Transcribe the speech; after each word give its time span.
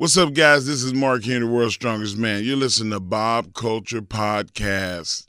What's 0.00 0.16
up, 0.16 0.32
guys? 0.32 0.64
This 0.64 0.84
is 0.84 0.94
Mark 0.94 1.24
here, 1.24 1.40
the 1.40 1.46
world's 1.48 1.74
strongest 1.74 2.16
man. 2.16 2.44
You're 2.44 2.56
listening 2.56 2.92
to 2.92 3.00
Bob 3.00 3.52
Culture 3.52 4.00
Podcast. 4.00 5.26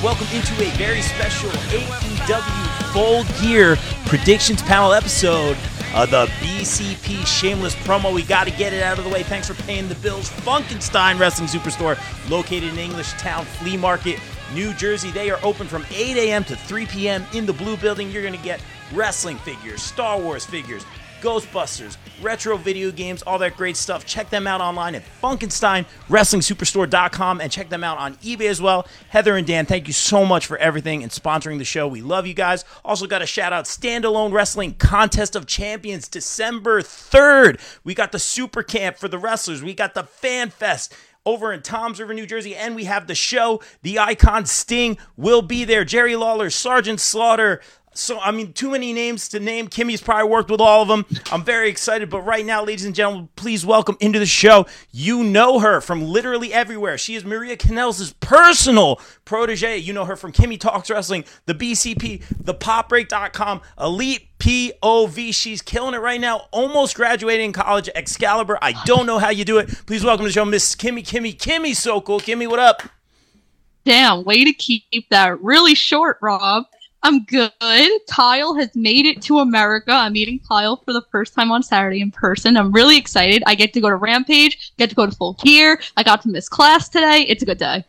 Welcome 0.00 0.28
into 0.32 0.54
a 0.62 0.70
very 0.76 1.02
special 1.02 1.50
AEW 1.50 2.69
Full 2.92 3.22
Gear 3.40 3.76
Predictions 4.06 4.62
Panel 4.62 4.92
episode 4.92 5.56
of 5.94 6.10
the 6.10 6.26
BCP 6.40 7.24
Shameless 7.24 7.76
Promo. 7.76 8.12
We 8.12 8.24
got 8.24 8.48
to 8.48 8.50
get 8.50 8.72
it 8.72 8.82
out 8.82 8.98
of 8.98 9.04
the 9.04 9.10
way. 9.10 9.22
Thanks 9.22 9.46
for 9.46 9.54
paying 9.62 9.88
the 9.88 9.94
bills. 9.96 10.28
Funkenstein 10.28 11.16
Wrestling 11.16 11.48
Superstore, 11.48 11.96
located 12.28 12.76
in 12.76 12.90
Englishtown 12.90 13.44
Flea 13.44 13.76
Market, 13.76 14.18
New 14.52 14.72
Jersey. 14.74 15.12
They 15.12 15.30
are 15.30 15.38
open 15.44 15.68
from 15.68 15.86
8 15.90 16.16
a.m. 16.16 16.42
to 16.44 16.56
3 16.56 16.86
p.m. 16.86 17.24
in 17.32 17.46
the 17.46 17.52
blue 17.52 17.76
building. 17.76 18.10
You're 18.10 18.22
going 18.22 18.36
to 18.36 18.42
get 18.44 18.60
wrestling 18.92 19.38
figures, 19.38 19.82
Star 19.82 20.18
Wars 20.18 20.44
figures, 20.44 20.84
Ghostbusters, 21.20 21.98
retro 22.22 22.56
video 22.56 22.90
games, 22.90 23.22
all 23.22 23.38
that 23.38 23.56
great 23.56 23.76
stuff. 23.76 24.04
Check 24.06 24.30
them 24.30 24.46
out 24.46 24.60
online 24.60 24.94
at 24.94 25.02
FunkensteinWrestlingSuperstore.com 25.22 27.40
and 27.40 27.50
check 27.52 27.68
them 27.68 27.84
out 27.84 27.98
on 27.98 28.14
eBay 28.16 28.48
as 28.48 28.60
well. 28.60 28.86
Heather 29.08 29.36
and 29.36 29.46
Dan, 29.46 29.66
thank 29.66 29.86
you 29.86 29.92
so 29.92 30.24
much 30.24 30.46
for 30.46 30.56
everything 30.58 31.02
and 31.02 31.12
sponsoring 31.12 31.58
the 31.58 31.64
show. 31.64 31.88
We 31.88 32.02
love 32.02 32.26
you 32.26 32.34
guys. 32.34 32.64
Also, 32.84 33.06
got 33.06 33.22
a 33.22 33.26
shout 33.26 33.52
out 33.52 33.66
Standalone 33.66 34.32
Wrestling 34.32 34.74
Contest 34.74 35.36
of 35.36 35.46
Champions 35.46 36.08
December 36.08 36.82
3rd. 36.82 37.60
We 37.84 37.94
got 37.94 38.10
the 38.12 38.18
Super 38.18 38.62
Camp 38.62 38.96
for 38.96 39.08
the 39.08 39.18
wrestlers, 39.18 39.62
we 39.62 39.74
got 39.74 39.92
the 39.94 40.04
Fan 40.04 40.50
Fest 40.50 40.94
over 41.26 41.52
in 41.52 41.62
Toms 41.62 42.00
River, 42.00 42.14
New 42.14 42.26
Jersey, 42.26 42.56
and 42.56 42.74
we 42.74 42.84
have 42.84 43.06
the 43.06 43.14
show. 43.14 43.60
The 43.82 43.98
Icon 43.98 44.46
Sting 44.46 44.98
will 45.16 45.42
be 45.42 45.64
there. 45.64 45.84
Jerry 45.84 46.16
Lawler, 46.16 46.50
Sergeant 46.50 47.00
Slaughter, 47.00 47.60
so, 47.92 48.20
I 48.20 48.30
mean, 48.30 48.52
too 48.52 48.70
many 48.70 48.92
names 48.92 49.28
to 49.30 49.40
name. 49.40 49.68
Kimmy's 49.68 50.00
probably 50.00 50.30
worked 50.30 50.48
with 50.48 50.60
all 50.60 50.82
of 50.82 50.88
them. 50.88 51.04
I'm 51.32 51.42
very 51.42 51.68
excited. 51.68 52.08
But 52.08 52.22
right 52.22 52.46
now, 52.46 52.64
ladies 52.64 52.84
and 52.84 52.94
gentlemen, 52.94 53.28
please 53.34 53.66
welcome 53.66 53.96
into 53.98 54.20
the 54.20 54.26
show. 54.26 54.66
You 54.92 55.24
know 55.24 55.58
her 55.58 55.80
from 55.80 56.02
literally 56.02 56.52
everywhere. 56.54 56.96
She 56.98 57.16
is 57.16 57.24
Maria 57.24 57.56
Kanellis' 57.56 58.14
personal 58.20 59.00
protege. 59.24 59.76
You 59.76 59.92
know 59.92 60.04
her 60.04 60.14
from 60.14 60.32
Kimmy 60.32 60.58
Talks 60.58 60.88
Wrestling, 60.88 61.24
the 61.46 61.54
BCP, 61.54 62.22
the 62.38 62.54
PopBreak.com, 62.54 63.60
Elite 63.80 64.28
POV. 64.38 65.34
She's 65.34 65.60
killing 65.60 65.94
it 65.94 65.98
right 65.98 66.20
now. 66.20 66.46
Almost 66.52 66.94
graduating 66.94 67.52
college 67.52 67.90
Excalibur. 67.94 68.56
I 68.62 68.72
don't 68.84 69.04
know 69.06 69.18
how 69.18 69.30
you 69.30 69.44
do 69.44 69.58
it. 69.58 69.68
Please 69.86 70.04
welcome 70.04 70.24
to 70.24 70.28
the 70.28 70.32
show, 70.32 70.44
Miss 70.44 70.76
Kimmy. 70.76 71.04
Kimmy, 71.04 71.36
Kimmy, 71.36 71.74
so 71.74 72.00
cool. 72.00 72.20
Kimmy, 72.20 72.48
what 72.48 72.60
up? 72.60 72.82
Damn, 73.84 74.24
way 74.24 74.44
to 74.44 74.52
keep 74.52 75.08
that 75.10 75.40
really 75.42 75.74
short, 75.74 76.18
Rob. 76.20 76.64
I'm 77.02 77.24
good. 77.24 77.50
Kyle 78.08 78.54
has 78.56 78.74
made 78.74 79.06
it 79.06 79.22
to 79.22 79.38
America. 79.38 79.92
I'm 79.92 80.12
meeting 80.12 80.40
Kyle 80.46 80.76
for 80.76 80.92
the 80.92 81.02
first 81.10 81.34
time 81.34 81.50
on 81.50 81.62
Saturday 81.62 82.00
in 82.00 82.10
person. 82.10 82.56
I'm 82.56 82.72
really 82.72 82.98
excited. 82.98 83.42
I 83.46 83.54
get 83.54 83.72
to 83.72 83.80
go 83.80 83.88
to 83.88 83.96
Rampage, 83.96 84.72
get 84.76 84.90
to 84.90 84.96
go 84.96 85.06
to 85.06 85.12
Full 85.12 85.34
Gear. 85.34 85.80
I 85.96 86.02
got 86.02 86.22
to 86.22 86.28
miss 86.28 86.48
class 86.48 86.88
today. 86.88 87.24
It's 87.26 87.42
a 87.42 87.46
good 87.46 87.58
day. 87.58 87.84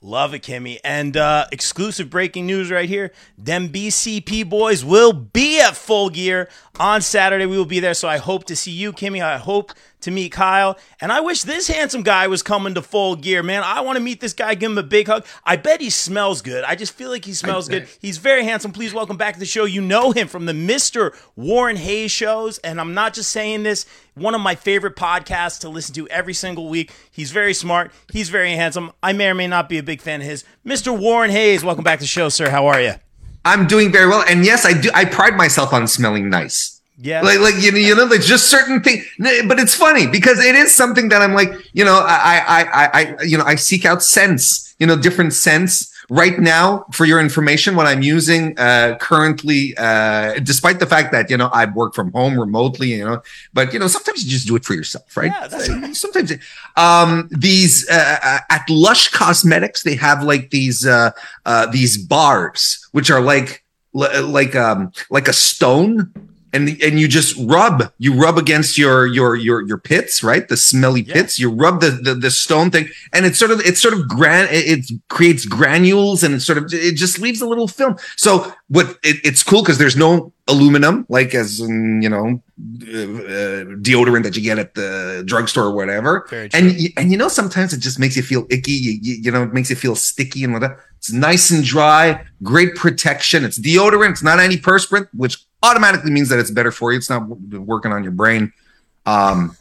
Love 0.00 0.34
it, 0.34 0.42
Kimmy. 0.42 0.78
And 0.84 1.16
uh, 1.16 1.46
exclusive 1.50 2.10
breaking 2.10 2.44
news 2.44 2.70
right 2.70 2.88
here. 2.88 3.10
Them 3.38 3.70
BCP 3.70 4.46
boys 4.46 4.84
will 4.84 5.14
be 5.14 5.60
at 5.60 5.74
Full 5.76 6.10
Gear 6.10 6.50
on 6.78 7.00
Saturday. 7.00 7.46
We 7.46 7.56
will 7.56 7.64
be 7.64 7.80
there. 7.80 7.94
So 7.94 8.06
I 8.06 8.18
hope 8.18 8.44
to 8.44 8.54
see 8.54 8.70
you, 8.70 8.92
Kimmy. 8.92 9.22
I 9.22 9.38
hope 9.38 9.72
to 10.04 10.10
meet 10.10 10.32
Kyle. 10.32 10.78
And 11.00 11.12
I 11.12 11.20
wish 11.20 11.42
this 11.42 11.68
handsome 11.68 12.02
guy 12.02 12.26
was 12.26 12.42
coming 12.42 12.74
to 12.74 12.82
Full 12.82 13.16
Gear, 13.16 13.42
man. 13.42 13.62
I 13.64 13.80
want 13.80 13.96
to 13.96 14.02
meet 14.02 14.20
this 14.20 14.32
guy, 14.32 14.54
give 14.54 14.70
him 14.70 14.78
a 14.78 14.82
big 14.82 15.08
hug. 15.08 15.26
I 15.44 15.56
bet 15.56 15.80
he 15.80 15.90
smells 15.90 16.40
good. 16.42 16.64
I 16.64 16.74
just 16.74 16.92
feel 16.92 17.10
like 17.10 17.24
he 17.24 17.34
smells 17.34 17.68
good. 17.68 17.88
He's 18.00 18.18
very 18.18 18.44
handsome. 18.44 18.72
Please 18.72 18.94
welcome 18.94 19.16
back 19.16 19.34
to 19.34 19.40
the 19.40 19.46
show. 19.46 19.64
You 19.64 19.80
know 19.80 20.12
him 20.12 20.28
from 20.28 20.46
the 20.46 20.52
Mr. 20.52 21.14
Warren 21.36 21.76
Hayes 21.76 22.10
shows. 22.10 22.58
And 22.58 22.80
I'm 22.80 22.94
not 22.94 23.14
just 23.14 23.30
saying 23.30 23.62
this, 23.62 23.86
one 24.14 24.34
of 24.34 24.40
my 24.40 24.54
favorite 24.54 24.96
podcasts 24.96 25.60
to 25.60 25.68
listen 25.68 25.94
to 25.96 26.08
every 26.08 26.34
single 26.34 26.68
week. 26.68 26.92
He's 27.10 27.32
very 27.32 27.54
smart. 27.54 27.90
He's 28.12 28.28
very 28.28 28.52
handsome. 28.52 28.92
I 29.02 29.12
may 29.12 29.28
or 29.28 29.34
may 29.34 29.46
not 29.46 29.68
be 29.68 29.78
a 29.78 29.82
big 29.82 30.00
fan 30.00 30.20
of 30.20 30.26
his. 30.26 30.44
Mr. 30.64 30.96
Warren 30.96 31.30
Hayes, 31.30 31.64
welcome 31.64 31.84
back 31.84 31.98
to 31.98 32.04
the 32.04 32.08
show, 32.08 32.28
sir. 32.28 32.50
How 32.50 32.66
are 32.66 32.80
you? 32.80 32.94
I'm 33.44 33.66
doing 33.66 33.92
very 33.92 34.08
well, 34.08 34.24
and 34.26 34.44
yes, 34.44 34.64
I 34.64 34.72
do. 34.72 34.90
I 34.94 35.04
pride 35.04 35.36
myself 35.36 35.74
on 35.74 35.86
smelling 35.86 36.30
nice. 36.30 36.73
Yeah, 36.96 37.22
like 37.22 37.40
like 37.40 37.56
you 37.60 37.72
know, 37.72 37.78
you 37.78 37.94
know, 37.94 38.06
there's 38.06 38.26
just 38.28 38.48
certain 38.50 38.80
things. 38.82 39.04
But 39.18 39.58
it's 39.58 39.74
funny 39.74 40.06
because 40.06 40.38
it 40.44 40.54
is 40.54 40.74
something 40.74 41.08
that 41.08 41.22
I'm 41.22 41.34
like, 41.34 41.52
you 41.72 41.84
know, 41.84 41.98
I 42.06 42.36
I 42.46 42.62
I, 42.62 42.90
I 43.18 43.22
you 43.24 43.36
know, 43.36 43.44
I 43.44 43.56
seek 43.56 43.84
out 43.84 44.02
sense, 44.02 44.74
you 44.78 44.86
know, 44.86 44.96
different 44.96 45.32
sense. 45.32 45.90
right 46.10 46.38
now 46.38 46.84
for 46.92 47.06
your 47.06 47.18
information 47.18 47.70
what 47.76 47.86
i'm 47.86 48.02
using 48.02 48.52
uh 48.58 48.92
currently 49.00 49.72
uh 49.78 50.34
despite 50.50 50.78
the 50.78 50.84
fact 50.84 51.08
that 51.16 51.30
you 51.30 51.36
know 51.40 51.48
i 51.60 51.64
work 51.64 51.94
from 51.94 52.12
home 52.12 52.38
remotely 52.38 52.88
you 52.92 53.02
know 53.08 53.22
but 53.56 53.72
you 53.72 53.78
know 53.80 53.88
sometimes 53.88 54.22
you 54.22 54.28
just 54.30 54.46
do 54.46 54.54
it 54.54 54.64
for 54.68 54.74
yourself 54.74 55.16
right 55.16 55.32
Yeah, 55.32 55.46
that's 55.48 55.98
sometimes 56.04 56.30
um 56.76 57.10
these 57.32 57.88
uh, 57.88 58.18
uh, 58.30 58.40
at 58.56 58.68
lush 58.68 59.08
cosmetics 59.16 59.82
they 59.82 59.96
have 59.96 60.22
like 60.22 60.50
these 60.50 60.84
uh 60.84 61.10
uh 61.46 61.64
these 61.72 61.96
bars 61.96 62.86
which 62.92 63.08
are 63.10 63.22
like 63.32 63.64
like 63.94 64.54
um 64.54 64.92
like 65.08 65.26
a 65.26 65.32
stone 65.32 66.12
and 66.54 66.80
and 66.82 66.98
you 67.00 67.06
just 67.08 67.36
rub 67.56 67.92
you 67.98 68.14
rub 68.14 68.38
against 68.38 68.78
your 68.78 69.06
your 69.06 69.34
your 69.36 69.60
your 69.68 69.78
pits 69.78 70.22
right? 70.22 70.48
The 70.48 70.56
smelly 70.56 71.02
Yeah. 71.02 71.14
pits. 71.14 71.38
You 71.38 71.50
rub 71.50 71.80
the, 71.80 71.90
the 71.90 72.14
the 72.14 72.30
stone 72.30 72.70
thing 72.70 72.88
and 73.12 73.26
it's 73.26 73.38
sort 73.38 73.50
of 73.50 73.60
it's 73.60 73.80
sort 73.82 73.94
of 73.94 74.08
gran 74.08 74.44
it, 74.50 74.64
it 74.74 74.90
creates 75.08 75.44
granules 75.44 76.22
and 76.22 76.34
it 76.34 76.40
sort 76.40 76.58
of 76.58 76.64
it 76.72 76.94
just 76.96 77.18
leaves 77.18 77.40
a 77.42 77.46
little 77.46 77.68
film. 77.68 77.96
So 78.16 78.52
what 78.68 78.86
it, 79.02 79.16
it's 79.24 79.42
cool 79.42 79.62
because 79.62 79.78
there's 79.78 79.96
no 79.96 80.32
aluminum 80.46 81.06
like 81.08 81.34
as 81.34 81.58
in 81.60 82.02
you 82.02 82.08
know 82.08 82.42
uh, 82.82 82.98
uh, 82.98 83.64
deodorant 83.80 84.22
that 84.24 84.36
you 84.36 84.42
get 84.42 84.58
at 84.58 84.74
the 84.74 85.22
drugstore 85.26 85.64
or 85.64 85.74
whatever. 85.74 86.26
Very 86.30 86.48
true. 86.48 86.58
and 86.60 86.78
and 86.96 87.10
you 87.12 87.18
know 87.18 87.28
sometimes 87.28 87.72
it 87.72 87.80
just 87.80 87.98
makes 87.98 88.16
you 88.16 88.22
feel 88.22 88.46
icky 88.50 88.72
you, 88.72 88.92
you, 89.02 89.14
you 89.24 89.30
know 89.30 89.42
it 89.42 89.52
makes 89.52 89.70
you 89.70 89.76
feel 89.76 89.96
sticky 89.96 90.44
and 90.44 90.52
whatever. 90.52 90.78
It's 90.98 91.12
nice 91.12 91.50
and 91.50 91.62
dry 91.64 92.24
great 92.42 92.74
protection. 92.76 93.44
It's 93.44 93.58
deodorant 93.58 94.10
it's 94.10 94.22
not 94.22 94.38
antiperspirant 94.38 95.08
which 95.14 95.36
automatically 95.64 96.10
means 96.10 96.28
that 96.28 96.38
it's 96.38 96.50
better 96.50 96.70
for 96.70 96.92
you 96.92 96.98
it's 96.98 97.10
not 97.10 97.26
working 97.28 97.92
on 97.92 98.02
your 98.02 98.12
brain 98.12 98.52
um 99.06 99.56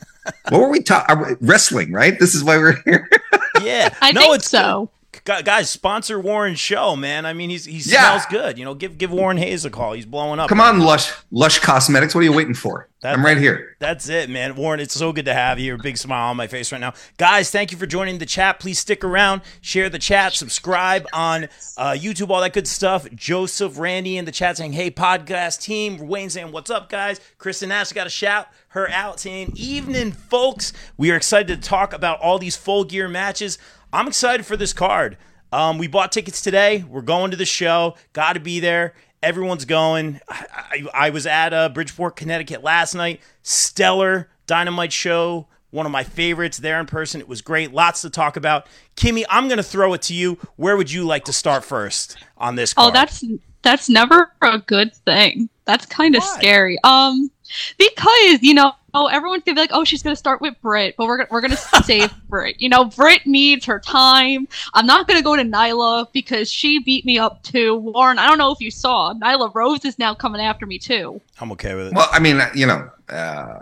what 0.49 0.59
were 0.59 0.69
we 0.69 0.81
talking 0.81 1.37
wrestling 1.41 1.91
right 1.91 2.19
this 2.19 2.35
is 2.35 2.43
why 2.43 2.57
we're 2.57 2.81
here 2.83 3.09
yeah. 3.63 3.93
I 4.01 4.11
no, 4.11 4.21
think 4.21 4.35
it's 4.35 4.49
so. 4.49 4.89
Gu- 5.25 5.43
Guys, 5.43 5.69
sponsor 5.69 6.19
Warren's 6.19 6.59
show, 6.59 6.95
man. 6.95 7.25
I 7.25 7.33
mean, 7.33 7.49
he's 7.49 7.65
he 7.65 7.77
Yeah. 7.77 8.17
smells 8.17 8.25
good. 8.29 8.57
You 8.57 8.65
know, 8.65 8.73
give 8.73 8.97
give 8.97 9.11
Warren 9.11 9.37
Hayes 9.37 9.65
a 9.65 9.69
call. 9.69 9.93
He's 9.93 10.05
blowing 10.05 10.39
up. 10.39 10.49
come 10.49 10.59
on 10.61 10.79
lush 10.79 11.11
lush 11.31 11.59
cosmetics 11.59 12.13
what 12.15 12.21
are 12.21 12.25
you 12.25 12.33
waiting 12.33 12.53
for 12.53 12.87
That- 13.01 13.13
i'm 13.15 13.25
right 13.25 13.37
here 13.37 13.75
That's 13.79 14.07
it, 14.09 14.29
man. 14.29 14.55
Warren, 14.55 14.79
it's 14.79 14.93
so 14.93 15.11
good 15.11 15.25
to 15.25 15.33
have 15.33 15.59
you. 15.59 15.77
Big 15.77 15.97
smile 15.97 16.29
on 16.29 16.37
my 16.37 16.47
face 16.47 16.71
right 16.71 16.79
now. 16.79 16.93
Guys, 17.17 17.51
thank 17.51 17.71
you 17.71 17.77
for 17.77 17.85
joining 17.85 18.17
the 18.17 18.25
chat. 18.25 18.59
Please 18.59 18.79
stick 18.79 19.03
around, 19.03 19.41
share 19.61 19.89
the 19.89 19.99
chat, 19.99 20.33
subscribe 20.33 21.05
on 21.11 21.49
uh, 21.77 21.91
YouTube, 21.91 22.29
all 22.29 22.39
that 22.41 22.53
good 22.53 22.67
stuff. 22.67 23.05
Joseph, 23.13 23.77
Randy 23.77 24.17
in 24.17 24.23
the 24.25 24.31
chat 24.31 24.55
saying, 24.57 24.71
hey, 24.73 24.89
podcast 24.89 25.59
team. 25.61 25.97
Wayne 26.07 26.29
saying, 26.29 26.51
what's 26.53 26.69
up, 26.69 26.87
guys? 26.89 27.19
Kristen 27.37 27.69
Nash 27.69 27.91
got 27.91 28.07
a 28.07 28.09
shout 28.09 28.47
her 28.69 28.89
out 28.89 29.19
saying, 29.19 29.51
evening, 29.55 30.11
folks. 30.13 30.71
We 30.95 31.11
are 31.11 31.15
excited 31.17 31.61
to 31.61 31.69
talk 31.69 31.91
about 31.93 32.19
all 32.21 32.39
these 32.39 32.55
full 32.55 32.85
gear 32.85 33.09
matches. 33.09 33.57
I'm 33.93 34.07
excited 34.07 34.45
for 34.45 34.57
this 34.57 34.73
card. 34.73 35.17
Um, 35.51 35.77
we 35.77 35.85
bought 35.85 36.11
tickets 36.11 36.41
today. 36.41 36.83
We're 36.89 37.03
going 37.03 37.29
to 37.29 37.37
the 37.37 37.45
show. 37.45 37.95
Got 38.11 38.33
to 38.33 38.39
be 38.39 38.59
there. 38.59 38.95
Everyone's 39.21 39.65
going. 39.65 40.19
I, 40.27 40.45
I, 40.51 41.05
I 41.05 41.09
was 41.11 41.27
at 41.27 41.53
uh, 41.53 41.69
Bridgeport, 41.69 42.15
Connecticut 42.15 42.63
last 42.63 42.95
night. 42.95 43.21
Stellar 43.43 44.29
Dynamite 44.47 44.91
show. 44.91 45.47
One 45.69 45.85
of 45.85 45.91
my 45.91 46.03
favorites 46.03 46.57
there 46.57 46.79
in 46.79 46.87
person. 46.87 47.21
It 47.21 47.27
was 47.27 47.41
great. 47.41 47.71
Lots 47.71 48.01
to 48.01 48.09
talk 48.09 48.35
about. 48.35 48.67
Kimmy, 48.95 49.25
I'm 49.29 49.47
going 49.47 49.57
to 49.57 49.63
throw 49.63 49.93
it 49.93 50.01
to 50.03 50.13
you. 50.15 50.39
Where 50.55 50.75
would 50.75 50.91
you 50.91 51.03
like 51.03 51.25
to 51.25 51.33
start 51.33 51.63
first 51.63 52.17
on 52.37 52.55
this 52.55 52.73
card? 52.73 52.89
Oh, 52.89 52.91
that's 52.91 53.23
that's 53.61 53.89
never 53.89 54.31
a 54.41 54.59
good 54.59 54.93
thing. 54.93 55.49
That's 55.65 55.85
kind 55.85 56.15
of 56.15 56.23
scary. 56.23 56.77
Um, 56.83 57.31
because 57.77 58.41
you 58.41 58.53
know, 58.55 58.73
oh, 58.93 59.07
everyone's 59.07 59.43
gonna 59.43 59.55
be 59.55 59.61
like, 59.61 59.71
oh, 59.73 59.83
she's 59.83 60.03
gonna 60.03 60.15
start 60.15 60.41
with 60.41 60.55
Brit, 60.61 60.95
but 60.97 61.07
we're 61.07 61.17
gonna 61.17 61.29
we're 61.31 61.41
gonna 61.41 61.57
save 61.83 62.11
Brit. 62.29 62.59
You 62.61 62.69
know, 62.69 62.85
Brit 62.85 63.25
needs 63.25 63.65
her 63.65 63.79
time. 63.79 64.47
I'm 64.73 64.85
not 64.85 65.07
gonna 65.07 65.21
go 65.21 65.35
to 65.35 65.43
Nyla 65.43 66.11
because 66.13 66.51
she 66.51 66.79
beat 66.79 67.05
me 67.05 67.17
up 67.17 67.41
too. 67.43 67.75
Warren, 67.75 68.19
I 68.19 68.27
don't 68.27 68.37
know 68.37 68.51
if 68.51 68.59
you 68.59 68.71
saw, 68.71 69.13
Nyla 69.13 69.53
Rose 69.53 69.85
is 69.85 69.97
now 69.99 70.13
coming 70.13 70.41
after 70.41 70.65
me 70.65 70.77
too. 70.79 71.19
I'm 71.39 71.51
okay 71.53 71.75
with 71.75 71.87
it. 71.87 71.93
well 71.93 72.07
i 72.11 72.19
mean 72.19 72.41
you 72.55 72.65
know 72.65 72.89
uh 73.09 73.59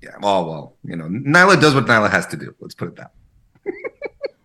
yeah 0.00 0.10
well 0.20 0.44
well 0.44 0.74
you 0.84 0.96
know 0.96 1.04
nyla 1.04 1.60
does 1.60 1.74
what 1.74 1.84
nyla 1.86 2.10
has 2.10 2.26
to 2.26 2.36
do 2.36 2.52
let's 2.60 2.74
put 2.74 2.88
it 2.88 2.96
that 2.96 3.12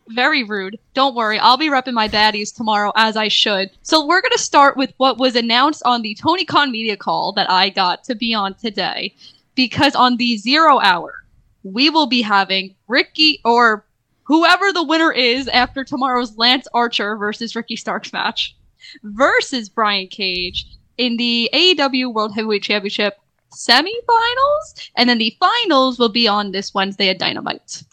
Very 0.10 0.44
rude. 0.44 0.80
Don't 0.94 1.16
worry, 1.16 1.38
I'll 1.38 1.58
be 1.58 1.70
repping 1.70 1.92
my 1.94 2.08
baddies 2.08 2.56
tomorrow 2.56 2.94
as 2.96 3.18
I 3.18 3.28
should. 3.28 3.70
So 3.82 4.06
we're 4.06 4.22
gonna 4.22 4.38
start 4.38 4.78
with 4.78 4.94
what 4.98 5.18
was 5.18 5.36
announced 5.36 5.82
on 5.86 6.02
the 6.02 6.16
Tony 6.16 6.46
Khan 6.46 6.72
media 6.72 6.96
call 6.96 7.34
that 7.34 7.50
I 7.52 7.70
got 7.70 8.06
to 8.06 8.16
be 8.16 8.34
on 8.34 8.54
today, 8.54 9.14
because 9.58 9.96
on 9.96 10.16
the 10.16 10.38
zero 10.38 10.80
hour 10.80 11.26
we 11.64 11.90
will 11.90 12.06
be 12.06 12.22
having 12.22 12.76
Ricky 12.88 13.42
or 13.44 13.86
whoever 14.24 14.72
the 14.72 14.84
winner 14.84 15.12
is 15.12 15.50
after 15.50 15.84
tomorrow's 15.84 16.38
Lance 16.38 16.68
Archer 16.74 17.18
versus 17.18 17.56
Ricky 17.56 17.76
Starks 17.76 18.14
match 18.14 18.56
versus 19.04 19.68
Brian 19.68 20.08
Cage 20.08 20.66
in 20.98 21.18
the 21.18 21.50
AEW 21.54 22.14
World 22.14 22.34
Heavyweight 22.36 22.64
Championship 22.64 23.18
semifinals, 23.52 24.90
and 24.96 25.10
then 25.10 25.18
the 25.18 25.36
finals 25.40 25.98
will 25.98 26.10
be 26.10 26.28
on 26.28 26.52
this 26.52 26.74
Wednesday 26.74 27.10
at 27.10 27.18
Dynamite. 27.18 27.84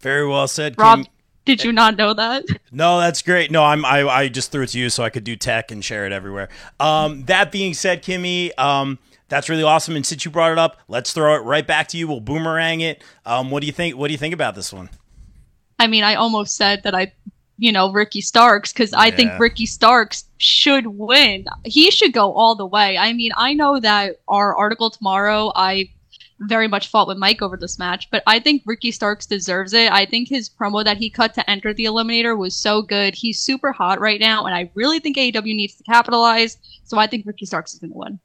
Very 0.00 0.26
well 0.26 0.46
said, 0.46 0.78
Rob, 0.78 1.00
Kim. 1.00 1.06
did 1.44 1.64
you 1.64 1.72
not 1.72 1.96
know 1.96 2.14
that? 2.14 2.44
No, 2.70 3.00
that's 3.00 3.22
great. 3.22 3.50
No, 3.50 3.64
I'm 3.64 3.84
I, 3.84 4.06
I 4.06 4.28
just 4.28 4.52
threw 4.52 4.62
it 4.62 4.68
to 4.68 4.78
you 4.78 4.90
so 4.90 5.02
I 5.02 5.10
could 5.10 5.24
do 5.24 5.34
tech 5.34 5.72
and 5.72 5.84
share 5.84 6.06
it 6.06 6.12
everywhere. 6.12 6.48
Um, 6.78 7.24
that 7.24 7.50
being 7.50 7.74
said, 7.74 8.02
Kimmy, 8.02 8.56
um, 8.58 8.98
that's 9.28 9.48
really 9.48 9.62
awesome. 9.62 9.96
And 9.96 10.04
since 10.04 10.24
you 10.24 10.30
brought 10.30 10.52
it 10.52 10.58
up, 10.58 10.78
let's 10.88 11.12
throw 11.12 11.34
it 11.36 11.44
right 11.44 11.66
back 11.66 11.88
to 11.88 11.96
you. 11.98 12.08
We'll 12.08 12.20
boomerang 12.20 12.80
it. 12.80 13.02
Um, 13.26 13.50
what 13.50 13.60
do 13.60 13.66
you 13.66 13.72
think? 13.72 13.96
What 13.96 14.08
do 14.08 14.12
you 14.12 14.18
think 14.18 14.34
about 14.34 14.54
this 14.54 14.72
one? 14.72 14.90
I 15.78 15.86
mean, 15.86 16.02
I 16.02 16.14
almost 16.14 16.56
said 16.56 16.82
that 16.82 16.94
I, 16.94 17.12
you 17.56 17.70
know, 17.70 17.92
Ricky 17.92 18.20
Starks 18.20 18.72
because 18.72 18.92
I 18.92 19.10
think 19.10 19.38
Ricky 19.38 19.66
Starks 19.66 20.24
should 20.38 20.86
win. 20.86 21.44
He 21.64 21.90
should 21.90 22.12
go 22.12 22.32
all 22.32 22.56
the 22.56 22.66
way. 22.66 22.98
I 22.98 23.12
mean, 23.12 23.32
I 23.36 23.52
know 23.52 23.78
that 23.80 24.16
our 24.26 24.56
article 24.56 24.90
tomorrow, 24.90 25.52
I 25.54 25.90
very 26.40 26.68
much 26.68 26.88
fought 26.88 27.08
with 27.08 27.18
Mike 27.18 27.42
over 27.42 27.56
this 27.56 27.78
match, 27.78 28.10
but 28.10 28.22
I 28.26 28.38
think 28.38 28.62
Ricky 28.64 28.92
Starks 28.92 29.26
deserves 29.26 29.72
it. 29.72 29.90
I 29.90 30.04
think 30.06 30.28
his 30.28 30.48
promo 30.48 30.84
that 30.84 30.96
he 30.96 31.10
cut 31.10 31.34
to 31.34 31.50
enter 31.50 31.74
the 31.74 31.84
Eliminator 31.84 32.38
was 32.38 32.54
so 32.56 32.80
good. 32.80 33.14
He's 33.14 33.40
super 33.40 33.72
hot 33.72 34.00
right 34.00 34.20
now, 34.20 34.46
and 34.46 34.54
I 34.54 34.70
really 34.74 35.00
think 35.00 35.16
AEW 35.16 35.42
needs 35.44 35.74
to 35.76 35.82
capitalize. 35.84 36.58
So 36.84 36.96
I 36.98 37.06
think 37.06 37.26
Ricky 37.26 37.46
Starks 37.46 37.74
is 37.74 37.80
going 37.80 37.90
to 37.90 37.98
win. 37.98 38.20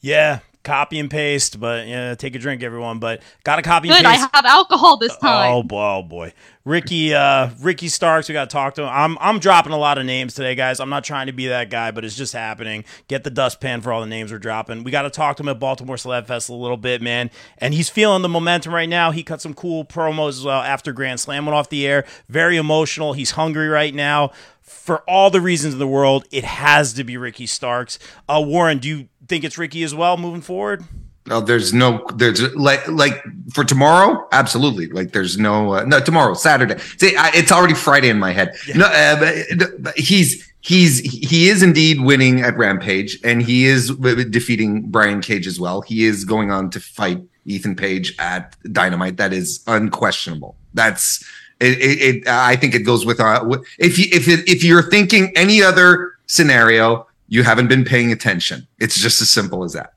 Yeah, 0.00 0.40
copy 0.62 0.98
and 0.98 1.10
paste, 1.10 1.58
but 1.60 1.86
yeah, 1.86 2.14
take 2.14 2.34
a 2.34 2.38
drink, 2.38 2.62
everyone. 2.62 2.98
But 2.98 3.22
got 3.44 3.56
to 3.56 3.62
copy 3.62 3.88
and 3.88 3.96
Good, 3.98 4.06
I 4.06 4.16
paste. 4.16 4.28
have 4.32 4.44
alcohol 4.44 4.96
this 4.98 5.16
time. 5.16 5.52
Oh 5.52 5.62
boy, 5.62 5.82
oh 5.98 6.02
boy, 6.02 6.32
Ricky, 6.64 7.14
uh, 7.14 7.50
Ricky 7.60 7.88
Starks. 7.88 8.28
We 8.28 8.32
got 8.34 8.50
to 8.50 8.52
talk 8.52 8.74
to 8.74 8.82
him. 8.82 8.88
I'm, 8.92 9.16
I'm 9.20 9.38
dropping 9.38 9.72
a 9.72 9.76
lot 9.78 9.98
of 9.98 10.04
names 10.04 10.34
today, 10.34 10.54
guys. 10.54 10.78
I'm 10.78 10.90
not 10.90 11.02
trying 11.04 11.26
to 11.28 11.32
be 11.32 11.46
that 11.48 11.70
guy, 11.70 11.90
but 11.92 12.04
it's 12.04 12.16
just 12.16 12.32
happening. 12.32 12.84
Get 13.08 13.24
the 13.24 13.30
dustpan 13.30 13.80
for 13.80 13.92
all 13.92 14.00
the 14.00 14.06
names 14.06 14.30
we're 14.32 14.38
dropping. 14.38 14.84
We 14.84 14.90
got 14.90 15.02
to 15.02 15.10
talk 15.10 15.36
to 15.38 15.42
him 15.42 15.48
at 15.48 15.58
Baltimore 15.58 15.96
Celeb 15.96 16.26
Fest 16.26 16.48
a 16.48 16.54
little 16.54 16.76
bit, 16.76 17.00
man. 17.00 17.30
And 17.58 17.72
he's 17.72 17.88
feeling 17.88 18.22
the 18.22 18.28
momentum 18.28 18.74
right 18.74 18.88
now. 18.88 19.12
He 19.12 19.22
cut 19.22 19.40
some 19.40 19.54
cool 19.54 19.84
promos 19.84 20.30
as 20.30 20.44
well 20.44 20.60
after 20.60 20.92
Grand 20.92 21.20
Slam 21.20 21.46
went 21.46 21.54
off 21.56 21.68
the 21.68 21.86
air. 21.86 22.04
Very 22.28 22.56
emotional. 22.56 23.12
He's 23.14 23.32
hungry 23.32 23.68
right 23.68 23.94
now. 23.94 24.30
For 24.62 24.98
all 25.08 25.30
the 25.30 25.40
reasons 25.40 25.74
in 25.74 25.78
the 25.78 25.86
world, 25.86 26.26
it 26.32 26.42
has 26.42 26.92
to 26.94 27.04
be 27.04 27.16
Ricky 27.16 27.46
Starks. 27.46 28.00
Uh, 28.28 28.42
Warren, 28.44 28.78
do 28.78 28.88
you 28.88 29.08
think 29.28 29.44
it's 29.44 29.58
Ricky 29.58 29.82
as 29.82 29.94
well 29.94 30.16
moving 30.16 30.40
forward? 30.40 30.84
No, 31.26 31.40
there's 31.40 31.74
no 31.74 32.06
there's 32.14 32.54
like 32.54 32.86
like 32.86 33.22
for 33.52 33.64
tomorrow, 33.64 34.28
absolutely. 34.30 34.86
Like 34.86 35.12
there's 35.12 35.36
no 35.36 35.74
uh, 35.74 35.84
no 35.84 35.98
tomorrow, 35.98 36.34
Saturday. 36.34 36.78
See, 36.98 37.16
I, 37.16 37.30
it's 37.34 37.50
already 37.50 37.74
Friday 37.74 38.08
in 38.08 38.18
my 38.18 38.30
head. 38.32 38.54
No, 38.74 38.86
uh, 38.86 39.18
but, 39.18 39.82
but 39.82 39.98
he's 39.98 40.48
he's 40.60 41.00
he 41.00 41.48
is 41.48 41.62
indeed 41.62 42.00
winning 42.00 42.42
at 42.42 42.56
Rampage, 42.56 43.18
and 43.24 43.42
he 43.42 43.66
is 43.66 43.90
defeating 44.30 44.88
Brian 44.88 45.20
Cage 45.20 45.48
as 45.48 45.58
well. 45.58 45.80
He 45.80 46.04
is 46.04 46.24
going 46.24 46.52
on 46.52 46.70
to 46.70 46.80
fight 46.80 47.20
Ethan 47.44 47.74
Page 47.74 48.14
at 48.20 48.56
Dynamite. 48.72 49.16
That 49.16 49.32
is 49.32 49.64
unquestionable. 49.66 50.56
That's 50.74 51.24
it. 51.58 51.78
it, 51.78 51.98
it 52.02 52.28
I 52.28 52.54
think 52.54 52.74
it 52.74 52.80
goes 52.80 53.04
with 53.04 53.18
uh, 53.18 53.44
if 53.78 53.98
you 53.98 54.06
if 54.12 54.28
it, 54.28 54.48
if 54.48 54.62
you're 54.62 54.88
thinking 54.90 55.32
any 55.34 55.60
other 55.60 56.12
scenario, 56.26 57.06
you 57.28 57.42
haven't 57.42 57.68
been 57.68 57.84
paying 57.84 58.12
attention. 58.12 58.66
It's 58.78 58.98
just 58.98 59.20
as 59.20 59.30
simple 59.30 59.64
as 59.64 59.72
that. 59.72 59.94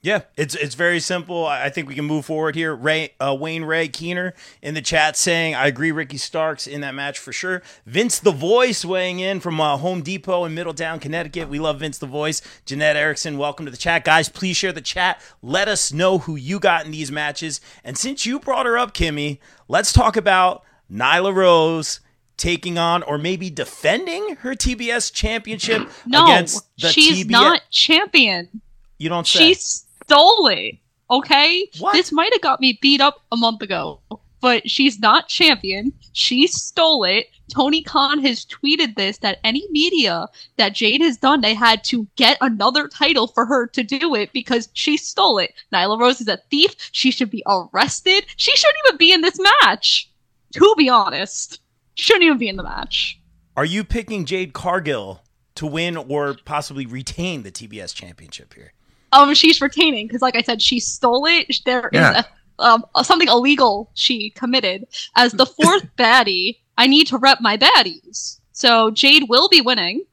Yeah, 0.00 0.20
it's 0.36 0.54
it's 0.54 0.76
very 0.76 1.00
simple. 1.00 1.44
I 1.44 1.70
think 1.70 1.88
we 1.88 1.96
can 1.96 2.04
move 2.04 2.24
forward 2.24 2.54
here. 2.54 2.72
Ray, 2.72 3.14
uh, 3.18 3.36
Wayne 3.38 3.64
Ray 3.64 3.88
Keener 3.88 4.32
in 4.62 4.74
the 4.74 4.80
chat 4.80 5.16
saying, 5.16 5.56
"I 5.56 5.66
agree, 5.66 5.90
Ricky 5.90 6.18
Starks 6.18 6.68
in 6.68 6.82
that 6.82 6.94
match 6.94 7.18
for 7.18 7.32
sure." 7.32 7.62
Vince 7.84 8.20
the 8.20 8.30
Voice 8.30 8.84
weighing 8.84 9.18
in 9.18 9.40
from 9.40 9.60
uh, 9.60 9.76
Home 9.76 10.02
Depot 10.02 10.44
in 10.44 10.54
Middletown, 10.54 11.00
Connecticut. 11.00 11.48
We 11.48 11.58
love 11.58 11.80
Vince 11.80 11.98
the 11.98 12.06
Voice. 12.06 12.40
Jeanette 12.64 12.94
Erickson, 12.94 13.38
welcome 13.38 13.66
to 13.66 13.72
the 13.72 13.76
chat, 13.76 14.04
guys. 14.04 14.28
Please 14.28 14.56
share 14.56 14.72
the 14.72 14.80
chat. 14.80 15.20
Let 15.42 15.66
us 15.66 15.92
know 15.92 16.18
who 16.18 16.36
you 16.36 16.60
got 16.60 16.84
in 16.84 16.92
these 16.92 17.10
matches. 17.10 17.60
And 17.82 17.98
since 17.98 18.24
you 18.24 18.38
brought 18.38 18.66
her 18.66 18.78
up, 18.78 18.94
Kimmy, 18.94 19.40
let's 19.66 19.92
talk 19.92 20.16
about 20.16 20.62
Nyla 20.90 21.34
Rose 21.34 21.98
taking 22.38 22.78
on 22.78 23.02
or 23.02 23.18
maybe 23.18 23.50
defending 23.50 24.36
her 24.36 24.54
TBS 24.54 25.12
championship 25.12 25.88
no, 26.06 26.24
against 26.24 26.66
the 26.78 26.88
she's 26.88 27.26
TBS. 27.26 27.30
not 27.30 27.62
champion. 27.70 28.62
you 28.96 29.08
don't 29.10 29.26
say. 29.26 29.52
She 29.52 29.54
stole 29.54 30.46
it. 30.46 30.76
Okay? 31.10 31.68
What? 31.78 31.92
This 31.92 32.12
might 32.12 32.32
have 32.32 32.42
got 32.42 32.60
me 32.60 32.78
beat 32.80 33.00
up 33.00 33.22
a 33.32 33.36
month 33.36 33.62
ago, 33.62 34.00
but 34.40 34.68
she's 34.70 34.98
not 34.98 35.28
champion. 35.28 35.92
She 36.12 36.46
stole 36.46 37.04
it. 37.04 37.26
Tony 37.52 37.82
Khan 37.82 38.18
has 38.20 38.44
tweeted 38.44 38.94
this 38.94 39.18
that 39.18 39.38
any 39.42 39.66
media 39.70 40.26
that 40.58 40.74
Jade 40.74 41.00
has 41.00 41.16
done, 41.16 41.40
they 41.40 41.54
had 41.54 41.82
to 41.84 42.06
get 42.16 42.36
another 42.42 42.88
title 42.88 43.26
for 43.26 43.46
her 43.46 43.66
to 43.68 43.82
do 43.82 44.14
it 44.14 44.32
because 44.34 44.68
she 44.74 44.96
stole 44.98 45.38
it. 45.38 45.54
Nyla 45.72 45.98
Rose 45.98 46.20
is 46.20 46.28
a 46.28 46.36
thief. 46.50 46.74
She 46.92 47.10
should 47.10 47.30
be 47.30 47.42
arrested. 47.46 48.26
She 48.36 48.54
shouldn't 48.54 48.78
even 48.86 48.98
be 48.98 49.12
in 49.12 49.22
this 49.22 49.40
match. 49.62 50.10
To 50.54 50.74
be 50.76 50.88
honest, 50.88 51.60
shouldn't 51.98 52.24
even 52.24 52.38
be 52.38 52.48
in 52.48 52.56
the 52.56 52.62
match. 52.62 53.20
Are 53.56 53.64
you 53.64 53.84
picking 53.84 54.24
Jade 54.24 54.52
Cargill 54.52 55.22
to 55.56 55.66
win 55.66 55.96
or 55.96 56.36
possibly 56.44 56.86
retain 56.86 57.42
the 57.42 57.50
TBS 57.50 57.94
championship 57.94 58.54
here? 58.54 58.72
Um, 59.12 59.34
she's 59.34 59.60
retaining 59.60 60.06
because, 60.06 60.22
like 60.22 60.36
I 60.36 60.42
said, 60.42 60.62
she 60.62 60.78
stole 60.80 61.26
it. 61.26 61.56
There 61.64 61.88
is 61.92 61.98
Yeah. 62.00 62.22
a, 62.58 62.62
um, 62.62 62.84
something 63.02 63.28
illegal 63.28 63.90
she 63.94 64.30
committed. 64.30 64.86
As 65.16 65.32
the 65.32 65.46
fourth 65.46 65.84
baddie, 65.98 66.58
I 66.76 66.86
need 66.86 67.06
to 67.08 67.18
rep 67.18 67.40
my 67.40 67.56
baddies. 67.56 68.38
So 68.52 68.90
Jade 68.90 69.28
will 69.28 69.48
be 69.48 69.60
winning, 69.60 70.04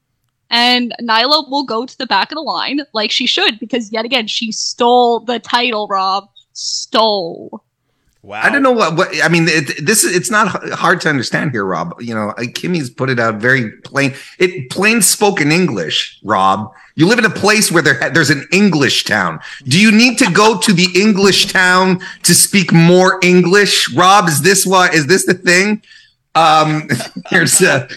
and 0.49 0.93
Nyla 1.01 1.49
will 1.49 1.65
go 1.65 1.85
to 1.85 1.97
the 1.97 2.05
back 2.07 2.31
of 2.31 2.35
the 2.35 2.41
line 2.41 2.81
like 2.93 3.11
she 3.11 3.27
should 3.27 3.59
because 3.59 3.91
yet 3.91 4.05
again 4.05 4.27
she 4.27 4.51
stole 4.51 5.19
the 5.19 5.39
title. 5.39 5.87
Rob 5.87 6.29
stole. 6.53 7.63
Wow. 8.25 8.41
I 8.41 8.49
don't 8.49 8.63
know 8.63 8.71
what, 8.71 8.95
what 8.95 9.23
I 9.23 9.27
mean. 9.27 9.47
It, 9.47 9.85
this 9.85 10.03
is 10.03 10.15
it's 10.15 10.31
not 10.31 10.47
hard 10.73 10.99
to 11.01 11.09
understand 11.09 11.51
here, 11.51 11.63
Rob. 11.63 11.93
You 12.01 12.15
know, 12.15 12.33
Kimmy's 12.55 12.89
put 12.89 13.11
it 13.11 13.19
out 13.19 13.35
very 13.35 13.69
plain. 13.83 14.15
It 14.39 14.71
plain 14.71 15.03
spoken 15.03 15.51
English, 15.51 16.19
Rob. 16.23 16.73
You 16.95 17.07
live 17.07 17.19
in 17.19 17.25
a 17.25 17.29
place 17.29 17.71
where 17.71 17.83
there 17.83 18.09
there's 18.09 18.31
an 18.31 18.47
English 18.51 19.03
town. 19.03 19.41
Do 19.65 19.79
you 19.79 19.91
need 19.91 20.17
to 20.17 20.31
go 20.31 20.57
to 20.57 20.73
the 20.73 20.87
English 20.99 21.53
town 21.53 22.01
to 22.23 22.33
speak 22.33 22.73
more 22.73 23.19
English, 23.21 23.93
Rob? 23.93 24.27
Is 24.27 24.41
this 24.41 24.65
what 24.65 24.95
is 24.95 25.05
this 25.05 25.27
the 25.27 25.35
thing? 25.35 25.83
Um, 26.33 26.89
here's 27.29 27.61
uh, 27.61 27.87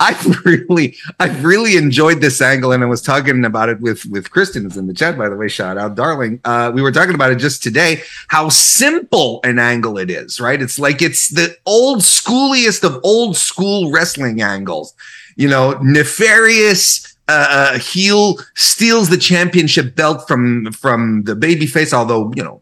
I've 0.00 0.44
really, 0.44 0.96
I've 1.20 1.44
really 1.44 1.76
enjoyed 1.76 2.20
this 2.20 2.40
angle, 2.40 2.72
and 2.72 2.82
I 2.82 2.86
was 2.86 3.02
talking 3.02 3.44
about 3.44 3.68
it 3.68 3.80
with 3.80 4.06
with 4.06 4.30
Kristen, 4.30 4.70
in 4.70 4.86
the 4.86 4.94
chat, 4.94 5.16
by 5.16 5.28
the 5.28 5.36
way. 5.36 5.48
Shout 5.48 5.78
out, 5.78 5.94
darling. 5.94 6.40
Uh, 6.44 6.70
we 6.74 6.82
were 6.82 6.92
talking 6.92 7.14
about 7.14 7.32
it 7.32 7.36
just 7.36 7.62
today. 7.62 8.02
How 8.28 8.48
simple 8.48 9.40
an 9.44 9.58
angle 9.58 9.98
it 9.98 10.10
is, 10.10 10.40
right? 10.40 10.60
It's 10.60 10.78
like 10.78 11.02
it's 11.02 11.28
the 11.28 11.56
old 11.66 11.98
schooliest 12.00 12.84
of 12.84 13.00
old 13.04 13.36
school 13.36 13.90
wrestling 13.90 14.42
angles. 14.42 14.94
You 15.36 15.48
know, 15.48 15.78
nefarious 15.82 17.16
uh, 17.28 17.46
uh, 17.50 17.78
heel 17.78 18.38
steals 18.54 19.10
the 19.10 19.18
championship 19.18 19.94
belt 19.94 20.26
from 20.26 20.72
from 20.72 21.24
the 21.24 21.34
babyface. 21.34 21.92
Although 21.92 22.32
you 22.34 22.42
know, 22.42 22.60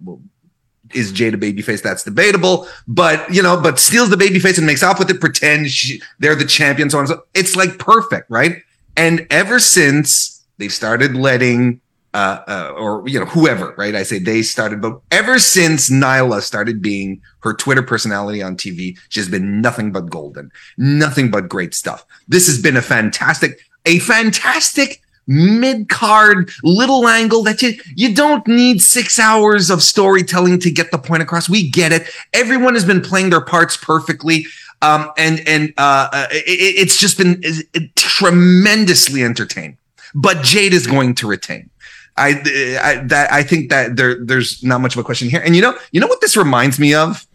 is 0.94 1.12
Jade 1.12 1.34
a 1.34 1.36
babyface? 1.36 1.82
That's 1.82 2.04
debatable. 2.04 2.66
But 2.86 3.32
you 3.32 3.42
know, 3.42 3.60
but 3.60 3.78
steals 3.78 4.10
the 4.10 4.16
babyface 4.16 4.58
and 4.58 4.66
makes 4.66 4.82
off 4.82 4.98
with 4.98 5.10
it. 5.10 5.20
Pretends 5.20 5.72
she, 5.72 6.00
they're 6.18 6.34
the 6.34 6.44
champion. 6.44 6.90
So 6.90 6.98
on. 6.98 7.06
So 7.06 7.22
it's 7.34 7.56
like 7.56 7.78
perfect, 7.78 8.30
right? 8.30 8.62
And 8.96 9.26
ever 9.30 9.58
since 9.58 10.44
they 10.58 10.68
started 10.68 11.14
letting. 11.14 11.80
Uh, 12.14 12.42
uh, 12.48 12.74
or 12.78 13.06
you 13.06 13.20
know 13.20 13.26
whoever, 13.26 13.74
right? 13.76 13.94
I 13.94 14.02
say 14.02 14.18
they 14.18 14.40
started, 14.40 14.80
but 14.80 14.98
ever 15.10 15.38
since 15.38 15.90
Nyla 15.90 16.40
started 16.40 16.80
being 16.80 17.20
her 17.40 17.52
Twitter 17.52 17.82
personality 17.82 18.42
on 18.42 18.56
TV, 18.56 18.98
she's 19.10 19.28
been 19.28 19.60
nothing 19.60 19.92
but 19.92 20.08
golden, 20.08 20.50
nothing 20.78 21.30
but 21.30 21.50
great 21.50 21.74
stuff. 21.74 22.06
This 22.26 22.46
has 22.46 22.58
been 22.58 22.74
a 22.74 22.80
fantastic, 22.80 23.60
a 23.84 23.98
fantastic 23.98 25.02
mid 25.26 25.88
card 25.88 26.50
little 26.62 27.08
angle 27.08 27.42
that 27.42 27.62
you 27.62 27.74
you 27.94 28.14
don't 28.14 28.46
need 28.46 28.80
six 28.80 29.18
hours 29.18 29.70
of 29.70 29.82
storytelling 29.82 30.58
to 30.60 30.70
get 30.70 30.90
the 30.90 30.98
point 30.98 31.22
across. 31.22 31.48
We 31.48 31.68
get 31.68 31.92
it. 31.92 32.08
Everyone 32.32 32.74
has 32.74 32.84
been 32.84 33.00
playing 33.00 33.30
their 33.30 33.40
parts 33.40 33.76
perfectly. 33.76 34.46
Um, 34.82 35.10
and 35.16 35.46
and 35.48 35.72
uh, 35.78 36.08
uh, 36.12 36.26
it, 36.30 36.44
it's 36.46 36.96
just 36.96 37.18
been 37.18 37.42
tremendously 37.96 39.22
entertaining. 39.22 39.78
But 40.14 40.42
Jade 40.42 40.74
is 40.74 40.86
going 40.86 41.14
to 41.16 41.26
retain. 41.26 41.70
I, 42.18 42.30
I 42.82 43.02
that 43.06 43.32
I 43.32 43.42
think 43.42 43.70
that 43.70 43.96
there 43.96 44.22
there's 44.24 44.62
not 44.62 44.80
much 44.80 44.94
of 44.94 45.00
a 45.00 45.04
question 45.04 45.28
here. 45.28 45.42
And 45.44 45.56
you 45.56 45.62
know, 45.62 45.76
you 45.92 46.00
know 46.00 46.06
what 46.06 46.20
this 46.20 46.36
reminds 46.36 46.78
me 46.78 46.94
of? 46.94 47.26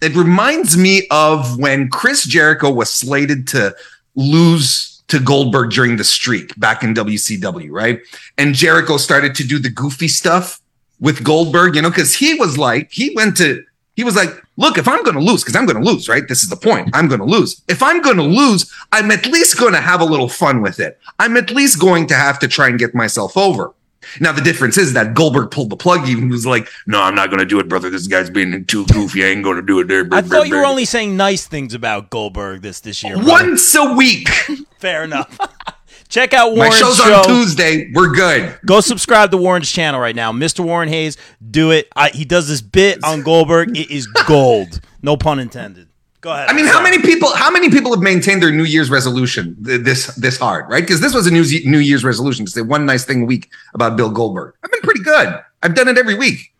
it 0.00 0.14
reminds 0.16 0.76
me 0.76 1.06
of 1.10 1.58
when 1.58 1.88
Chris 1.88 2.24
Jericho 2.24 2.70
was 2.70 2.90
slated 2.90 3.46
to 3.48 3.74
lose 4.14 4.89
to 5.10 5.20
Goldberg 5.20 5.70
during 5.70 5.96
the 5.96 6.04
streak 6.04 6.58
back 6.58 6.82
in 6.82 6.94
WCW, 6.94 7.68
right? 7.70 8.00
And 8.38 8.54
Jericho 8.54 8.96
started 8.96 9.34
to 9.36 9.46
do 9.46 9.58
the 9.58 9.70
goofy 9.70 10.08
stuff 10.08 10.60
with 11.00 11.24
Goldberg, 11.24 11.76
you 11.76 11.82
know, 11.82 11.90
because 11.90 12.14
he 12.14 12.34
was 12.34 12.58
like, 12.58 12.90
he 12.92 13.12
went 13.14 13.36
to, 13.38 13.64
he 13.96 14.04
was 14.04 14.16
like, 14.16 14.30
look, 14.56 14.78
if 14.78 14.86
I'm 14.86 15.02
going 15.02 15.16
to 15.16 15.22
lose, 15.22 15.42
because 15.42 15.56
I'm 15.56 15.66
going 15.66 15.82
to 15.82 15.90
lose, 15.90 16.08
right? 16.08 16.26
This 16.28 16.42
is 16.42 16.48
the 16.48 16.56
point. 16.56 16.90
I'm 16.92 17.08
going 17.08 17.20
to 17.20 17.26
lose. 17.26 17.62
If 17.68 17.82
I'm 17.82 18.00
going 18.00 18.16
to 18.16 18.22
lose, 18.22 18.72
I'm 18.92 19.10
at 19.10 19.26
least 19.26 19.58
going 19.58 19.72
to 19.72 19.80
have 19.80 20.00
a 20.00 20.04
little 20.04 20.28
fun 20.28 20.62
with 20.62 20.80
it. 20.80 20.98
I'm 21.18 21.36
at 21.36 21.50
least 21.50 21.80
going 21.80 22.06
to 22.08 22.14
have 22.14 22.38
to 22.40 22.48
try 22.48 22.68
and 22.68 22.78
get 22.78 22.94
myself 22.94 23.36
over. 23.36 23.74
Now 24.18 24.32
the 24.32 24.40
difference 24.40 24.78
is 24.78 24.94
that 24.94 25.14
Goldberg 25.14 25.50
pulled 25.50 25.70
the 25.70 25.76
plug. 25.76 26.04
He 26.06 26.16
was 26.16 26.46
like, 26.46 26.68
"No, 26.86 27.02
I'm 27.02 27.14
not 27.14 27.28
going 27.28 27.40
to 27.40 27.46
do 27.46 27.58
it, 27.60 27.68
brother. 27.68 27.90
This 27.90 28.06
guy's 28.06 28.30
being 28.30 28.64
too 28.64 28.86
goofy. 28.86 29.24
I 29.24 29.28
ain't 29.28 29.44
going 29.44 29.56
to 29.56 29.62
do 29.62 29.78
it." 29.80 29.88
There, 29.88 30.08
I 30.12 30.22
thought 30.22 30.48
you 30.48 30.56
were 30.56 30.64
only 30.64 30.84
saying 30.84 31.16
nice 31.16 31.46
things 31.46 31.74
about 31.74 32.10
Goldberg 32.10 32.62
this 32.62 32.80
this 32.80 33.02
year. 33.02 33.16
brother. 33.16 33.30
once 33.30 33.74
a 33.74 33.92
week. 33.94 34.28
Fair 34.78 35.04
enough. 35.04 35.38
Check 36.08 36.34
out 36.34 36.50
My 36.50 36.56
Warren's 36.56 36.76
show's 36.76 36.96
show. 36.96 37.18
on 37.20 37.24
Tuesday. 37.24 37.88
We're 37.94 38.08
good. 38.12 38.58
Go 38.66 38.80
subscribe 38.80 39.30
to 39.30 39.36
Warren's 39.36 39.70
channel 39.70 40.00
right 40.00 40.16
now, 40.16 40.32
Mr. 40.32 40.58
Warren 40.64 40.88
Hayes. 40.88 41.16
Do 41.50 41.70
it. 41.70 41.88
I, 41.94 42.08
he 42.08 42.24
does 42.24 42.48
this 42.48 42.62
bit 42.62 42.98
on 43.04 43.22
Goldberg. 43.22 43.76
It 43.76 43.92
is 43.92 44.08
gold. 44.26 44.80
No 45.02 45.16
pun 45.16 45.38
intended. 45.38 45.86
Go 46.20 46.32
ahead. 46.32 46.48
I 46.48 46.52
mean, 46.52 46.66
how 46.66 46.82
many 46.82 47.00
people? 47.00 47.34
How 47.34 47.50
many 47.50 47.70
people 47.70 47.92
have 47.92 48.02
maintained 48.02 48.42
their 48.42 48.50
New 48.50 48.64
Year's 48.64 48.90
resolution 48.90 49.56
this 49.58 50.06
this 50.16 50.38
hard? 50.38 50.70
Right? 50.70 50.82
Because 50.82 51.00
this 51.00 51.14
was 51.14 51.26
a 51.26 51.30
New 51.30 51.44
New 51.64 51.78
Year's 51.78 52.04
resolution 52.04 52.44
to 52.44 52.50
say 52.50 52.60
one 52.62 52.84
nice 52.84 53.04
thing 53.04 53.22
a 53.22 53.24
week 53.24 53.50
about 53.74 53.96
Bill 53.96 54.10
Goldberg. 54.10 54.54
I've 54.62 54.70
been 54.70 54.82
pretty 54.82 55.02
good. 55.02 55.40
I've 55.62 55.74
done 55.74 55.88
it 55.88 55.96
every 55.96 56.14
week. 56.14 56.52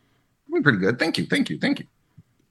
I've 0.47 0.55
been 0.55 0.62
pretty 0.62 0.79
good. 0.79 0.99
Thank 0.99 1.19
you. 1.19 1.26
Thank 1.26 1.50
you. 1.50 1.59
Thank 1.59 1.81
you. 1.81 1.87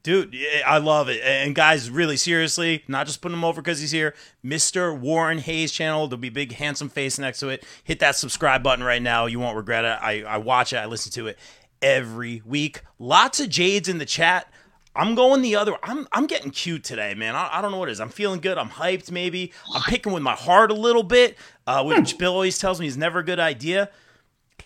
Dude, 0.01 0.33
I 0.65 0.77
love 0.77 1.09
it. 1.09 1.21
And 1.23 1.53
guys, 1.53 1.89
really 1.89 2.15
seriously, 2.15 2.83
not 2.87 3.05
just 3.05 3.21
putting 3.21 3.37
him 3.37 3.43
over 3.43 3.61
because 3.61 3.81
he's 3.81 3.91
here. 3.91 4.15
Mr. 4.45 4.97
Warren 4.97 5.39
Hayes 5.39 5.73
channel. 5.73 6.07
There'll 6.07 6.21
be 6.21 6.29
a 6.29 6.31
big 6.31 6.53
handsome 6.53 6.89
face 6.89 7.19
next 7.19 7.39
to 7.39 7.49
it. 7.49 7.65
Hit 7.83 7.99
that 7.99 8.15
subscribe 8.15 8.63
button 8.63 8.85
right 8.85 9.01
now. 9.01 9.25
You 9.25 9.39
won't 9.39 9.57
regret 9.57 9.83
it. 9.83 9.99
I, 10.01 10.23
I 10.23 10.37
watch 10.37 10.73
it. 10.73 10.77
I 10.77 10.85
listen 10.85 11.11
to 11.13 11.27
it 11.27 11.37
every 11.81 12.41
week. 12.45 12.83
Lots 12.97 13.39
of 13.39 13.49
Jades 13.49 13.89
in 13.89 13.97
the 13.97 14.05
chat. 14.05 14.51
I'm 14.99 15.15
going 15.15 15.41
the 15.41 15.55
other. 15.55 15.75
I'm 15.81 16.07
I'm 16.11 16.27
getting 16.27 16.51
cute 16.51 16.83
today, 16.83 17.13
man. 17.13 17.35
I, 17.35 17.49
I 17.53 17.61
don't 17.61 17.71
know 17.71 17.77
what 17.77 17.87
it 17.89 17.93
is. 17.93 18.01
I'm 18.01 18.09
feeling 18.09 18.41
good. 18.41 18.57
I'm 18.57 18.69
hyped. 18.69 19.09
Maybe 19.11 19.53
I'm 19.73 19.81
picking 19.83 20.11
with 20.11 20.21
my 20.23 20.35
heart 20.35 20.71
a 20.71 20.75
little 20.75 21.03
bit, 21.03 21.37
uh, 21.65 21.83
which 21.83 22.17
Bill 22.17 22.33
always 22.33 22.59
tells 22.59 22.79
me 22.81 22.87
is 22.87 22.97
never 22.97 23.19
a 23.19 23.23
good 23.23 23.39
idea. 23.39 23.89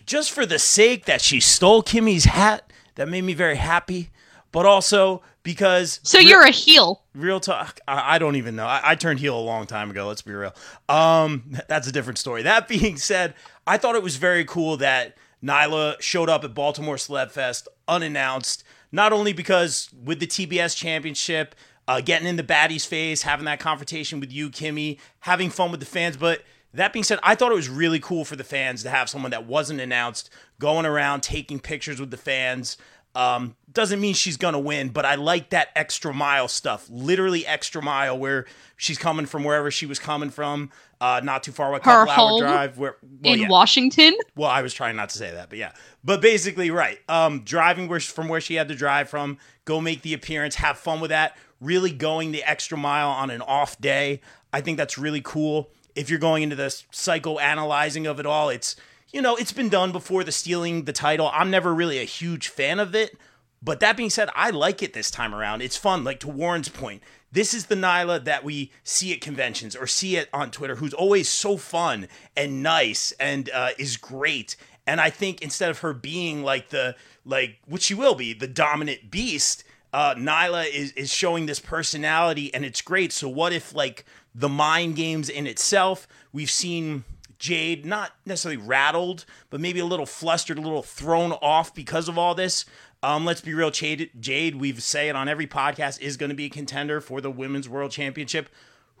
Just 0.06 0.32
for 0.32 0.44
the 0.44 0.58
sake 0.58 1.04
that 1.06 1.20
she 1.20 1.38
stole 1.40 1.82
Kimmy's 1.82 2.24
hat, 2.24 2.70
that 2.96 3.08
made 3.08 3.22
me 3.22 3.32
very 3.32 3.56
happy. 3.56 4.10
But 4.50 4.66
also 4.66 5.22
because 5.44 6.00
So 6.02 6.18
you're 6.18 6.42
a 6.44 6.50
heel. 6.50 7.02
real 7.14 7.38
talk 7.38 7.78
I, 7.86 8.14
I 8.14 8.18
don't 8.18 8.36
even 8.36 8.56
know 8.56 8.66
I, 8.66 8.80
I 8.82 8.94
turned 8.94 9.20
heel 9.20 9.38
a 9.38 9.40
long 9.42 9.66
time 9.66 9.90
ago 9.90 10.06
let's 10.08 10.22
be 10.22 10.32
real 10.32 10.54
um 10.88 11.54
that's 11.68 11.86
a 11.86 11.92
different 11.92 12.18
story 12.18 12.42
that 12.42 12.66
being 12.76 12.96
said 12.96 13.34
i 13.66 13.76
thought 13.76 13.94
it 13.94 14.02
was 14.02 14.16
very 14.16 14.44
cool 14.44 14.78
that 14.78 15.16
nyla 15.42 16.00
showed 16.00 16.30
up 16.30 16.44
at 16.44 16.54
baltimore 16.54 16.96
celeb 16.96 17.30
fest 17.30 17.68
unannounced 17.88 18.64
not 18.94 19.12
only 19.12 19.32
because 19.32 19.90
with 20.04 20.20
the 20.20 20.26
tbs 20.26 20.76
championship 20.76 21.54
uh, 21.86 22.00
getting 22.00 22.26
in 22.26 22.36
the 22.36 22.42
baddie's 22.42 22.86
face 22.86 23.22
having 23.22 23.44
that 23.44 23.60
confrontation 23.60 24.20
with 24.20 24.32
you 24.32 24.48
kimmy 24.48 24.98
having 25.20 25.50
fun 25.50 25.70
with 25.70 25.80
the 25.80 25.86
fans 25.86 26.16
but 26.16 26.42
that 26.74 26.92
being 26.92 27.04
said, 27.04 27.20
I 27.22 27.36
thought 27.36 27.52
it 27.52 27.56
was 27.56 27.68
really 27.68 28.00
cool 28.00 28.24
for 28.24 28.34
the 28.36 28.44
fans 28.44 28.82
to 28.82 28.90
have 28.90 29.08
someone 29.08 29.30
that 29.30 29.46
wasn't 29.46 29.80
announced 29.80 30.28
going 30.58 30.84
around 30.84 31.22
taking 31.22 31.60
pictures 31.60 32.00
with 32.00 32.10
the 32.10 32.16
fans. 32.16 32.76
Um, 33.14 33.54
doesn't 33.74 34.00
mean 34.00 34.14
she's 34.14 34.36
gonna 34.36 34.58
win, 34.58 34.88
but 34.88 35.04
I 35.04 35.16
like 35.16 35.50
that 35.50 35.68
extra 35.74 36.14
mile 36.14 36.48
stuff. 36.48 36.86
Literally 36.88 37.46
extra 37.46 37.82
mile, 37.82 38.16
where 38.16 38.46
she's 38.76 38.98
coming 38.98 39.26
from 39.26 39.44
wherever 39.44 39.70
she 39.70 39.84
was 39.84 39.98
coming 39.98 40.30
from, 40.30 40.70
uh, 41.00 41.20
not 41.22 41.42
too 41.42 41.52
far 41.52 41.68
away, 41.68 41.80
couple 41.80 42.12
hour 42.12 42.38
drive. 42.40 42.78
Where 42.78 42.96
well, 43.22 43.34
in 43.34 43.40
yeah. 43.40 43.48
Washington. 43.48 44.16
Well, 44.36 44.48
I 44.48 44.62
was 44.62 44.72
trying 44.72 44.96
not 44.96 45.10
to 45.10 45.18
say 45.18 45.32
that, 45.32 45.50
but 45.50 45.58
yeah. 45.58 45.72
But 46.04 46.22
basically, 46.22 46.70
right. 46.70 46.98
Um, 47.08 47.40
driving 47.40 47.88
where 47.88 48.00
from 48.00 48.28
where 48.28 48.40
she 48.40 48.54
had 48.54 48.68
to 48.68 48.74
drive 48.74 49.08
from, 49.08 49.38
go 49.64 49.80
make 49.80 50.02
the 50.02 50.14
appearance, 50.14 50.54
have 50.56 50.78
fun 50.78 51.00
with 51.00 51.10
that. 51.10 51.36
Really 51.60 51.90
going 51.90 52.32
the 52.32 52.44
extra 52.44 52.78
mile 52.78 53.10
on 53.10 53.30
an 53.30 53.42
off 53.42 53.78
day. 53.80 54.20
I 54.52 54.60
think 54.60 54.78
that's 54.78 54.96
really 54.96 55.20
cool. 55.20 55.70
If 55.96 56.10
you're 56.10 56.18
going 56.18 56.42
into 56.42 56.56
the 56.56 56.66
psychoanalyzing 56.66 58.08
of 58.08 58.20
it 58.20 58.26
all, 58.26 58.48
it's 58.50 58.76
you 59.12 59.20
know 59.20 59.36
it's 59.36 59.52
been 59.52 59.68
done 59.68 59.90
before. 59.90 60.22
The 60.22 60.32
stealing 60.32 60.84
the 60.84 60.92
title. 60.92 61.30
I'm 61.32 61.50
never 61.50 61.74
really 61.74 61.98
a 61.98 62.04
huge 62.04 62.48
fan 62.48 62.78
of 62.78 62.94
it. 62.94 63.18
But 63.64 63.80
that 63.80 63.96
being 63.96 64.10
said, 64.10 64.28
I 64.34 64.50
like 64.50 64.82
it 64.82 64.92
this 64.92 65.10
time 65.10 65.34
around. 65.34 65.62
It's 65.62 65.76
fun. 65.76 66.04
Like 66.04 66.20
to 66.20 66.28
Warren's 66.28 66.68
point, 66.68 67.02
this 67.32 67.54
is 67.54 67.66
the 67.66 67.74
Nyla 67.74 68.22
that 68.24 68.44
we 68.44 68.70
see 68.84 69.12
at 69.14 69.22
conventions 69.22 69.74
or 69.74 69.86
see 69.86 70.16
it 70.16 70.28
on 70.34 70.50
Twitter, 70.50 70.76
who's 70.76 70.92
always 70.92 71.28
so 71.28 71.56
fun 71.56 72.08
and 72.36 72.62
nice 72.62 73.12
and 73.12 73.48
uh, 73.50 73.70
is 73.78 73.96
great. 73.96 74.56
And 74.86 75.00
I 75.00 75.08
think 75.08 75.40
instead 75.40 75.70
of 75.70 75.78
her 75.78 75.94
being 75.94 76.42
like 76.42 76.68
the 76.68 76.94
like, 77.24 77.56
which 77.66 77.82
she 77.82 77.94
will 77.94 78.14
be, 78.14 78.34
the 78.34 78.46
dominant 78.46 79.10
beast, 79.10 79.64
uh, 79.94 80.14
Nyla 80.14 80.66
is 80.70 80.92
is 80.92 81.10
showing 81.10 81.46
this 81.46 81.60
personality, 81.60 82.52
and 82.52 82.64
it's 82.64 82.82
great. 82.82 83.12
So 83.12 83.28
what 83.28 83.52
if 83.54 83.74
like 83.74 84.04
the 84.34 84.48
mind 84.48 84.96
games 84.96 85.30
in 85.30 85.46
itself? 85.46 86.06
We've 86.32 86.50
seen 86.50 87.04
Jade 87.38 87.84
not 87.84 88.12
necessarily 88.26 88.60
rattled, 88.60 89.24
but 89.50 89.60
maybe 89.60 89.80
a 89.80 89.84
little 89.84 90.06
flustered, 90.06 90.58
a 90.58 90.62
little 90.62 90.82
thrown 90.82 91.32
off 91.32 91.74
because 91.74 92.08
of 92.08 92.18
all 92.18 92.34
this. 92.34 92.64
Um, 93.04 93.26
let's 93.26 93.42
be 93.42 93.52
real, 93.52 93.70
Jade, 93.70 94.12
Jade, 94.18 94.56
we 94.56 94.72
say 94.76 95.10
it 95.10 95.14
on 95.14 95.28
every 95.28 95.46
podcast, 95.46 96.00
is 96.00 96.16
going 96.16 96.30
to 96.30 96.34
be 96.34 96.46
a 96.46 96.48
contender 96.48 97.02
for 97.02 97.20
the 97.20 97.30
Women's 97.30 97.68
World 97.68 97.90
Championship. 97.90 98.48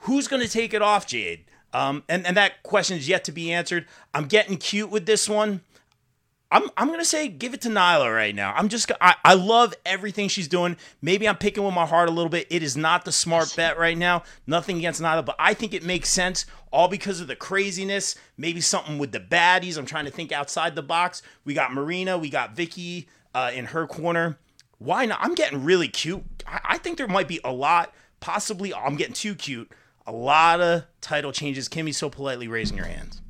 Who's 0.00 0.28
going 0.28 0.42
to 0.42 0.48
take 0.48 0.74
it 0.74 0.82
off, 0.82 1.06
Jade? 1.06 1.46
Um, 1.72 2.02
and, 2.06 2.26
and 2.26 2.36
that 2.36 2.62
question 2.62 2.98
is 2.98 3.08
yet 3.08 3.24
to 3.24 3.32
be 3.32 3.50
answered. 3.50 3.86
I'm 4.12 4.26
getting 4.26 4.58
cute 4.58 4.90
with 4.90 5.06
this 5.06 5.26
one. 5.26 5.62
I'm, 6.50 6.68
I'm 6.76 6.88
gonna 6.88 7.04
say 7.04 7.26
give 7.26 7.52
it 7.52 7.62
to 7.62 7.68
Nyla 7.68 8.14
right 8.14 8.34
now. 8.34 8.52
I'm 8.54 8.68
just 8.68 8.92
I, 9.00 9.16
I 9.24 9.34
love 9.34 9.74
everything 9.84 10.28
she's 10.28 10.46
doing. 10.46 10.76
Maybe 11.02 11.26
I'm 11.26 11.38
picking 11.38 11.64
with 11.64 11.74
my 11.74 11.86
heart 11.86 12.08
a 12.08 12.12
little 12.12 12.28
bit. 12.28 12.46
It 12.48 12.62
is 12.62 12.76
not 12.76 13.04
the 13.04 13.10
smart 13.10 13.52
bet 13.56 13.76
right 13.76 13.98
now. 13.98 14.22
Nothing 14.46 14.76
against 14.76 15.02
Nyla, 15.02 15.24
but 15.24 15.34
I 15.36 15.54
think 15.54 15.74
it 15.74 15.82
makes 15.82 16.10
sense 16.10 16.46
all 16.70 16.86
because 16.86 17.20
of 17.20 17.26
the 17.26 17.34
craziness. 17.34 18.14
Maybe 18.36 18.60
something 18.60 18.98
with 18.98 19.10
the 19.10 19.18
baddies. 19.18 19.76
I'm 19.76 19.86
trying 19.86 20.04
to 20.04 20.12
think 20.12 20.30
outside 20.30 20.76
the 20.76 20.82
box. 20.82 21.22
We 21.44 21.54
got 21.54 21.72
Marina, 21.72 22.16
we 22.18 22.30
got 22.30 22.54
Vicky 22.54 23.08
uh, 23.34 23.50
in 23.54 23.66
her 23.66 23.86
corner. 23.86 24.38
Why 24.78 25.06
not? 25.06 25.18
I'm 25.20 25.34
getting 25.34 25.64
really 25.64 25.88
cute. 25.88 26.24
I, 26.46 26.60
I 26.64 26.78
think 26.78 26.98
there 26.98 27.08
might 27.08 27.28
be 27.28 27.40
a 27.44 27.52
lot. 27.52 27.92
Possibly 28.20 28.72
I'm 28.72 28.96
getting 28.96 29.14
too 29.14 29.34
cute. 29.34 29.70
A 30.06 30.12
lot 30.12 30.60
of 30.60 30.84
title 31.00 31.32
changes. 31.32 31.68
Kimmy's 31.68 31.96
so 31.96 32.10
politely 32.10 32.48
raising 32.48 32.78
her 32.78 32.86
hands. 32.86 33.20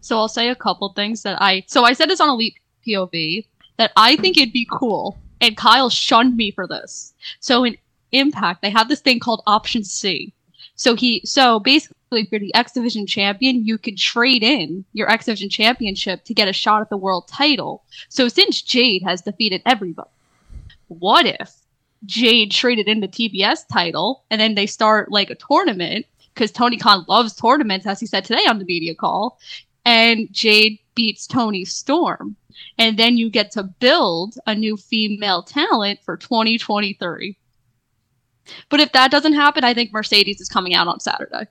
So 0.00 0.18
I'll 0.18 0.28
say 0.28 0.48
a 0.48 0.54
couple 0.54 0.92
things 0.92 1.22
that 1.22 1.40
I. 1.40 1.64
So 1.66 1.84
I 1.84 1.92
said 1.92 2.10
this 2.10 2.20
on 2.20 2.28
Elite 2.28 2.58
POV 2.86 3.46
that 3.78 3.92
I 3.96 4.16
think 4.16 4.36
it'd 4.36 4.52
be 4.52 4.68
cool, 4.70 5.18
and 5.40 5.56
Kyle 5.56 5.90
shunned 5.90 6.36
me 6.36 6.50
for 6.50 6.66
this. 6.66 7.14
So 7.40 7.64
in 7.64 7.76
Impact, 8.12 8.62
they 8.62 8.70
have 8.70 8.88
this 8.88 9.00
thing 9.00 9.18
called 9.18 9.42
Option 9.46 9.82
C. 9.82 10.33
So 10.76 10.94
he, 10.94 11.22
so 11.24 11.60
basically, 11.60 12.22
if 12.22 12.32
you're 12.32 12.40
the 12.40 12.54
X 12.54 12.72
Division 12.72 13.06
champion, 13.06 13.64
you 13.64 13.78
could 13.78 13.96
trade 13.96 14.42
in 14.42 14.84
your 14.92 15.10
X 15.10 15.26
Division 15.26 15.48
championship 15.48 16.24
to 16.24 16.34
get 16.34 16.48
a 16.48 16.52
shot 16.52 16.80
at 16.80 16.90
the 16.90 16.96
world 16.96 17.28
title. 17.28 17.84
So 18.08 18.28
since 18.28 18.62
Jade 18.62 19.02
has 19.02 19.22
defeated 19.22 19.62
everybody, 19.66 20.10
what 20.88 21.26
if 21.26 21.52
Jade 22.04 22.50
traded 22.50 22.88
in 22.88 23.00
the 23.00 23.08
TBS 23.08 23.66
title 23.72 24.24
and 24.30 24.40
then 24.40 24.54
they 24.54 24.66
start 24.66 25.10
like 25.10 25.30
a 25.30 25.36
tournament? 25.36 26.06
Because 26.34 26.50
Tony 26.50 26.76
Khan 26.76 27.04
loves 27.08 27.34
tournaments, 27.34 27.86
as 27.86 28.00
he 28.00 28.06
said 28.06 28.24
today 28.24 28.44
on 28.48 28.58
the 28.58 28.64
media 28.64 28.94
call 28.94 29.38
and 29.84 30.32
Jade 30.32 30.78
beats 30.94 31.26
Toni 31.26 31.64
Storm. 31.64 32.36
And 32.78 32.98
then 32.98 33.16
you 33.16 33.30
get 33.30 33.50
to 33.52 33.62
build 33.62 34.36
a 34.46 34.54
new 34.54 34.76
female 34.76 35.42
talent 35.42 36.00
for 36.04 36.16
2023. 36.16 37.36
But 38.68 38.80
if 38.80 38.92
that 38.92 39.10
doesn't 39.10 39.34
happen, 39.34 39.64
I 39.64 39.74
think 39.74 39.92
Mercedes 39.92 40.40
is 40.40 40.48
coming 40.48 40.74
out 40.74 40.88
on 40.88 41.00
Saturday. 41.00 41.46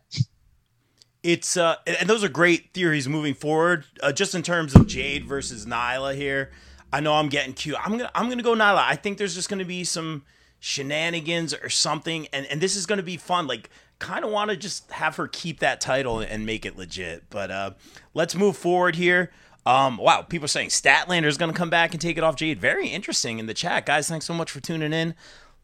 It's 1.24 1.56
uh, 1.56 1.76
and 1.86 2.10
those 2.10 2.24
are 2.24 2.30
great 2.30 2.74
theories 2.74 3.08
moving 3.08 3.34
forward. 3.34 3.86
Uh, 4.02 4.12
just 4.12 4.36
in 4.36 4.42
terms 4.42 4.76
of 4.76 4.88
Jade 4.88 5.26
versus 5.26 5.66
Nyla 5.66 6.16
here, 6.16 6.52
I 6.92 7.00
know 7.00 7.14
I'm 7.14 7.30
getting 7.30 7.54
cute. 7.54 7.78
I'm 7.84 7.92
gonna 7.98 8.12
I'm 8.14 8.30
gonna 8.30 8.44
go 8.44 8.56
Nyla. 8.56 8.84
I 8.86 8.96
think 8.96 9.18
there's 9.18 9.34
just 9.34 9.50
gonna 9.50 9.64
be 9.64 9.86
some 9.86 10.24
shenanigans 10.60 11.54
or 11.54 11.70
something, 11.70 12.28
and 12.34 12.46
and 12.48 12.60
this 12.60 12.76
is 12.76 12.86
gonna 12.86 13.04
be 13.04 13.16
fun. 13.16 13.48
Like 13.48 13.70
kind 14.04 14.26
of 14.26 14.32
want 14.32 14.52
to 14.52 14.58
just 14.58 14.92
have 14.92 15.16
her 15.16 15.28
keep 15.28 15.60
that 15.60 15.80
title 15.80 16.20
and 16.20 16.46
make 16.46 16.66
it 16.66 16.78
legit. 16.78 17.24
But 17.30 17.50
uh, 17.50 17.72
let's 18.14 18.36
move 18.36 18.58
forward 18.58 18.96
here. 18.98 19.32
Um, 19.66 19.98
wow, 19.98 20.22
people 20.22 20.46
are 20.46 20.50
saying 20.50 20.70
Statlander 20.70 21.26
is 21.26 21.38
going 21.38 21.52
to 21.52 21.58
come 21.58 21.70
back 21.70 21.94
and 21.94 22.02
take 22.02 22.18
it 22.18 22.24
off 22.24 22.36
Jade. 22.36 22.60
Very 22.60 22.90
interesting 22.90 23.40
in 23.40 23.46
the 23.46 23.54
chat, 23.54 23.86
guys. 23.86 24.10
Thanks 24.10 24.26
so 24.26 24.34
much 24.34 24.52
for 24.52 24.60
tuning 24.60 24.92
in. 24.92 25.16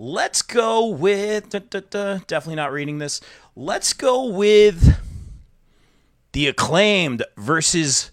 Let's 0.02 0.42
go 0.42 0.88
with 0.88 1.50
da, 1.50 1.60
da, 1.60 1.82
da, 1.90 2.20
definitely 2.26 2.56
not 2.56 2.72
reading 2.72 3.00
this. 3.00 3.20
Let's 3.54 3.92
go 3.92 4.30
with 4.30 4.98
the 6.32 6.48
acclaimed 6.48 7.26
versus 7.36 8.12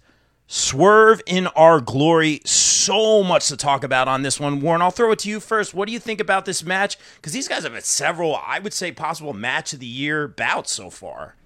Swerve 0.49 1.23
in 1.26 1.47
Our 1.47 1.81
Glory 1.81 2.40
so 2.45 3.23
much 3.23 3.47
to 3.49 3.57
talk 3.57 3.85
about 3.85 4.09
on 4.09 4.23
this 4.23 4.40
one. 4.40 4.61
Warren, 4.61 4.83
I'll 4.83 4.90
throw 4.90 5.12
it 5.12 5.21
to 5.21 5.28
you 5.28 5.38
first. 5.38 5.75
What 5.75 5.87
do 5.87 5.93
you 5.93 6.00
think 6.00 6.21
about 6.21 6.45
this 6.45 6.64
match? 6.64 6.99
Because 7.16 7.33
these 7.33 7.47
guys 7.47 7.62
have 7.62 7.75
had 7.75 7.85
several, 7.85 8.35
I 8.35 8.59
would 8.59 8.73
say, 8.73 8.90
possible 8.90 9.33
match 9.33 9.73
of 9.73 9.78
the 9.78 9.87
year 9.87 10.26
bouts 10.26 10.73
so 10.73 10.90
far. 10.90 11.37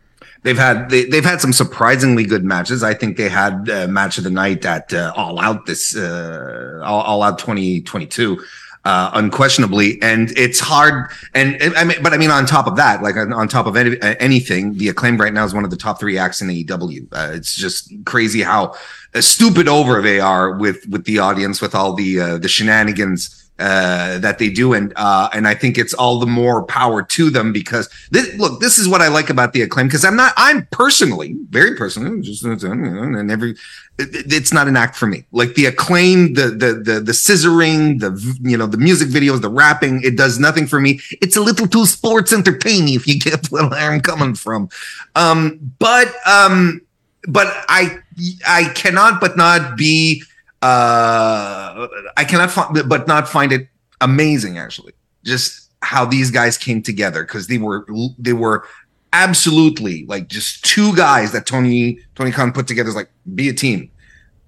They've 0.43 0.57
had 0.57 0.89
they, 0.89 1.05
have 1.17 1.25
had 1.27 1.43
some 1.43 1.53
surprisingly 1.53 2.25
good 2.25 2.45
matches. 2.45 2.83
I 2.83 2.95
think 2.95 3.19
they 3.19 3.29
had 3.29 3.69
uh, 3.69 3.89
match 3.89 4.17
of 4.17 4.25
the 4.25 4.31
night 4.31 4.65
at 4.65 4.91
uh, 4.95 5.13
All 5.15 5.39
Out 5.39 5.67
this 5.67 5.95
uh, 5.95 6.81
All, 6.83 7.03
All 7.03 7.23
Out 7.23 7.39
2022 7.39 8.43
uh, 8.85 9.11
unquestionably. 9.15 10.01
And 10.03 10.31
it's 10.39 10.61
hard. 10.61 11.11
And 11.35 11.57
I 11.77 11.85
mean, 11.85 12.03
but 12.03 12.13
I 12.13 12.17
mean, 12.17 12.31
on 12.31 12.47
top 12.47 12.67
of 12.67 12.77
that, 12.77 13.03
like 13.03 13.17
on, 13.17 13.49
top 13.49 13.67
of 13.67 13.77
any, 13.77 14.01
anything, 14.19 14.75
the 14.79 14.89
acclaim 14.89 15.17
right 15.19 15.33
now 15.33 15.45
is 15.45 15.55
one 15.55 15.65
of 15.65 15.71
the 15.71 15.77
top 15.77 16.01
three 16.01 16.19
acts 16.19 16.41
in 16.41 16.49
AEW. 16.49 17.09
Uh, 17.13 17.33
it's 17.35 17.55
just 17.55 17.93
crazy 18.05 18.43
how 18.43 18.75
uh, 19.15 19.21
stupid 19.21 19.69
over 19.69 20.01
they 20.01 20.21
are 20.21 20.57
with 20.57 20.87
with 20.89 21.05
the 21.05 21.19
audience, 21.19 21.61
with 21.61 21.75
all 21.75 21.95
the 21.95 22.21
uh, 22.21 22.39
the 22.39 22.49
shenanigans. 22.49 23.37
Uh, 23.61 24.19
that 24.19 24.39
they 24.39 24.49
do, 24.49 24.73
and 24.73 24.91
uh, 24.97 25.29
and 25.35 25.47
I 25.47 25.55
think 25.55 25.77
it's 25.77 25.93
all 25.93 26.19
the 26.19 26.27
more 26.27 26.63
power 26.63 27.03
to 27.03 27.29
them 27.29 27.53
because 27.53 27.91
this, 28.11 28.35
look, 28.39 28.59
this 28.59 28.79
is 28.79 28.89
what 28.89 29.03
I 29.03 29.09
like 29.09 29.29
about 29.29 29.53
the 29.53 29.61
acclaim 29.61 29.87
because 29.87 30.03
I'm 30.03 30.17
not, 30.17 30.33
I'm 30.39 30.67
personally, 30.71 31.37
very 31.51 31.77
personally, 31.77 32.23
just 32.23 32.43
and 32.43 33.31
every 33.31 33.57
it's 33.99 34.53
not 34.53 34.69
an 34.69 34.77
act 34.77 34.97
for 34.97 35.07
me. 35.07 35.25
Like 35.33 35.55
the 35.55 35.67
acclaim, 35.67 36.35
the 36.35 36.49
the 36.49 36.73
the 36.75 37.01
the 37.01 37.13
scissoring, 37.13 38.01
the 38.01 38.13
you 38.41 38.57
know 38.57 38.67
the 38.67 38.79
music 38.79 39.09
videos, 39.09 39.43
the 39.43 39.51
rapping, 39.51 40.03
it 40.03 40.17
does 40.17 40.39
nothing 40.39 40.67
for 40.67 40.81
me. 40.81 41.01
It's 41.21 41.37
a 41.37 41.41
little 41.41 41.69
too 41.69 41.87
sports 41.87 42.33
entertaining 42.33 42.95
if 42.95 43.07
you 43.07 43.19
get 43.19 43.47
where 43.51 43.65
I'm 43.65 44.01
coming 44.01 44.35
from. 44.35 44.71
Um, 45.17 45.75
but 45.79 46.15
um, 46.27 46.81
but 47.29 47.47
I 47.69 47.99
I 48.47 48.73
cannot 48.75 49.21
but 49.21 49.37
not 49.37 49.77
be 49.77 50.25
uh 50.63 51.89
I 52.17 52.25
cannot 52.25 52.51
find 52.51 52.89
but 52.89 53.07
not 53.07 53.29
find 53.29 53.53
it 53.53 53.69
amazing 54.01 54.59
actually. 54.59 54.93
Just 55.25 55.71
how 55.83 56.05
these 56.05 56.31
guys 56.31 56.59
came 56.59 56.83
together 56.83 57.23
because 57.25 57.47
they 57.47 57.59
were 57.59 57.87
they 58.19 58.33
were 58.33 58.67
absolutely 59.13 60.05
like 60.07 60.29
just 60.29 60.65
two 60.65 60.95
guys 60.95 61.33
that 61.33 61.47
Tony 61.47 61.99
Tony 62.15 62.31
Khan 62.31 62.53
put 62.53 62.67
together 62.67 62.89
is 62.89 62.95
like 62.95 63.11
be 63.35 63.49
a 63.49 63.53
team. 63.53 63.91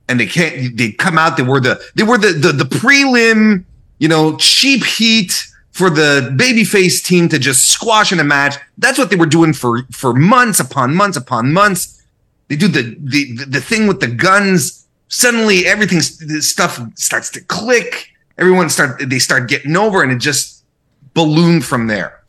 And 0.08 0.20
they 0.20 0.26
can't 0.26 0.76
they 0.76 0.92
come 0.92 1.18
out, 1.18 1.36
they 1.36 1.42
were 1.42 1.60
the 1.60 1.82
they 1.94 2.02
were 2.02 2.18
the 2.18 2.32
the, 2.32 2.52
the 2.52 2.64
prelim, 2.64 3.64
you 3.98 4.08
know, 4.08 4.36
cheap 4.36 4.84
heat 4.84 5.46
for 5.70 5.88
the 5.88 6.34
babyface 6.38 7.02
team 7.02 7.28
to 7.30 7.38
just 7.38 7.68
squash 7.68 8.12
in 8.12 8.20
a 8.20 8.24
match. 8.24 8.56
That's 8.76 8.98
what 8.98 9.10
they 9.10 9.16
were 9.16 9.26
doing 9.26 9.52
for 9.52 9.84
for 9.90 10.12
months 10.12 10.60
upon 10.60 10.94
months 10.94 11.16
upon 11.16 11.52
months. 11.52 12.02
They 12.48 12.56
do 12.56 12.68
the 12.68 12.96
the 13.00 13.44
the 13.46 13.60
thing 13.60 13.86
with 13.86 14.00
the 14.00 14.08
guns. 14.08 14.81
Suddenly 15.12 15.66
everything 15.66 16.00
stuff 16.00 16.80
starts 16.94 17.28
to 17.32 17.42
click. 17.42 18.08
Everyone 18.38 18.70
start 18.70 18.98
they 19.10 19.18
start 19.18 19.46
getting 19.46 19.76
over 19.76 20.02
and 20.02 20.10
it 20.10 20.16
just 20.16 20.64
ballooned 21.12 21.66
from 21.66 21.86
there. 21.86 22.24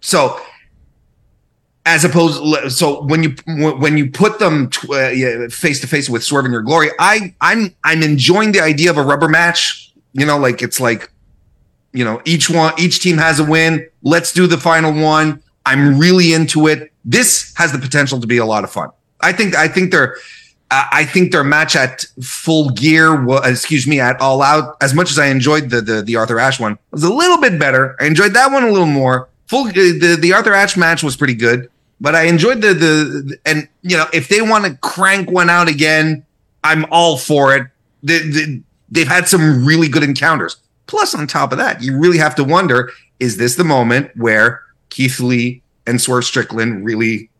So 0.00 0.40
as 1.84 2.04
opposed 2.04 2.70
so 2.70 3.02
when 3.02 3.24
you 3.24 3.34
when 3.56 3.98
you 3.98 4.08
put 4.08 4.38
them 4.38 4.70
uh, 4.88 5.48
face 5.50 5.80
to 5.80 5.88
face 5.88 6.08
with 6.08 6.22
Swerve 6.22 6.48
your 6.48 6.62
glory, 6.62 6.90
I 7.00 7.34
I'm 7.40 7.74
I'm 7.82 8.04
enjoying 8.04 8.52
the 8.52 8.60
idea 8.60 8.90
of 8.90 8.98
a 8.98 9.02
rubber 9.02 9.28
match. 9.28 9.92
You 10.12 10.24
know, 10.24 10.38
like 10.38 10.62
it's 10.62 10.78
like 10.78 11.10
you 11.92 12.04
know 12.04 12.22
each 12.24 12.48
one 12.48 12.72
each 12.78 13.00
team 13.00 13.18
has 13.18 13.40
a 13.40 13.44
win. 13.44 13.84
Let's 14.04 14.32
do 14.32 14.46
the 14.46 14.58
final 14.58 14.92
one. 14.92 15.42
I'm 15.66 15.98
really 15.98 16.34
into 16.34 16.68
it. 16.68 16.92
This 17.04 17.52
has 17.56 17.72
the 17.72 17.80
potential 17.80 18.20
to 18.20 18.28
be 18.28 18.36
a 18.36 18.46
lot 18.46 18.62
of 18.62 18.70
fun. 18.70 18.90
I 19.22 19.32
think 19.32 19.56
I 19.56 19.66
think 19.66 19.90
they're 19.90 20.16
I 20.70 21.04
think 21.06 21.32
their 21.32 21.44
match 21.44 21.76
at 21.76 22.04
Full 22.22 22.70
Gear, 22.70 23.26
excuse 23.44 23.86
me, 23.86 24.00
at 24.00 24.20
All 24.20 24.42
Out, 24.42 24.76
as 24.82 24.92
much 24.92 25.10
as 25.10 25.18
I 25.18 25.26
enjoyed 25.28 25.70
the 25.70 25.80
the, 25.80 26.02
the 26.02 26.16
Arthur 26.16 26.38
Ashe 26.38 26.60
one, 26.60 26.78
was 26.90 27.04
a 27.04 27.12
little 27.12 27.38
bit 27.38 27.58
better. 27.58 27.96
I 28.00 28.04
enjoyed 28.04 28.34
that 28.34 28.52
one 28.52 28.64
a 28.64 28.70
little 28.70 28.86
more. 28.86 29.28
Full 29.46 29.68
uh, 29.68 29.72
the 29.72 30.18
the 30.20 30.34
Arthur 30.34 30.52
Ashe 30.52 30.76
match 30.76 31.02
was 31.02 31.16
pretty 31.16 31.34
good. 31.34 31.70
But 32.00 32.14
I 32.14 32.24
enjoyed 32.24 32.60
the 32.60 32.74
the 32.74 33.38
and 33.46 33.68
you 33.82 33.96
know 33.96 34.06
if 34.12 34.28
they 34.28 34.42
want 34.42 34.66
to 34.66 34.76
crank 34.76 35.30
one 35.30 35.48
out 35.48 35.68
again, 35.68 36.24
I'm 36.62 36.84
all 36.90 37.16
for 37.16 37.56
it. 37.56 37.66
They, 38.02 38.18
they, 38.18 38.60
they've 38.90 39.08
had 39.08 39.26
some 39.26 39.64
really 39.64 39.88
good 39.88 40.02
encounters. 40.02 40.58
Plus, 40.86 41.14
on 41.14 41.26
top 41.26 41.50
of 41.52 41.58
that, 41.58 41.82
you 41.82 41.98
really 41.98 42.18
have 42.18 42.34
to 42.36 42.44
wonder: 42.44 42.92
is 43.18 43.38
this 43.38 43.56
the 43.56 43.64
moment 43.64 44.10
where 44.16 44.62
Keith 44.90 45.18
Lee 45.18 45.62
and 45.86 46.00
Swerve 46.00 46.24
Strickland 46.24 46.84
really 46.84 47.30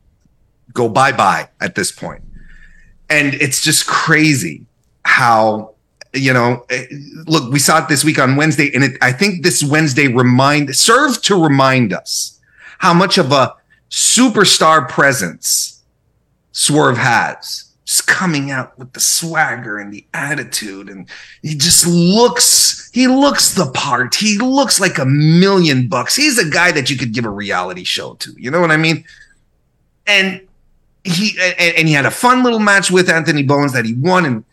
go 0.73 0.89
bye 0.89 1.13
bye 1.13 1.49
at 1.61 1.75
this 1.75 1.93
point? 1.93 2.23
And 3.11 3.35
it's 3.35 3.61
just 3.61 3.87
crazy 3.87 4.65
how 5.05 5.75
you 6.15 6.33
know 6.33 6.65
eh, 6.71 6.87
look 7.27 7.53
we 7.53 7.59
saw 7.59 7.83
it 7.83 7.89
this 7.89 8.03
week 8.03 8.19
on 8.19 8.35
wednesday 8.35 8.71
and 8.75 8.83
it, 8.83 8.97
i 9.03 9.13
think 9.13 9.43
this 9.43 9.63
wednesday 9.63 10.09
remind 10.09 10.75
served 10.75 11.23
to 11.23 11.37
remind 11.37 11.93
us 11.93 12.41
how 12.79 12.95
much 12.95 13.19
of 13.19 13.31
a 13.31 13.55
superstar 13.91 14.89
presence 14.89 15.79
Swerve 16.59 16.99
has. 16.99 17.73
Just 17.85 18.09
coming 18.09 18.51
out 18.51 18.77
with 18.79 18.93
the 18.93 19.01
swagger 19.01 19.79
and 19.79 19.93
the 19.95 20.05
attitude, 20.13 20.91
and 20.91 21.09
he 21.41 21.55
just 21.55 21.87
looks, 21.87 22.91
he 22.93 23.07
looks 23.07 23.55
the 23.55 23.71
part. 23.71 24.17
He 24.17 24.37
looks 24.39 24.81
like 24.81 24.99
a 24.99 25.07
million 25.07 25.89
bucks. 25.89 26.17
He's 26.17 26.37
a 26.37 26.51
guy 26.51 26.73
that 26.73 26.91
you 26.91 26.99
could 26.99 27.15
give 27.15 27.25
a 27.25 27.31
reality 27.31 27.85
show 27.85 28.15
to. 28.15 28.35
You 28.37 28.51
know 28.51 28.61
what 28.61 28.73
I 28.73 28.77
mean? 28.77 29.05
And 30.07 30.47
he 31.09 31.39
and, 31.41 31.77
and 31.77 31.89
he 31.89 31.95
had 31.95 32.07
a 32.07 32.11
fun 32.11 32.43
little 32.43 32.59
match 32.59 32.91
with 32.91 33.09
Anthony 33.09 33.43
Bowens 33.43 33.73
that 33.73 33.85
he 33.85 33.95
won. 33.95 34.25
And 34.25 34.45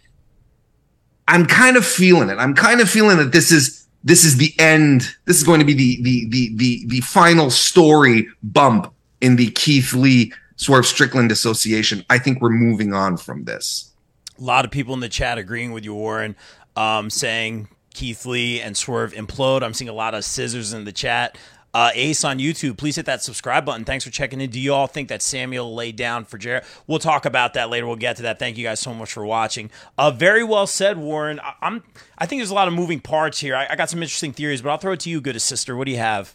I'm 1.28 1.46
kind 1.46 1.78
of 1.78 1.86
feeling 1.86 2.30
it. 2.30 2.38
I'm 2.38 2.54
kind 2.54 2.82
of 2.82 2.90
feeling 2.90 3.18
that 3.18 3.32
this 3.32 3.52
is 3.52 3.88
this 4.04 4.24
is 4.24 4.38
the 4.38 4.54
end. 4.60 5.16
This 5.26 5.38
is 5.38 5.44
going 5.44 5.60
to 5.60 5.66
be 5.66 5.74
the 5.74 6.02
the 6.02 6.30
the 6.30 6.56
the 6.56 6.86
the 6.88 7.02
final 7.02 7.50
story 7.50 8.28
bump 8.44 8.94
in 9.22 9.36
the 9.36 9.52
Keith 9.52 9.94
Lee 9.94 10.32
Swerve 10.58 10.86
Strickland 10.86 11.32
association. 11.32 12.06
I 12.10 12.20
think 12.20 12.42
we're 12.42 12.50
moving 12.50 12.94
on 12.94 13.18
from 13.18 13.44
this. 13.46 13.92
A 14.38 14.44
lot 14.44 14.66
of 14.66 14.72
people 14.72 14.94
in 14.94 15.00
the 15.00 15.10
chat 15.10 15.38
agreeing 15.38 15.72
with 15.72 15.86
you, 15.86 15.94
Warren, 15.94 16.36
um, 16.76 17.10
saying 17.10 17.70
Keith 17.94 18.26
Lee 18.26 18.62
and 18.62 18.76
Swerve 18.76 19.14
implode. 19.14 19.64
I'm 19.64 19.74
seeing 19.74 19.90
a 19.90 19.94
lot 19.94 20.14
of 20.14 20.26
scissors 20.26 20.74
in 20.74 20.84
the 20.84 20.92
chat. 20.92 21.38
Uh, 21.76 21.92
Ace 21.94 22.24
on 22.24 22.40
YouTube, 22.40 22.78
please 22.78 22.96
hit 22.96 23.06
that 23.06 23.22
subscribe 23.22 23.66
button. 23.66 23.84
Thanks 23.84 24.06
for 24.06 24.10
checking 24.10 24.40
in. 24.40 24.50
Do 24.50 24.62
you 24.62 24.74
all 24.74 24.88
think 24.88 25.10
that 25.10 25.22
Samuel 25.22 25.76
laid 25.76 25.98
down 25.98 26.24
for 26.24 26.38
Jared? 26.38 26.64
We'll 26.88 27.00
talk 27.00 27.26
about 27.26 27.54
that 27.56 27.70
later. 27.70 27.86
We'll 27.86 27.98
get 27.98 28.16
to 28.16 28.22
that. 28.24 28.40
Thank 28.40 28.58
you 28.58 28.64
guys 28.64 28.80
so 28.80 28.94
much 28.94 29.12
for 29.12 29.26
watching. 29.26 29.70
Uh, 29.98 30.10
very 30.10 30.42
well 30.42 30.68
said, 30.68 30.98
Warren. 30.98 31.38
I, 31.42 31.54
am 31.62 31.84
I 32.18 32.28
think 32.28 32.40
there's 32.40 32.50
a 32.50 32.54
lot 32.54 32.70
of 32.70 32.74
moving 32.74 33.02
parts 33.02 33.40
here. 33.40 33.58
I, 33.58 33.68
I 33.72 33.76
got 33.76 33.90
some 33.90 34.02
interesting 34.02 34.32
theories, 34.32 34.62
but 34.62 34.70
I'll 34.70 34.78
throw 34.78 34.94
it 34.94 35.02
to 35.02 35.10
you, 35.10 35.20
good 35.20 35.42
sister. 35.42 35.76
What 35.76 35.84
do 35.84 35.92
you 35.92 35.98
have? 35.98 36.34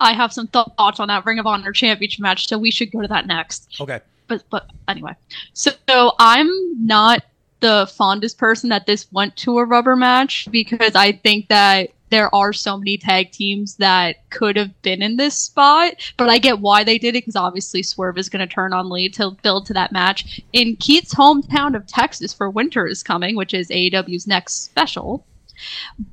I 0.00 0.12
have 0.12 0.34
some 0.34 0.48
thoughts 0.48 1.00
on 1.00 1.08
that 1.08 1.24
Ring 1.24 1.38
of 1.38 1.46
Honor 1.46 1.72
championship 1.72 2.20
match, 2.20 2.46
so 2.46 2.58
we 2.58 2.70
should 2.70 2.92
go 2.92 3.00
to 3.00 3.08
that 3.08 3.26
next. 3.26 3.74
Okay. 3.80 4.00
But 4.28 4.42
but 4.50 4.68
anyway, 4.86 5.14
so, 5.54 5.70
so 5.88 6.12
I'm 6.18 6.50
not 6.86 7.22
the 7.60 7.90
fondest 7.96 8.36
person 8.36 8.68
that 8.68 8.84
this 8.84 9.10
went 9.12 9.34
to 9.36 9.60
a 9.60 9.64
rubber 9.64 9.96
match 9.96 10.46
because 10.50 10.94
I 10.94 11.12
think 11.12 11.48
that 11.48 11.92
there 12.10 12.34
are 12.34 12.52
so 12.52 12.76
many 12.76 12.96
tag 12.96 13.32
teams 13.32 13.76
that 13.76 14.28
could 14.30 14.56
have 14.56 14.80
been 14.82 15.02
in 15.02 15.16
this 15.16 15.34
spot, 15.34 15.94
but 16.16 16.28
I 16.28 16.38
get 16.38 16.60
why 16.60 16.84
they 16.84 16.98
did 16.98 17.16
it 17.16 17.22
because 17.22 17.36
obviously 17.36 17.82
Swerve 17.82 18.18
is 18.18 18.28
going 18.28 18.46
to 18.46 18.52
turn 18.52 18.72
on 18.72 18.90
Lee 18.90 19.08
to 19.10 19.36
build 19.42 19.66
to 19.66 19.74
that 19.74 19.92
match. 19.92 20.40
In 20.52 20.76
Keith's 20.76 21.14
hometown 21.14 21.74
of 21.74 21.86
Texas 21.86 22.32
for 22.32 22.50
Winter 22.50 22.86
is 22.86 23.02
coming, 23.02 23.36
which 23.36 23.54
is 23.54 23.68
AEW's 23.68 24.26
next 24.26 24.64
special. 24.64 25.26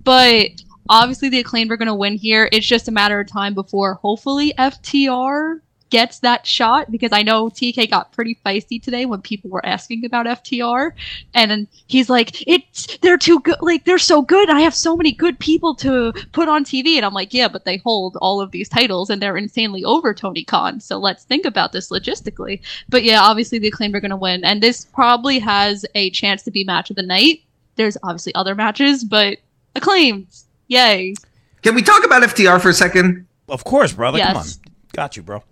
But 0.03 0.49
obviously 0.89 1.29
the 1.29 1.39
acclaimed 1.39 1.71
are 1.71 1.77
going 1.77 1.88
to 1.88 1.93
win 1.93 2.15
here. 2.15 2.49
It's 2.51 2.65
just 2.65 2.88
a 2.88 2.91
matter 2.91 3.19
of 3.19 3.27
time 3.27 3.53
before 3.53 3.95
hopefully 3.95 4.53
FTR 4.58 5.60
gets 5.93 6.17
that 6.21 6.47
shot 6.47 6.89
because 6.89 7.12
I 7.13 7.21
know 7.21 7.51
TK 7.51 7.88
got 7.88 8.12
pretty 8.13 8.36
feisty 8.43 8.82
today 8.82 9.06
when 9.06 9.21
people 9.21 9.51
were 9.51 9.63
asking 9.63 10.03
about 10.03 10.25
FTR 10.25 10.91
and 11.36 11.51
then 11.51 11.67
he's 11.86 12.10
like 12.10 12.47
it's 12.47 12.97
they're 13.03 13.15
too 13.15 13.39
good 13.41 13.58
like 13.62 13.86
they're 13.86 13.99
so 13.99 14.23
good 14.23 14.49
I 14.49 14.62
have 14.62 14.73
so 14.73 14.97
many 14.97 15.12
good 15.12 15.38
people 15.38 15.75
to 15.75 16.12
put 16.32 16.47
on 16.47 16.65
TV 16.65 16.95
and 16.95 17.06
I'm 17.06 17.13
like 17.13 17.32
yeah 17.32 17.47
but 17.47 17.63
they 17.63 17.77
hold 17.77 18.17
all 18.23 18.41
of 18.41 18.49
these 18.49 18.67
titles 18.67 19.12
and 19.12 19.21
they're 19.21 19.38
insanely 19.38 19.86
over 19.86 20.15
Tony 20.15 20.43
Khan 20.43 20.79
so 20.79 20.97
let's 20.97 21.25
think 21.25 21.45
about 21.45 21.73
this 21.73 21.91
logistically 21.91 22.60
but 22.89 23.03
yeah 23.03 23.21
obviously 23.21 23.60
the 23.60 23.67
acclaimed 23.67 23.93
are 23.93 24.01
going 24.01 24.10
to 24.10 24.17
win 24.17 24.43
and 24.43 24.63
this 24.63 24.86
probably 24.86 25.38
has 25.38 25.86
a 25.93 26.10
chance 26.10 26.41
to 26.41 26.49
be 26.49 26.63
match 26.63 26.89
of 26.89 26.95
the 26.95 27.03
night 27.03 27.43
there's 27.75 27.97
obviously 28.01 28.34
other 28.34 28.56
matches 28.56 29.03
but 29.03 29.38
acclaimed 29.75 30.25
Yay. 30.69 31.13
Can 31.62 31.75
we 31.75 31.84
talk 31.84 32.03
about 32.03 32.23
FTR 32.23 32.60
for 32.60 32.69
a 32.69 32.73
second? 32.73 33.27
Of 33.47 33.63
course, 33.63 33.93
brother. 33.93 34.17
Yes. 34.17 34.34
Come 34.34 34.38
on. 34.38 34.73
Got 34.93 35.17
you, 35.17 35.21
bro. 35.21 35.43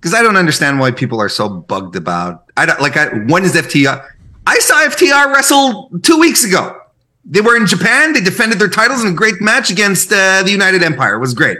Because 0.00 0.14
I 0.14 0.22
don't 0.22 0.36
understand 0.36 0.78
why 0.78 0.90
people 0.90 1.20
are 1.20 1.28
so 1.28 1.48
bugged 1.48 1.96
about. 1.96 2.44
I 2.56 2.66
don't 2.66 2.80
like. 2.80 2.96
I, 2.96 3.08
when 3.26 3.44
is 3.44 3.54
FTR? 3.54 4.06
I 4.46 4.58
saw 4.60 4.76
FTR 4.86 5.34
wrestle 5.34 5.90
two 6.02 6.18
weeks 6.18 6.44
ago. 6.44 6.80
They 7.24 7.40
were 7.40 7.56
in 7.56 7.66
Japan. 7.66 8.12
They 8.12 8.20
defended 8.20 8.58
their 8.58 8.68
titles 8.68 9.04
in 9.04 9.10
a 9.10 9.14
great 9.14 9.40
match 9.40 9.70
against 9.70 10.12
uh, 10.12 10.42
the 10.42 10.50
United 10.50 10.82
Empire. 10.82 11.16
It 11.16 11.18
was 11.18 11.34
great. 11.34 11.58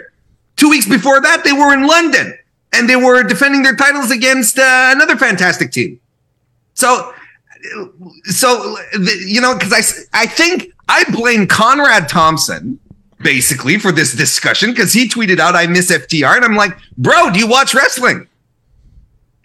Two 0.57 0.71
weeks 0.71 0.89
before 0.89 1.21
that, 1.21 1.45
they 1.45 1.53
were 1.53 1.75
in 1.75 1.87
London 1.87 2.37
and 2.73 2.89
they 2.89 2.97
were 2.97 3.23
defending 3.23 3.63
their 3.63 3.77
titles 3.77 4.11
against 4.11 4.59
uh, 4.59 4.91
another 4.95 5.17
fantastic 5.17 5.73
team. 5.73 6.01
So 6.75 7.13
so 8.25 8.77
you 9.27 9.41
know, 9.41 9.55
because 9.57 9.73
I 9.73 10.23
I 10.23 10.27
think 10.27 10.73
I 10.89 11.05
blame 11.11 11.47
Conrad 11.47 12.09
Thompson 12.09 12.79
basically 13.21 13.79
for 13.79 13.91
this 13.91 14.15
discussion 14.15 14.71
because 14.71 14.93
he 14.93 15.09
tweeted 15.09 15.41
out 15.41 15.57
I 15.57 15.67
miss 15.67 15.91
FTR 15.91 16.37
and 16.37 16.45
I'm 16.45 16.55
like, 16.55 16.77
bro, 16.97 17.31
do 17.31 17.39
you 17.39 17.49
watch 17.49 17.75
wrestling? 17.75 18.28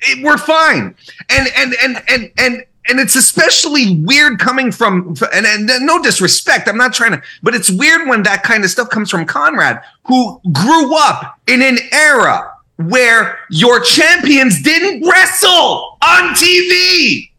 It, 0.03 0.23
we're 0.23 0.37
fine, 0.37 0.95
and 1.29 1.47
and 1.55 1.75
and 1.83 2.03
and 2.09 2.31
and 2.37 2.65
and 2.89 2.99
it's 2.99 3.15
especially 3.15 4.01
weird 4.03 4.39
coming 4.39 4.71
from 4.71 5.15
and, 5.33 5.45
and 5.45 5.85
no 5.85 6.03
disrespect 6.03 6.67
i'm 6.67 6.75
not 6.75 6.91
trying 6.91 7.13
to 7.13 7.21
but 7.41 7.55
it's 7.55 7.71
weird 7.71 8.09
when 8.09 8.23
that 8.23 8.43
kind 8.43 8.65
of 8.65 8.69
stuff 8.69 8.89
comes 8.89 9.09
from 9.09 9.25
conrad 9.25 9.81
who 10.03 10.37
grew 10.51 10.93
up 10.97 11.39
in 11.47 11.61
an 11.61 11.77
era 11.93 12.51
where 12.75 13.39
your 13.49 13.79
champions 13.79 14.61
didn't 14.61 15.09
wrestle 15.09 15.97
on 16.01 16.33
tv 16.35 17.29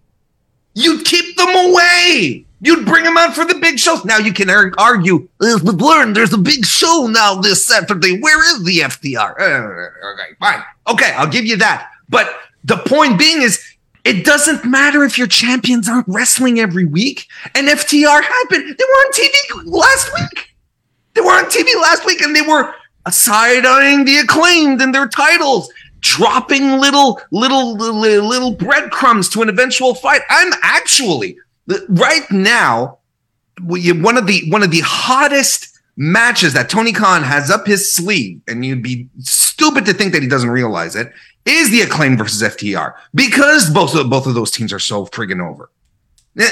you'd 0.75 1.05
keep 1.05 1.37
them 1.37 1.49
away. 1.49 2.45
You'd 2.61 2.87
bring 2.87 3.05
them 3.05 3.17
out 3.17 3.35
for 3.35 3.45
the 3.45 3.57
big 3.57 3.79
shows. 3.79 4.05
Now 4.05 4.19
you 4.19 4.33
can 4.33 4.49
argue 4.49 5.29
learn 5.39 6.13
there's 6.13 6.33
a 6.33 6.39
big 6.39 6.65
show 6.65 7.07
now 7.11 7.35
this 7.41 7.65
saturday. 7.65 8.19
Where 8.21 8.41
is 8.55 8.65
the 8.65 8.79
FTR? 8.79 9.39
uh, 9.39 10.09
okay 10.13 10.35
fine. 10.39 10.63
Okay 10.87 11.13
i'll 11.13 11.29
give 11.29 11.45
you 11.45 11.57
that. 11.59 11.91
But 12.09 12.35
the 12.65 12.79
point 12.79 13.19
being 13.19 13.43
is 13.43 13.63
it 14.05 14.25
doesn't 14.25 14.65
matter 14.65 15.05
if 15.05 15.17
your 15.17 15.27
champions 15.27 15.89
aren't 15.89 16.09
wrestling 16.09 16.61
every 16.61 16.85
week. 16.85 17.27
And 17.55 17.69
FTR 17.69 18.23
happened. 18.23 18.77
They 18.77 18.85
were 18.85 19.01
on 19.01 19.13
TV 19.13 19.65
last 19.65 20.13
week. 20.15 20.55
They 21.15 21.21
were 21.21 21.31
on 21.31 21.45
TV 21.45 21.75
last 21.81 22.05
week 22.05 22.21
and 22.21 22.35
they 22.35 22.43
were 22.43 22.75
side 23.11 23.65
eyeing 23.65 24.05
the 24.05 24.19
acclaimed 24.19 24.81
and 24.83 24.95
their 24.95 25.09
titles, 25.09 25.71
dropping 26.01 26.79
little, 26.79 27.21
little, 27.31 27.77
little, 27.77 28.27
little 28.27 28.55
breadcrumbs 28.55 29.29
to 29.31 29.43
an 29.43 29.49
eventual 29.49 29.95
fight. 29.95 30.23
I'm 30.29 30.53
actually 30.63 31.39
right 31.89 32.31
now 32.31 32.99
one 33.61 34.17
of 34.17 34.27
the 34.27 34.51
one 34.51 34.63
of 34.63 34.71
the 34.71 34.81
hottest 34.85 35.79
matches 35.97 36.55
that 36.55 36.69
Tony 36.69 36.93
Khan 36.93 37.23
has 37.23 37.51
up 37.51 37.67
his 37.67 37.95
sleeve, 37.95 38.41
and 38.49 38.65
you'd 38.65 38.83
be 38.83 39.09
stupid 39.21 39.87
to 39.87 39.95
think 39.95 40.13
that 40.13 40.23
he 40.23 40.29
doesn't 40.29 40.51
realize 40.51 40.97
it, 40.97 41.13
is 41.45 41.71
the 41.71 41.83
acclaim 41.83 42.17
versus 42.17 42.43
FTR 42.43 42.95
because 43.15 43.71
both 43.71 43.95
of 43.95 44.09
both 44.09 44.27
of 44.27 44.35
those 44.35 44.51
teams 44.51 44.73
are 44.73 44.79
so 44.79 45.07
friggin' 45.07 45.43
over. 45.43 45.71
Eh, 46.39 46.51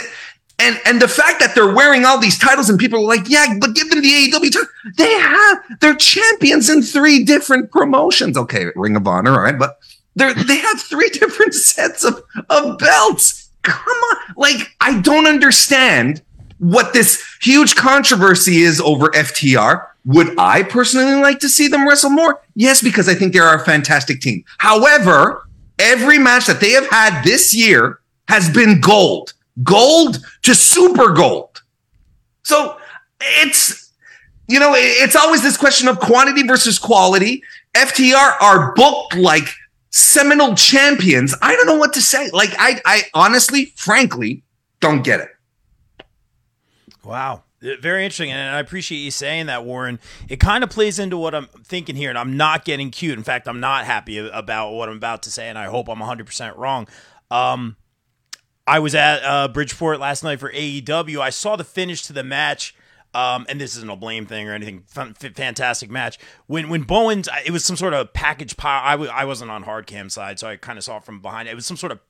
and 0.58 0.80
and 0.84 1.02
the 1.02 1.08
fact 1.08 1.40
that 1.40 1.54
they're 1.54 1.72
wearing 1.72 2.04
all 2.04 2.18
these 2.18 2.38
titles 2.38 2.68
and 2.68 2.78
people 2.78 3.00
are 3.00 3.16
like, 3.16 3.28
yeah, 3.28 3.54
but 3.60 3.74
give 3.74 3.90
them 3.90 4.02
the 4.02 4.08
AEW 4.08 4.52
title. 4.52 4.68
They 4.96 5.12
have 5.12 5.58
they're 5.80 5.96
champions 5.96 6.68
in 6.68 6.82
three 6.82 7.24
different 7.24 7.70
promotions. 7.70 8.36
Okay, 8.36 8.66
Ring 8.76 8.96
of 8.96 9.06
Honor, 9.06 9.32
all 9.32 9.40
right, 9.40 9.58
but 9.58 9.78
they're 10.14 10.34
they 10.34 10.58
have 10.58 10.80
three 10.80 11.08
different 11.12 11.54
sets 11.54 12.04
of, 12.04 12.22
of 12.50 12.78
belts. 12.78 13.50
Come 13.62 13.96
on. 13.96 14.34
Like, 14.36 14.74
I 14.80 15.00
don't 15.00 15.26
understand 15.26 16.22
what 16.62 16.92
this 16.92 17.20
huge 17.42 17.74
controversy 17.74 18.62
is 18.62 18.80
over 18.80 19.08
FTR 19.08 19.88
would 20.04 20.38
I 20.38 20.62
personally 20.62 21.20
like 21.20 21.40
to 21.40 21.48
see 21.48 21.68
them 21.68 21.86
wrestle 21.86 22.10
more? 22.10 22.40
Yes, 22.54 22.82
because 22.82 23.08
I 23.08 23.14
think 23.14 23.32
they're 23.32 23.54
a 23.54 23.64
fantastic 23.64 24.20
team. 24.20 24.44
However, 24.58 25.48
every 25.78 26.18
match 26.18 26.46
that 26.46 26.60
they 26.60 26.70
have 26.70 26.88
had 26.88 27.22
this 27.24 27.54
year 27.54 28.00
has 28.28 28.48
been 28.50 28.80
gold, 28.80 29.32
gold 29.62 30.18
to 30.42 30.54
super 30.54 31.10
gold. 31.10 31.62
So 32.42 32.78
it's, 33.20 33.92
you 34.48 34.58
know, 34.58 34.72
it's 34.74 35.16
always 35.16 35.42
this 35.42 35.56
question 35.56 35.88
of 35.88 35.98
quantity 35.98 36.44
versus 36.44 36.78
quality. 36.78 37.42
FTR 37.74 38.40
are 38.40 38.72
booked 38.74 39.16
like 39.16 39.48
seminal 39.90 40.54
champions. 40.54 41.34
I 41.42 41.54
don't 41.54 41.66
know 41.66 41.76
what 41.76 41.92
to 41.94 42.02
say. 42.02 42.30
Like, 42.30 42.50
I, 42.58 42.80
I 42.84 43.02
honestly, 43.14 43.66
frankly, 43.76 44.42
don't 44.80 45.02
get 45.02 45.20
it. 45.20 45.28
Wow. 47.04 47.44
Very 47.60 48.04
interesting, 48.04 48.32
and 48.32 48.56
I 48.56 48.58
appreciate 48.58 48.98
you 48.98 49.12
saying 49.12 49.46
that, 49.46 49.64
Warren. 49.64 50.00
It 50.28 50.40
kind 50.40 50.64
of 50.64 50.70
plays 50.70 50.98
into 50.98 51.16
what 51.16 51.32
I'm 51.32 51.46
thinking 51.64 51.94
here, 51.94 52.10
and 52.10 52.18
I'm 52.18 52.36
not 52.36 52.64
getting 52.64 52.90
cute. 52.90 53.16
In 53.16 53.22
fact, 53.22 53.46
I'm 53.46 53.60
not 53.60 53.84
happy 53.84 54.18
about 54.18 54.72
what 54.72 54.88
I'm 54.88 54.96
about 54.96 55.22
to 55.24 55.30
say, 55.30 55.48
and 55.48 55.56
I 55.56 55.66
hope 55.66 55.88
I'm 55.88 56.00
100% 56.00 56.56
wrong. 56.56 56.88
Um, 57.30 57.76
I 58.66 58.80
was 58.80 58.96
at 58.96 59.22
uh, 59.22 59.46
Bridgeport 59.46 60.00
last 60.00 60.24
night 60.24 60.40
for 60.40 60.50
AEW. 60.50 61.20
I 61.20 61.30
saw 61.30 61.54
the 61.54 61.64
finish 61.64 62.02
to 62.06 62.12
the 62.12 62.24
match. 62.24 62.74
Um, 63.14 63.44
and 63.50 63.60
this 63.60 63.76
isn't 63.76 63.90
a 63.90 63.96
blame 63.96 64.24
thing 64.24 64.48
or 64.48 64.54
anything. 64.54 64.84
fantastic 64.86 65.90
match. 65.90 66.18
When 66.46 66.70
when 66.70 66.84
Bowens, 66.84 67.28
it 67.44 67.50
was 67.50 67.62
some 67.62 67.76
sort 67.76 67.92
of 67.92 68.14
package 68.14 68.56
pile. 68.56 68.80
I 68.82 68.92
w- 68.92 69.10
I 69.10 69.26
wasn't 69.26 69.50
on 69.50 69.64
hard 69.64 69.86
cam 69.86 70.08
side, 70.08 70.38
so 70.38 70.48
I 70.48 70.56
kind 70.56 70.78
of 70.78 70.84
saw 70.84 70.96
it 70.96 71.04
from 71.04 71.20
behind. 71.20 71.46
It 71.46 71.54
was 71.54 71.66
some 71.66 71.76
sort 71.76 71.92
of 71.92 72.00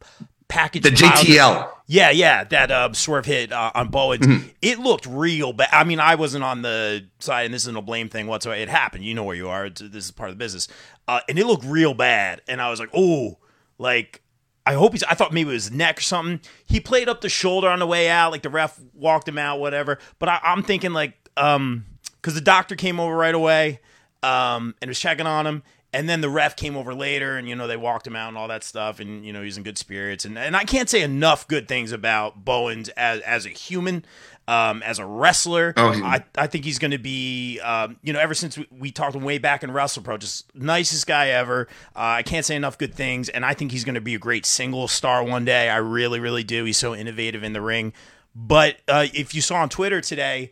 package. 0.53 0.83
The 0.83 0.91
JTL. 0.91 1.71
Yeah, 1.87 2.11
yeah, 2.11 2.45
that 2.45 2.71
uh, 2.71 2.93
swerve 2.93 3.27
hit 3.27 3.53
uh, 3.53 3.73
on 3.75 3.89
Bowens. 3.89 4.27
Mm-hmm. 4.27 4.49
It 4.63 4.79
looked 4.79 5.07
real 5.07 5.53
bad. 5.53 5.69
I 5.73 5.85
mean, 5.85 5.99
I 5.99 6.15
wasn't 6.15 6.45
on 6.45 6.63
the 6.63 7.07
side, 7.19 7.47
and 7.47 7.55
this 7.55 7.63
isn't 7.63 7.77
a 7.77 7.83
blame 7.83 8.09
thing 8.09 8.27
whatsoever. 8.27 8.61
It 8.61 8.69
happened. 8.69 9.05
You 9.05 9.15
know 9.15 9.25
where 9.25 9.37
you 9.37 9.49
are. 9.49 9.67
It's, 9.67 9.81
this 9.81 10.07
is 10.07 10.11
part 10.11 10.31
of 10.31 10.37
the 10.37 10.39
business. 10.39 10.69
Uh, 11.09 11.21
and 11.29 11.39
it 11.39 11.47
looked 11.47 11.65
real 11.65 11.95
bad. 11.95 12.43
And 12.49 12.61
I 12.61 12.71
was 12.71 12.81
like, 12.81 12.91
oh, 12.95 13.39
like 13.79 14.23
I 14.65 14.75
hope 14.75 14.93
he's. 14.93 15.03
I 15.03 15.15
thought 15.15 15.33
maybe 15.33 15.51
it 15.51 15.55
was 15.55 15.71
neck 15.71 15.99
or 15.99 16.03
something. 16.03 16.41
He 16.65 16.81
played 16.81 17.09
up 17.09 17.21
the 17.21 17.29
shoulder 17.29 17.69
on 17.69 17.79
the 17.79 17.87
way 17.87 18.09
out, 18.09 18.31
like 18.31 18.43
the 18.43 18.51
ref 18.51 18.79
walked 18.95 19.27
him 19.29 19.39
out, 19.39 19.59
whatever. 19.59 19.99
But 20.19 20.29
I, 20.29 20.41
am 20.45 20.63
thinking 20.63 20.93
like, 20.93 21.15
um, 21.37 21.85
because 22.17 22.35
the 22.35 22.41
doctor 22.41 22.77
came 22.77 23.01
over 23.01 23.15
right 23.15 23.35
away, 23.35 23.81
um, 24.23 24.75
and 24.81 24.89
was 24.89 25.01
checking 25.01 25.27
on 25.27 25.47
him, 25.47 25.63
and 25.93 26.09
then 26.09 26.21
the 26.21 26.31
ref 26.31 26.57
came 26.57 26.77
over 26.77 26.95
later 26.95 27.37
and 27.37 27.49
you 27.49 27.55
know 27.55 27.67
they 27.67 27.77
walked 27.77 28.07
him 28.07 28.17
out 28.17 28.29
and 28.29 28.39
all 28.39 28.49
that 28.49 28.65
stuff 28.65 29.01
and 29.01 29.25
you 29.25 29.33
know 29.33 29.43
he's 29.43 29.57
in 29.57 29.63
good 29.63 29.79
spirits. 29.79 30.25
And, 30.25 30.39
and 30.39 30.57
i 30.57 30.65
can't 30.65 30.89
say 30.89 31.03
enough 31.03 31.47
good 31.47 31.69
things 31.69 31.93
about 31.93 32.45
bowens 32.45 32.89
as, 32.91 33.21
as 33.21 33.47
a 33.47 33.51
human 33.51 34.05
um, 34.49 34.83
as 34.83 34.99
a 34.99 35.07
wrestler. 35.07 35.73
Oh, 35.77 35.93
I, 35.93 36.25
I 36.37 36.49
think 36.49 36.65
he's 36.65 36.81
going 36.81 36.91
to 36.91 36.99
be 36.99 37.61
um, 37.61 37.97
you 38.03 38.13
know 38.13 38.19
ever 38.19 38.35
since 38.35 38.59
we, 38.59 38.67
we 38.77 38.91
talked 38.91 39.15
him 39.15 39.23
way 39.23 39.39
back 39.39 39.63
in 39.63 39.71
wrestlepro 39.71 40.19
just 40.19 40.55
nicest 40.55 41.07
guy 41.07 41.29
ever. 41.29 41.69
Uh, 41.95 42.19
i 42.19 42.23
can't 42.23 42.45
say 42.45 42.57
enough 42.57 42.79
good 42.79 42.95
things 42.95 43.29
and 43.29 43.45
i 43.45 43.55
think 43.55 43.71
he's 43.71 43.85
going 43.85 43.95
to 43.95 44.01
be 44.01 44.15
a 44.15 44.19
great 44.19 44.47
single 44.47 44.89
star 44.89 45.23
one 45.23 45.45
day. 45.45 45.69
I 45.69 45.77
really 45.77 46.21
really 46.21 46.45
do. 46.45 46.65
He's 46.65 46.79
so 46.79 46.95
innovative 46.95 47.43
in 47.43 47.53
the 47.53 47.61
ring. 47.61 47.93
But 48.35 48.79
uh, 48.89 49.07
if 49.13 49.35
you 49.35 49.43
saw 49.43 49.57
on 49.57 49.69
twitter 49.69 50.01
today 50.01 50.51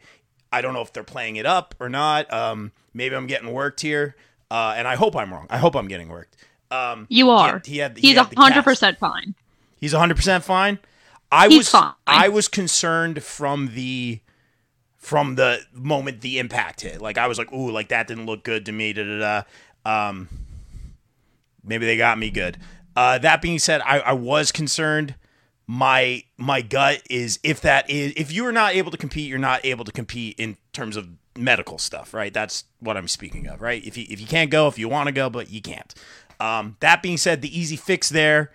i 0.53 0.61
don't 0.61 0.74
know 0.74 0.83
if 0.83 0.92
they're 0.92 1.03
playing 1.03 1.37
it 1.37 1.46
up 1.46 1.74
or 1.81 1.88
not. 1.88 2.33
Um, 2.33 2.72
maybe 2.94 3.16
i'm 3.16 3.26
getting 3.26 3.53
worked 3.53 3.81
here 3.81 4.16
uh, 4.51 4.75
and 4.77 4.89
I 4.89 4.97
hope 4.97 5.17
I'm 5.17 5.33
wrong. 5.33 5.47
I 5.51 5.59
hope 5.59 5.77
I'm 5.77 5.89
getting 5.89 6.09
worked. 6.09 6.37
Um, 6.71 7.07
you 7.09 7.31
are. 7.31 7.61
He, 7.65 7.73
he 7.73 7.79
had, 7.79 7.97
he 7.97 8.09
He's 8.09 8.19
hundred 8.37 8.65
percent 8.65 8.99
fine. 8.99 9.35
He's 9.77 9.93
hundred 9.93 10.17
percent 10.17 10.45
fine. 10.45 10.79
I 11.33 11.49
He's 11.49 11.59
was 11.59 11.69
fine. 11.69 11.93
I 12.07 12.29
was 12.29 12.49
concerned 12.49 13.23
from 13.23 13.75
the 13.75 14.21
from 14.97 15.37
the 15.37 15.61
moment 15.73 16.21
the 16.21 16.39
impact 16.39 16.83
hit. 16.83 17.01
Like 17.01 17.19
I 17.19 17.27
was 17.27 17.39
like, 17.39 17.53
ooh, 17.53 17.71
like 17.71 17.89
that 17.89 18.07
didn't 18.07 18.27
look 18.27 18.45
good 18.45 18.67
to 18.67 18.73
me. 18.73 18.93
Da 18.93 19.05
da 19.05 19.45
da. 19.85 20.09
Um, 20.09 20.29
maybe 21.65 21.87
they 21.87 21.97
got 21.97 22.19
me 22.19 22.31
good. 22.31 22.59
Uh, 22.95 23.19
that 23.19 23.41
being 23.41 23.59
said, 23.59 23.81
I, 23.83 24.01
I 24.01 24.13
was 24.13 24.53
concerned. 24.53 25.15
My 25.67 26.25
my 26.37 26.63
gut 26.63 27.03
is 27.09 27.39
if 27.45 27.61
that 27.61 27.89
is 27.89 28.13
if 28.17 28.33
you 28.33 28.45
are 28.47 28.53
not 28.53 28.75
able 28.75 28.91
to 28.91 28.97
compete, 28.97 29.29
you're 29.29 29.39
not 29.39 29.65
able 29.65 29.85
to 29.85 29.93
compete 29.93 30.35
in 30.39 30.57
terms 30.73 30.97
of 30.97 31.09
medical 31.40 31.79
stuff, 31.79 32.14
right? 32.14 32.33
That's 32.33 32.64
what 32.81 32.96
I'm 32.96 33.09
speaking 33.09 33.46
of, 33.48 33.61
right? 33.61 33.85
If 33.85 33.96
you 33.96 34.07
if 34.09 34.20
you 34.20 34.26
can't 34.26 34.50
go, 34.50 34.68
if 34.68 34.79
you 34.79 34.88
want 34.88 35.09
to 35.09 35.12
go, 35.12 35.31
but 35.31 35.50
you 35.50 35.61
can't. 35.61 35.94
Um, 36.38 36.76
that 36.81 37.03
being 37.03 37.16
said, 37.16 37.42
the 37.42 37.59
easy 37.59 37.76
fix 37.76 38.09
there, 38.09 38.50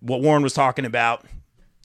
what 0.00 0.22
Warren 0.22 0.42
was 0.42 0.52
talking 0.52 0.84
about, 0.84 1.24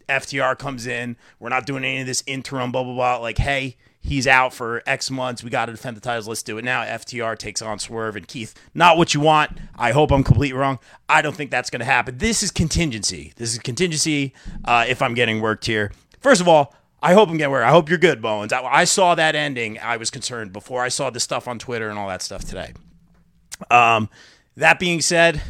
FTR 0.08 0.58
comes 0.58 0.86
in. 0.86 1.18
We're 1.40 1.50
not 1.50 1.66
doing 1.66 1.84
any 1.84 2.02
of 2.02 2.08
this 2.08 2.24
interim, 2.28 2.72
blah 2.72 2.84
blah 2.84 2.94
blah. 2.94 3.18
Like, 3.18 3.38
hey, 3.38 3.78
he's 4.02 4.28
out 4.28 4.54
for 4.54 4.84
X 4.86 5.10
months. 5.10 5.44
We 5.44 5.50
got 5.50 5.68
to 5.68 5.72
defend 5.72 5.96
the 5.98 6.02
titles. 6.02 6.28
Let's 6.28 6.44
do 6.44 6.58
it 6.58 6.66
now. 6.66 6.84
FTR 6.84 7.38
takes 7.38 7.62
on 7.62 7.80
Swerve 7.80 8.16
and 8.16 8.28
Keith. 8.28 8.54
Not 8.74 8.98
what 8.98 9.14
you 9.14 9.20
want. 9.20 9.58
I 9.76 9.92
hope 9.92 10.12
I'm 10.12 10.24
completely 10.24 10.58
wrong. 10.58 10.80
I 11.08 11.22
don't 11.22 11.36
think 11.36 11.52
that's 11.52 11.70
going 11.70 11.80
to 11.80 11.86
happen. 11.86 12.18
This 12.18 12.44
is 12.44 12.52
contingency. 12.52 13.34
This 13.36 13.54
is 13.54 13.60
contingency. 13.60 14.34
Uh, 14.66 14.86
if 14.88 15.02
I'm 15.02 15.14
getting 15.14 15.42
worked 15.42 15.66
here, 15.66 15.92
first 16.20 16.42
of 16.42 16.48
all, 16.48 16.76
I 17.02 17.14
hope 17.14 17.30
I'm 17.30 17.38
getting 17.38 17.52
where. 17.52 17.64
I 17.64 17.72
hope 17.72 17.90
you're 17.90 17.98
good, 17.98 18.22
Bowens. 18.22 18.54
I, 18.54 18.64
I, 18.64 18.84
saw 18.84 19.16
that 19.16 19.34
ending. 19.34 19.80
I 19.80 19.98
was 19.98 20.12
concerned 20.12 20.54
before 20.54 20.84
I 20.84 20.90
saw 20.90 21.10
the 21.10 21.20
stuff 21.20 21.48
on 21.48 21.58
Twitter 21.58 21.90
and 21.90 21.98
all 21.98 22.08
that 22.10 22.22
stuff 22.22 22.46
today. 22.46 22.74
Um, 23.72 24.10
that 24.56 24.80
being 24.80 25.02
said, 25.02 25.42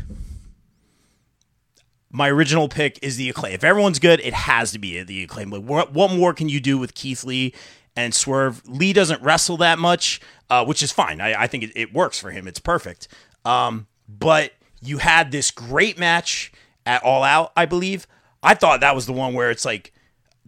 my 2.10 2.30
original 2.30 2.70
pick 2.70 3.00
is 3.02 3.18
the 3.18 3.30
acclaim. 3.30 3.54
If 3.54 3.64
everyone's 3.64 4.00
good, 4.00 4.22
it 4.22 4.34
has 4.34 4.72
to 4.72 4.80
be 4.80 5.02
the 5.04 5.24
acclaim. 5.24 5.50
What, 5.50 5.92
what 5.92 6.12
more 6.12 6.34
can 6.34 6.48
you 6.48 6.60
do 6.60 6.78
with 6.78 6.94
Keith 6.94 7.24
Lee 7.24 7.54
and 7.96 8.14
Swerve? 8.14 8.62
Lee 8.68 8.94
doesn't 8.94 9.22
wrestle 9.22 9.58
that 9.58 9.78
much, 9.78 10.22
uh, 10.50 10.64
which 10.64 10.82
is 10.82 10.92
fine. 10.92 11.20
I, 11.20 11.44
I 11.44 11.48
think 11.48 11.66
it, 11.66 11.72
it, 11.76 11.94
works 11.94 12.20
for 12.20 12.32
him. 12.32 12.48
It's 12.48 12.60
perfect. 12.60 13.10
Um, 13.44 13.88
but 14.08 14.54
you 14.82 15.00
had 15.00 15.32
this 15.32 15.52
great 15.52 15.98
match 15.98 16.52
at 16.86 17.04
All 17.04 17.24
Out, 17.24 17.52
I 17.58 17.66
believe. 17.66 18.08
I 18.44 18.56
thought 18.56 18.80
that 18.80 18.96
was 18.96 19.06
the 19.06 19.14
one 19.14 19.34
where 19.34 19.52
it's 19.52 19.66
like 19.66 19.94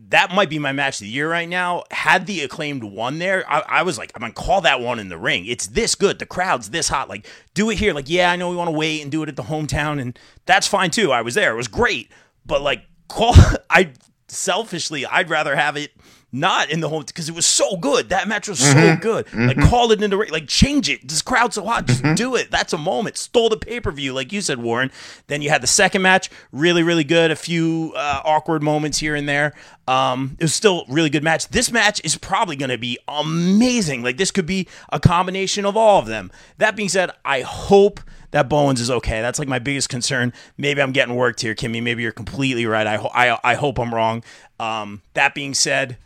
that 0.09 0.31
might 0.31 0.49
be 0.49 0.59
my 0.59 0.71
match 0.71 0.95
of 0.95 1.01
the 1.01 1.07
year 1.07 1.29
right 1.29 1.47
now. 1.47 1.83
Had 1.91 2.25
the 2.25 2.41
acclaimed 2.41 2.83
one 2.83 3.19
there, 3.19 3.49
I, 3.49 3.59
I, 3.67 3.83
was 3.83 3.97
like, 3.97 4.11
I'm 4.15 4.21
gonna 4.21 4.33
call 4.33 4.61
that 4.61 4.81
one 4.81 4.99
in 4.99 5.09
the 5.09 5.17
ring. 5.17 5.45
It's 5.45 5.67
this 5.67 5.95
good. 5.95 6.19
The 6.19 6.25
crowd's 6.25 6.71
this 6.71 6.89
hot. 6.89 7.09
Like, 7.09 7.27
do 7.53 7.69
it 7.69 7.77
here. 7.77 7.93
Like, 7.93 8.09
yeah, 8.09 8.31
I 8.31 8.35
know 8.35 8.49
we 8.49 8.55
want 8.55 8.69
to 8.69 8.75
wait 8.75 9.01
and 9.01 9.11
do 9.11 9.21
it 9.23 9.29
at 9.29 9.35
the 9.35 9.43
hometown, 9.43 10.01
and 10.01 10.17
that's 10.45 10.67
fine 10.67 10.89
too. 10.89 11.11
I 11.11 11.21
was 11.21 11.35
there. 11.35 11.53
It 11.53 11.57
was 11.57 11.67
great. 11.67 12.11
But 12.45 12.61
like, 12.61 12.83
call 13.07 13.35
I 13.69 13.91
selfishly, 14.27 15.05
I'd 15.05 15.29
rather 15.29 15.55
have 15.55 15.77
it 15.77 15.91
not 16.35 16.69
in 16.71 16.79
the 16.81 16.89
home 16.89 17.03
because 17.05 17.29
it 17.29 17.35
was 17.35 17.45
so 17.45 17.77
good. 17.77 18.09
That 18.09 18.27
match 18.27 18.49
was 18.49 18.59
so 18.59 18.95
good. 18.99 19.31
Like 19.33 19.61
call 19.69 19.91
it 19.91 20.01
in 20.03 20.09
the 20.09 20.17
ring, 20.17 20.31
like 20.31 20.47
change 20.47 20.89
it. 20.89 21.07
This 21.07 21.21
crowd's 21.21 21.55
so 21.55 21.63
hot, 21.63 21.85
just 21.85 22.03
do 22.15 22.35
it. 22.35 22.49
That's 22.51 22.73
a 22.73 22.77
moment. 22.77 23.15
Stole 23.17 23.49
the 23.49 23.57
pay 23.57 23.79
per 23.79 23.91
view, 23.91 24.11
like 24.13 24.33
you 24.33 24.41
said, 24.41 24.57
Warren. 24.57 24.91
Then 25.27 25.41
you 25.43 25.49
had 25.49 25.61
the 25.61 25.67
second 25.67 26.01
match, 26.01 26.29
really, 26.51 26.81
really 26.83 27.03
good. 27.03 27.29
A 27.31 27.35
few 27.35 27.93
uh, 27.95 28.21
awkward 28.25 28.63
moments 28.63 28.97
here 28.97 29.15
and 29.15 29.29
there. 29.29 29.53
Um, 29.87 30.35
it 30.39 30.43
was 30.43 30.53
still 30.55 30.85
a 30.89 30.93
really 30.93 31.09
good 31.09 31.23
match. 31.23 31.47
This 31.49 31.71
match 31.71 32.01
is 32.03 32.17
probably 32.17 32.55
going 32.55 32.69
to 32.71 32.77
be 32.77 32.97
amazing. 33.07 34.01
Like 34.03 34.17
this 34.17 34.31
could 34.31 34.45
be 34.45 34.67
a 34.91 34.99
combination 34.99 35.65
of 35.65 35.77
all 35.77 35.99
of 35.99 36.07
them. 36.07 36.31
That 36.57 36.75
being 36.75 36.89
said, 36.89 37.11
I 37.23 37.41
hope 37.41 37.99
that 38.31 38.49
Bowens 38.49 38.81
is 38.81 38.89
okay. 38.89 39.21
That's 39.21 39.37
like 39.37 39.47
my 39.47 39.59
biggest 39.59 39.89
concern. 39.89 40.33
Maybe 40.57 40.81
I'm 40.81 40.91
getting 40.91 41.15
worked 41.15 41.41
here, 41.41 41.53
Kimmy. 41.53 41.83
Maybe 41.83 42.01
you're 42.01 42.11
completely 42.11 42.65
right. 42.65 42.87
I, 42.87 42.95
ho- 42.97 43.11
I, 43.13 43.37
I 43.43 43.53
hope 43.53 43.77
I'm 43.79 43.93
wrong. 43.93 44.23
Um, 44.59 45.01
that 45.13 45.35
being 45.35 45.53
said, 45.53 45.97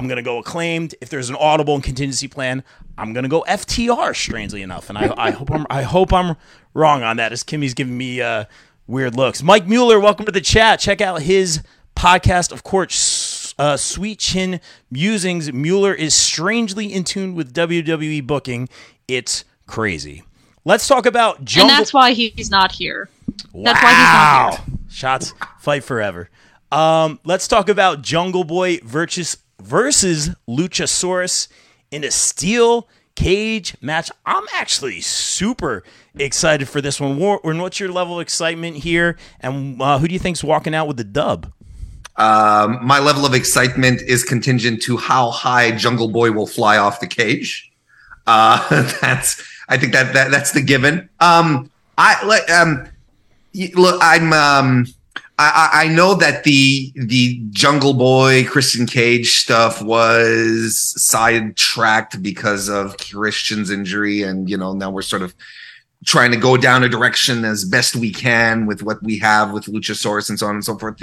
I'm 0.00 0.08
gonna 0.08 0.22
go 0.22 0.38
acclaimed. 0.38 0.94
If 1.02 1.10
there's 1.10 1.28
an 1.28 1.36
audible 1.36 1.74
and 1.74 1.84
contingency 1.84 2.26
plan, 2.26 2.64
I'm 2.96 3.12
gonna 3.12 3.28
go 3.28 3.44
FTR. 3.46 4.16
Strangely 4.16 4.62
enough, 4.62 4.88
and 4.88 4.96
I, 4.96 5.12
I 5.14 5.30
hope 5.30 5.50
I'm 5.50 5.66
I 5.68 5.82
hope 5.82 6.10
I'm 6.10 6.36
wrong 6.72 7.02
on 7.02 7.18
that. 7.18 7.32
As 7.32 7.42
Kimmy's 7.42 7.74
giving 7.74 7.98
me 7.98 8.22
uh, 8.22 8.46
weird 8.86 9.14
looks. 9.14 9.42
Mike 9.42 9.66
Mueller, 9.66 10.00
welcome 10.00 10.24
to 10.24 10.32
the 10.32 10.40
chat. 10.40 10.80
Check 10.80 11.02
out 11.02 11.20
his 11.20 11.62
podcast, 11.94 12.50
of 12.50 12.62
course. 12.62 13.54
Uh, 13.58 13.76
Sweet 13.76 14.18
Chin 14.18 14.62
Musings. 14.90 15.52
Mueller 15.52 15.92
is 15.92 16.14
strangely 16.14 16.90
in 16.90 17.04
tune 17.04 17.34
with 17.34 17.52
WWE 17.52 18.26
booking. 18.26 18.70
It's 19.06 19.44
crazy. 19.66 20.22
Let's 20.64 20.88
talk 20.88 21.04
about 21.04 21.44
Jungle. 21.44 21.72
And 21.72 21.78
that's 21.78 21.92
why 21.92 22.12
he's 22.12 22.50
not 22.50 22.72
here. 22.72 23.10
That's 23.52 23.82
why 23.82 23.90
he's 23.90 23.98
not 23.98 24.64
here. 24.66 24.76
Shots 24.88 25.34
fight 25.58 25.84
forever. 25.84 26.30
Um, 26.72 27.20
let's 27.24 27.46
talk 27.46 27.68
about 27.68 28.00
Jungle 28.00 28.44
Boy 28.44 28.78
versus 28.82 29.36
versus 29.70 30.30
Luchasaurus 30.48 31.46
in 31.92 32.02
a 32.02 32.10
steel 32.10 32.88
cage 33.14 33.76
match. 33.80 34.10
I'm 34.26 34.44
actually 34.52 35.00
super 35.00 35.84
excited 36.18 36.68
for 36.68 36.80
this 36.80 37.00
one. 37.00 37.16
Warren, 37.18 37.60
what's 37.60 37.78
your 37.78 37.92
level 37.92 38.16
of 38.16 38.22
excitement 38.22 38.78
here? 38.78 39.16
And 39.38 39.80
uh, 39.80 39.98
who 39.98 40.08
do 40.08 40.12
you 40.12 40.18
think's 40.18 40.42
walking 40.42 40.74
out 40.74 40.88
with 40.88 40.96
the 40.96 41.04
dub? 41.04 41.52
Um, 42.16 42.84
my 42.84 42.98
level 42.98 43.24
of 43.24 43.32
excitement 43.32 44.02
is 44.02 44.24
contingent 44.24 44.82
to 44.82 44.96
how 44.96 45.30
high 45.30 45.70
Jungle 45.70 46.08
Boy 46.08 46.32
will 46.32 46.48
fly 46.48 46.76
off 46.76 46.98
the 46.98 47.06
cage. 47.06 47.70
Uh, 48.26 48.58
that's 49.00 49.40
I 49.68 49.78
think 49.78 49.92
that, 49.92 50.12
that 50.14 50.32
that's 50.32 50.50
the 50.50 50.62
given. 50.62 51.08
Um, 51.20 51.70
I 51.96 52.14
um, 52.52 52.88
look, 53.76 54.00
I'm 54.02 54.32
um, 54.32 54.86
I, 55.42 55.84
I 55.84 55.88
know 55.88 56.14
that 56.14 56.44
the 56.44 56.92
the 56.94 57.40
Jungle 57.50 57.94
Boy 57.94 58.44
Christian 58.44 58.86
Cage 58.86 59.38
stuff 59.38 59.80
was 59.80 60.94
sidetracked 60.96 62.22
because 62.22 62.68
of 62.68 62.96
Christian's 62.98 63.70
injury, 63.70 64.22
and 64.22 64.50
you 64.50 64.56
know 64.56 64.74
now 64.74 64.90
we're 64.90 65.02
sort 65.02 65.22
of 65.22 65.34
trying 66.04 66.30
to 66.30 66.36
go 66.36 66.56
down 66.56 66.82
a 66.82 66.88
direction 66.88 67.44
as 67.44 67.64
best 67.64 67.94
we 67.94 68.10
can 68.10 68.66
with 68.66 68.82
what 68.82 69.02
we 69.02 69.18
have 69.18 69.52
with 69.52 69.66
Luchasaurus 69.66 70.30
and 70.30 70.38
so 70.38 70.46
on 70.46 70.54
and 70.54 70.64
so 70.64 70.78
forth. 70.78 71.02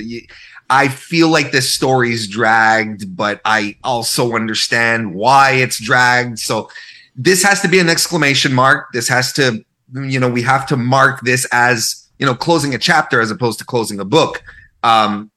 I 0.69 0.87
feel 0.87 1.29
like 1.29 1.51
this 1.51 1.71
story's 1.71 2.27
dragged, 2.27 3.15
but 3.15 3.39
I 3.45 3.77
also 3.83 4.35
understand 4.35 5.13
why 5.13 5.51
it's 5.51 5.79
dragged. 5.79 6.39
So 6.39 6.69
this 7.15 7.43
has 7.43 7.61
to 7.61 7.67
be 7.67 7.79
an 7.79 7.89
exclamation 7.89 8.53
mark. 8.53 8.91
This 8.91 9.07
has 9.07 9.31
to, 9.33 9.63
you 9.93 10.19
know, 10.19 10.29
we 10.29 10.41
have 10.41 10.65
to 10.67 10.77
mark 10.77 11.21
this 11.21 11.45
as, 11.51 12.06
you 12.19 12.25
know, 12.25 12.35
closing 12.35 12.73
a 12.73 12.77
chapter 12.77 13.21
as 13.21 13.31
opposed 13.31 13.59
to 13.59 13.65
closing 13.65 13.99
a 13.99 14.05
book. 14.05 14.43
Um, 14.83 15.31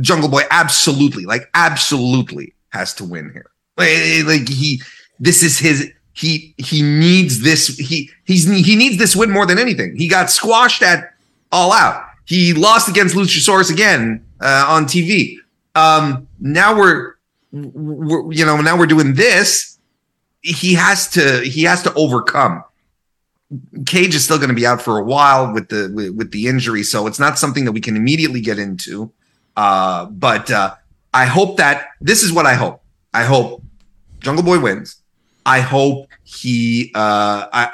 Jungle 0.00 0.28
Boy 0.28 0.42
absolutely, 0.50 1.24
like 1.24 1.48
absolutely 1.54 2.54
has 2.70 2.94
to 2.94 3.04
win 3.04 3.30
here. 3.32 3.50
Like, 3.76 4.48
he, 4.48 4.82
this 5.18 5.42
is 5.42 5.58
his, 5.58 5.92
he, 6.12 6.54
he 6.58 6.82
needs 6.82 7.40
this, 7.40 7.76
he, 7.76 8.10
he's, 8.24 8.44
he 8.44 8.76
needs 8.76 8.98
this 8.98 9.16
win 9.16 9.30
more 9.30 9.46
than 9.46 9.58
anything. 9.58 9.96
He 9.96 10.08
got 10.08 10.30
squashed 10.30 10.82
at 10.82 11.14
all 11.50 11.72
out. 11.72 12.04
He 12.24 12.52
lost 12.52 12.88
against 12.88 13.14
Luchasaurus 13.14 13.70
again 13.70 14.24
uh, 14.40 14.66
on 14.68 14.84
TV. 14.84 15.36
Um, 15.74 16.28
now 16.40 16.76
we're, 16.76 17.14
we're, 17.52 18.32
you 18.32 18.46
know, 18.46 18.60
now 18.60 18.78
we're 18.78 18.86
doing 18.86 19.14
this. 19.14 19.78
He 20.40 20.74
has 20.74 21.08
to, 21.10 21.40
he 21.40 21.62
has 21.64 21.82
to 21.82 21.92
overcome. 21.94 22.62
Cage 23.86 24.14
is 24.14 24.24
still 24.24 24.38
going 24.38 24.48
to 24.48 24.54
be 24.54 24.66
out 24.66 24.80
for 24.80 24.98
a 24.98 25.04
while 25.04 25.52
with 25.52 25.68
the 25.68 25.90
with, 25.94 26.14
with 26.14 26.30
the 26.30 26.46
injury, 26.46 26.82
so 26.82 27.06
it's 27.06 27.18
not 27.18 27.38
something 27.38 27.64
that 27.64 27.72
we 27.72 27.80
can 27.80 27.96
immediately 27.96 28.40
get 28.40 28.58
into. 28.58 29.12
Uh, 29.56 30.06
but 30.06 30.50
uh, 30.50 30.74
I 31.12 31.26
hope 31.26 31.56
that 31.58 31.88
this 32.00 32.22
is 32.22 32.32
what 32.32 32.46
I 32.46 32.54
hope. 32.54 32.82
I 33.12 33.24
hope 33.24 33.62
Jungle 34.20 34.44
Boy 34.44 34.60
wins. 34.60 34.96
I 35.46 35.60
hope 35.60 36.08
he. 36.22 36.90
Uh, 36.94 37.46
I, 37.52 37.68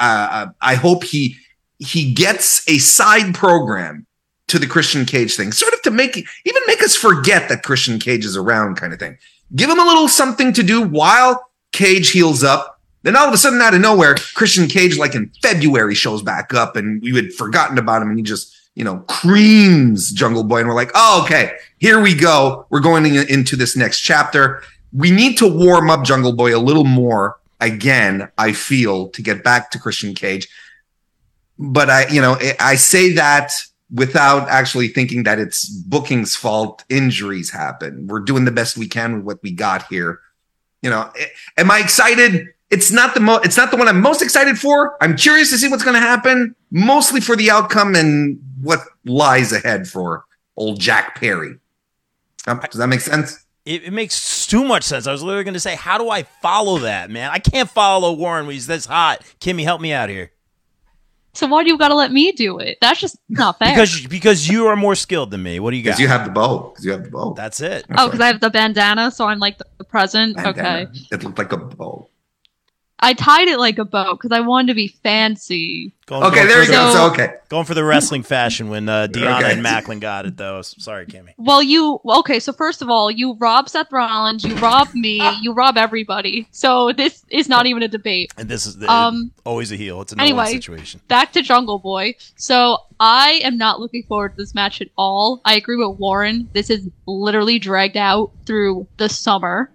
I 0.61 0.73
I 0.73 0.75
hope 0.75 1.05
he 1.05 1.37
he 1.79 2.13
gets 2.13 2.69
a 2.69 2.79
side 2.79 3.35
program 3.35 4.07
to 4.49 4.59
the 4.59 4.67
Christian 4.67 5.07
Cage 5.07 5.37
thing, 5.37 5.53
sort 5.53 5.73
of 5.73 5.83
to 5.83 5.91
make 5.91 6.17
even 6.17 6.63
make 6.67 6.83
us 6.83 6.97
forget 6.97 7.49
that 7.49 7.63
Christian 7.63 7.99
Cage 7.99 8.25
is 8.25 8.37
around, 8.37 8.77
kind 8.77 8.93
of 8.93 8.99
thing. 8.99 9.17
Give 9.55 9.71
him 9.71 9.79
a 9.79 9.85
little 9.85 10.09
something 10.09 10.53
to 10.53 10.63
do 10.63 10.83
while 10.83 11.51
Cage 11.73 12.11
heals 12.11 12.43
up. 12.43 12.80
Then 13.03 13.17
all 13.17 13.27
of 13.27 13.33
a 13.35 13.39
sudden, 13.39 13.63
out 13.63 13.75
of 13.75 13.81
nowhere, 13.81 14.15
Christian 14.35 14.67
Cage, 14.69 14.99
like 14.99 15.15
in 15.15 15.31
February, 15.43 15.95
shows 15.95 16.23
back 16.23 16.53
up, 16.53 16.77
and 16.77 17.03
we 17.03 17.15
had 17.15 17.33
forgotten 17.33 17.79
about 17.79 18.03
him, 18.03 18.09
and 18.11 18.19
he 18.19 18.23
just 18.23 18.55
you 18.75 18.85
know 18.85 18.99
creams 19.09 20.13
Jungle 20.13 20.45
Boy, 20.45 20.61
and 20.61 20.69
we're 20.69 20.75
like, 20.75 20.91
oh, 20.95 21.23
okay, 21.25 21.53
here 21.79 22.01
we 22.01 22.15
go. 22.15 22.67
We're 22.71 22.81
going 22.81 23.07
in- 23.07 23.29
into 23.29 23.57
this 23.57 23.77
next 23.77 24.01
chapter. 24.01 24.63
We 24.93 25.11
need 25.11 25.39
to 25.39 25.47
warm 25.49 25.89
up 25.91 26.05
Jungle 26.05 26.33
Boy 26.33 26.55
a 26.55 26.59
little 26.59 26.85
more 26.85 27.39
again. 27.61 28.29
I 28.37 28.53
feel 28.53 29.09
to 29.11 29.23
get 29.23 29.43
back 29.43 29.71
to 29.71 29.79
Christian 29.79 30.15
Cage, 30.15 30.49
but 31.59 31.89
I, 31.89 32.09
you 32.09 32.21
know, 32.21 32.37
I- 32.59 32.75
say 32.77 33.13
that 33.13 33.53
without 33.93 34.49
actually 34.49 34.87
thinking 34.89 35.25
that 35.25 35.39
it's 35.41 35.69
booking's 35.69 36.37
fault 36.37 36.85
injuries 36.89 37.51
happen 37.51 38.07
we're 38.07 38.21
doing 38.21 38.45
the 38.45 38.53
best 38.53 38.77
we 38.79 38.87
can 38.87 39.17
with 39.17 39.25
what 39.25 39.43
we 39.43 39.51
got 39.51 39.85
here 39.89 40.21
you 40.81 40.89
know 40.89 41.11
am 41.57 41.73
i 41.73 41.81
excited 41.81 42.47
it's 42.71 42.91
not 42.93 43.15
the 43.15 43.21
mo 43.21 43.37
it's 43.39 43.57
not 43.57 43.71
the 43.71 43.77
one 43.77 43.89
i'm 43.89 44.01
most 44.01 44.23
excited 44.23 44.59
for 44.59 44.97
i'm 45.03 45.17
curious 45.17 45.51
to 45.51 45.59
see 45.59 45.69
what's 45.69 45.85
going 45.85 45.95
to 45.95 46.01
happen 46.01 46.55
mostly 46.71 47.21
for 47.21 47.37
the 47.37 47.51
outcome 47.51 47.95
and 47.95 48.39
what 48.63 48.81
lies 49.05 49.53
ahead 49.53 49.87
for 49.89 50.25
old 50.57 50.79
jack 50.81 51.19
perry 51.19 51.57
Um, 52.47 52.61
does 52.61 52.79
that 52.79 52.89
make 52.89 53.01
sense 53.01 53.45
It, 53.65 53.85
it 53.85 53.93
makes 53.93 54.47
too 54.47 54.65
much 54.65 54.83
sense. 54.85 55.07
I 55.07 55.13
was 55.13 55.23
literally 55.23 55.45
going 55.45 55.55
to 55.55 55.61
say, 55.61 55.77
how 55.77 55.97
do 55.99 56.09
I 56.11 56.25
follow 56.43 56.79
that, 56.79 57.09
man? 57.11 57.31
I 57.31 57.39
can't 57.39 57.69
follow 57.71 58.13
Warren 58.15 58.47
when 58.47 58.55
he's 58.55 58.67
this 58.67 58.87
hot. 58.87 59.23
Kimmy, 59.39 59.63
help 59.65 59.81
me 59.81 59.93
out 59.93 60.09
here. 60.09 60.33
So 61.35 61.47
why 61.47 61.63
do 61.63 61.69
you 61.71 61.79
gotta 61.79 61.95
let 61.95 62.11
me 62.11 62.33
do 62.33 62.59
it? 62.59 62.79
That's 62.81 63.01
just 63.01 63.17
not 63.29 63.59
fair. 63.59 63.69
Because 63.73 64.05
because 64.09 64.49
you 64.49 64.67
are 64.67 64.75
more 64.77 64.97
skilled 64.97 65.31
than 65.31 65.43
me. 65.43 65.61
What 65.61 65.71
do 65.71 65.77
you 65.77 65.85
got? 65.85 65.91
because 65.91 66.01
you 66.01 66.09
have 66.09 66.25
the 66.25 66.33
bow 66.33 66.71
because 66.71 66.85
you 66.85 66.91
have 66.91 67.05
the 67.05 67.11
bow 67.11 67.35
That's 67.35 67.61
it. 67.61 67.85
oh, 67.97 68.07
because 68.09 68.21
I 68.21 68.27
have 68.27 68.41
the 68.41 68.51
bandana, 68.51 69.11
so 69.13 69.27
I'm 69.27 69.39
like 69.39 69.59
the 69.59 69.85
present. 69.85 70.37
Okay. 70.39 70.89
It 71.13 71.23
looked 71.23 71.39
like 71.39 71.53
a 71.53 71.57
bow 71.59 72.09
I 73.01 73.15
tied 73.15 73.49
it 73.49 73.59
like 73.59 73.79
a 73.79 73.85
bow 73.85 74.13
because 74.15 74.33
I 74.33 74.41
wanted 74.41 74.69
to 74.69 74.75
be 74.75 74.89
fancy. 74.89 75.95
Going, 76.11 76.25
okay 76.25 76.35
going 76.39 76.49
there 76.49 76.57
for 76.57 76.63
you 76.63 76.67
the- 76.67 76.73
go 76.73 76.91
So- 76.93 76.97
so 77.09 77.13
okay 77.13 77.35
Going 77.49 77.65
for 77.65 77.75
the 77.75 77.83
wrestling 77.83 78.23
fashion 78.23 78.69
when 78.71 78.89
uh, 78.89 79.09
Deanna 79.11 79.39
Okay. 79.41 79.53
and 79.55 79.61
Macklin 79.63 79.99
got 79.99 80.25
it, 80.25 80.37
though. 80.37 80.63
Sorry, 80.63 81.05
Kimmy. 81.05 81.31
Well, 81.37 81.61
you 81.61 82.01
okay? 82.05 82.39
So 82.39 82.53
first 82.53 82.81
of 82.81 82.89
all, 82.89 83.11
you 83.11 83.35
rob 83.41 83.69
Seth 83.69 83.91
Rollins, 83.91 84.45
you 84.45 84.55
rob 84.59 84.95
me, 84.95 85.21
you 85.43 85.53
rob 85.53 85.77
everybody. 85.77 86.47
So 86.53 86.93
this 86.93 87.25
is 87.29 87.49
not 87.49 87.67
even 87.67 87.83
a 87.83 87.89
debate. 87.89 88.33
And 88.39 88.49
this 88.49 88.67
is 88.67 88.77
the, 88.79 88.89
Um, 88.89 89.33
always 89.45 89.73
a 89.73 89.77
heel. 89.77 90.01
It's 90.01 90.13
a 90.13 90.17
no 90.17 90.23
anyway. 90.23 90.47
situation. 90.53 91.01
Back 91.09 91.33
to 91.33 91.43
Jungle 91.43 91.81
Boy. 91.81 92.15
So 92.37 92.79
I 93.01 93.41
am 93.43 93.59
not 93.59 93.81
looking 93.81 94.05
forward 94.05 94.37
to 94.37 94.37
this 94.37 94.55
match 94.55 94.81
at 94.81 94.89
all. 94.97 95.41
I 95.45 95.55
agree 95.57 95.75
with 95.77 95.99
Warren. 95.99 96.49
This 96.53 96.71
is 96.71 96.89
literally 97.07 97.59
dragged 97.59 97.97
out 97.97 98.31
through 98.47 98.87
the 98.99 99.09
summer. 99.09 99.73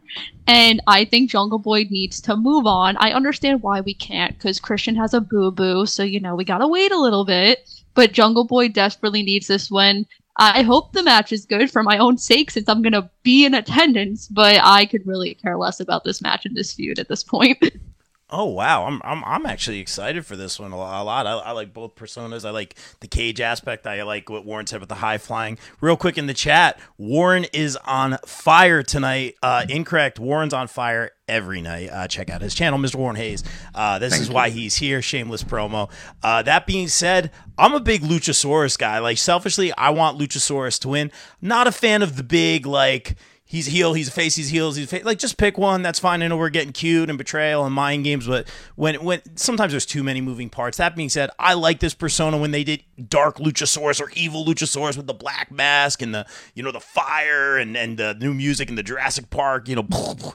And 0.47 0.79
I 0.87 1.03
think 1.05 1.29
Jungle 1.31 1.57
Boy 1.57 1.87
needs 1.89 2.21
to 2.21 2.37
move 2.37 2.67
on. 2.67 2.95
I 2.97 3.11
understand 3.11 3.63
why 3.63 3.81
we 3.81 3.95
can't, 3.95 4.37
because 4.37 4.59
Christian 4.59 4.95
has 4.95 5.13
a 5.13 5.19
boo 5.19 5.51
boo, 5.51 5.85
so 5.87 6.03
you 6.03 6.19
know 6.25 6.35
we 6.35 6.43
gotta 6.45 6.67
wait 6.67 6.91
a 6.91 6.99
little 6.99 7.25
bit. 7.25 7.69
But 7.93 8.11
Jungle 8.11 8.43
Boy 8.43 8.67
desperately 8.67 9.23
needs 9.23 9.47
this 9.47 9.71
win. 9.71 10.05
I 10.37 10.63
hope 10.63 10.91
the 10.91 11.03
match 11.03 11.31
is 11.31 11.45
good 11.45 11.71
for 11.71 11.81
my 11.81 11.97
own 11.97 12.17
sake, 12.17 12.51
since 12.51 12.67
I'm 12.67 12.81
gonna 12.81 13.09
be 13.23 13.45
in 13.45 13.53
attendance. 13.53 14.27
But 14.27 14.59
I 14.61 14.85
could 14.85 15.07
really 15.07 15.35
care 15.35 15.57
less 15.57 15.79
about 15.79 16.03
this 16.03 16.21
match 16.21 16.45
and 16.45 16.55
this 16.55 16.73
feud 16.73 16.99
at 16.99 17.07
this 17.07 17.23
point. 17.23 17.63
Oh 18.31 18.45
wow, 18.45 18.85
I'm 18.85 19.01
I'm 19.03 19.23
I'm 19.23 19.45
actually 19.45 19.79
excited 19.79 20.25
for 20.25 20.35
this 20.35 20.59
one 20.59 20.71
a 20.71 20.77
lot. 20.77 20.99
A 20.99 21.03
lot. 21.03 21.27
I, 21.27 21.33
I 21.33 21.51
like 21.51 21.73
both 21.73 21.93
personas. 21.93 22.43
I 22.43 22.49
like 22.49 22.75
the 22.99 23.07
cage 23.07 23.39
aspect. 23.39 23.85
I 23.85 24.01
like 24.01 24.31
what 24.31 24.45
Warren 24.45 24.65
said 24.65 24.79
with 24.79 24.89
the 24.89 24.95
high 24.95 25.19
flying. 25.19 25.59
Real 25.79 25.95
quick 25.95 26.17
in 26.17 26.25
the 26.25 26.33
chat, 26.33 26.79
Warren 26.97 27.45
is 27.53 27.77
on 27.85 28.17
fire 28.25 28.81
tonight. 28.81 29.35
Uh, 29.43 29.65
incorrect. 29.69 30.19
Warren's 30.19 30.55
on 30.55 30.67
fire 30.67 31.11
every 31.27 31.61
night. 31.61 31.89
Uh, 31.91 32.07
check 32.07 32.31
out 32.31 32.41
his 32.41 32.55
channel, 32.55 32.79
Mr. 32.79 32.95
Warren 32.95 33.15
Hayes. 33.15 33.43
Uh, 33.75 33.99
this 33.99 34.19
is 34.19 34.27
why 34.27 34.49
he's 34.49 34.75
here. 34.75 35.03
Shameless 35.03 35.43
promo. 35.43 35.91
Uh, 36.23 36.41
that 36.41 36.65
being 36.65 36.87
said, 36.87 37.29
I'm 37.59 37.75
a 37.75 37.79
big 37.79 38.01
Luchasaurus 38.01 38.75
guy. 38.75 38.97
Like 38.97 39.19
selfishly, 39.19 39.71
I 39.73 39.91
want 39.91 40.17
Luchasaurus 40.17 40.79
to 40.79 40.89
win. 40.89 41.11
Not 41.41 41.67
a 41.67 41.71
fan 41.71 42.01
of 42.01 42.15
the 42.15 42.23
big 42.23 42.65
like 42.65 43.17
he's 43.55 43.67
heel, 43.67 43.93
he's 43.93 44.09
a 44.09 44.11
face, 44.11 44.35
he's 44.35 44.49
heels, 44.49 44.75
he's 44.75 44.89
face. 44.89 45.05
like 45.05 45.17
just 45.17 45.37
pick 45.37 45.57
one. 45.57 45.81
That's 45.81 45.97
fine. 45.97 46.21
I 46.21 46.27
know 46.27 46.35
we're 46.35 46.49
getting 46.49 46.73
cute 46.73 47.09
and 47.09 47.17
betrayal 47.17 47.65
and 47.65 47.73
mind 47.73 48.03
games, 48.03 48.27
but 48.27 48.47
when 48.75 48.95
when 49.03 49.21
sometimes 49.35 49.71
there's 49.71 49.85
too 49.85 50.03
many 50.03 50.19
moving 50.19 50.49
parts. 50.49 50.77
That 50.77 50.95
being 50.95 51.09
said, 51.09 51.29
I 51.39 51.53
like 51.53 51.79
this 51.79 51.93
persona 51.93 52.37
when 52.37 52.51
they 52.51 52.65
did 52.65 52.83
Dark 53.07 53.37
Luchasaurus 53.37 54.01
or 54.01 54.11
Evil 54.13 54.45
Luchasaurus 54.45 54.97
with 54.97 55.07
the 55.07 55.13
black 55.13 55.51
mask 55.51 56.01
and 56.01 56.13
the 56.13 56.25
you 56.53 56.63
know 56.63 56.71
the 56.71 56.81
fire 56.81 57.57
and 57.57 57.77
and 57.77 57.97
the 57.97 58.13
new 58.15 58.33
music 58.33 58.69
and 58.69 58.77
the 58.77 58.83
Jurassic 58.83 59.29
Park. 59.29 59.69
You 59.69 59.77
know. 59.77 59.87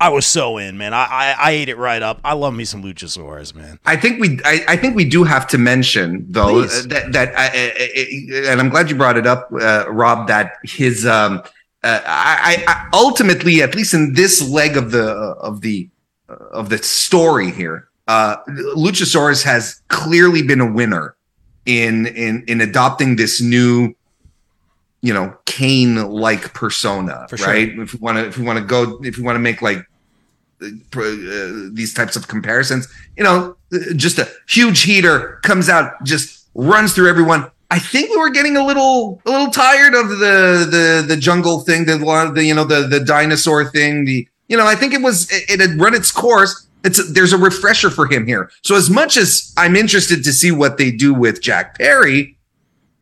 I 0.00 0.10
was 0.10 0.26
so 0.26 0.58
in, 0.58 0.78
man. 0.78 0.94
I, 0.94 1.06
I, 1.06 1.36
I 1.40 1.50
ate 1.50 1.68
it 1.68 1.76
right 1.76 2.00
up. 2.00 2.20
I 2.22 2.34
love 2.34 2.54
me 2.54 2.64
some 2.64 2.84
Luchasaurus, 2.84 3.52
man. 3.52 3.80
I 3.84 3.96
think 3.96 4.20
we 4.20 4.38
I, 4.44 4.64
I 4.68 4.76
think 4.76 4.94
we 4.94 5.04
do 5.04 5.24
have 5.24 5.48
to 5.48 5.58
mention 5.58 6.24
though 6.28 6.62
Please. 6.62 6.86
that 6.86 7.10
that 7.14 7.36
I, 7.36 7.46
I, 7.48 8.52
and 8.52 8.60
I'm 8.60 8.68
glad 8.68 8.90
you 8.90 8.94
brought 8.94 9.16
it 9.16 9.26
up, 9.26 9.50
uh, 9.60 9.86
Rob. 9.88 10.28
That 10.28 10.52
his 10.62 11.04
um 11.04 11.42
uh, 11.84 12.00
I, 12.04 12.64
I, 12.66 12.88
ultimately, 12.92 13.62
at 13.62 13.74
least 13.74 13.94
in 13.94 14.14
this 14.14 14.48
leg 14.48 14.76
of 14.76 14.90
the 14.90 15.08
of 15.08 15.60
the 15.60 15.88
of 16.28 16.70
the 16.70 16.78
story 16.78 17.50
here, 17.50 17.88
uh, 18.08 18.36
Luchasaurus 18.76 19.44
has 19.44 19.80
clearly 19.88 20.42
been 20.42 20.60
a 20.60 20.70
winner 20.70 21.16
in 21.66 22.06
in 22.06 22.44
in 22.48 22.60
adopting 22.60 23.16
this 23.16 23.40
new, 23.40 23.94
you 25.02 25.14
know, 25.14 25.36
Kane 25.44 25.96
like 26.10 26.52
persona, 26.52 27.26
For 27.28 27.36
right? 27.36 27.72
Sure. 27.72 27.82
If 27.82 27.94
we 27.94 28.00
want 28.00 28.18
to, 28.18 28.26
if 28.26 28.38
we 28.38 28.44
want 28.44 28.58
to 28.58 28.64
go, 28.64 28.98
if 29.02 29.16
we 29.16 29.22
want 29.22 29.36
to 29.36 29.40
make 29.40 29.62
like 29.62 29.86
uh, 30.60 30.68
these 31.72 31.94
types 31.94 32.16
of 32.16 32.26
comparisons, 32.26 32.88
you 33.16 33.22
know, 33.22 33.56
just 33.94 34.18
a 34.18 34.28
huge 34.48 34.82
heater 34.82 35.38
comes 35.44 35.68
out, 35.68 35.92
just 36.02 36.48
runs 36.54 36.94
through 36.94 37.08
everyone, 37.08 37.48
I 37.70 37.78
think 37.78 38.10
we 38.10 38.16
were 38.16 38.30
getting 38.30 38.56
a 38.56 38.64
little 38.64 39.20
a 39.26 39.30
little 39.30 39.50
tired 39.50 39.94
of 39.94 40.08
the 40.08 40.66
the 40.70 41.04
the 41.06 41.16
jungle 41.16 41.60
thing, 41.60 41.84
the 41.84 41.98
the 42.34 42.44
you 42.44 42.54
know 42.54 42.64
the 42.64 42.86
the 42.86 43.00
dinosaur 43.00 43.64
thing. 43.66 44.04
The 44.06 44.26
you 44.48 44.56
know 44.56 44.66
I 44.66 44.74
think 44.74 44.94
it 44.94 45.02
was 45.02 45.30
it, 45.30 45.50
it 45.50 45.60
had 45.60 45.78
run 45.78 45.94
its 45.94 46.10
course. 46.10 46.66
It's 46.84 47.12
there's 47.12 47.32
a 47.32 47.38
refresher 47.38 47.90
for 47.90 48.06
him 48.06 48.26
here. 48.26 48.50
So 48.62 48.74
as 48.74 48.88
much 48.88 49.16
as 49.16 49.52
I'm 49.56 49.76
interested 49.76 50.24
to 50.24 50.32
see 50.32 50.50
what 50.50 50.78
they 50.78 50.90
do 50.90 51.12
with 51.12 51.42
Jack 51.42 51.76
Perry, 51.76 52.38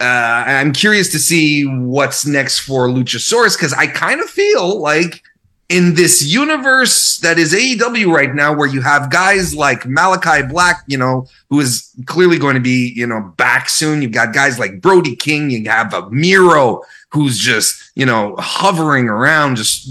uh, 0.00 0.05
I'm 0.05 0.72
curious 0.72 1.11
to 1.12 1.18
see 1.18 1.64
what's 1.64 2.26
next 2.26 2.61
for 2.61 2.88
Luchasaurus 2.88 3.57
because 3.57 3.72
I 3.72 3.87
kind 3.87 4.20
of 4.20 4.29
feel 4.29 4.81
like 4.81 5.22
in 5.68 5.94
this 5.94 6.24
universe 6.24 7.18
that 7.18 7.38
is 7.38 7.52
AEW 7.52 8.12
right 8.12 8.35
now, 8.35 8.55
where 8.55 8.68
you 8.68 8.81
have 8.83 9.11
guys 9.11 9.55
like 9.55 9.81
Malakai 9.81 10.48
Black, 10.48 10.85
you 10.87 10.96
know, 10.96 11.26
who 11.50 11.61
is 11.61 11.92
clearly 12.07 12.38
going 12.38 12.55
to 12.55 12.61
be, 12.61 12.92
you 12.94 13.07
know, 13.07 13.33
back 13.37 13.68
soon. 13.68 14.00
You've 14.00 14.12
got 14.12 14.33
guys 14.33 14.59
like 14.59 14.81
Brody 14.81 15.16
King. 15.16 15.50
You 15.50 15.68
have 15.68 15.92
a 15.92 16.09
Miro 16.11 16.83
who's 17.11 17.38
just, 17.38 17.90
you 17.96 18.07
know, 18.07 18.37
hovering 18.38 19.09
around. 19.09 19.57
Just 19.57 19.90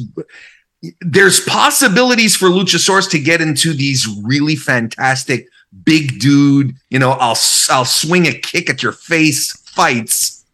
there's 1.02 1.42
possibilities 1.42 2.36
for 2.36 2.48
Luchasaurus 2.48 3.10
to 3.12 3.20
get 3.20 3.42
into 3.42 3.74
these 3.74 4.08
really 4.24 4.56
fantastic 4.56 5.48
big 5.84 6.20
dude, 6.20 6.76
you 6.90 7.00
know, 7.00 7.12
I'll 7.12 7.38
I'll 7.70 7.86
swing 7.86 8.28
a 8.28 8.34
kick 8.34 8.70
at 8.70 8.82
your 8.82 8.92
face 8.92 9.52
fights. 9.66 10.46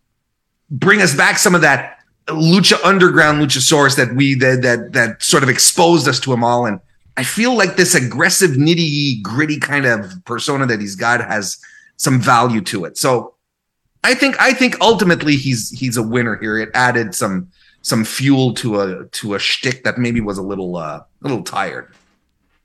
Bring 0.69 1.01
us 1.01 1.15
back 1.15 1.37
some 1.37 1.53
of 1.53 1.61
that 1.61 1.99
Lucha 2.27 2.83
Underground 2.83 3.41
Luchasaurus 3.41 3.95
that 3.97 4.13
we 4.15 4.35
that 4.35 4.61
that 4.61 4.93
that 4.93 5.23
sort 5.23 5.43
of 5.43 5.49
exposed 5.49 6.07
us 6.07 6.19
to 6.21 6.33
him 6.33 6.43
all. 6.43 6.65
And 6.65 6.79
I 7.17 7.23
feel 7.23 7.55
like 7.55 7.75
this 7.75 7.95
aggressive, 7.95 8.51
nitty 8.51 9.21
gritty 9.21 9.59
kind 9.59 9.85
of 9.85 10.13
persona 10.25 10.65
that 10.67 10.79
he's 10.79 10.95
got 10.95 11.21
has 11.21 11.57
some 11.97 12.19
value 12.19 12.61
to 12.61 12.85
it. 12.85 12.97
So 12.97 13.35
I 14.03 14.13
think 14.13 14.39
I 14.39 14.53
think 14.53 14.79
ultimately 14.81 15.35
he's 15.35 15.69
he's 15.71 15.97
a 15.97 16.03
winner 16.03 16.37
here. 16.37 16.57
It 16.57 16.69
added 16.73 17.13
some 17.13 17.49
some 17.81 18.05
fuel 18.05 18.53
to 18.55 18.81
a 18.81 19.05
to 19.05 19.33
a 19.33 19.39
shtick 19.39 19.83
that 19.83 19.97
maybe 19.97 20.21
was 20.21 20.37
a 20.37 20.43
little 20.43 20.77
uh, 20.77 20.99
a 20.99 21.05
little 21.21 21.43
tired. 21.43 21.93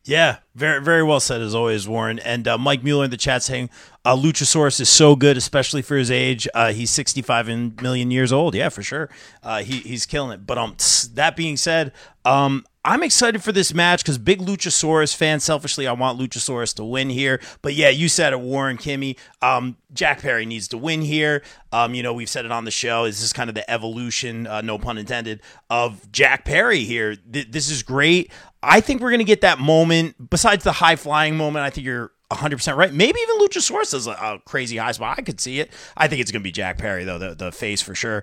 Yeah, 0.07 0.37
very 0.55 0.81
very 0.81 1.03
well 1.03 1.19
said 1.19 1.41
as 1.41 1.53
always, 1.53 1.89
Warren. 1.89 2.21
And 2.21 2.47
uh, 2.47 2.57
Mike 2.57 2.85
Mueller 2.85 3.07
in 3.07 3.11
the 3.11 3.17
chat 3.17 3.43
saying 3.43 3.71
uh, 4.05 4.15
Luchasaurus 4.15 4.81
is 4.81 4.89
so 4.89 5.17
good, 5.17 5.37
especially 5.37 5.83
for 5.83 5.97
his 5.97 6.13
age. 6.13 6.47
Uh, 6.55 6.73
he's 6.73 6.91
65 6.93 7.49
million 7.83 8.13
years 8.13 8.33
old. 8.33 8.55
Yeah, 8.55 8.69
for 8.69 8.85
sure. 8.85 9.11
Uh, 9.43 9.65
he, 9.65 9.79
he's 9.81 10.07
killing 10.07 10.31
it. 10.31 10.47
But 10.47 10.59
um, 10.59 10.77
that 11.15 11.35
being 11.35 11.57
said, 11.57 11.93
um, 12.25 12.65
I'm 12.87 13.03
excited 13.03 13.43
for 13.43 13.51
this 13.51 13.75
match 13.75 14.05
because 14.05 14.17
big 14.17 14.39
Luchasaurus 14.39 15.13
fan. 15.13 15.41
Selfishly, 15.41 15.89
I 15.89 15.93
want 15.93 16.21
Luchasaurus 16.21 16.73
to 16.77 16.85
win 16.85 17.11
here. 17.11 17.41
But 17.61 17.75
yeah, 17.75 17.89
you 17.89 18.09
said 18.09 18.33
it, 18.33 18.39
Warren 18.39 18.79
Kimmy. 18.79 19.19
Um, 19.43 19.77
Jack 19.93 20.23
Perry 20.23 20.47
needs 20.47 20.69
to 20.69 20.79
win 20.79 21.03
here. 21.03 21.43
Um, 21.73 21.95
you 21.95 22.05
know, 22.05 22.15
we've 22.15 22.29
said 22.31 22.45
it 22.45 22.53
on 22.53 22.65
the 22.65 22.71
show. 22.71 23.05
This 23.05 23.23
is 23.23 23.33
kind 23.33 23.51
of 23.51 23.57
the 23.57 23.69
evolution, 23.69 24.47
uh, 24.47 24.61
no 24.61 24.79
pun 24.79 24.99
intended, 24.99 25.43
of 25.69 26.13
Jack 26.13 26.45
Perry 26.45 26.85
here. 26.85 27.17
Th- 27.17 27.51
this 27.51 27.69
is 27.69 27.83
great. 27.83 28.31
I 28.63 28.81
think 28.81 29.01
we're 29.01 29.11
going 29.11 29.19
to 29.19 29.25
get 29.25 29.41
that 29.41 29.59
moment. 29.59 30.31
Besides 30.31 30.63
the 30.63 30.71
high 30.71 30.95
flying 30.95 31.37
moment, 31.37 31.65
I 31.65 31.71
think 31.71 31.85
you're 31.85 32.13
100% 32.31 32.77
right. 32.77 32.93
Maybe 32.93 33.19
even 33.21 33.41
Luchasaurus 33.41 33.95
is 33.95 34.07
a, 34.07 34.13
a 34.13 34.41
crazy 34.45 34.77
high 34.77 34.93
spot. 34.93 35.17
I 35.19 35.23
could 35.23 35.41
see 35.41 35.59
it. 35.59 35.73
I 35.97 36.07
think 36.07 36.21
it's 36.21 36.31
going 36.31 36.43
to 36.43 36.45
be 36.45 36.53
Jack 36.53 36.79
Perry, 36.79 37.03
though, 37.03 37.19
the, 37.19 37.35
the 37.35 37.51
face 37.51 37.83
for 37.83 37.97
sure. 37.97 38.23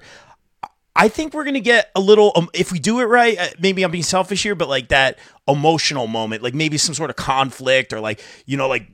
I 0.96 1.08
think 1.08 1.34
we're 1.34 1.44
going 1.44 1.56
to 1.56 1.60
get 1.60 1.92
a 1.96 2.00
little, 2.00 2.32
um, 2.36 2.50
if 2.54 2.72
we 2.72 2.80
do 2.80 3.00
it 3.00 3.06
right, 3.06 3.38
uh, 3.38 3.48
maybe 3.60 3.84
I'm 3.84 3.92
being 3.92 4.04
selfish 4.04 4.44
here, 4.44 4.56
but 4.56 4.70
like 4.70 4.90
that 4.90 5.18
emotional 5.48 6.08
moment, 6.08 6.44
like 6.44 6.54
maybe 6.54 6.78
some 6.78 6.94
sort 6.94 7.10
of 7.10 7.16
conflict 7.16 7.94
or 7.94 8.00
like, 8.00 8.24
you 8.46 8.58
know, 8.58 8.68
like 8.68 8.88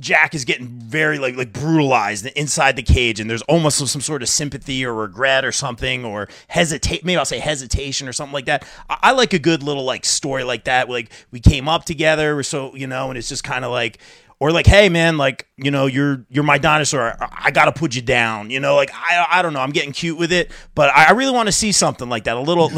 Jack 0.00 0.34
is 0.34 0.44
getting 0.44 0.66
very 0.66 1.20
like 1.20 1.36
like 1.36 1.52
brutalized 1.52 2.26
inside 2.26 2.74
the 2.74 2.82
cage, 2.82 3.20
and 3.20 3.30
there's 3.30 3.42
almost 3.42 3.78
some, 3.78 3.86
some 3.86 4.00
sort 4.00 4.20
of 4.22 4.28
sympathy 4.28 4.84
or 4.84 4.92
regret 4.92 5.44
or 5.44 5.52
something, 5.52 6.04
or 6.04 6.28
hesitate. 6.48 7.04
Maybe 7.04 7.16
I'll 7.16 7.24
say 7.24 7.38
hesitation 7.38 8.08
or 8.08 8.12
something 8.12 8.32
like 8.32 8.46
that. 8.46 8.66
I, 8.90 8.98
I 9.02 9.12
like 9.12 9.32
a 9.32 9.38
good 9.38 9.62
little 9.62 9.84
like 9.84 10.04
story 10.04 10.42
like 10.42 10.64
that. 10.64 10.90
Like 10.90 11.10
we 11.30 11.38
came 11.38 11.68
up 11.68 11.84
together, 11.84 12.42
so 12.42 12.74
you 12.74 12.88
know, 12.88 13.10
and 13.10 13.18
it's 13.18 13.28
just 13.28 13.44
kind 13.44 13.64
of 13.64 13.70
like 13.70 13.98
or 14.42 14.50
like 14.50 14.66
hey 14.66 14.88
man 14.88 15.16
like 15.18 15.46
you 15.56 15.70
know 15.70 15.86
you're 15.86 16.26
you're 16.28 16.42
my 16.42 16.58
dinosaur 16.58 17.16
i 17.38 17.52
gotta 17.52 17.70
put 17.70 17.94
you 17.94 18.02
down 18.02 18.50
you 18.50 18.58
know 18.58 18.74
like 18.74 18.90
i 18.92 19.24
i 19.30 19.40
don't 19.40 19.52
know 19.52 19.60
i'm 19.60 19.70
getting 19.70 19.92
cute 19.92 20.18
with 20.18 20.32
it 20.32 20.50
but 20.74 20.90
i, 20.90 21.04
I 21.04 21.10
really 21.12 21.30
want 21.30 21.46
to 21.46 21.52
see 21.52 21.70
something 21.70 22.08
like 22.08 22.24
that 22.24 22.36
a 22.36 22.40
little 22.40 22.68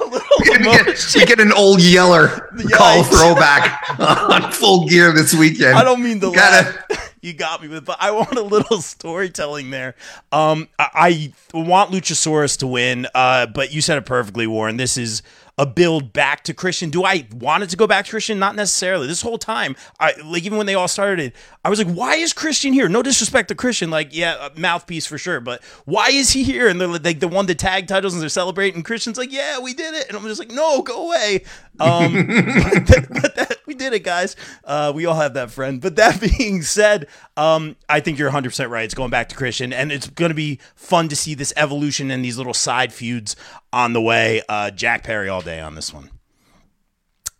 we, 0.00 0.58
get, 0.58 1.14
we 1.14 1.24
get 1.24 1.40
an 1.40 1.52
old 1.52 1.80
yeller 1.80 2.28
call 2.74 3.02
throwback 3.04 3.98
on 3.98 4.52
full 4.52 4.86
gear 4.88 5.12
this 5.12 5.34
weekend. 5.34 5.76
I 5.76 5.84
don't 5.84 6.02
mean 6.02 6.18
the 6.18 6.30
gotta. 6.30 6.84
You 7.24 7.32
got 7.32 7.62
me 7.62 7.68
with, 7.68 7.84
but 7.84 7.98
I 8.00 8.10
want 8.10 8.32
a 8.32 8.42
little 8.42 8.80
storytelling 8.80 9.70
there. 9.70 9.94
Um, 10.32 10.68
I, 10.76 11.32
I 11.54 11.56
want 11.56 11.92
Luchasaurus 11.92 12.58
to 12.58 12.66
win, 12.66 13.06
uh, 13.14 13.46
but 13.46 13.72
you 13.72 13.80
said 13.80 13.96
it 13.96 14.06
perfectly, 14.06 14.48
Warren. 14.48 14.76
This 14.76 14.96
is 14.96 15.22
a 15.58 15.66
build 15.66 16.12
back 16.12 16.44
to 16.44 16.54
Christian. 16.54 16.88
Do 16.88 17.04
I 17.04 17.26
want 17.34 17.62
it 17.62 17.70
to 17.70 17.76
go 17.76 17.86
back 17.86 18.06
to 18.06 18.10
Christian? 18.10 18.38
Not 18.38 18.56
necessarily. 18.56 19.06
This 19.06 19.20
whole 19.20 19.38
time, 19.38 19.76
I 20.00 20.14
like 20.24 20.44
even 20.44 20.56
when 20.56 20.66
they 20.66 20.74
all 20.74 20.88
started, 20.88 21.34
I 21.64 21.70
was 21.70 21.78
like, 21.82 21.94
why 21.94 22.14
is 22.16 22.32
Christian 22.32 22.72
here? 22.72 22.88
No 22.88 23.02
disrespect 23.02 23.48
to 23.48 23.54
Christian, 23.54 23.90
like 23.90 24.14
yeah, 24.14 24.48
mouthpiece 24.56 25.06
for 25.06 25.18
sure, 25.18 25.40
but 25.40 25.62
why 25.84 26.08
is 26.08 26.30
he 26.30 26.42
here? 26.42 26.68
And 26.68 26.80
they're 26.80 26.88
like 26.88 27.20
the 27.20 27.28
won 27.28 27.46
the 27.46 27.54
tag 27.54 27.86
titles 27.86 28.14
and 28.14 28.22
they're 28.22 28.28
celebrating. 28.30 28.82
Christian's 28.82 29.18
like, 29.18 29.32
yeah, 29.32 29.58
we 29.58 29.74
did 29.74 29.94
it, 29.94 30.08
and 30.08 30.16
I'm 30.16 30.24
just 30.24 30.40
like, 30.40 30.50
no, 30.50 30.82
go 30.82 31.06
away. 31.06 31.44
Um, 31.80 32.26
but, 32.26 32.86
that, 32.86 33.06
but 33.10 33.34
that, 33.36 33.58
we 33.66 33.74
did 33.74 33.92
it, 33.92 34.00
guys. 34.00 34.36
Uh, 34.64 34.92
we 34.94 35.06
all 35.06 35.14
have 35.14 35.34
that 35.34 35.50
friend. 35.50 35.80
But 35.80 35.96
that 35.96 36.20
being 36.38 36.62
said, 36.62 37.08
um, 37.36 37.76
I 37.88 38.00
think 38.00 38.18
you're 38.18 38.28
100 38.28 38.50
percent 38.50 38.70
right. 38.70 38.84
It's 38.84 38.94
going 38.94 39.10
back 39.10 39.28
to 39.30 39.36
Christian, 39.36 39.72
and 39.72 39.90
it's 39.90 40.08
going 40.08 40.30
to 40.30 40.34
be 40.34 40.60
fun 40.74 41.08
to 41.08 41.16
see 41.16 41.34
this 41.34 41.52
evolution 41.56 42.10
and 42.10 42.24
these 42.24 42.38
little 42.38 42.54
side 42.54 42.92
feuds 42.92 43.36
on 43.72 43.92
the 43.92 44.00
way. 44.00 44.42
Uh, 44.48 44.70
Jack 44.70 45.04
Perry 45.04 45.28
all 45.28 45.42
day 45.42 45.60
on 45.60 45.74
this 45.74 45.92
one. 45.92 46.10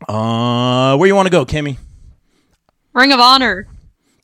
Uh, 0.08 0.96
where 0.96 1.06
you 1.06 1.14
want 1.14 1.26
to 1.26 1.30
go, 1.30 1.44
Kimmy? 1.46 1.78
Ring 2.92 3.12
of 3.12 3.20
Honor. 3.20 3.66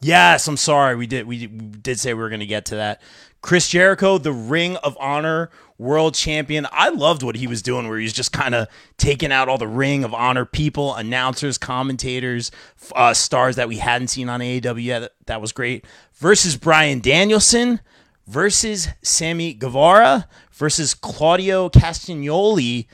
Yes, 0.00 0.46
I'm 0.46 0.56
sorry. 0.56 0.94
We 0.94 1.06
did 1.06 1.26
we 1.26 1.46
did 1.46 1.98
say 1.98 2.14
we 2.14 2.20
were 2.20 2.28
going 2.28 2.40
to 2.40 2.46
get 2.46 2.66
to 2.66 2.76
that. 2.76 3.02
Chris 3.40 3.68
Jericho, 3.68 4.18
the 4.18 4.32
Ring 4.32 4.76
of 4.76 4.96
Honor 5.00 5.50
world 5.78 6.14
champion. 6.14 6.66
I 6.72 6.88
loved 6.88 7.22
what 7.22 7.36
he 7.36 7.46
was 7.46 7.62
doing, 7.62 7.88
where 7.88 7.98
he's 7.98 8.12
just 8.12 8.32
kind 8.32 8.54
of 8.54 8.68
taking 8.96 9.30
out 9.30 9.48
all 9.48 9.58
the 9.58 9.68
Ring 9.68 10.04
of 10.04 10.12
Honor 10.12 10.44
people, 10.44 10.94
announcers, 10.94 11.56
commentators, 11.56 12.50
uh, 12.94 13.14
stars 13.14 13.56
that 13.56 13.68
we 13.68 13.78
hadn't 13.78 14.08
seen 14.08 14.28
on 14.28 14.40
AEW 14.40 14.82
yet. 14.82 15.12
That 15.26 15.40
was 15.40 15.52
great. 15.52 15.84
Versus 16.14 16.56
Bryan 16.56 17.00
Danielson, 17.00 17.80
versus 18.26 18.88
Sammy 19.02 19.54
Guevara, 19.54 20.26
versus 20.52 20.94
Claudio 20.94 21.68
Castagnoli. 21.68 22.86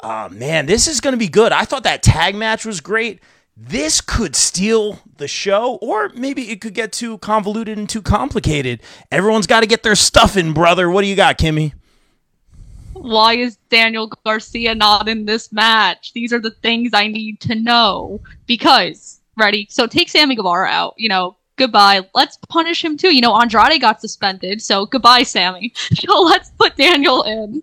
Uh, 0.00 0.28
man, 0.30 0.66
this 0.66 0.86
is 0.86 1.00
going 1.00 1.12
to 1.12 1.18
be 1.18 1.28
good. 1.28 1.50
I 1.50 1.64
thought 1.64 1.82
that 1.82 2.04
tag 2.04 2.36
match 2.36 2.64
was 2.64 2.80
great. 2.80 3.20
This 3.60 4.00
could 4.00 4.36
steal 4.36 5.00
the 5.16 5.26
show, 5.26 5.76
or 5.82 6.10
maybe 6.10 6.50
it 6.52 6.60
could 6.60 6.74
get 6.74 6.92
too 6.92 7.18
convoluted 7.18 7.76
and 7.76 7.88
too 7.88 8.00
complicated. 8.00 8.80
Everyone's 9.10 9.48
got 9.48 9.60
to 9.60 9.66
get 9.66 9.82
their 9.82 9.96
stuff 9.96 10.36
in, 10.36 10.52
brother. 10.52 10.88
What 10.88 11.02
do 11.02 11.08
you 11.08 11.16
got, 11.16 11.38
Kimmy? 11.38 11.72
Why 12.92 13.34
is 13.34 13.56
Daniel 13.68 14.12
Garcia 14.24 14.76
not 14.76 15.08
in 15.08 15.24
this 15.24 15.52
match? 15.52 16.12
These 16.12 16.32
are 16.32 16.38
the 16.38 16.52
things 16.52 16.92
I 16.94 17.08
need 17.08 17.40
to 17.40 17.56
know. 17.56 18.20
Because, 18.46 19.20
ready? 19.36 19.66
So 19.70 19.88
take 19.88 20.08
Sammy 20.08 20.36
Guevara 20.36 20.68
out. 20.68 20.94
You 20.96 21.08
know, 21.08 21.36
goodbye. 21.56 22.02
Let's 22.14 22.38
punish 22.48 22.84
him 22.84 22.96
too. 22.96 23.12
You 23.12 23.20
know, 23.20 23.36
Andrade 23.36 23.80
got 23.80 24.00
suspended, 24.00 24.62
so 24.62 24.86
goodbye, 24.86 25.24
Sammy. 25.24 25.72
So 25.94 26.22
let's 26.22 26.50
put 26.50 26.76
Daniel 26.76 27.24
in. 27.24 27.62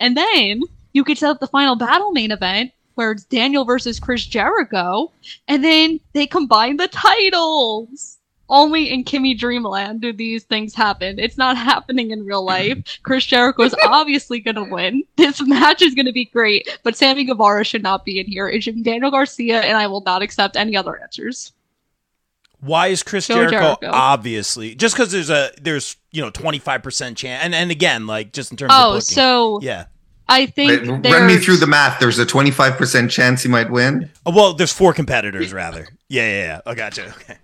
And 0.00 0.16
then 0.16 0.62
you 0.92 1.04
could 1.04 1.16
set 1.16 1.30
up 1.30 1.38
the 1.38 1.46
final 1.46 1.76
battle 1.76 2.10
main 2.10 2.32
event 2.32 2.72
where 2.98 3.12
it's 3.12 3.22
Daniel 3.22 3.64
versus 3.64 4.00
Chris 4.00 4.26
Jericho, 4.26 5.12
and 5.46 5.62
then 5.62 6.00
they 6.14 6.26
combine 6.26 6.78
the 6.78 6.88
titles. 6.88 8.18
Only 8.48 8.90
in 8.90 9.04
Kimmy 9.04 9.38
Dreamland 9.38 10.00
do 10.00 10.12
these 10.12 10.42
things 10.42 10.74
happen. 10.74 11.20
It's 11.20 11.38
not 11.38 11.56
happening 11.70 12.10
in 12.10 12.24
real 12.26 12.44
life. 12.44 12.78
Chris 13.04 13.24
Jericho 13.24 13.62
is 13.62 13.74
obviously 13.84 14.40
going 14.40 14.56
to 14.56 14.64
win. 14.64 15.04
This 15.16 15.40
match 15.46 15.80
is 15.80 15.94
going 15.94 16.06
to 16.06 16.12
be 16.12 16.24
great, 16.24 16.76
but 16.82 16.96
Sammy 16.96 17.22
Guevara 17.22 17.62
should 17.62 17.84
not 17.84 18.04
be 18.04 18.18
in 18.18 18.26
here. 18.26 18.48
It 18.48 18.64
should 18.64 18.74
be 18.74 18.82
Daniel 18.82 19.12
Garcia, 19.12 19.60
and 19.60 19.76
I 19.76 19.86
will 19.86 20.00
not 20.00 20.22
accept 20.22 20.56
any 20.56 20.76
other 20.76 21.00
answers. 21.00 21.52
Why 22.60 22.88
is 22.88 23.04
Chris 23.04 23.28
Jericho, 23.28 23.50
Jericho. 23.50 23.90
obviously 23.92 24.74
just 24.74 24.96
because 24.96 25.12
there's 25.12 25.30
a 25.30 25.52
there's 25.62 25.96
you 26.10 26.20
know 26.20 26.30
twenty 26.30 26.58
five 26.58 26.82
percent 26.82 27.16
chance 27.16 27.44
and 27.44 27.54
and 27.54 27.70
again 27.70 28.08
like 28.08 28.32
just 28.32 28.50
in 28.50 28.56
terms 28.56 28.72
of 28.72 28.80
Oh, 28.80 28.98
so 28.98 29.60
yeah 29.62 29.84
I 30.28 30.46
think 30.46 30.86
Wait, 30.86 31.12
Run 31.12 31.26
me 31.26 31.38
through 31.38 31.56
the 31.56 31.66
math. 31.66 31.98
There's 32.00 32.18
a 32.18 32.26
25% 32.26 33.10
chance 33.10 33.42
he 33.42 33.48
might 33.48 33.70
win. 33.70 34.10
Oh, 34.26 34.32
well 34.34 34.54
there's 34.54 34.72
four 34.72 34.92
competitors 34.92 35.52
rather 35.52 35.88
yeah 36.08 36.22
yeah 36.22 36.42
yeah 36.42 36.60
oh 36.66 36.74
gotcha 36.74 37.06
okay 37.06 37.36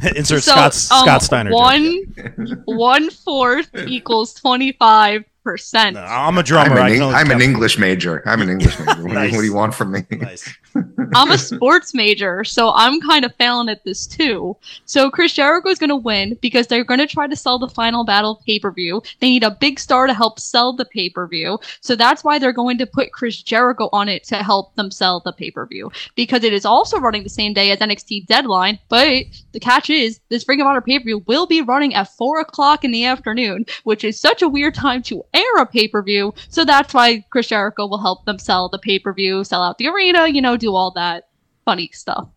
insert 0.16 0.42
So, 0.42 0.52
Scott 0.52 0.64
um, 0.66 0.72
Scott 0.72 1.22
Steiner 1.22 1.50
joke. 1.50 1.60
One 1.60 2.62
one 2.64 3.10
fourth 3.10 3.70
equals 3.86 4.34
twenty 4.34 4.72
five 4.72 5.24
percent. 5.44 5.94
No, 5.94 6.00
I'm 6.02 6.36
a 6.36 6.38
I'm, 6.38 6.44
drummer 6.44 6.78
I 6.80 6.88
an, 6.90 7.02
only 7.02 7.14
I'm 7.14 7.30
an 7.30 7.40
English 7.40 7.78
major. 7.78 8.22
I'm 8.26 8.40
an 8.42 8.48
English 8.48 8.76
major. 8.80 9.02
What, 9.02 9.12
do 9.14 9.26
you- 9.26 9.32
what 9.32 9.40
do 9.40 9.44
you 9.44 9.54
want 9.54 9.74
from 9.74 9.92
me? 9.92 10.00
nice. 10.10 10.52
I'm 11.14 11.30
a 11.30 11.38
sports 11.38 11.94
major, 11.94 12.42
so 12.42 12.72
I'm 12.74 13.00
kind 13.00 13.24
of 13.24 13.32
failing 13.36 13.68
at 13.68 13.84
this 13.84 14.06
too. 14.06 14.56
So 14.86 15.10
Chris 15.10 15.32
Jericho 15.32 15.68
is 15.68 15.78
going 15.78 15.90
to 15.90 15.96
win 15.96 16.36
because 16.40 16.66
they're 16.66 16.82
going 16.82 16.98
to 16.98 17.06
try 17.06 17.28
to 17.28 17.36
sell 17.36 17.58
the 17.60 17.68
final 17.68 18.04
battle 18.04 18.42
pay 18.44 18.58
per 18.58 18.72
view. 18.72 19.00
They 19.20 19.28
need 19.28 19.44
a 19.44 19.52
big 19.52 19.78
star 19.78 20.06
to 20.08 20.14
help 20.14 20.40
sell 20.40 20.72
the 20.72 20.84
pay 20.84 21.10
per 21.10 21.28
view. 21.28 21.58
So 21.80 21.94
that's 21.94 22.24
why 22.24 22.38
they're 22.40 22.52
going 22.52 22.78
to 22.78 22.86
put 22.86 23.12
Chris 23.12 23.40
Jericho 23.42 23.88
on 23.92 24.08
it 24.08 24.24
to 24.24 24.36
help 24.42 24.74
them 24.74 24.90
sell 24.90 25.20
the 25.20 25.32
pay 25.32 25.50
per 25.50 25.66
view. 25.66 25.92
Because 26.16 26.42
it 26.42 26.52
is 26.52 26.64
also 26.64 26.98
running 26.98 27.22
the 27.22 27.28
same 27.28 27.52
day 27.52 27.70
as 27.70 27.78
NXT 27.78 28.26
Deadline. 28.26 28.78
But 28.88 29.26
the 29.54 29.60
catch 29.60 29.88
is, 29.88 30.20
this 30.28 30.46
Ring 30.46 30.60
of 30.60 30.66
Honor 30.66 30.82
pay 30.82 30.98
per 30.98 31.04
view 31.04 31.24
will 31.26 31.46
be 31.46 31.62
running 31.62 31.94
at 31.94 32.14
4 32.16 32.40
o'clock 32.40 32.84
in 32.84 32.90
the 32.90 33.04
afternoon, 33.06 33.64
which 33.84 34.04
is 34.04 34.20
such 34.20 34.42
a 34.42 34.48
weird 34.48 34.74
time 34.74 35.02
to 35.04 35.24
air 35.32 35.56
a 35.58 35.64
pay 35.64 35.88
per 35.88 36.02
view. 36.02 36.34
So 36.50 36.64
that's 36.66 36.92
why 36.92 37.24
Chris 37.30 37.48
Jericho 37.48 37.86
will 37.86 37.98
help 38.02 38.26
them 38.26 38.38
sell 38.38 38.68
the 38.68 38.78
pay 38.78 38.98
per 38.98 39.14
view, 39.14 39.42
sell 39.44 39.62
out 39.62 39.78
the 39.78 39.88
arena, 39.88 40.28
you 40.28 40.42
know, 40.42 40.58
do 40.58 40.74
all 40.74 40.90
that 40.92 41.28
funny 41.64 41.88
stuff. 41.94 42.28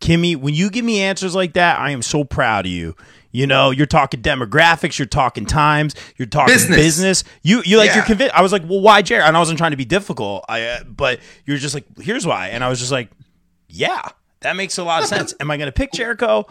Kimmy, 0.00 0.36
when 0.36 0.54
you 0.54 0.70
give 0.70 0.84
me 0.84 1.00
answers 1.00 1.34
like 1.34 1.54
that, 1.54 1.80
I 1.80 1.90
am 1.90 2.02
so 2.02 2.22
proud 2.22 2.66
of 2.66 2.70
you. 2.72 2.94
You 3.32 3.46
know, 3.46 3.70
you're 3.70 3.86
talking 3.86 4.22
demographics, 4.22 4.98
you're 4.98 5.06
talking 5.06 5.44
times, 5.44 5.94
you're 6.16 6.26
talking 6.26 6.54
business. 6.54 6.76
Business. 6.76 7.24
You 7.42 7.62
you 7.64 7.76
like 7.78 7.88
Yeah. 7.88 7.96
you're 7.96 8.04
convinced. 8.04 8.34
I 8.34 8.42
was 8.42 8.52
like, 8.52 8.62
well, 8.68 8.80
why 8.80 9.02
Jared? 9.02 9.24
And 9.26 9.36
I 9.36 9.40
wasn't 9.40 9.58
trying 9.58 9.72
to 9.72 9.76
be 9.76 9.84
difficult. 9.84 10.44
I 10.48 10.62
uh, 10.62 10.84
but 10.84 11.20
you're 11.44 11.56
just 11.58 11.74
like, 11.74 11.84
here's 11.98 12.26
why. 12.26 12.48
And 12.48 12.62
I 12.62 12.68
was 12.68 12.78
just 12.78 12.92
like, 12.92 13.10
yeah, 13.68 14.08
that 14.40 14.56
makes 14.56 14.78
a 14.78 14.84
lot 14.84 15.02
of 15.02 15.08
sense. 15.08 15.34
Am 15.40 15.50
I 15.50 15.56
going 15.56 15.66
to 15.66 15.72
pick 15.72 15.92
Jericho? 15.92 16.46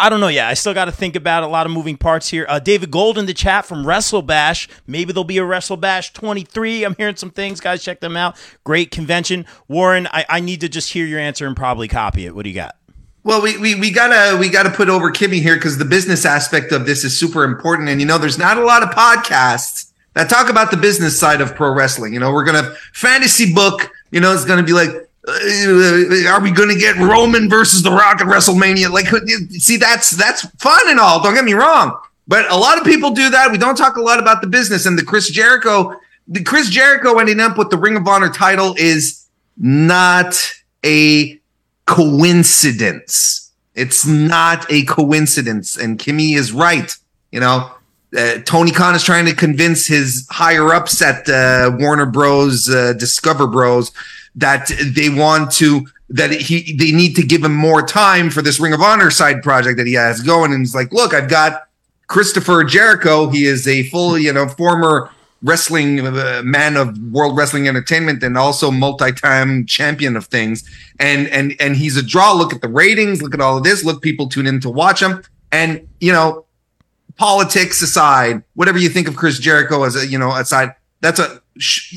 I 0.00 0.10
don't 0.10 0.20
know. 0.20 0.28
Yeah, 0.28 0.46
I 0.46 0.54
still 0.54 0.74
got 0.74 0.84
to 0.84 0.92
think 0.92 1.16
about 1.16 1.42
a 1.42 1.48
lot 1.48 1.66
of 1.66 1.72
moving 1.72 1.96
parts 1.96 2.28
here. 2.28 2.46
Uh, 2.48 2.60
David 2.60 2.90
Gold 2.90 3.18
in 3.18 3.26
the 3.26 3.34
chat 3.34 3.66
from 3.66 3.84
Wrestle 3.84 4.22
Bash. 4.22 4.68
Maybe 4.86 5.12
there'll 5.12 5.24
be 5.24 5.38
a 5.38 5.44
Wrestle 5.44 5.76
Bash 5.76 6.12
23. 6.12 6.84
I'm 6.84 6.94
hearing 6.94 7.16
some 7.16 7.30
things, 7.30 7.58
guys. 7.60 7.82
Check 7.82 7.98
them 7.98 8.16
out. 8.16 8.36
Great 8.62 8.92
convention. 8.92 9.44
Warren, 9.66 10.06
I, 10.12 10.24
I 10.28 10.40
need 10.40 10.60
to 10.60 10.68
just 10.68 10.92
hear 10.92 11.04
your 11.04 11.18
answer 11.18 11.48
and 11.48 11.56
probably 11.56 11.88
copy 11.88 12.26
it. 12.26 12.34
What 12.34 12.44
do 12.44 12.50
you 12.50 12.54
got? 12.54 12.76
Well, 13.24 13.42
we, 13.42 13.58
we 13.58 13.74
we 13.74 13.90
gotta 13.90 14.38
we 14.38 14.48
gotta 14.48 14.70
put 14.70 14.88
over 14.88 15.10
Kimmy 15.10 15.42
here 15.42 15.56
because 15.56 15.76
the 15.76 15.84
business 15.84 16.24
aspect 16.24 16.72
of 16.72 16.86
this 16.86 17.04
is 17.04 17.18
super 17.18 17.44
important. 17.44 17.88
And 17.88 18.00
you 18.00 18.06
know, 18.06 18.16
there's 18.16 18.38
not 18.38 18.56
a 18.56 18.64
lot 18.64 18.82
of 18.82 18.90
podcasts 18.90 19.92
that 20.14 20.30
talk 20.30 20.48
about 20.48 20.70
the 20.70 20.76
business 20.76 21.18
side 21.18 21.40
of 21.40 21.54
pro 21.54 21.74
wrestling. 21.74 22.14
You 22.14 22.20
know, 22.20 22.32
we're 22.32 22.44
gonna 22.44 22.74
fantasy 22.94 23.52
book. 23.52 23.90
You 24.12 24.20
know, 24.20 24.32
it's 24.32 24.44
gonna 24.44 24.62
be 24.62 24.72
like, 24.72 25.07
are 25.26 26.40
we 26.40 26.50
gonna 26.50 26.74
get 26.74 26.96
Roman 26.96 27.48
versus 27.48 27.82
The 27.82 27.90
Rock 27.90 28.20
at 28.20 28.26
WrestleMania? 28.26 28.90
Like, 28.90 29.06
see, 29.50 29.76
that's 29.76 30.10
that's 30.12 30.46
fun 30.58 30.88
and 30.88 31.00
all. 31.00 31.22
Don't 31.22 31.34
get 31.34 31.44
me 31.44 31.54
wrong, 31.54 31.98
but 32.26 32.50
a 32.50 32.56
lot 32.56 32.78
of 32.78 32.84
people 32.84 33.10
do 33.10 33.30
that. 33.30 33.50
We 33.50 33.58
don't 33.58 33.76
talk 33.76 33.96
a 33.96 34.02
lot 34.02 34.18
about 34.18 34.40
the 34.40 34.46
business 34.46 34.86
and 34.86 34.98
the 34.98 35.04
Chris 35.04 35.28
Jericho. 35.28 35.94
The 36.28 36.42
Chris 36.42 36.70
Jericho 36.70 37.18
ending 37.18 37.40
up 37.40 37.58
with 37.58 37.70
the 37.70 37.78
Ring 37.78 37.96
of 37.96 38.06
Honor 38.06 38.30
title 38.30 38.74
is 38.78 39.26
not 39.56 40.52
a 40.84 41.40
coincidence. 41.86 43.50
It's 43.74 44.06
not 44.06 44.66
a 44.70 44.84
coincidence. 44.84 45.76
And 45.76 45.98
Kimmy 45.98 46.36
is 46.36 46.52
right. 46.52 46.94
You 47.32 47.40
know, 47.40 47.70
uh, 48.16 48.38
Tony 48.44 48.70
Khan 48.70 48.94
is 48.94 49.04
trying 49.04 49.26
to 49.26 49.34
convince 49.34 49.86
his 49.86 50.26
higher 50.30 50.72
ups 50.74 51.00
at 51.02 51.28
uh, 51.28 51.76
Warner 51.78 52.06
Bros, 52.06 52.68
uh, 52.68 52.94
Discover 52.94 53.48
Bros, 53.48 53.92
that 54.38 54.70
they 54.94 55.08
want 55.08 55.52
to 55.52 55.86
that 56.10 56.30
he 56.32 56.72
they 56.74 56.92
need 56.92 57.14
to 57.16 57.22
give 57.22 57.44
him 57.44 57.54
more 57.54 57.82
time 57.82 58.30
for 58.30 58.40
this 58.40 58.58
Ring 58.58 58.72
of 58.72 58.80
Honor 58.80 59.10
side 59.10 59.42
project 59.42 59.76
that 59.78 59.86
he 59.86 59.94
has 59.94 60.22
going. 60.22 60.52
And 60.52 60.60
he's 60.60 60.74
like, 60.74 60.92
look, 60.92 61.12
I've 61.12 61.28
got 61.28 61.68
Christopher 62.06 62.64
Jericho. 62.64 63.28
He 63.28 63.44
is 63.44 63.68
a 63.68 63.82
full, 63.84 64.18
you 64.18 64.32
know, 64.32 64.48
former 64.48 65.10
wrestling 65.42 66.04
uh, 66.04 66.42
man 66.44 66.76
of 66.76 66.98
World 67.12 67.36
Wrestling 67.36 67.68
Entertainment 67.68 68.22
and 68.22 68.36
also 68.36 68.70
multi-time 68.70 69.66
champion 69.66 70.16
of 70.16 70.26
things. 70.26 70.68
And 70.98 71.28
and 71.28 71.54
and 71.60 71.76
he's 71.76 71.96
a 71.96 72.02
draw. 72.02 72.32
Look 72.32 72.54
at 72.54 72.62
the 72.62 72.68
ratings. 72.68 73.20
Look 73.20 73.34
at 73.34 73.40
all 73.40 73.58
of 73.58 73.64
this. 73.64 73.84
Look, 73.84 74.02
people 74.02 74.28
tune 74.28 74.46
in 74.46 74.60
to 74.60 74.70
watch 74.70 75.02
him. 75.02 75.22
And 75.52 75.86
you 76.00 76.12
know, 76.12 76.46
politics 77.16 77.82
aside, 77.82 78.42
whatever 78.54 78.78
you 78.78 78.88
think 78.88 79.08
of 79.08 79.16
Chris 79.16 79.38
Jericho 79.38 79.82
as 79.84 79.94
a 79.94 80.06
you 80.06 80.18
know 80.18 80.32
aside, 80.34 80.74
that's 81.00 81.20
a 81.20 81.42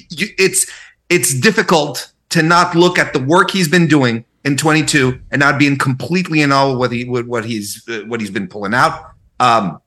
it's 0.09 0.69
it's 1.09 1.33
difficult 1.33 2.11
to 2.31 2.41
not 2.41 2.75
look 2.75 2.97
at 2.97 3.13
the 3.13 3.19
work 3.19 3.51
he's 3.51 3.67
been 3.67 3.87
doing 3.87 4.25
in 4.43 4.57
22 4.57 5.19
and 5.31 5.39
not 5.39 5.59
being 5.59 5.77
completely 5.77 6.41
in 6.41 6.51
awe 6.51 6.75
what 6.75 6.91
he 6.91 7.05
what 7.05 7.45
he's 7.45 7.87
uh, 7.87 8.01
what 8.07 8.19
he's 8.19 8.31
been 8.31 8.47
pulling 8.47 8.73
out. 8.73 9.11
Um, 9.39 9.79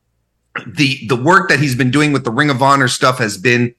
the 0.66 1.06
the 1.08 1.16
work 1.16 1.48
that 1.48 1.58
he's 1.58 1.74
been 1.74 1.90
doing 1.90 2.12
with 2.12 2.24
the 2.24 2.30
Ring 2.30 2.50
of 2.50 2.62
Honor 2.62 2.88
stuff 2.88 3.18
has 3.18 3.36
been 3.36 3.74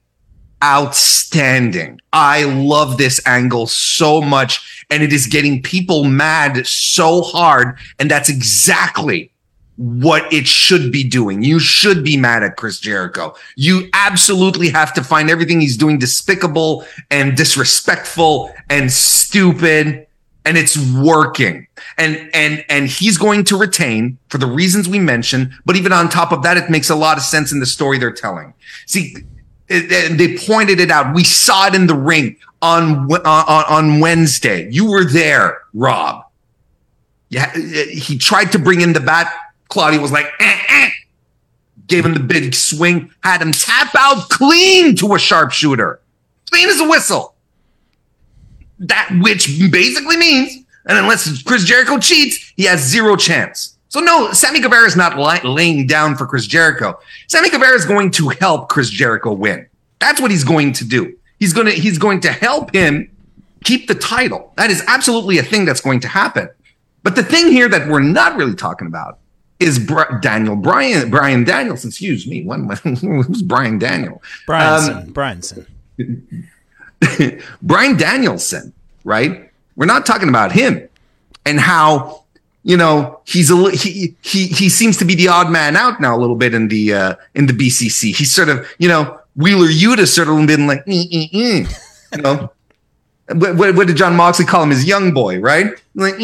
outstanding. 0.62 2.00
I 2.12 2.44
love 2.44 2.98
this 2.98 3.20
angle 3.26 3.66
so 3.66 4.20
much 4.20 4.84
and 4.90 5.02
it 5.02 5.12
is 5.12 5.26
getting 5.26 5.62
people 5.62 6.04
mad 6.04 6.66
so 6.66 7.22
hard 7.22 7.78
and 7.98 8.10
that's 8.10 8.28
exactly 8.28 9.30
what 9.76 10.32
it 10.32 10.46
should 10.46 10.90
be 10.90 11.04
doing. 11.04 11.42
You 11.42 11.58
should 11.58 12.02
be 12.02 12.16
mad 12.16 12.42
at 12.42 12.56
Chris 12.56 12.80
Jericho. 12.80 13.34
You 13.56 13.88
absolutely 13.92 14.70
have 14.70 14.94
to 14.94 15.04
find 15.04 15.30
everything 15.30 15.60
he's 15.60 15.76
doing 15.76 15.98
despicable 15.98 16.86
and 17.10 17.36
disrespectful 17.36 18.52
and 18.70 18.90
stupid 18.90 20.06
and 20.46 20.56
it's 20.56 20.78
working. 20.94 21.66
And 21.98 22.30
and 22.32 22.64
and 22.70 22.86
he's 22.86 23.18
going 23.18 23.44
to 23.44 23.58
retain 23.58 24.16
for 24.28 24.38
the 24.38 24.46
reasons 24.46 24.88
we 24.88 24.98
mentioned, 24.98 25.52
but 25.66 25.76
even 25.76 25.92
on 25.92 26.08
top 26.08 26.32
of 26.32 26.42
that 26.44 26.56
it 26.56 26.70
makes 26.70 26.88
a 26.88 26.94
lot 26.94 27.18
of 27.18 27.24
sense 27.24 27.52
in 27.52 27.60
the 27.60 27.66
story 27.66 27.98
they're 27.98 28.12
telling. 28.12 28.54
See 28.86 29.16
it, 29.68 30.16
they 30.16 30.38
pointed 30.38 30.78
it 30.78 30.90
out. 30.90 31.14
We 31.14 31.24
saw 31.24 31.66
it 31.66 31.74
in 31.74 31.88
the 31.88 31.96
ring 31.96 32.36
on 32.62 33.12
on, 33.12 33.64
on 33.68 34.00
Wednesday. 34.00 34.70
You 34.70 34.88
were 34.88 35.04
there, 35.04 35.62
Rob. 35.74 36.24
Yeah, 37.28 37.52
he 37.56 38.16
tried 38.16 38.52
to 38.52 38.58
bring 38.58 38.80
in 38.80 38.92
the 38.92 39.00
bat. 39.00 39.32
Claudio 39.68 40.00
was 40.00 40.12
like, 40.12 40.26
eh, 40.40 40.58
eh. 40.68 40.90
gave 41.86 42.04
him 42.04 42.14
the 42.14 42.20
big 42.20 42.54
swing, 42.54 43.10
had 43.22 43.42
him 43.42 43.52
tap 43.52 43.94
out 43.98 44.28
clean 44.28 44.94
to 44.96 45.14
a 45.14 45.18
sharpshooter, 45.18 46.00
clean 46.50 46.68
as 46.68 46.80
a 46.80 46.88
whistle. 46.88 47.34
That 48.78 49.10
which 49.22 49.46
basically 49.70 50.16
means, 50.16 50.54
and 50.86 50.98
unless 50.98 51.42
Chris 51.42 51.64
Jericho 51.64 51.98
cheats, 51.98 52.52
he 52.56 52.64
has 52.64 52.80
zero 52.80 53.16
chance. 53.16 53.76
So 53.88 54.00
no, 54.00 54.32
Sammy 54.32 54.60
Guevara 54.60 54.86
is 54.86 54.96
not 54.96 55.18
li- 55.18 55.48
laying 55.48 55.86
down 55.86 56.16
for 56.16 56.26
Chris 56.26 56.46
Jericho. 56.46 56.98
Sammy 57.28 57.48
Guevara 57.48 57.74
is 57.74 57.86
going 57.86 58.10
to 58.12 58.28
help 58.28 58.68
Chris 58.68 58.90
Jericho 58.90 59.32
win. 59.32 59.66
That's 59.98 60.20
what 60.20 60.30
he's 60.30 60.44
going 60.44 60.72
to 60.74 60.84
do. 60.84 61.16
He's 61.38 61.52
going 61.52 61.66
to 61.66 61.72
he's 61.72 61.98
going 61.98 62.20
to 62.20 62.32
help 62.32 62.74
him 62.74 63.10
keep 63.64 63.88
the 63.88 63.94
title. 63.94 64.52
That 64.56 64.70
is 64.70 64.82
absolutely 64.86 65.38
a 65.38 65.42
thing 65.42 65.64
that's 65.64 65.80
going 65.80 66.00
to 66.00 66.08
happen. 66.08 66.48
But 67.02 67.16
the 67.16 67.22
thing 67.22 67.50
here 67.50 67.68
that 67.68 67.88
we're 67.88 68.00
not 68.00 68.36
really 68.36 68.54
talking 68.54 68.86
about 68.86 69.18
is 69.60 69.78
Bri- 69.78 70.20
Daniel 70.20 70.56
Bryan 70.56 71.10
Bryan 71.10 71.44
Danielson. 71.44 71.88
Excuse 71.88 72.26
me, 72.26 72.44
one 72.44 72.68
who's 72.84 73.42
Brian 73.42 73.78
Daniel? 73.78 74.22
Bryanson. 74.46 75.12
Bryanson. 75.12 75.66
Bryan 77.62 77.96
Danielson, 77.96 78.72
right? 79.04 79.50
We're 79.76 79.86
not 79.86 80.06
talking 80.06 80.28
about 80.28 80.52
him. 80.52 80.88
and 81.44 81.60
how 81.60 82.24
you 82.64 82.76
know 82.76 83.20
he's 83.24 83.50
a 83.50 83.54
li- 83.54 83.76
he 83.76 84.14
he 84.22 84.46
he 84.48 84.68
seems 84.68 84.96
to 84.96 85.04
be 85.04 85.14
the 85.14 85.28
odd 85.28 85.50
man 85.50 85.76
out 85.76 86.00
now 86.00 86.16
a 86.16 86.18
little 86.18 86.34
bit 86.36 86.52
in 86.54 86.68
the 86.68 86.92
uh 86.92 87.14
in 87.34 87.46
the 87.46 87.52
BCC. 87.52 88.14
He's 88.14 88.32
sort 88.32 88.48
of 88.48 88.66
you 88.78 88.88
know 88.88 89.20
Wheeler 89.36 89.68
Yuta 89.68 90.06
sort 90.08 90.28
of 90.28 90.46
been 90.46 90.66
like 90.66 90.82
you 90.86 91.66
know 92.18 92.50
what, 93.34 93.56
what, 93.56 93.76
what 93.76 93.86
did 93.86 93.96
Jon 93.96 94.16
Moxley 94.16 94.44
call 94.46 94.62
him? 94.64 94.70
His 94.70 94.84
young 94.84 95.12
boy, 95.14 95.38
right? 95.38 95.68
Like 95.94 96.14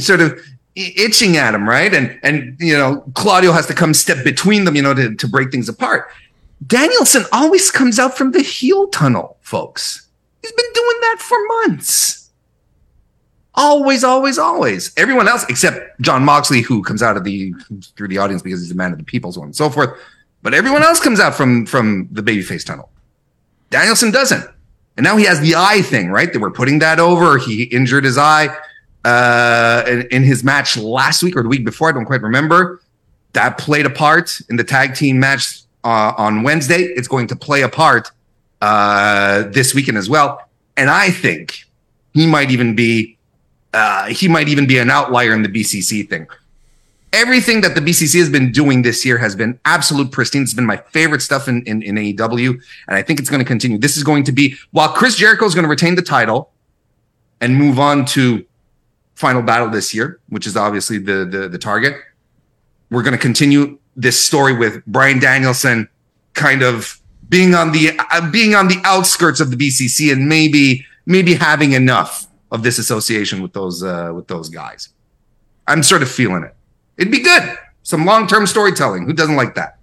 sort 0.00 0.20
of 0.20 0.40
itching 0.76 1.36
at 1.36 1.54
him, 1.54 1.68
right? 1.68 1.92
And 1.92 2.18
and 2.22 2.56
you 2.60 2.76
know 2.76 3.04
Claudio 3.14 3.52
has 3.52 3.66
to 3.66 3.74
come 3.74 3.94
step 3.94 4.24
between 4.24 4.64
them, 4.64 4.76
you 4.76 4.82
know, 4.82 4.94
to 4.94 5.14
to 5.14 5.28
break 5.28 5.50
things 5.50 5.68
apart. 5.68 6.08
Danielson 6.66 7.24
always 7.32 7.70
comes 7.70 7.98
out 7.98 8.16
from 8.16 8.32
the 8.32 8.40
heel 8.40 8.88
tunnel, 8.88 9.36
folks. 9.40 10.08
He's 10.42 10.52
been 10.52 10.72
doing 10.74 10.96
that 11.00 11.16
for 11.20 11.36
months. 11.62 12.30
Always, 13.56 14.02
always, 14.02 14.36
always. 14.36 14.92
Everyone 14.96 15.28
else 15.28 15.44
except 15.48 16.00
Jon 16.00 16.24
Moxley, 16.24 16.60
who 16.60 16.82
comes 16.82 17.02
out 17.02 17.16
of 17.16 17.24
the 17.24 17.54
through 17.96 18.08
the 18.08 18.18
audience 18.18 18.42
because 18.42 18.60
he's 18.60 18.72
a 18.72 18.74
man 18.74 18.92
of 18.92 18.98
the 18.98 19.04
people, 19.04 19.32
so 19.32 19.40
on 19.40 19.48
and 19.48 19.56
so 19.56 19.70
forth. 19.70 19.98
But 20.42 20.54
everyone 20.54 20.82
else 20.82 21.00
comes 21.00 21.20
out 21.20 21.34
from 21.34 21.66
from 21.66 22.08
the 22.10 22.22
babyface 22.22 22.64
tunnel. 22.64 22.90
Danielson 23.70 24.10
doesn't. 24.10 24.48
And 24.96 25.02
now 25.02 25.16
he 25.16 25.24
has 25.24 25.40
the 25.40 25.56
eye 25.56 25.82
thing, 25.82 26.10
right? 26.10 26.32
They 26.32 26.38
we're 26.38 26.52
putting 26.52 26.78
that 26.78 27.00
over. 27.00 27.38
He 27.38 27.64
injured 27.64 28.04
his 28.04 28.16
eye 28.16 28.56
uh, 29.04 29.84
in, 29.86 30.02
in 30.10 30.22
his 30.22 30.42
match 30.42 30.76
last 30.76 31.22
week 31.22 31.36
or 31.36 31.42
the 31.42 31.48
week 31.48 31.64
before. 31.64 31.88
I 31.88 31.92
don't 31.92 32.04
quite 32.04 32.22
remember. 32.22 32.80
That 33.32 33.58
played 33.58 33.86
a 33.86 33.90
part 33.90 34.40
in 34.48 34.56
the 34.56 34.64
tag 34.64 34.94
team 34.94 35.18
match 35.18 35.62
uh, 35.82 36.12
on 36.16 36.42
Wednesday. 36.42 36.82
It's 36.82 37.08
going 37.08 37.26
to 37.28 37.36
play 37.36 37.62
a 37.62 37.68
part 37.68 38.10
uh, 38.60 39.44
this 39.48 39.74
weekend 39.74 39.98
as 39.98 40.08
well. 40.08 40.40
And 40.76 40.88
I 40.88 41.10
think 41.10 41.64
he 42.14 42.26
might 42.26 42.50
even 42.50 42.74
be 42.74 43.18
uh, 43.74 44.06
he 44.06 44.28
might 44.28 44.48
even 44.48 44.66
be 44.66 44.78
an 44.78 44.88
outlier 44.88 45.34
in 45.34 45.42
the 45.42 45.48
BCC 45.48 46.08
thing. 46.08 46.28
Everything 47.12 47.60
that 47.60 47.74
the 47.74 47.80
BCC 47.80 48.18
has 48.18 48.30
been 48.30 48.52
doing 48.52 48.82
this 48.82 49.04
year 49.04 49.18
has 49.18 49.36
been 49.36 49.58
absolute 49.64 50.10
pristine. 50.10 50.42
It's 50.42 50.54
been 50.54 50.66
my 50.66 50.76
favorite 50.76 51.22
stuff 51.22 51.46
in, 51.48 51.62
in, 51.64 51.82
in 51.82 51.96
AEW, 51.96 52.50
and 52.88 52.96
I 52.96 53.02
think 53.02 53.20
it's 53.20 53.30
going 53.30 53.40
to 53.40 53.44
continue. 53.44 53.78
This 53.78 53.96
is 53.96 54.02
going 54.02 54.24
to 54.24 54.32
be 54.32 54.56
while 54.70 54.88
Chris 54.88 55.16
Jericho 55.16 55.44
is 55.44 55.54
going 55.54 55.64
to 55.64 55.68
retain 55.68 55.96
the 55.96 56.02
title 56.02 56.50
and 57.40 57.56
move 57.56 57.78
on 57.78 58.04
to 58.06 58.44
final 59.24 59.40
battle 59.40 59.70
this 59.70 59.94
year, 59.94 60.20
which 60.28 60.46
is 60.46 60.54
obviously 60.54 60.98
the 60.98 61.24
the, 61.24 61.48
the 61.48 61.58
target. 61.58 61.94
We're 62.90 63.02
going 63.02 63.16
to 63.16 63.24
continue 63.30 63.78
this 63.96 64.22
story 64.22 64.52
with 64.52 64.84
Bryan 64.84 65.18
Danielson 65.18 65.88
kind 66.34 66.60
of 66.60 67.00
being 67.30 67.54
on 67.54 67.72
the 67.72 67.98
uh, 67.98 68.30
being 68.30 68.54
on 68.54 68.68
the 68.68 68.76
outskirts 68.84 69.40
of 69.40 69.50
the 69.50 69.56
BCC 69.56 70.12
and 70.12 70.28
maybe 70.28 70.84
maybe 71.06 71.32
having 71.32 71.72
enough 71.72 72.26
of 72.50 72.62
this 72.62 72.78
association 72.78 73.40
with 73.40 73.54
those 73.54 73.82
uh, 73.82 74.12
with 74.14 74.26
those 74.28 74.50
guys. 74.50 74.90
I'm 75.66 75.82
sort 75.82 76.02
of 76.02 76.10
feeling 76.10 76.44
it. 76.44 76.54
It'd 76.98 77.10
be 77.10 77.22
good. 77.22 77.56
Some 77.82 78.04
long 78.04 78.26
term 78.26 78.46
storytelling. 78.46 79.06
Who 79.06 79.14
doesn't 79.14 79.36
like 79.36 79.54
that? 79.54 79.78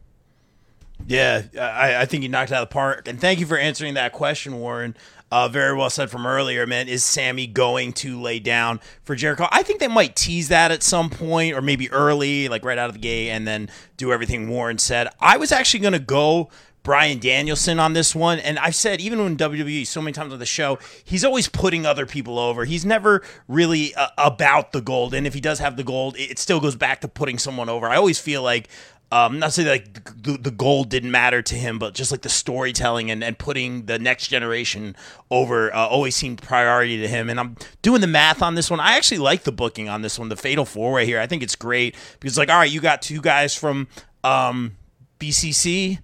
Yeah, 1.08 1.42
I, 1.60 2.02
I 2.02 2.06
think 2.06 2.22
you 2.22 2.30
knocked 2.30 2.52
it 2.52 2.54
out 2.54 2.62
of 2.62 2.70
the 2.70 2.74
park. 2.74 3.08
And 3.08 3.20
thank 3.20 3.39
you 3.39 3.48
for 3.48 3.58
answering 3.58 3.96
that 3.96 4.14
question, 4.14 4.60
Warren. 4.60 4.96
Uh, 5.32 5.47
very 5.47 5.73
well 5.73 5.89
said 5.89 6.11
from 6.11 6.27
earlier, 6.27 6.67
man. 6.67 6.89
Is 6.89 7.05
Sammy 7.05 7.47
going 7.47 7.93
to 7.93 8.19
lay 8.19 8.39
down 8.39 8.82
for 9.03 9.15
Jericho? 9.15 9.47
I 9.49 9.63
think 9.63 9.79
they 9.79 9.88
might 9.88 10.15
tease 10.15 10.49
that 10.49 10.71
at 10.71 10.84
some 10.84 11.09
point, 11.09 11.55
or 11.55 11.61
maybe 11.61 11.89
early, 11.89 12.49
like 12.49 12.65
right 12.65 12.77
out 12.77 12.89
of 12.89 12.95
the 12.95 12.99
gate, 12.99 13.29
and 13.29 13.47
then 13.47 13.69
do 13.95 14.11
everything 14.11 14.49
Warren 14.49 14.77
said. 14.77 15.07
I 15.21 15.38
was 15.38 15.53
actually 15.53 15.79
going 15.79 15.93
to 15.93 15.99
go 15.99 16.49
Bryan 16.84 17.19
Danielson 17.19 17.79
on 17.79 17.93
this 17.93 18.15
one, 18.15 18.39
and 18.39 18.57
I've 18.57 18.75
said 18.75 18.99
even 18.99 19.19
when 19.19 19.38
WWE 19.38 19.86
so 19.86 20.01
many 20.01 20.13
times 20.13 20.34
on 20.34 20.39
the 20.39 20.45
show, 20.47 20.79
he's 21.03 21.23
always 21.23 21.47
putting 21.47 21.86
other 21.86 22.07
people 22.07 22.39
over. 22.39 22.65
He's 22.65 22.84
never 22.84 23.21
really 23.47 23.93
uh, 23.93 24.09
about 24.17 24.71
the 24.71 24.82
gold, 24.82 25.13
and 25.13 25.27
if 25.27 25.36
he 25.36 25.39
does 25.39 25.59
have 25.59 25.77
the 25.77 25.84
gold, 25.84 26.17
it, 26.17 26.32
it 26.32 26.39
still 26.39 26.59
goes 26.59 26.75
back 26.75 27.01
to 27.01 27.07
putting 27.07 27.38
someone 27.38 27.69
over. 27.69 27.88
I 27.88 27.97
always 27.97 28.19
feel 28.19 28.41
like 28.41 28.67
um, 29.12 29.39
not 29.39 29.47
to 29.47 29.51
say 29.51 29.64
that, 29.64 29.72
like 29.72 30.24
the, 30.24 30.38
the 30.38 30.51
gold 30.51 30.89
didn't 30.89 31.12
matter 31.12 31.41
to 31.41 31.55
him, 31.55 31.78
but 31.78 31.93
just 31.93 32.12
like 32.12 32.22
the 32.22 32.30
storytelling 32.30 33.12
and, 33.12 33.22
and 33.24 33.38
putting 33.38 33.86
the 33.86 33.99
next 33.99 34.30
generation 34.30 34.95
over 35.30 35.74
uh, 35.76 35.86
always 35.86 36.16
seemed 36.16 36.41
priority 36.41 36.97
to 37.01 37.07
him. 37.09 37.30
And 37.30 37.38
I'm 37.38 37.57
doing 37.82 37.99
the 37.99 38.07
math 38.07 38.41
on 38.41 38.55
this 38.55 38.72
one. 38.72 38.80
I 38.80 38.95
actually 38.95 39.18
like 39.18 39.43
the 39.43 39.51
booking 39.51 39.89
on 39.89 40.01
this 40.01 40.18
one, 40.18 40.30
the 40.30 40.38
Fatal 40.38 40.64
Four 40.64 40.93
Way 40.93 41.05
here. 41.05 41.20
I 41.20 41.28
think 41.28 41.43
it's 41.43 41.57
great 41.57 41.95
because 42.22 42.38
like, 42.38 42.49
all 42.49 42.57
right, 42.57 42.72
you 42.72 42.80
got 42.80 43.01
two 43.01 43.20
guys 43.20 43.53
from 43.53 43.89
um, 44.24 44.78
BCC. 45.20 45.99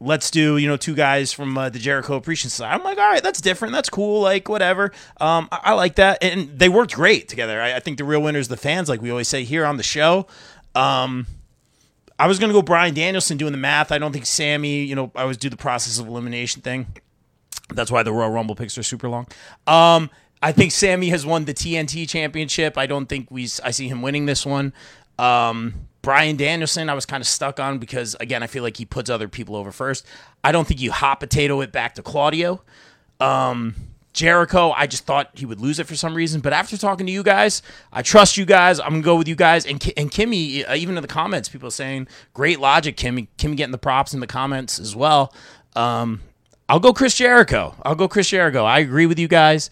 Let's 0.00 0.30
do 0.30 0.56
you 0.56 0.66
know 0.66 0.76
two 0.76 0.94
guys 0.94 1.30
from 1.32 1.56
uh, 1.56 1.68
the 1.68 1.78
Jericho 1.78 2.16
Appreciation 2.16 2.50
Society. 2.50 2.74
I'm 2.74 2.84
like, 2.84 2.98
all 2.98 3.08
right, 3.08 3.22
that's 3.22 3.40
different. 3.40 3.72
That's 3.72 3.90
cool. 3.90 4.22
Like 4.22 4.48
whatever. 4.48 4.92
Um, 5.18 5.48
I, 5.52 5.60
I 5.64 5.72
like 5.74 5.96
that, 5.96 6.22
and 6.22 6.58
they 6.58 6.68
worked 6.68 6.94
great 6.94 7.28
together. 7.28 7.60
I, 7.60 7.76
I 7.76 7.80
think 7.80 7.98
the 7.98 8.04
real 8.04 8.22
winners, 8.22 8.48
the 8.48 8.56
fans, 8.56 8.88
like 8.88 9.02
we 9.02 9.10
always 9.10 9.28
say 9.28 9.44
here 9.44 9.64
on 9.66 9.76
the 9.76 9.82
show. 9.82 10.26
Um, 10.74 11.26
I 12.18 12.26
was 12.26 12.38
gonna 12.38 12.52
go 12.52 12.62
Bryan 12.62 12.94
Danielson 12.94 13.36
doing 13.36 13.52
the 13.52 13.58
math. 13.58 13.90
I 13.92 13.98
don't 13.98 14.12
think 14.12 14.26
Sammy. 14.26 14.84
You 14.84 14.94
know, 14.94 15.12
I 15.14 15.22
always 15.22 15.36
do 15.36 15.48
the 15.48 15.56
process 15.56 15.98
of 15.98 16.06
elimination 16.06 16.62
thing. 16.62 16.86
That's 17.74 17.90
why 17.90 18.02
the 18.02 18.12
Royal 18.12 18.30
Rumble 18.30 18.54
picks 18.54 18.76
are 18.78 18.82
super 18.82 19.08
long. 19.08 19.26
Um, 19.66 20.10
I 20.42 20.52
think 20.52 20.72
Sammy 20.72 21.08
has 21.08 21.24
won 21.24 21.46
the 21.46 21.54
TNT 21.54 22.08
Championship. 22.08 22.76
I 22.76 22.86
don't 22.86 23.06
think 23.06 23.30
we. 23.30 23.44
I 23.62 23.70
see 23.70 23.88
him 23.88 24.02
winning 24.02 24.26
this 24.26 24.44
one. 24.44 24.72
Um, 25.18 25.86
Bryan 26.02 26.36
Danielson, 26.36 26.90
I 26.90 26.94
was 26.94 27.06
kind 27.06 27.20
of 27.22 27.26
stuck 27.26 27.58
on 27.58 27.78
because 27.78 28.14
again, 28.20 28.42
I 28.42 28.46
feel 28.46 28.62
like 28.62 28.76
he 28.76 28.84
puts 28.84 29.08
other 29.08 29.26
people 29.26 29.56
over 29.56 29.72
first. 29.72 30.06
I 30.44 30.52
don't 30.52 30.68
think 30.68 30.80
you 30.80 30.92
hot 30.92 31.20
potato 31.20 31.62
it 31.62 31.72
back 31.72 31.94
to 31.94 32.02
Claudio. 32.02 32.62
Um, 33.20 33.74
Jericho, 34.14 34.70
I 34.70 34.86
just 34.86 35.04
thought 35.04 35.30
he 35.34 35.44
would 35.44 35.60
lose 35.60 35.80
it 35.80 35.88
for 35.88 35.96
some 35.96 36.14
reason, 36.14 36.40
but 36.40 36.52
after 36.52 36.78
talking 36.78 37.04
to 37.04 37.12
you 37.12 37.24
guys, 37.24 37.62
I 37.92 38.00
trust 38.02 38.36
you 38.36 38.46
guys. 38.46 38.78
I'm 38.78 38.90
gonna 38.90 39.02
go 39.02 39.16
with 39.16 39.28
you 39.28 39.34
guys. 39.34 39.66
And 39.66 39.82
and 39.96 40.10
Kimmy, 40.10 40.68
uh, 40.68 40.74
even 40.74 40.96
in 40.96 41.02
the 41.02 41.08
comments, 41.08 41.48
people 41.48 41.70
saying 41.70 42.06
great 42.32 42.60
logic. 42.60 42.96
Kimmy, 42.96 43.26
Kimmy 43.36 43.56
getting 43.56 43.72
the 43.72 43.78
props 43.78 44.14
in 44.14 44.20
the 44.20 44.26
comments 44.28 44.78
as 44.78 44.94
well. 44.94 45.34
Um, 45.74 46.22
I'll 46.68 46.80
go 46.80 46.92
Chris 46.92 47.16
Jericho. 47.16 47.74
I'll 47.82 47.96
go 47.96 48.06
Chris 48.06 48.28
Jericho. 48.28 48.64
I 48.64 48.78
agree 48.78 49.06
with 49.06 49.18
you 49.18 49.28
guys. 49.28 49.68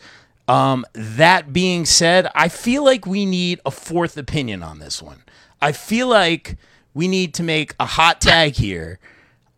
Um, 0.49 0.85
that 0.93 1.53
being 1.53 1.87
said, 1.87 2.29
I 2.35 2.49
feel 2.49 2.85
like 2.85 3.07
we 3.07 3.25
need 3.25 3.61
a 3.65 3.71
fourth 3.71 4.19
opinion 4.19 4.63
on 4.65 4.81
this 4.81 5.01
one. 5.01 5.23
I 5.63 5.71
feel 5.71 6.09
like 6.09 6.57
we 6.95 7.07
need 7.07 7.33
to 7.35 7.45
make 7.45 7.75
a 7.79 7.87
hot 7.87 8.21
tag 8.21 8.55
here. 8.55 8.99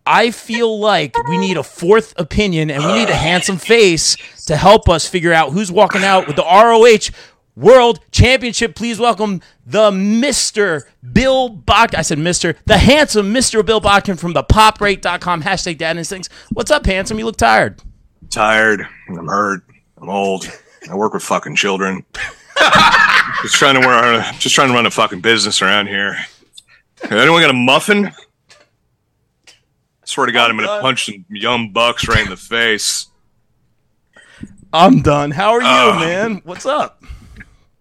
I 0.07 0.31
feel 0.31 0.79
like 0.79 1.17
we 1.29 1.39
need 1.39 1.57
a 1.57 1.63
fourth 1.63 2.13
opinion 2.19 2.71
and 2.71 2.85
we 2.85 2.93
need 2.93 3.09
a 3.09 3.15
handsome 3.15 3.57
face 3.57 4.17
to 4.47 4.57
help 4.57 4.89
us 4.89 5.09
figure 5.09 5.33
out 5.33 5.53
who's 5.53 5.73
walking 5.73 6.05
out 6.05 6.27
with 6.27 6.37
the 6.37 6.43
ROH 6.43 7.11
World 7.57 8.01
Championship. 8.11 8.75
Please 8.75 8.99
welcome 8.99 9.41
the 9.65 9.91
Mr. 9.91 10.83
Bill 11.13 11.49
Bodkin. 11.49 11.99
I 11.99 12.03
said 12.03 12.19
Mr. 12.19 12.55
The 12.67 12.77
handsome 12.77 13.33
Mr. 13.33 13.65
Bill 13.65 13.81
Bodkin 13.81 14.17
from 14.17 14.35
the 14.35 14.43
popbreak.com. 14.45 15.43
Hashtag 15.43 15.79
dad 15.79 15.97
instincts. 15.97 16.29
What's 16.53 16.71
up, 16.71 16.85
handsome? 16.85 17.19
You 17.19 17.25
look 17.25 17.37
tired. 17.39 17.81
tired. 18.29 18.87
I'm 19.09 19.27
hurt. 19.27 19.63
I'm 19.99 20.11
old. 20.11 20.51
I 20.91 20.95
work 20.97 21.15
with 21.15 21.23
fucking 21.23 21.57
children. 21.57 22.05
just 23.43 23.55
trying 23.55 23.81
to 23.81 23.89
run. 23.89 24.35
Just 24.39 24.55
trying 24.55 24.69
to 24.69 24.75
run 24.75 24.85
a 24.85 24.91
fucking 24.91 25.21
business 25.21 25.63
around 25.63 25.87
here. 25.87 26.19
Anyone 27.11 27.41
got 27.41 27.51
a 27.51 27.55
muffin? 27.55 28.11
I 30.15 30.17
swear 30.17 30.27
to 30.27 30.33
God, 30.33 30.49
I'm 30.49 30.57
gonna 30.57 30.81
punch 30.81 31.07
some 31.07 31.25
young 31.29 31.73
bucks 31.73 32.07
right 32.07 32.23
in 32.23 32.31
the 32.31 32.37
face. 32.37 33.09
I'm 34.73 35.03
done. 35.03 35.33
How 35.33 35.51
are 35.55 35.61
you, 35.61 35.67
Uh, 35.67 35.99
man? 35.99 36.41
What's 36.45 36.65
up? 36.67 37.03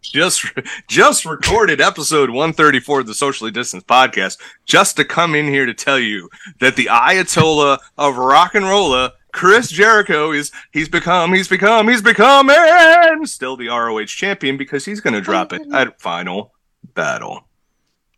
Just, 0.02 0.44
just 0.88 1.26
recorded 1.26 1.80
episode 1.80 2.32
134 2.32 3.02
of 3.02 3.06
the 3.06 3.14
Socially 3.14 3.52
Distanced 3.52 3.86
podcast, 3.86 4.40
just 4.66 4.96
to 4.96 5.06
come 5.06 5.36
in 5.36 5.46
here 5.48 5.68
to 5.68 5.76
tell 5.76 6.00
you 6.00 6.28
that 6.60 6.76
the 6.76 6.86
Ayatollah 6.88 7.78
of 8.00 8.18
rock 8.18 8.56
and 8.56 8.66
rolla, 8.66 9.14
Chris 9.32 9.70
Jericho, 9.70 10.32
is 10.32 10.52
he's 10.72 10.90
become, 10.90 11.34
he's 11.36 11.48
become, 11.48 11.88
he's 11.88 12.02
become, 12.02 12.50
and 12.50 13.30
still 13.30 13.56
the 13.56 13.68
ROH 13.68 14.06
champion 14.06 14.58
because 14.58 14.86
he's 14.86 15.02
gonna 15.02 15.22
drop 15.22 15.54
it 15.54 15.62
at 15.72 16.02
final 16.02 16.52
battle. 16.96 17.48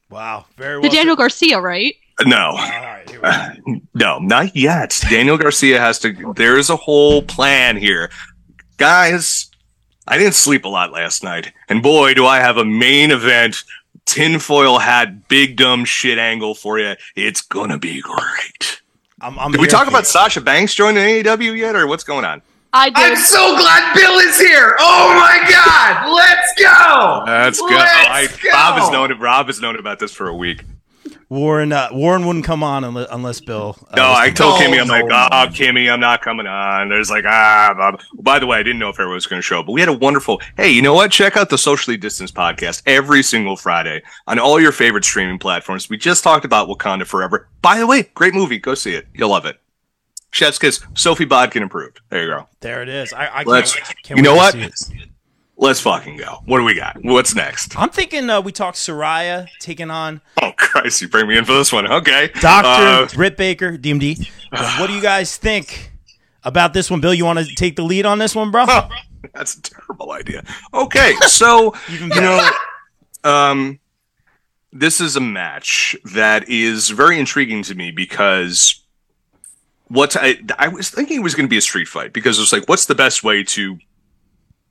Wow. 0.10 0.46
Very 0.56 0.80
well. 0.80 0.90
The 0.90 0.96
Daniel 0.96 1.18
Garcia, 1.18 1.60
right? 1.60 1.96
No, 2.24 2.38
All 2.38 2.56
right, 2.56 3.10
here 3.10 3.20
uh, 3.24 3.50
no, 3.94 4.20
not 4.20 4.56
yet. 4.56 4.98
Daniel 5.10 5.38
Garcia 5.38 5.80
has 5.80 6.00
to. 6.00 6.34
There's 6.36 6.70
a 6.70 6.76
whole 6.78 7.22
plan 7.22 7.76
here, 7.76 8.10
guys. 8.78 9.50
I 10.08 10.18
didn't 10.18 10.36
sleep 10.36 10.66
a 10.66 10.70
lot 10.70 10.92
last 10.94 11.24
night, 11.24 11.52
and 11.68 11.84
boy, 11.84 12.14
do 12.14 12.26
I 12.26 12.40
have 12.40 12.58
a 12.58 12.66
main 12.66 13.12
event 13.12 13.64
tinfoil 14.06 14.80
hat, 14.80 15.28
big 15.28 15.58
dumb 15.58 15.84
shit 15.84 16.18
angle 16.18 16.56
for 16.56 16.80
you. 16.80 16.96
It's 17.16 17.42
gonna 17.42 17.78
be 17.78 18.02
great. 18.02 18.82
I'm, 19.22 19.38
I'm 19.40 19.52
Did 19.52 19.62
we 19.62 19.68
talk 19.68 19.88
about 19.88 20.00
you. 20.00 20.06
Sasha 20.06 20.42
Banks 20.42 20.74
joining 20.74 21.04
AEW 21.04 21.58
yet, 21.58 21.76
or 21.76 21.88
what's 21.88 22.04
going 22.04 22.26
on? 22.26 22.42
I 22.74 22.90
did. 22.90 22.98
I'm 22.98 23.18
so 23.18 23.58
glad 23.58 23.94
Bill 23.94 24.20
is 24.20 24.38
here. 24.38 24.76
Oh 24.80 25.14
my 25.16 25.50
God. 25.50 26.14
Let's 26.14 26.54
go. 26.60 27.24
Let's 27.26 27.60
go. 27.60 27.68
Let's 27.68 28.10
I, 28.10 28.28
go. 28.44 28.50
Rob 28.50 28.80
has 28.80 28.92
known. 28.92 29.20
Rob 29.20 29.48
has 29.48 29.62
known 29.62 29.80
about 29.80 30.00
this 30.00 30.12
for 30.12 30.28
a 30.28 30.36
week. 30.36 30.64
Warren 31.30 31.72
uh, 31.72 31.90
Warren 31.92 32.26
wouldn't 32.26 32.46
come 32.46 32.64
on 32.64 32.84
unless, 32.84 33.08
unless 33.10 33.42
Bill. 33.42 33.76
Uh, 33.92 33.96
No, 33.96 34.14
I 34.16 34.30
told 34.30 34.60
No, 34.60 34.66
Kimmy, 34.68 34.80
I'm 34.80 34.88
like, 34.88 35.06
no, 35.06 35.28
oh, 35.32 35.46
no. 35.46 35.52
Kimmy, 35.52 35.92
I'm 35.92 36.00
not 36.00 36.22
coming 36.22 36.46
on. 36.46 36.90
There's 36.90 37.10
like, 37.10 37.26
ah, 37.28 37.74
blah, 37.76 37.92
blah. 37.92 38.00
by 38.22 38.40
the 38.40 38.46
way, 38.46 38.58
I 38.60 38.64
didn't 38.64 38.80
know 38.80 38.90
if 38.90 38.96
everyone 38.96 39.16
was 39.16 39.26
going 39.26 39.40
to 39.40 39.44
show 39.46 39.60
up, 39.60 39.66
but 39.66 39.72
we 39.72 39.80
had 39.80 39.90
a 39.90 39.94
wonderful, 39.94 40.40
hey, 40.58 40.70
you 40.70 40.82
know 40.82 40.94
what? 40.94 41.12
Check 41.12 41.36
out 41.36 41.50
the 41.50 41.58
Socially 41.58 41.98
Distanced 41.98 42.36
podcast 42.36 42.84
every 42.86 43.24
single 43.24 43.56
Friday 43.56 44.04
on 44.28 44.38
all 44.40 44.60
your 44.62 44.72
favorite 44.72 45.04
streaming 45.04 45.40
platforms. 45.40 45.90
We 45.90 45.98
just 45.98 46.24
talked 46.24 46.46
about 46.46 46.68
Wakanda 46.70 47.06
Forever. 47.08 47.50
By 47.62 47.80
the 47.80 47.88
way, 47.88 48.04
great 48.14 48.34
movie. 48.36 48.60
Go 48.60 48.76
see 48.76 48.94
it. 48.94 49.08
You'll 49.14 49.30
love 49.30 49.46
it. 49.46 49.60
Chef's 50.32 50.60
Kiss, 50.60 50.86
Sophie 50.96 51.26
Bodkin 51.26 51.64
improved. 51.64 52.02
There 52.10 52.22
you 52.22 52.28
go. 52.28 52.50
There 52.60 52.82
it 52.84 52.90
is. 52.90 53.14
I, 53.14 53.26
I 53.26 53.30
can't, 53.30 53.48
Let's- 53.48 53.74
can't 54.04 54.18
you 54.18 54.22
know 54.24 54.34
to 54.34 54.38
what? 54.38 54.56
Let's 55.58 55.80
fucking 55.80 56.18
go. 56.18 56.40
What 56.46 56.58
do 56.60 56.66
we 56.66 56.76
got? 56.76 56.98
What's 57.02 57.34
next? 57.34 57.78
I'm 57.80 57.90
thinking 57.90 58.30
uh, 58.30 58.42
we 58.42 58.52
talked 58.52 58.78
Saraya 58.78 59.48
taking 59.60 59.90
on 59.90 60.20
Oh, 60.42 60.52
Christ, 60.58 61.02
you 61.02 61.08
bring 61.08 61.28
me 61.28 61.38
in 61.38 61.46
for 61.46 61.54
this 61.54 61.72
one. 61.72 61.90
Okay. 61.90 62.30
Doctor 62.42 62.68
Uh, 62.70 63.08
Britt 63.16 63.38
Baker, 63.38 63.78
DMD. 63.78 64.28
what 64.80 64.88
do 64.88 64.94
you 64.94 65.02
guys 65.02 65.38
think 65.38 65.92
about 66.44 66.74
this 66.74 66.92
one, 66.92 67.00
Bill? 67.00 67.14
You 67.14 67.24
want 67.26 67.40
to 67.40 67.46
take 67.56 67.78
the 67.78 67.84
lead 67.84 68.06
on 68.06 68.20
this 68.20 68.36
one, 68.36 68.52
bro? 68.52 68.66
That's 69.34 69.56
a 69.56 69.62
terrible 69.62 70.12
idea. 70.12 70.44
Okay, 70.74 71.16
so 71.28 71.74
you 71.90 72.08
know, 72.10 72.50
um, 73.24 73.80
this 74.74 75.00
is 75.02 75.16
a 75.16 75.22
match 75.22 75.96
that 76.14 76.48
is 76.50 76.90
very 76.90 77.18
intriguing 77.18 77.64
to 77.64 77.76
me 77.76 77.92
because 77.92 78.84
what 79.88 80.16
I 80.20 80.38
I 80.60 80.68
was 80.68 80.90
thinking 80.90 81.18
it 81.18 81.24
was 81.24 81.34
going 81.34 81.46
to 81.48 81.50
be 81.50 81.58
a 81.58 81.62
street 81.62 81.88
fight 81.88 82.12
because 82.14 82.40
it's 82.40 82.52
like, 82.54 82.68
what's 82.70 82.86
the 82.86 82.94
best 82.96 83.24
way 83.24 83.42
to 83.44 83.80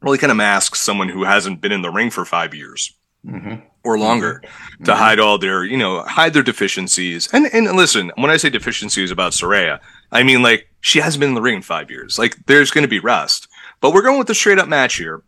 really 0.04 0.18
kind 0.18 0.30
of 0.30 0.36
mask 0.36 0.76
someone 0.76 1.08
who 1.08 1.24
hasn't 1.24 1.60
been 1.60 1.72
in 1.72 1.82
the 1.82 1.90
ring 1.90 2.10
for 2.10 2.24
five 2.24 2.54
years 2.54 2.92
Mhm. 3.26 3.62
or 3.82 3.98
longer 3.98 4.42
to 4.84 4.94
hide 4.94 5.18
all 5.18 5.38
their, 5.38 5.64
you 5.64 5.76
know, 5.78 6.02
hide 6.02 6.34
their 6.34 6.42
deficiencies. 6.42 7.28
And 7.32 7.46
and 7.46 7.74
listen, 7.76 8.12
when 8.16 8.30
I 8.30 8.36
say 8.36 8.50
deficiencies 8.50 9.10
about 9.10 9.32
Saraya, 9.32 9.80
I 10.12 10.22
mean 10.22 10.42
like 10.42 10.68
she 10.80 11.00
hasn't 11.00 11.20
been 11.20 11.30
in 11.30 11.34
the 11.34 11.42
ring 11.42 11.56
in 11.56 11.62
five 11.62 11.90
years. 11.90 12.18
Like 12.18 12.36
there's 12.46 12.70
going 12.70 12.82
to 12.84 12.88
be 12.88 13.00
rust, 13.00 13.48
but 13.80 13.92
we're 13.94 14.02
going 14.02 14.18
with 14.18 14.26
the 14.28 14.34
straight 14.34 14.58
up 14.58 14.68
match 14.68 14.96
here. 14.96 15.22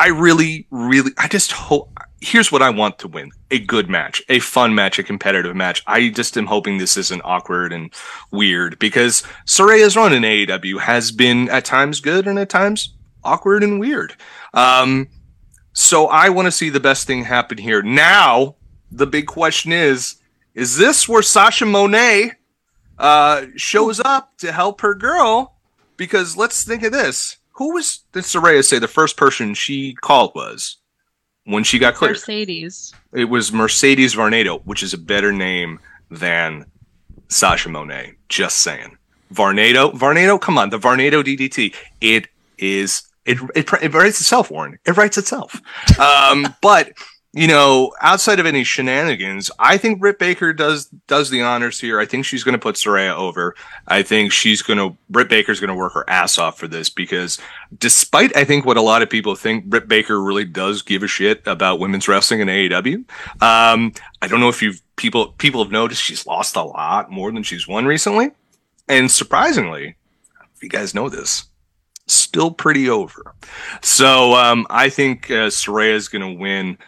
I 0.00 0.08
really, 0.08 0.66
really, 0.70 1.10
I 1.18 1.26
just 1.26 1.50
hope. 1.52 1.90
Here's 2.20 2.52
what 2.52 2.62
I 2.62 2.70
want 2.70 2.98
to 3.00 3.08
win: 3.08 3.30
a 3.50 3.58
good 3.58 3.88
match, 3.88 4.22
a 4.28 4.38
fun 4.40 4.74
match, 4.74 4.98
a 4.98 5.02
competitive 5.02 5.56
match. 5.56 5.82
I 5.86 6.08
just 6.10 6.36
am 6.36 6.46
hoping 6.46 6.78
this 6.78 6.96
isn't 6.96 7.22
awkward 7.24 7.72
and 7.72 7.90
weird 8.30 8.78
because 8.78 9.22
Saraya's 9.46 9.96
run 9.96 10.12
in 10.12 10.22
AEW 10.24 10.78
has 10.80 11.10
been 11.12 11.48
at 11.48 11.64
times 11.64 12.00
good 12.00 12.26
and 12.28 12.38
at 12.38 12.48
times 12.50 12.94
awkward 13.24 13.62
and 13.62 13.80
weird. 13.80 14.14
Um, 14.54 15.08
so 15.72 16.06
I 16.06 16.28
want 16.28 16.46
to 16.46 16.52
see 16.52 16.70
the 16.70 16.80
best 16.80 17.06
thing 17.06 17.24
happen 17.24 17.58
here. 17.58 17.82
Now, 17.82 18.56
the 18.90 19.06
big 19.06 19.26
question 19.26 19.72
is: 19.72 20.16
Is 20.54 20.76
this 20.76 21.08
where 21.08 21.22
Sasha 21.22 21.66
Monet 21.66 22.32
uh, 22.98 23.46
shows 23.56 24.00
up 24.00 24.36
to 24.38 24.52
help 24.52 24.80
her 24.80 24.94
girl? 24.94 25.54
Because 25.96 26.36
let's 26.36 26.64
think 26.64 26.82
of 26.82 26.92
this: 26.92 27.36
Who 27.52 27.74
was 27.74 28.00
did 28.12 28.24
Saraya 28.24 28.64
say 28.64 28.78
the 28.78 28.88
first 28.88 29.16
person 29.16 29.54
she 29.54 29.94
called 29.94 30.32
was 30.34 30.78
when 31.44 31.64
she 31.64 31.78
got 31.78 31.94
cleared? 31.94 32.16
Mercedes. 32.16 32.92
It 33.12 33.26
was 33.26 33.52
Mercedes 33.52 34.14
Varnado, 34.14 34.60
which 34.64 34.82
is 34.82 34.94
a 34.94 34.98
better 34.98 35.32
name 35.32 35.80
than 36.10 36.66
Sasha 37.28 37.68
Monet. 37.68 38.14
Just 38.28 38.58
saying. 38.58 38.96
Varnado, 39.32 39.92
Varnado, 39.92 40.40
come 40.40 40.58
on, 40.58 40.70
the 40.70 40.78
Varnado 40.78 41.22
DDT. 41.22 41.74
It 42.00 42.28
is 42.58 43.02
it 43.24 43.38
it, 43.54 43.70
it 43.82 43.94
writes 43.94 44.20
itself, 44.20 44.50
Warren. 44.50 44.78
It 44.86 44.96
writes 44.96 45.18
itself. 45.18 45.60
Um, 45.98 46.54
but 46.62 46.92
you 47.34 47.46
know, 47.46 47.92
outside 48.00 48.40
of 48.40 48.46
any 48.46 48.64
shenanigans, 48.64 49.50
I 49.58 49.76
think 49.76 50.00
Britt 50.00 50.18
Baker 50.18 50.54
does 50.54 50.86
does 51.06 51.28
the 51.28 51.42
honors 51.42 51.78
here. 51.78 52.00
I 52.00 52.06
think 52.06 52.24
she's 52.24 52.42
going 52.42 52.54
to 52.54 52.58
put 52.58 52.76
Saraya 52.76 53.14
over. 53.14 53.54
I 53.86 54.02
think 54.02 54.32
she's 54.32 54.62
going 54.62 54.78
to 54.78 54.96
Britt 55.10 55.28
Baker's 55.28 55.60
going 55.60 55.68
to 55.68 55.74
work 55.74 55.92
her 55.92 56.08
ass 56.08 56.38
off 56.38 56.58
for 56.58 56.66
this 56.66 56.88
because, 56.88 57.38
despite 57.78 58.34
I 58.34 58.44
think 58.44 58.64
what 58.64 58.78
a 58.78 58.82
lot 58.82 59.02
of 59.02 59.10
people 59.10 59.34
think, 59.34 59.66
Britt 59.66 59.88
Baker 59.88 60.20
really 60.20 60.46
does 60.46 60.80
give 60.80 61.02
a 61.02 61.06
shit 61.06 61.46
about 61.46 61.80
women's 61.80 62.08
wrestling 62.08 62.40
in 62.40 62.48
AEW. 62.48 62.96
Um, 63.42 63.92
I 64.22 64.26
don't 64.26 64.40
know 64.40 64.48
if 64.48 64.62
you've 64.62 64.80
people 64.96 65.32
people 65.32 65.62
have 65.62 65.72
noticed 65.72 66.02
she's 66.02 66.26
lost 66.26 66.56
a 66.56 66.62
lot 66.62 67.10
more 67.10 67.30
than 67.30 67.42
she's 67.42 67.68
won 67.68 67.84
recently, 67.84 68.30
and 68.88 69.10
surprisingly, 69.10 69.96
if 70.56 70.62
you 70.62 70.70
guys 70.70 70.94
know 70.94 71.10
this, 71.10 71.44
still 72.08 72.50
pretty 72.50 72.88
over. 72.88 73.34
So 73.82 74.34
um, 74.34 74.66
I 74.70 74.88
think 74.88 75.30
uh, 75.30 75.48
Saraya 75.48 75.94
is 75.94 76.08
going 76.08 76.22
to 76.22 76.40
win. 76.40 76.78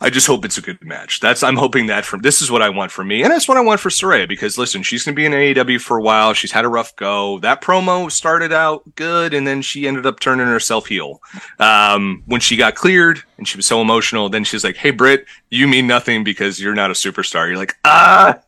I 0.00 0.10
just 0.10 0.26
hope 0.26 0.44
it's 0.44 0.58
a 0.58 0.60
good 0.60 0.84
match. 0.84 1.20
That's 1.20 1.42
I'm 1.42 1.56
hoping 1.56 1.86
that 1.86 2.04
from 2.04 2.20
this 2.20 2.42
is 2.42 2.50
what 2.50 2.60
I 2.60 2.68
want 2.68 2.90
for 2.90 3.04
me, 3.04 3.22
and 3.22 3.32
that's 3.32 3.48
what 3.48 3.56
I 3.56 3.62
want 3.62 3.80
for 3.80 3.88
Saraya 3.88 4.28
because 4.28 4.58
listen, 4.58 4.82
she's 4.82 5.02
going 5.02 5.14
to 5.14 5.16
be 5.16 5.24
in 5.24 5.32
AEW 5.32 5.80
for 5.80 5.96
a 5.96 6.02
while. 6.02 6.34
She's 6.34 6.52
had 6.52 6.64
a 6.64 6.68
rough 6.68 6.94
go. 6.96 7.38
That 7.38 7.62
promo 7.62 8.10
started 8.10 8.52
out 8.52 8.82
good, 8.96 9.32
and 9.32 9.46
then 9.46 9.62
she 9.62 9.86
ended 9.88 10.04
up 10.04 10.20
turning 10.20 10.46
herself 10.46 10.86
heel 10.86 11.22
um, 11.58 12.22
when 12.26 12.40
she 12.40 12.56
got 12.56 12.74
cleared, 12.74 13.22
and 13.38 13.48
she 13.48 13.56
was 13.56 13.66
so 13.66 13.80
emotional. 13.80 14.28
Then 14.28 14.44
she's 14.44 14.64
like, 14.64 14.76
"Hey, 14.76 14.90
Britt, 14.90 15.24
you 15.48 15.66
mean 15.66 15.86
nothing 15.86 16.22
because 16.22 16.60
you're 16.60 16.74
not 16.74 16.90
a 16.90 16.94
superstar." 16.94 17.48
You're 17.48 17.56
like, 17.56 17.76
ah. 17.84 18.40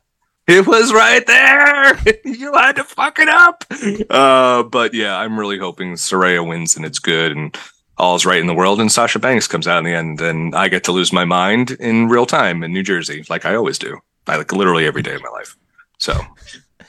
It 0.48 0.66
was 0.66 0.92
right 0.92 1.26
there. 1.26 1.98
you 2.24 2.52
had 2.52 2.76
to 2.76 2.84
fuck 2.84 3.18
it 3.18 3.28
up. 3.28 3.64
Uh, 4.08 4.62
but 4.62 4.94
yeah, 4.94 5.16
I'm 5.18 5.38
really 5.38 5.58
hoping 5.58 5.94
Saraya 5.94 6.46
wins 6.46 6.76
and 6.76 6.84
it's 6.84 6.98
good 7.00 7.32
and 7.32 7.56
all's 7.98 8.24
right 8.24 8.38
in 8.40 8.46
the 8.46 8.54
world. 8.54 8.80
And 8.80 8.90
Sasha 8.92 9.18
Banks 9.18 9.48
comes 9.48 9.66
out 9.66 9.78
in 9.78 9.84
the 9.84 9.94
end, 9.94 10.20
and 10.20 10.54
I 10.54 10.68
get 10.68 10.84
to 10.84 10.92
lose 10.92 11.12
my 11.12 11.24
mind 11.24 11.72
in 11.72 12.08
real 12.08 12.26
time 12.26 12.62
in 12.62 12.72
New 12.72 12.82
Jersey, 12.82 13.24
like 13.28 13.44
I 13.44 13.54
always 13.56 13.78
do. 13.78 13.98
I 14.28 14.36
like 14.36 14.52
literally 14.52 14.86
every 14.86 15.02
day 15.02 15.14
of 15.14 15.22
my 15.22 15.30
life. 15.30 15.56
So 15.98 16.12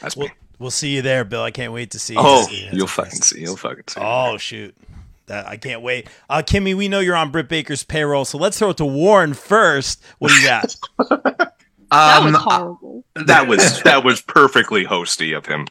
that's 0.01 0.15
We'll, 0.17 0.27
me. 0.27 0.33
we'll 0.59 0.69
see 0.71 0.95
you 0.95 1.01
there, 1.01 1.23
Bill. 1.23 1.41
I 1.43 1.51
can't 1.51 1.73
wait 1.73 1.91
to 1.91 1.99
see 1.99 2.13
you. 2.13 2.19
Oh, 2.21 2.43
See 2.43 2.65
you. 2.65 2.69
you'll 2.73 2.87
fucking 2.87 3.21
see. 3.21 3.41
You'll 3.41 3.57
fucking 3.57 3.85
see. 3.87 4.01
Oh 4.03 4.37
shoot. 4.37 4.75
That, 5.27 5.47
I 5.47 5.57
can't 5.57 5.81
wait. 5.81 6.07
Uh, 6.29 6.41
Kimmy, 6.45 6.75
we 6.75 6.87
know 6.87 6.99
you're 6.99 7.15
on 7.15 7.31
Britt 7.31 7.49
Baker's 7.49 7.83
payroll, 7.83 8.23
so 8.23 8.37
let's 8.37 8.59
throw 8.59 8.69
it 8.69 8.77
to 8.77 8.85
Warren 8.85 9.33
first. 9.33 10.01
What 10.19 10.31
do 10.31 10.37
you 10.39 10.47
got? 10.47 10.75
That 11.91 12.17
Um, 12.19 12.33
was 12.33 12.41
horrible. 12.41 13.03
That 13.15 13.47
was 13.47 13.81
that 13.83 14.03
was 14.03 14.21
perfectly 14.21 14.85
hosty 14.85 15.35
of 15.37 15.45
him. 15.45 15.67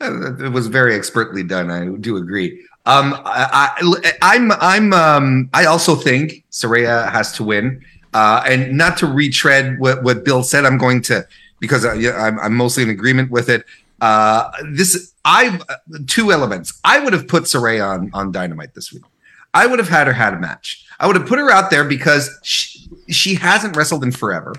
It 0.00 0.52
was 0.52 0.66
very 0.66 0.94
expertly 0.94 1.42
done. 1.42 1.70
I 1.70 1.86
do 2.00 2.16
agree. 2.16 2.62
Um, 2.86 3.14
I, 3.24 3.70
I, 3.80 4.12
I'm, 4.20 4.52
I'm, 4.52 4.92
um, 4.92 5.48
I 5.54 5.64
also 5.64 5.94
think 5.94 6.44
Saraya 6.50 7.10
has 7.10 7.32
to 7.32 7.44
win. 7.44 7.82
Uh, 8.12 8.44
and 8.46 8.76
not 8.76 8.98
to 8.98 9.06
retread 9.06 9.78
what, 9.78 10.02
what 10.02 10.24
Bill 10.24 10.42
said, 10.42 10.66
I'm 10.66 10.76
going 10.76 11.00
to 11.02 11.26
because 11.58 11.84
I, 11.86 11.94
yeah, 11.94 12.12
I'm, 12.22 12.38
I'm 12.38 12.54
mostly 12.54 12.82
in 12.82 12.90
agreement 12.90 13.30
with 13.30 13.48
it. 13.48 13.64
Uh, 14.00 14.50
this, 14.72 15.14
I've 15.24 15.62
two 16.06 16.30
elements. 16.32 16.78
I 16.84 16.98
would 16.98 17.14
have 17.14 17.26
put 17.26 17.44
Saraya 17.44 17.88
on 17.88 18.10
on 18.12 18.30
Dynamite 18.30 18.74
this 18.74 18.92
week. 18.92 19.04
I 19.54 19.66
would 19.66 19.78
have 19.78 19.88
had 19.88 20.06
her 20.06 20.12
had 20.12 20.34
a 20.34 20.38
match. 20.38 20.84
I 21.00 21.06
would 21.06 21.16
have 21.16 21.26
put 21.26 21.38
her 21.38 21.50
out 21.50 21.70
there 21.70 21.84
because 21.84 22.28
she, 22.42 22.88
she 23.08 23.34
hasn't 23.36 23.76
wrestled 23.76 24.04
in 24.04 24.12
forever 24.12 24.52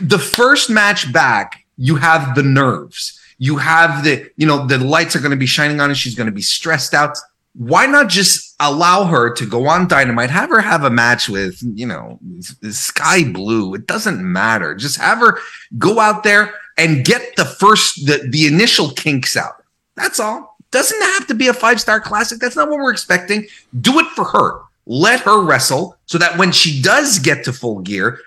the 0.00 0.18
first 0.18 0.70
match 0.70 1.12
back, 1.12 1.64
you 1.76 1.96
have 1.96 2.34
the 2.34 2.42
nerves. 2.42 3.18
You 3.38 3.56
have 3.56 4.04
the, 4.04 4.30
you 4.36 4.46
know, 4.46 4.66
the 4.66 4.78
lights 4.78 5.16
are 5.16 5.18
going 5.18 5.32
to 5.32 5.36
be 5.36 5.46
shining 5.46 5.80
on 5.80 5.88
her. 5.88 5.94
She's 5.94 6.14
going 6.14 6.28
to 6.28 6.32
be 6.32 6.42
stressed 6.42 6.94
out. 6.94 7.18
Why 7.54 7.86
not 7.86 8.08
just 8.08 8.54
allow 8.60 9.04
her 9.04 9.32
to 9.34 9.46
go 9.46 9.66
on 9.66 9.88
Dynamite? 9.88 10.30
Have 10.30 10.50
her 10.50 10.60
have 10.60 10.84
a 10.84 10.90
match 10.90 11.28
with, 11.28 11.58
you 11.74 11.86
know, 11.86 12.18
Skye 12.40 13.24
Blue. 13.24 13.74
It 13.74 13.86
doesn't 13.86 14.22
matter. 14.22 14.74
Just 14.74 14.96
have 14.98 15.18
her 15.18 15.38
go 15.76 15.98
out 15.98 16.22
there 16.22 16.54
and 16.78 17.04
get 17.04 17.36
the 17.36 17.44
first, 17.44 18.06
the, 18.06 18.26
the 18.30 18.46
initial 18.46 18.90
kinks 18.90 19.36
out. 19.36 19.64
That's 19.96 20.20
all. 20.20 20.56
Doesn't 20.70 21.02
have 21.02 21.26
to 21.26 21.34
be 21.34 21.48
a 21.48 21.52
five 21.52 21.80
star 21.80 22.00
classic. 22.00 22.38
That's 22.38 22.56
not 22.56 22.70
what 22.70 22.78
we're 22.78 22.92
expecting. 22.92 23.46
Do 23.80 23.98
it 23.98 24.06
for 24.06 24.24
her. 24.24 24.60
Let 24.86 25.20
her 25.20 25.42
wrestle 25.42 25.96
so 26.06 26.18
that 26.18 26.38
when 26.38 26.50
she 26.52 26.80
does 26.80 27.18
get 27.18 27.44
to 27.44 27.52
full 27.52 27.80
gear, 27.80 28.18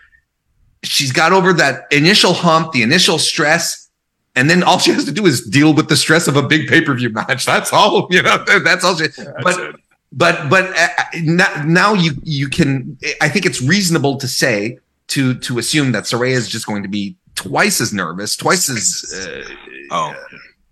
she's 0.86 1.12
got 1.12 1.34
over 1.34 1.54
that 1.54 1.92
initial 1.92 2.34
hump, 2.34 2.72
the 2.72 2.82
initial 2.82 3.18
stress, 3.18 3.90
and 4.36 4.50
then 4.50 4.64
all 4.64 4.80
she 4.80 4.92
has 4.92 5.06
to 5.06 5.12
do 5.12 5.26
is 5.26 5.42
deal 5.46 5.74
with 5.74 5.90
the 5.90 5.96
stress 5.96 6.28
of 6.28 6.36
a 6.36 6.44
big 6.44 6.68
pay 6.68 6.82
per 6.82 6.94
view 6.94 7.10
match. 7.10 7.46
That's 7.46 7.72
all, 7.72 8.08
you 8.10 8.22
know. 8.22 8.44
That's 8.64 8.84
all 8.84 8.96
she. 8.96 9.08
That's 9.08 9.44
but 9.44 9.60
it. 9.60 9.76
but 10.12 10.50
but 10.50 10.78
uh, 10.78 10.88
now, 11.22 11.64
now 11.66 11.94
you 11.94 12.12
you 12.24 12.50
can. 12.50 12.98
I 13.22 13.30
think 13.30 13.46
it's 13.46 13.62
reasonable 13.62 14.18
to 14.18 14.28
say 14.28 14.80
to 15.08 15.36
to 15.36 15.58
assume 15.58 15.92
that 15.94 16.04
Saraya 16.04 16.32
is 16.34 16.50
just 16.50 16.66
going 16.68 16.84
to 16.84 16.90
be 16.90 17.16
twice 17.36 17.80
as 17.80 17.94
nervous, 17.94 18.36
twice 18.36 18.70
as 18.70 19.28
uh, 19.28 19.44
Oh, 19.92 20.14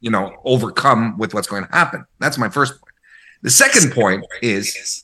you 0.01 0.09
know 0.09 0.35
overcome 0.43 1.17
with 1.17 1.33
what's 1.33 1.47
going 1.47 1.65
to 1.65 1.71
happen. 1.71 2.05
That's 2.19 2.37
my 2.37 2.49
first 2.49 2.73
point. 2.73 2.93
The 3.41 3.49
second 3.49 3.91
point 3.91 4.25
is 4.41 5.03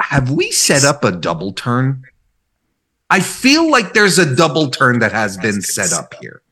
have 0.00 0.30
we 0.30 0.50
set 0.50 0.84
up 0.84 1.04
a 1.04 1.12
double 1.12 1.52
turn? 1.52 2.04
I 3.10 3.20
feel 3.20 3.70
like 3.70 3.94
there's 3.94 4.18
a 4.18 4.34
double 4.36 4.70
turn 4.70 4.98
that 4.98 5.12
has 5.12 5.36
been 5.38 5.62
set 5.62 5.92
up 5.92 6.14
here 6.20 6.42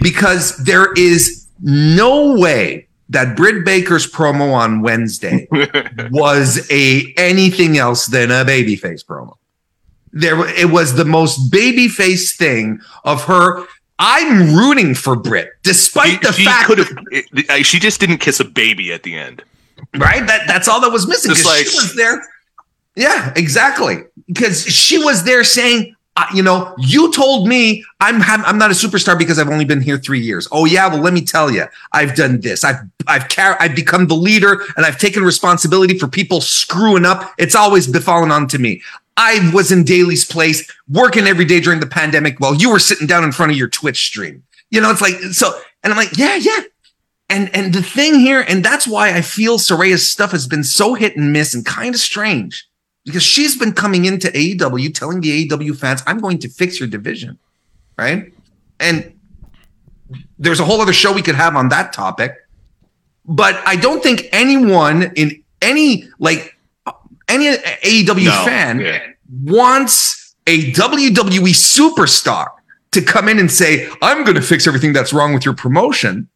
because 0.00 0.56
there 0.58 0.92
is 0.94 1.46
no 1.60 2.34
way 2.38 2.86
that 3.10 3.36
Britt 3.36 3.64
Baker's 3.64 4.10
promo 4.10 4.52
on 4.52 4.80
Wednesday 4.82 5.48
was 6.10 6.70
a 6.70 7.12
anything 7.16 7.78
else 7.78 8.06
than 8.06 8.30
a 8.30 8.44
babyface 8.44 9.04
promo. 9.04 9.36
There, 10.12 10.46
it 10.56 10.70
was 10.70 10.94
the 10.94 11.04
most 11.04 11.50
babyface 11.52 12.36
thing 12.36 12.80
of 13.04 13.24
her. 13.24 13.66
I'm 13.98 14.54
rooting 14.54 14.94
for 14.94 15.16
Britt, 15.16 15.50
despite 15.64 16.22
the 16.22 16.32
she 16.32 16.44
fact 16.44 16.70
have. 16.78 17.66
She 17.66 17.78
just 17.80 17.98
didn't 17.98 18.18
kiss 18.18 18.38
a 18.40 18.44
baby 18.44 18.92
at 18.92 19.02
the 19.02 19.16
end. 19.16 19.42
right? 19.96 20.24
That 20.26 20.46
that's 20.46 20.68
all 20.68 20.80
that 20.80 20.92
was 20.92 21.06
missing. 21.08 21.30
Just 21.34 21.44
like- 21.44 21.66
she 21.66 21.76
was 21.76 21.94
there. 21.96 22.22
Yeah, 22.94 23.32
exactly. 23.36 23.98
Because 24.28 24.64
she 24.64 25.02
was 25.02 25.24
there 25.24 25.42
saying, 25.42 25.96
uh, 26.18 26.26
you 26.34 26.42
know, 26.42 26.74
you 26.78 27.12
told 27.12 27.46
me 27.46 27.84
I'm 28.00 28.20
I'm 28.22 28.58
not 28.58 28.72
a 28.72 28.74
superstar 28.74 29.16
because 29.16 29.38
I've 29.38 29.48
only 29.48 29.64
been 29.64 29.80
here 29.80 29.98
three 29.98 30.18
years. 30.18 30.48
Oh 30.50 30.64
yeah, 30.64 30.88
well 30.88 31.00
let 31.00 31.14
me 31.14 31.20
tell 31.20 31.48
you, 31.48 31.64
I've 31.92 32.16
done 32.16 32.40
this. 32.40 32.64
I've 32.64 32.80
I've 33.06 33.28
car- 33.28 33.56
I've 33.60 33.76
become 33.76 34.08
the 34.08 34.16
leader 34.16 34.62
and 34.76 34.84
I've 34.84 34.98
taken 34.98 35.22
responsibility 35.22 35.96
for 35.96 36.08
people 36.08 36.40
screwing 36.40 37.06
up. 37.06 37.32
It's 37.38 37.54
always 37.54 37.86
befallen 37.86 38.32
onto 38.32 38.58
me. 38.58 38.82
I 39.16 39.48
was 39.54 39.70
in 39.70 39.84
Daily's 39.84 40.24
Place 40.24 40.68
working 40.88 41.28
every 41.28 41.44
day 41.44 41.60
during 41.60 41.78
the 41.78 41.86
pandemic 41.86 42.40
while 42.40 42.54
you 42.54 42.70
were 42.72 42.80
sitting 42.80 43.06
down 43.06 43.22
in 43.22 43.30
front 43.30 43.52
of 43.52 43.58
your 43.58 43.68
Twitch 43.68 44.04
stream. 44.04 44.42
You 44.70 44.80
know, 44.80 44.90
it's 44.90 45.00
like 45.00 45.14
so, 45.32 45.56
and 45.84 45.92
I'm 45.92 45.96
like, 45.96 46.18
yeah, 46.18 46.34
yeah, 46.34 46.62
and 47.30 47.54
and 47.54 47.72
the 47.72 47.82
thing 47.82 48.18
here, 48.18 48.40
and 48.40 48.64
that's 48.64 48.88
why 48.88 49.14
I 49.14 49.22
feel 49.22 49.58
Saraya's 49.58 50.10
stuff 50.10 50.32
has 50.32 50.48
been 50.48 50.64
so 50.64 50.94
hit 50.94 51.16
and 51.16 51.32
miss 51.32 51.54
and 51.54 51.64
kind 51.64 51.94
of 51.94 52.00
strange 52.00 52.67
because 53.08 53.22
she's 53.22 53.56
been 53.56 53.72
coming 53.72 54.04
into 54.04 54.28
AEW 54.28 54.94
telling 54.94 55.20
the 55.20 55.48
AEW 55.48 55.76
fans, 55.76 56.02
"I'm 56.06 56.18
going 56.20 56.38
to 56.40 56.48
fix 56.48 56.78
your 56.78 56.88
division," 56.88 57.38
right? 57.96 58.32
And 58.78 59.12
there's 60.38 60.60
a 60.60 60.64
whole 60.64 60.80
other 60.80 60.92
show 60.92 61.12
we 61.12 61.22
could 61.22 61.34
have 61.34 61.56
on 61.56 61.68
that 61.70 61.92
topic, 61.92 62.34
but 63.24 63.60
I 63.66 63.76
don't 63.76 64.02
think 64.02 64.26
anyone 64.32 65.10
in 65.16 65.42
any 65.60 66.04
like 66.18 66.56
any 67.28 67.46
AEW 67.56 68.24
No, 68.24 68.44
fan 68.44 68.80
yeah. 68.80 69.00
wants 69.44 70.34
a 70.46 70.72
WWE 70.72 71.52
superstar 71.54 72.48
to 72.92 73.02
come 73.02 73.28
in 73.28 73.38
and 73.38 73.50
say, 73.50 73.88
I'm 74.00 74.24
going 74.24 74.36
to 74.36 74.42
fix 74.42 74.66
everything 74.66 74.92
that's 74.94 75.12
wrong 75.12 75.34
with 75.34 75.44
your 75.44 75.54
promotion, 75.54 76.28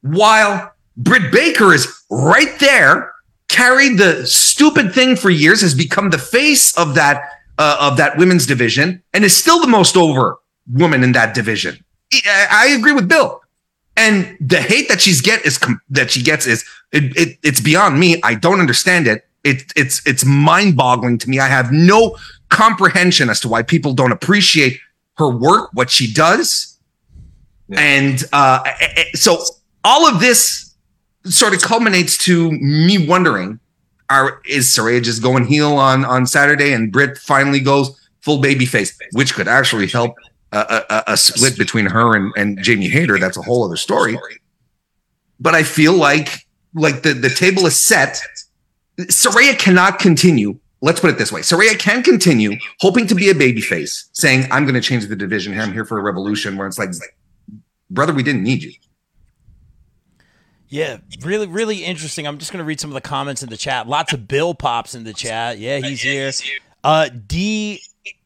while 0.00 0.72
Britt 0.96 1.30
Baker 1.32 1.74
is 1.74 1.86
right 2.10 2.58
there, 2.60 3.12
carried 3.48 3.98
the 3.98 4.26
stupid 4.26 4.92
thing 4.92 5.16
for 5.16 5.30
years, 5.30 5.60
has 5.60 5.74
become 5.74 6.10
the 6.10 6.18
face 6.18 6.76
of 6.76 6.94
that 6.94 7.22
uh, 7.58 7.76
of 7.80 7.96
that 7.96 8.18
women's 8.18 8.46
division, 8.46 9.02
and 9.14 9.24
is 9.24 9.34
still 9.36 9.60
the 9.60 9.66
most 9.66 9.96
over 9.96 10.38
woman 10.72 11.02
in 11.02 11.12
that 11.12 11.34
division. 11.34 11.82
I, 12.12 12.46
I 12.50 12.66
agree 12.68 12.92
with 12.92 13.08
Bill. 13.08 13.40
And 13.96 14.36
the 14.40 14.60
hate 14.60 14.88
that 14.88 15.00
she's 15.00 15.22
get 15.22 15.46
is 15.46 15.58
that 15.88 16.10
she 16.10 16.22
gets 16.22 16.46
is 16.46 16.64
it, 16.92 17.16
it, 17.16 17.38
it's 17.42 17.60
beyond 17.60 17.98
me. 17.98 18.20
I 18.22 18.34
don't 18.34 18.60
understand 18.60 19.06
it. 19.06 19.26
It 19.42 19.72
it's 19.74 20.06
it's 20.06 20.22
mind 20.24 20.76
boggling 20.76 21.16
to 21.18 21.30
me. 21.30 21.38
I 21.40 21.46
have 21.46 21.72
no 21.72 22.16
comprehension 22.50 23.30
as 23.30 23.40
to 23.40 23.48
why 23.48 23.62
people 23.62 23.94
don't 23.94 24.12
appreciate 24.12 24.78
her 25.16 25.30
work, 25.30 25.70
what 25.72 25.88
she 25.88 26.12
does, 26.12 26.78
Yeah. 27.68 27.80
and 27.80 28.22
uh, 28.34 28.62
so 29.14 29.38
all 29.82 30.06
of 30.06 30.20
this 30.20 30.65
sort 31.28 31.54
of 31.54 31.62
culminates 31.62 32.16
to 32.18 32.52
me 32.52 33.06
wondering: 33.06 33.60
Are 34.10 34.40
is 34.46 34.66
Saraya 34.66 35.02
just 35.02 35.22
going 35.22 35.44
heel 35.44 35.74
on 35.76 36.04
on 36.04 36.26
Saturday, 36.26 36.72
and 36.72 36.92
Britt 36.92 37.18
finally 37.18 37.60
goes 37.60 37.98
full 38.22 38.40
baby 38.40 38.66
face, 38.66 38.96
which 39.12 39.34
could 39.34 39.48
actually 39.48 39.86
help 39.86 40.16
a, 40.52 40.82
a, 40.90 41.04
a 41.12 41.16
split 41.16 41.56
between 41.56 41.86
her 41.86 42.16
and, 42.16 42.32
and 42.36 42.62
Jamie 42.62 42.88
Hayter. 42.88 43.18
That's 43.18 43.36
a 43.36 43.42
whole 43.42 43.64
other 43.64 43.76
story. 43.76 44.18
But 45.38 45.54
I 45.54 45.62
feel 45.62 45.92
like 45.92 46.46
like 46.74 47.02
the, 47.02 47.12
the 47.12 47.30
table 47.30 47.66
is 47.66 47.76
set. 47.76 48.20
Saraya 48.98 49.58
cannot 49.58 49.98
continue. 49.98 50.58
Let's 50.82 51.00
put 51.00 51.10
it 51.10 51.18
this 51.18 51.32
way. 51.32 51.40
Saraya 51.40 51.78
can 51.78 52.02
continue 52.02 52.52
hoping 52.80 53.06
to 53.06 53.14
be 53.14 53.30
a 53.30 53.34
babyface, 53.34 54.08
saying, 54.12 54.46
I'm 54.50 54.64
going 54.64 54.74
to 54.74 54.80
change 54.80 55.06
the 55.06 55.16
division 55.16 55.52
here. 55.52 55.62
I'm 55.62 55.72
here 55.72 55.86
for 55.86 55.98
a 55.98 56.02
revolution 56.02 56.56
where 56.56 56.66
it's 56.66 56.78
like, 56.78 56.90
brother, 57.90 58.12
we 58.12 58.22
didn't 58.22 58.42
need 58.42 58.62
you. 58.62 58.72
Yeah, 60.68 60.98
really, 61.22 61.46
really 61.46 61.84
interesting. 61.84 62.26
I'm 62.26 62.38
just 62.38 62.52
going 62.52 62.58
to 62.58 62.64
read 62.64 62.80
some 62.80 62.90
of 62.90 62.94
the 62.94 63.00
comments 63.00 63.42
in 63.42 63.48
the 63.48 63.56
chat. 63.56 63.88
Lots 63.88 64.12
of 64.12 64.26
Bill 64.26 64.54
pops 64.54 64.94
in 64.94 65.04
the 65.04 65.12
chat. 65.12 65.58
Yeah, 65.58 65.78
he's 65.78 66.02
here. 66.02 66.32
Uh, 66.82 67.08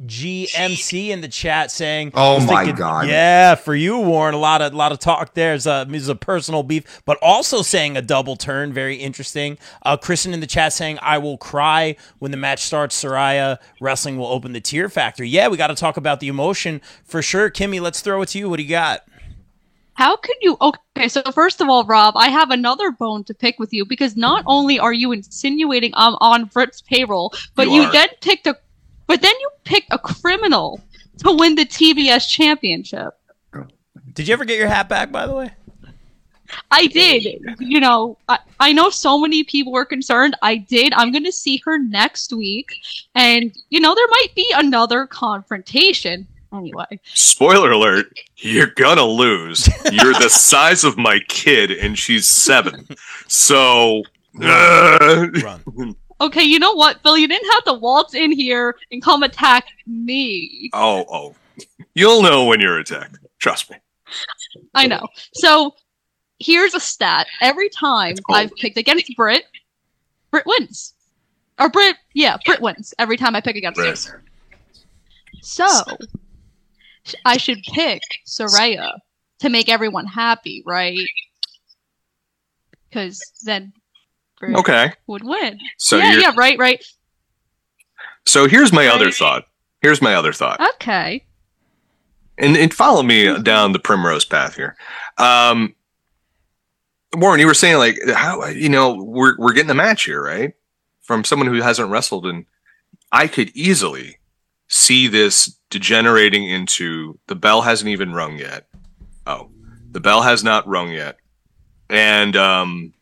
DGMC 0.00 1.08
in 1.08 1.20
the 1.20 1.28
chat 1.28 1.70
saying, 1.70 2.12
Oh 2.14 2.36
was 2.36 2.46
my 2.46 2.72
God. 2.72 3.08
Yeah, 3.08 3.54
for 3.54 3.74
you, 3.74 3.98
Warren. 3.98 4.34
A 4.34 4.38
lot 4.38 4.62
of, 4.62 4.72
lot 4.74 4.92
of 4.92 4.98
talk 4.98 5.34
there. 5.34 5.50
There's 5.50 5.66
a, 5.66 5.86
there's 5.88 6.08
a 6.08 6.14
personal 6.14 6.62
beef, 6.62 7.02
but 7.04 7.18
also 7.20 7.62
saying 7.62 7.96
a 7.96 8.02
double 8.02 8.36
turn. 8.36 8.72
Very 8.72 8.96
interesting. 8.96 9.58
Uh, 9.82 9.96
Kristen 9.98 10.32
in 10.32 10.40
the 10.40 10.46
chat 10.46 10.72
saying, 10.72 10.98
I 11.02 11.18
will 11.18 11.36
cry 11.36 11.96
when 12.18 12.30
the 12.30 12.36
match 12.38 12.62
starts. 12.62 13.02
Saraya 13.02 13.58
wrestling 13.80 14.16
will 14.16 14.28
open 14.28 14.52
the 14.52 14.60
tear 14.60 14.88
factor. 14.88 15.24
Yeah, 15.24 15.48
we 15.48 15.56
got 15.56 15.68
to 15.68 15.74
talk 15.74 15.96
about 15.96 16.20
the 16.20 16.28
emotion 16.28 16.80
for 17.04 17.20
sure. 17.22 17.50
Kimmy, 17.50 17.80
let's 17.80 18.00
throw 18.00 18.22
it 18.22 18.28
to 18.30 18.38
you. 18.38 18.48
What 18.48 18.56
do 18.56 18.62
you 18.62 18.70
got? 18.70 19.04
How 19.94 20.16
could 20.16 20.36
you? 20.40 20.56
Okay, 20.60 21.08
so 21.08 21.22
first 21.32 21.60
of 21.60 21.68
all, 21.68 21.84
Rob, 21.84 22.16
I 22.16 22.28
have 22.28 22.50
another 22.50 22.90
bone 22.90 23.24
to 23.24 23.34
pick 23.34 23.58
with 23.58 23.72
you 23.72 23.84
because 23.84 24.16
not 24.16 24.40
mm-hmm. 24.40 24.50
only 24.50 24.78
are 24.78 24.92
you 24.92 25.12
insinuating 25.12 25.92
I'm 25.94 26.14
on 26.20 26.46
Britt's 26.46 26.80
payroll, 26.80 27.34
but 27.54 27.68
You 27.68 27.82
you, 27.82 27.92
then 27.92 28.08
picked 28.20 28.46
a, 28.46 28.56
but 29.06 29.20
then 29.20 29.34
you 29.40 29.50
picked 29.64 29.92
a 29.92 29.98
criminal 29.98 30.80
to 31.18 31.32
win 31.32 31.54
the 31.54 31.66
TBS 31.66 32.28
championship. 32.28 33.14
Did 34.14 34.28
you 34.28 34.32
ever 34.32 34.44
get 34.44 34.58
your 34.58 34.68
hat 34.68 34.88
back, 34.88 35.12
by 35.12 35.26
the 35.26 35.34
way? 35.34 35.50
I 36.70 36.86
did. 36.86 37.40
You 37.58 37.80
know, 37.80 38.18
I, 38.28 38.38
I 38.58 38.72
know 38.72 38.90
so 38.90 39.20
many 39.20 39.44
people 39.44 39.72
were 39.72 39.84
concerned. 39.84 40.36
I 40.42 40.56
did. 40.56 40.92
I'm 40.94 41.12
going 41.12 41.24
to 41.24 41.32
see 41.32 41.62
her 41.64 41.78
next 41.78 42.32
week. 42.32 42.72
And, 43.14 43.54
you 43.68 43.80
know, 43.80 43.94
there 43.94 44.08
might 44.08 44.34
be 44.34 44.50
another 44.56 45.06
confrontation. 45.06 46.26
Anyway, 46.52 46.86
Spoiler 47.04 47.70
alert, 47.72 48.12
you're 48.38 48.66
gonna 48.74 49.04
lose. 49.04 49.68
You're 49.92 50.14
the 50.14 50.28
size 50.30 50.82
of 50.82 50.98
my 50.98 51.20
kid, 51.28 51.70
and 51.70 51.96
she's 51.98 52.26
seven. 52.26 52.88
So, 53.28 54.02
uh, 54.42 55.28
Run. 55.42 55.96
okay, 56.20 56.42
you 56.42 56.58
know 56.58 56.72
what, 56.74 57.00
Phil? 57.02 57.16
You 57.16 57.28
didn't 57.28 57.50
have 57.52 57.64
to 57.64 57.74
waltz 57.74 58.14
in 58.14 58.32
here 58.32 58.76
and 58.90 59.00
come 59.02 59.22
attack 59.22 59.66
me. 59.86 60.70
oh, 60.72 61.04
oh. 61.08 61.34
You'll 61.94 62.22
know 62.22 62.46
when 62.46 62.60
you're 62.60 62.78
attacked. 62.78 63.18
Trust 63.38 63.70
me. 63.70 63.76
I 64.74 64.86
know. 64.86 65.06
So 65.34 65.74
here's 66.38 66.74
a 66.74 66.80
stat. 66.80 67.26
Every 67.40 67.68
time. 67.68 68.16
I've 68.30 68.54
picked 68.56 68.76
against 68.76 69.14
Brit, 69.16 69.44
Brit 70.30 70.46
wins. 70.46 70.94
Or 71.58 71.68
Brit, 71.68 71.96
yeah, 72.14 72.38
Brit 72.44 72.60
wins 72.60 72.94
every 72.98 73.16
time 73.16 73.36
I 73.36 73.40
pick 73.40 73.56
against 73.56 73.76
Brit. 73.76 74.02
her. 74.04 74.22
So 75.42 75.66
sh- 75.66 76.06
I 77.24 77.36
should 77.36 77.58
pick 77.72 78.00
Saraya 78.26 78.92
to 79.40 79.48
make 79.48 79.68
everyone 79.68 80.06
happy, 80.06 80.62
right? 80.66 80.98
Because 82.88 83.20
then 83.44 83.72
Okay. 84.42 84.92
would 85.06 85.22
win. 85.24 85.58
So 85.78 85.98
yeah, 85.98 86.18
yeah, 86.18 86.32
right, 86.36 86.58
right. 86.58 86.82
so 88.26 88.48
here's 88.48 88.72
my 88.72 88.86
other 88.88 89.10
thought. 89.10 89.44
Here's 89.82 90.02
my 90.02 90.14
other 90.14 90.32
thought. 90.32 90.60
Okay. 90.74 91.24
and, 92.38 92.56
and 92.56 92.72
follow 92.72 93.02
me 93.02 93.40
down 93.42 93.72
the 93.72 93.78
primrose 93.78 94.24
path 94.24 94.54
here. 94.56 94.76
Um, 95.18 95.74
Warren, 97.14 97.40
you 97.40 97.46
were 97.46 97.54
saying 97.54 97.76
like 97.78 97.98
how 98.14 98.46
you 98.46 98.68
know 98.68 98.94
we're 98.94 99.36
we're 99.36 99.52
getting 99.52 99.70
a 99.70 99.74
match 99.74 100.04
here, 100.04 100.22
right? 100.22 100.52
From 101.02 101.24
someone 101.24 101.48
who 101.48 101.60
hasn't 101.60 101.90
wrestled, 101.90 102.24
and 102.24 102.46
I 103.10 103.26
could 103.26 103.50
easily 103.54 104.18
see 104.68 105.08
this 105.08 105.56
degenerating 105.70 106.44
into 106.48 107.18
the 107.28 107.36
bell 107.36 107.62
hasn't 107.62 107.88
even 107.88 108.12
rung 108.12 108.36
yet. 108.36 108.66
Oh, 109.26 109.50
the 109.90 110.00
bell 110.00 110.22
has 110.22 110.44
not 110.44 110.66
rung 110.66 110.90
yet, 110.90 111.16
and 111.88 112.36
um, 112.36 112.92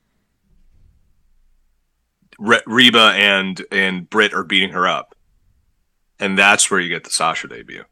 Re- 2.38 2.62
Reba 2.66 3.12
and 3.16 3.64
and 3.72 4.08
Britt 4.08 4.34
are 4.34 4.44
beating 4.44 4.70
her 4.70 4.86
up, 4.86 5.14
and 6.20 6.38
that's 6.38 6.70
where 6.70 6.80
you 6.80 6.88
get 6.88 7.04
the 7.04 7.10
Sasha 7.10 7.48
debut 7.48 7.84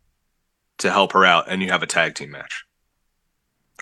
to 0.78 0.90
help 0.90 1.12
her 1.12 1.24
out, 1.24 1.46
and 1.48 1.62
you 1.62 1.70
have 1.70 1.82
a 1.82 1.86
tag 1.86 2.14
team 2.14 2.30
match, 2.30 2.64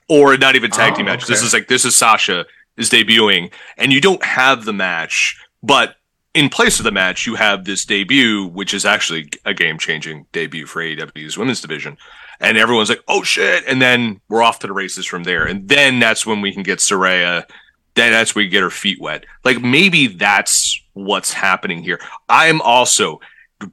or 0.09 0.37
not 0.37 0.57
even 0.57 0.71
tag 0.71 0.93
Oh, 0.93 0.97
team 0.97 1.07
match. 1.07 1.27
This 1.27 1.43
is 1.43 1.53
like 1.53 1.69
this 1.69 1.85
is 1.85 1.97
Sasha 1.97 2.47
is 2.77 2.89
debuting, 2.91 3.53
and 3.77 3.93
you 3.93 4.01
don't 4.01 4.25
have 4.25 4.65
the 4.65 4.73
match, 4.73 5.41
but 5.63 5.97
in 6.35 6.49
place 6.49 6.78
of 6.80 6.85
the 6.85 6.91
match, 6.91 7.26
you 7.26 7.37
have 7.37 7.64
this 7.64 7.85
debut, 7.85 8.47
which 8.47 8.74
is 8.74 8.85
actually 8.85 9.28
a 9.45 9.55
game 9.55 9.78
changing 9.78 10.26
debut 10.32 10.66
for 10.66 10.82
AEW's 10.82 11.39
women's 11.39 11.61
division. 11.61 11.97
And 12.41 12.59
everyone's 12.59 12.89
like, 12.89 13.03
oh 13.09 13.22
shit. 13.22 13.64
And 13.66 13.80
then 13.80 14.20
we're 14.28 14.43
off 14.43 14.59
to 14.61 14.66
the 14.66 14.72
races 14.72 15.07
from 15.07 15.22
there. 15.22 15.45
And 15.47 15.68
then 15.68 16.01
that's 16.01 16.26
when 16.26 16.41
we 16.41 16.53
can 16.53 16.64
get 16.64 16.80
Saraya. 16.80 17.45
Then 17.95 18.12
that's 18.12 18.35
when 18.35 18.45
we 18.45 18.49
get 18.49 18.62
her 18.62 18.70
feet 18.70 19.01
wet. 19.01 19.24
Like 19.45 19.62
maybe 19.62 20.09
that's 20.09 20.80
what's 20.93 21.32
happening 21.32 21.82
here. 21.82 22.01
I'm 22.28 22.61
also 22.61 23.20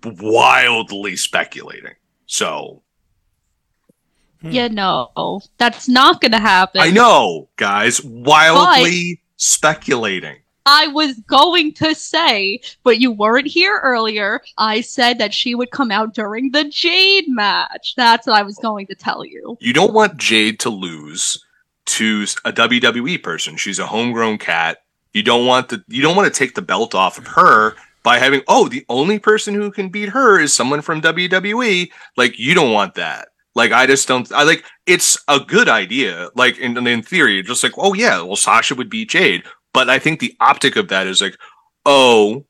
wildly 0.03 1.15
speculating. 1.15 1.95
So 2.27 2.83
Hmm. 4.41 4.51
Yeah, 4.51 4.67
no, 4.69 5.41
that's 5.57 5.87
not 5.87 6.19
going 6.19 6.31
to 6.31 6.39
happen. 6.39 6.81
I 6.81 6.89
know, 6.89 7.49
guys, 7.57 8.03
wildly 8.03 9.21
speculating. 9.37 10.37
I 10.65 10.87
was 10.87 11.19
going 11.21 11.73
to 11.75 11.95
say, 11.95 12.61
but 12.83 12.99
you 12.99 13.11
weren't 13.11 13.47
here 13.47 13.79
earlier. 13.83 14.41
I 14.57 14.81
said 14.81 15.17
that 15.19 15.33
she 15.33 15.55
would 15.55 15.71
come 15.71 15.91
out 15.91 16.13
during 16.13 16.51
the 16.51 16.65
Jade 16.65 17.25
match. 17.27 17.95
That's 17.95 18.27
what 18.27 18.37
I 18.37 18.43
was 18.43 18.57
going 18.57 18.87
to 18.87 18.95
tell 18.95 19.25
you. 19.25 19.57
You 19.59 19.73
don't 19.73 19.93
want 19.93 20.17
Jade 20.17 20.59
to 20.61 20.69
lose 20.69 21.43
to 21.85 22.25
a 22.45 22.53
WWE 22.53 23.21
person. 23.23 23.57
She's 23.57 23.79
a 23.79 23.87
homegrown 23.87 24.37
cat. 24.37 24.79
You 25.13 25.23
don't 25.23 25.45
want 25.45 25.69
the 25.69 25.83
you 25.87 26.01
don't 26.01 26.15
want 26.15 26.33
to 26.33 26.37
take 26.37 26.55
the 26.55 26.61
belt 26.61 26.95
off 26.95 27.17
of 27.17 27.27
her 27.27 27.75
by 28.03 28.17
having 28.17 28.41
oh 28.47 28.69
the 28.69 28.85
only 28.87 29.19
person 29.19 29.53
who 29.53 29.71
can 29.71 29.89
beat 29.89 30.09
her 30.09 30.39
is 30.39 30.53
someone 30.53 30.81
from 30.81 31.01
WWE. 31.01 31.91
Like 32.15 32.39
you 32.39 32.53
don't 32.53 32.71
want 32.71 32.95
that. 32.95 33.29
Like 33.55 33.71
I 33.73 33.85
just 33.85 34.07
don't. 34.07 34.31
I 34.31 34.43
like 34.43 34.63
it's 34.85 35.17
a 35.27 35.39
good 35.39 35.67
idea. 35.67 36.29
Like 36.35 36.57
in 36.59 36.77
in 36.87 37.01
theory, 37.01 37.43
just 37.43 37.63
like 37.63 37.73
oh 37.77 37.93
yeah, 37.93 38.21
well 38.21 38.37
Sasha 38.37 38.75
would 38.75 38.89
beat 38.89 39.09
Jade. 39.09 39.43
But 39.73 39.89
I 39.89 39.99
think 39.99 40.19
the 40.19 40.35
optic 40.39 40.75
of 40.75 40.89
that 40.89 41.07
is 41.07 41.21
like 41.21 41.37
oh, 41.85 42.45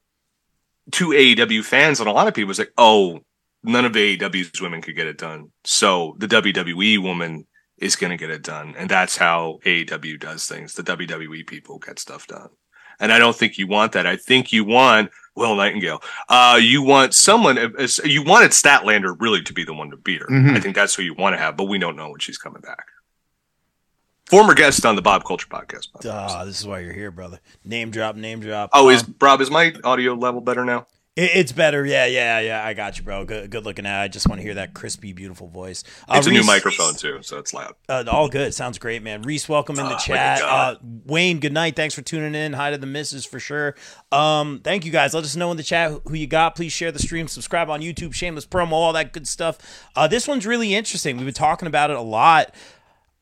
to 0.92 1.08
AEW 1.10 1.64
fans 1.64 2.00
and 2.00 2.10
a 2.10 2.12
lot 2.12 2.28
of 2.28 2.34
people 2.34 2.52
is 2.52 2.60
like 2.60 2.74
oh 2.78 3.22
none 3.64 3.86
of 3.86 3.94
AEW's 3.94 4.62
women 4.62 4.82
could 4.82 4.96
get 4.96 5.08
it 5.08 5.18
done. 5.18 5.52
So 5.64 6.16
the 6.18 6.28
WWE 6.28 7.02
woman 7.02 7.46
is 7.78 7.96
going 7.96 8.12
to 8.12 8.18
get 8.18 8.30
it 8.30 8.44
done. 8.44 8.76
And 8.78 8.90
that's 8.90 9.18
how 9.18 9.60
AEW 9.66 10.20
does 10.20 10.48
things. 10.48 10.74
The 10.74 10.84
WWE 10.84 11.46
people 11.46 11.80
get 11.80 12.00
stuff 12.00 12.28
done. 12.28 12.50
And 13.00 13.12
I 13.12 13.18
don't 13.18 13.36
think 13.36 13.58
you 13.58 13.68
want 13.68 13.94
that. 13.94 14.06
I 14.06 14.16
think 14.16 14.54
you 14.54 14.64
want 14.64 15.10
Willow 15.36 15.56
Nightingale. 15.56 16.04
Uh, 16.30 16.60
you 16.62 16.84
want 16.84 17.16
someone, 17.16 17.58
you 18.06 18.24
wanted 18.24 18.52
Statlander 18.52 19.16
really 19.20 19.42
to 19.42 19.54
be 19.54 19.64
the 19.64 19.74
one 19.74 19.90
to 19.90 19.98
beat 19.98 20.22
her. 20.22 20.28
Mm-hmm. 20.28 20.56
I 20.56 20.60
think 20.60 20.76
that's 20.76 20.94
who 20.94 21.02
you 21.02 21.16
want 21.16 21.34
to 21.34 21.40
have, 21.40 21.58
but 21.58 21.64
we 21.64 21.80
don't 21.80 21.96
know 21.96 22.12
when 22.12 22.20
she's 22.20 22.38
coming 22.38 22.62
back. 22.62 22.86
Former 24.32 24.54
guest 24.54 24.86
on 24.86 24.96
the 24.96 25.02
Bob 25.02 25.26
Culture 25.26 25.50
podcast. 25.50 25.90
Ah, 26.10 26.46
this 26.46 26.58
is 26.58 26.66
why 26.66 26.80
you're 26.80 26.94
here, 26.94 27.12
brother. 27.12 27.42
Name 27.66 27.92
drop, 27.92 28.16
name 28.16 28.40
drop. 28.40 28.70
Oh, 28.72 28.88
um, 28.88 28.96
is 28.96 29.04
Rob, 29.20 29.42
is 29.42 29.52
my 29.52 29.74
audio 29.84 30.14
level 30.14 30.40
better 30.40 30.64
now? 30.64 30.88
It, 31.18 31.32
it's 31.34 31.52
better. 31.52 31.86
Yeah, 31.86 32.06
yeah, 32.06 32.40
yeah. 32.40 32.66
I 32.66 32.74
got 32.74 32.98
you, 32.98 33.04
bro. 33.04 33.26
Good, 33.26 33.52
good 33.52 33.66
looking 33.66 33.86
at. 33.86 34.02
I 34.02 34.08
just 34.08 34.30
want 34.30 34.40
to 34.40 34.44
hear 34.44 34.54
that 34.54 34.74
crispy, 34.74 35.12
beautiful 35.12 35.50
voice. 35.50 35.84
Uh, 36.08 36.14
it's 36.16 36.28
a 36.28 36.30
Reese, 36.30 36.40
new 36.40 36.48
microphone 36.48 36.96
too, 36.96 37.22
so 37.24 37.40
it's 37.40 37.54
loud. 37.54 37.76
Uh, 37.90 38.06
all 38.10 38.30
good. 38.30 38.54
Sounds 38.54 38.78
great, 38.78 39.04
man. 39.04 39.22
Reese, 39.24 39.50
welcome 39.50 39.78
in 39.78 39.86
the 39.86 39.96
oh, 39.96 40.00
chat. 40.00 40.42
Uh, 40.42 40.76
Wayne, 40.82 41.42
good 41.42 41.52
night. 41.52 41.76
Thanks 41.76 41.94
for 41.94 42.02
tuning 42.02 42.34
in. 42.34 42.54
Hi 42.54 42.72
to 42.72 42.78
the 42.78 42.88
misses 42.88 43.26
for 43.26 43.38
sure. 43.38 43.76
Um, 44.14 44.62
thank 44.64 44.86
you 44.86 44.94
guys. 44.94 45.14
Let 45.14 45.26
us 45.26 45.36
know 45.36 45.52
in 45.52 45.58
the 45.58 45.64
chat 45.64 45.92
who 46.06 46.16
you 46.16 46.28
got. 46.28 46.56
Please 46.56 46.72
share 46.72 46.94
the 46.94 47.00
stream. 47.00 47.28
Subscribe 47.28 47.70
on 47.70 47.82
YouTube. 47.82 48.14
Shameless 48.14 48.46
promo. 48.46 48.72
All 48.72 48.94
that 48.94 49.12
good 49.12 49.28
stuff. 49.28 49.90
Uh, 49.94 50.08
this 50.08 50.26
one's 50.26 50.48
really 50.48 50.74
interesting. 50.74 51.18
We've 51.18 51.26
been 51.26 51.34
talking 51.34 51.68
about 51.68 51.92
it 51.92 51.98
a 51.98 52.02
lot. 52.02 52.56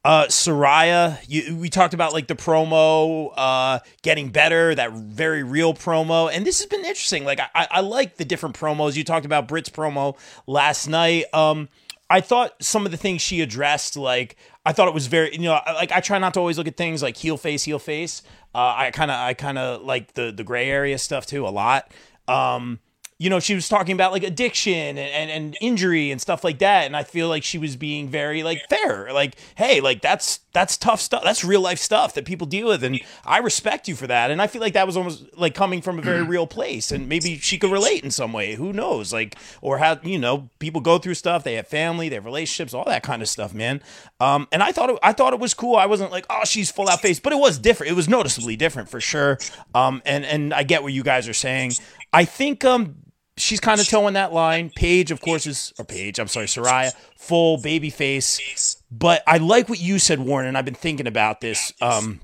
Uh, 0.05 0.25
Saraya, 0.27 1.19
you, 1.27 1.57
we 1.57 1.69
talked 1.69 1.93
about 1.93 2.13
like 2.13 2.27
the 2.27 2.35
promo 2.35 3.33
uh, 3.35 3.79
getting 4.01 4.29
better, 4.29 4.73
that 4.73 4.93
very 4.93 5.43
real 5.43 5.73
promo, 5.73 6.31
and 6.31 6.45
this 6.45 6.59
has 6.59 6.67
been 6.67 6.85
interesting. 6.85 7.25
Like 7.25 7.41
I, 7.53 7.67
I 7.69 7.81
like 7.81 8.15
the 8.15 8.23
different 8.23 8.57
promos. 8.57 8.95
You 8.95 9.03
talked 9.03 9.25
about 9.25 9.47
Britt's 9.47 9.69
promo 9.69 10.17
last 10.47 10.87
night. 10.87 11.25
Um, 11.33 11.67
I 12.09 12.21
thought 12.21 12.53
some 12.63 12.85
of 12.85 12.91
the 12.91 12.97
things 12.97 13.21
she 13.21 13.41
addressed, 13.41 13.97
like 13.97 14.37
I 14.65 14.71
thought 14.71 14.87
it 14.87 14.93
was 14.93 15.07
very, 15.07 15.33
you 15.33 15.41
know, 15.41 15.59
like 15.65 15.91
I 15.91 15.99
try 15.99 16.17
not 16.17 16.33
to 16.35 16.39
always 16.39 16.57
look 16.57 16.67
at 16.67 16.77
things 16.77 17.03
like 17.03 17.17
heel 17.17 17.35
face, 17.35 17.63
heel 17.63 17.77
face. 17.77 18.23
Uh, 18.55 18.73
I 18.77 18.91
kind 18.91 19.11
of, 19.11 19.17
I 19.17 19.33
kind 19.33 19.57
of 19.57 19.81
like 19.81 20.13
the 20.13 20.31
the 20.31 20.45
gray 20.45 20.69
area 20.69 20.97
stuff 20.97 21.25
too 21.25 21.45
a 21.45 21.49
lot. 21.49 21.91
Um, 22.27 22.79
you 23.19 23.29
know, 23.29 23.41
she 23.41 23.53
was 23.53 23.67
talking 23.67 23.93
about 23.93 24.13
like 24.13 24.23
addiction 24.23 24.97
and, 24.97 24.99
and, 24.99 25.29
and, 25.29 25.57
injury 25.59 26.09
and 26.09 26.21
stuff 26.21 26.41
like 26.41 26.59
that. 26.59 26.85
And 26.85 26.95
I 26.95 27.03
feel 27.03 27.27
like 27.27 27.43
she 27.43 27.57
was 27.57 27.75
being 27.75 28.07
very 28.07 28.43
like 28.43 28.61
fair. 28.69 29.11
Like, 29.11 29.35
hey, 29.55 29.81
like 29.81 30.01
that's 30.01 30.39
that's 30.53 30.77
tough 30.77 31.01
stuff. 31.01 31.23
That's 31.25 31.43
real 31.43 31.59
life 31.59 31.79
stuff 31.79 32.13
that 32.13 32.23
people 32.23 32.47
deal 32.47 32.69
with. 32.69 32.81
And 32.81 33.01
I 33.25 33.39
respect 33.39 33.89
you 33.89 33.95
for 33.95 34.07
that. 34.07 34.31
And 34.31 34.41
I 34.41 34.47
feel 34.47 34.61
like 34.61 34.71
that 34.71 34.87
was 34.87 34.95
almost 34.95 35.25
like 35.37 35.53
coming 35.53 35.81
from 35.81 35.99
a 35.99 36.01
very 36.01 36.23
real 36.23 36.47
place. 36.47 36.93
And 36.93 37.09
maybe 37.09 37.37
she 37.37 37.57
could 37.57 37.71
relate 37.71 38.05
in 38.05 38.09
some 38.09 38.31
way. 38.31 38.55
Who 38.55 38.71
knows? 38.71 39.11
Like, 39.11 39.35
or 39.61 39.79
how, 39.79 39.99
you 40.01 40.17
know, 40.17 40.49
people 40.59 40.79
go 40.79 40.97
through 40.97 41.15
stuff, 41.15 41.43
they 41.43 41.55
have 41.55 41.67
family, 41.67 42.07
they 42.07 42.15
have 42.15 42.25
relationships, 42.25 42.73
all 42.73 42.85
that 42.85 43.03
kind 43.03 43.21
of 43.21 43.27
stuff, 43.27 43.53
man. 43.53 43.83
Um, 44.21 44.47
and 44.53 44.63
I 44.63 44.71
thought 44.71 44.91
it, 44.91 44.99
I 45.03 45.11
thought 45.11 45.33
it 45.33 45.41
was 45.41 45.53
cool. 45.53 45.75
I 45.75 45.87
wasn't 45.87 46.11
like, 46.11 46.25
oh, 46.29 46.45
she's 46.45 46.71
full 46.71 46.87
out 46.87 47.01
face, 47.01 47.19
but 47.19 47.33
it 47.33 47.39
was 47.39 47.59
different. 47.59 47.91
It 47.91 47.95
was 47.95 48.07
noticeably 48.07 48.55
different 48.55 48.87
for 48.87 49.01
sure. 49.01 49.39
Um, 49.75 50.01
and 50.05 50.23
and 50.23 50.53
I 50.53 50.63
get 50.63 50.83
what 50.83 50.93
you 50.93 51.03
guys 51.03 51.27
are 51.27 51.33
saying. 51.33 51.73
I 52.13 52.23
think 52.23 52.63
um 52.63 52.95
she's 53.39 53.59
kind 53.59 53.79
of 53.79 53.87
towing 53.87 54.13
that 54.13 54.33
line. 54.33 54.71
Paige, 54.75 55.11
of 55.11 55.21
course, 55.21 55.47
is 55.47 55.73
or 55.79 55.85
Paige. 55.85 56.19
I'm 56.19 56.27
sorry, 56.27 56.45
Saraya, 56.45 56.93
full 57.17 57.57
baby 57.57 57.89
face. 57.89 58.77
But 58.91 59.23
I 59.27 59.37
like 59.37 59.69
what 59.69 59.79
you 59.79 59.99
said, 59.99 60.19
Warren, 60.19 60.47
and 60.47 60.57
I've 60.57 60.65
been 60.65 60.73
thinking 60.73 61.07
about 61.07 61.41
this. 61.41 61.73
Um, 61.81 62.21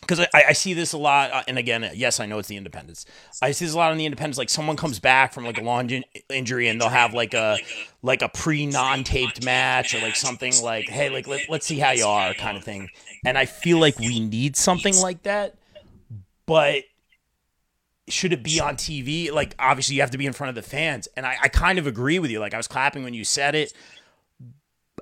because 0.00 0.20
I, 0.20 0.44
I, 0.48 0.52
see 0.52 0.74
this 0.74 0.92
a 0.92 0.98
lot, 0.98 1.32
uh, 1.32 1.42
and 1.48 1.56
again, 1.56 1.90
yes, 1.94 2.20
I 2.20 2.26
know 2.26 2.38
it's 2.38 2.48
the 2.48 2.58
independents. 2.58 3.06
I 3.40 3.52
see 3.52 3.64
this 3.64 3.72
a 3.72 3.78
lot 3.78 3.90
on 3.90 3.96
the 3.96 4.04
independents. 4.04 4.36
Like 4.36 4.50
someone 4.50 4.76
comes 4.76 5.00
back 5.00 5.32
from 5.32 5.46
like 5.46 5.56
a 5.56 5.62
long 5.62 5.90
injury, 6.28 6.68
and 6.68 6.78
they'll 6.78 6.90
have 6.90 7.14
like 7.14 7.32
a 7.32 7.56
like 8.02 8.20
a 8.20 8.28
pre 8.28 8.66
non 8.66 9.02
taped 9.02 9.42
match 9.42 9.94
or 9.94 10.00
like 10.00 10.14
something 10.14 10.52
like, 10.62 10.90
hey, 10.90 11.08
like 11.08 11.26
let, 11.26 11.48
let's 11.48 11.64
see 11.64 11.78
how 11.78 11.92
you 11.92 12.04
are, 12.04 12.34
kind 12.34 12.58
of 12.58 12.64
thing. 12.64 12.90
And 13.24 13.38
I 13.38 13.46
feel 13.46 13.78
like 13.78 13.98
we 13.98 14.20
need 14.20 14.56
something 14.56 14.94
like 14.96 15.22
that, 15.22 15.54
but 16.44 16.84
should 18.08 18.32
it 18.32 18.42
be 18.42 18.60
on 18.60 18.76
TV? 18.76 19.32
Like, 19.32 19.54
obviously, 19.58 19.94
you 19.96 20.00
have 20.02 20.10
to 20.10 20.18
be 20.18 20.26
in 20.26 20.32
front 20.32 20.50
of 20.50 20.54
the 20.54 20.68
fans. 20.68 21.08
And 21.16 21.24
I, 21.24 21.36
I 21.42 21.48
kind 21.48 21.78
of 21.78 21.86
agree 21.86 22.18
with 22.18 22.30
you. 22.30 22.38
Like, 22.38 22.54
I 22.54 22.56
was 22.56 22.68
clapping 22.68 23.02
when 23.02 23.14
you 23.14 23.24
said 23.24 23.54
it. 23.54 23.72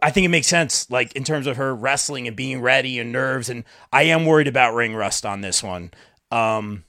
I 0.00 0.10
think 0.10 0.24
it 0.24 0.28
makes 0.28 0.46
sense, 0.46 0.90
like, 0.90 1.12
in 1.14 1.24
terms 1.24 1.46
of 1.46 1.56
her 1.56 1.74
wrestling 1.74 2.26
and 2.26 2.36
being 2.36 2.60
ready 2.60 2.98
and 2.98 3.12
nerves. 3.12 3.48
And 3.48 3.64
I 3.92 4.04
am 4.04 4.24
worried 4.24 4.48
about 4.48 4.74
ring 4.74 4.94
rust 4.94 5.26
on 5.26 5.40
this 5.40 5.62
one. 5.62 5.92
Um, 6.30 6.84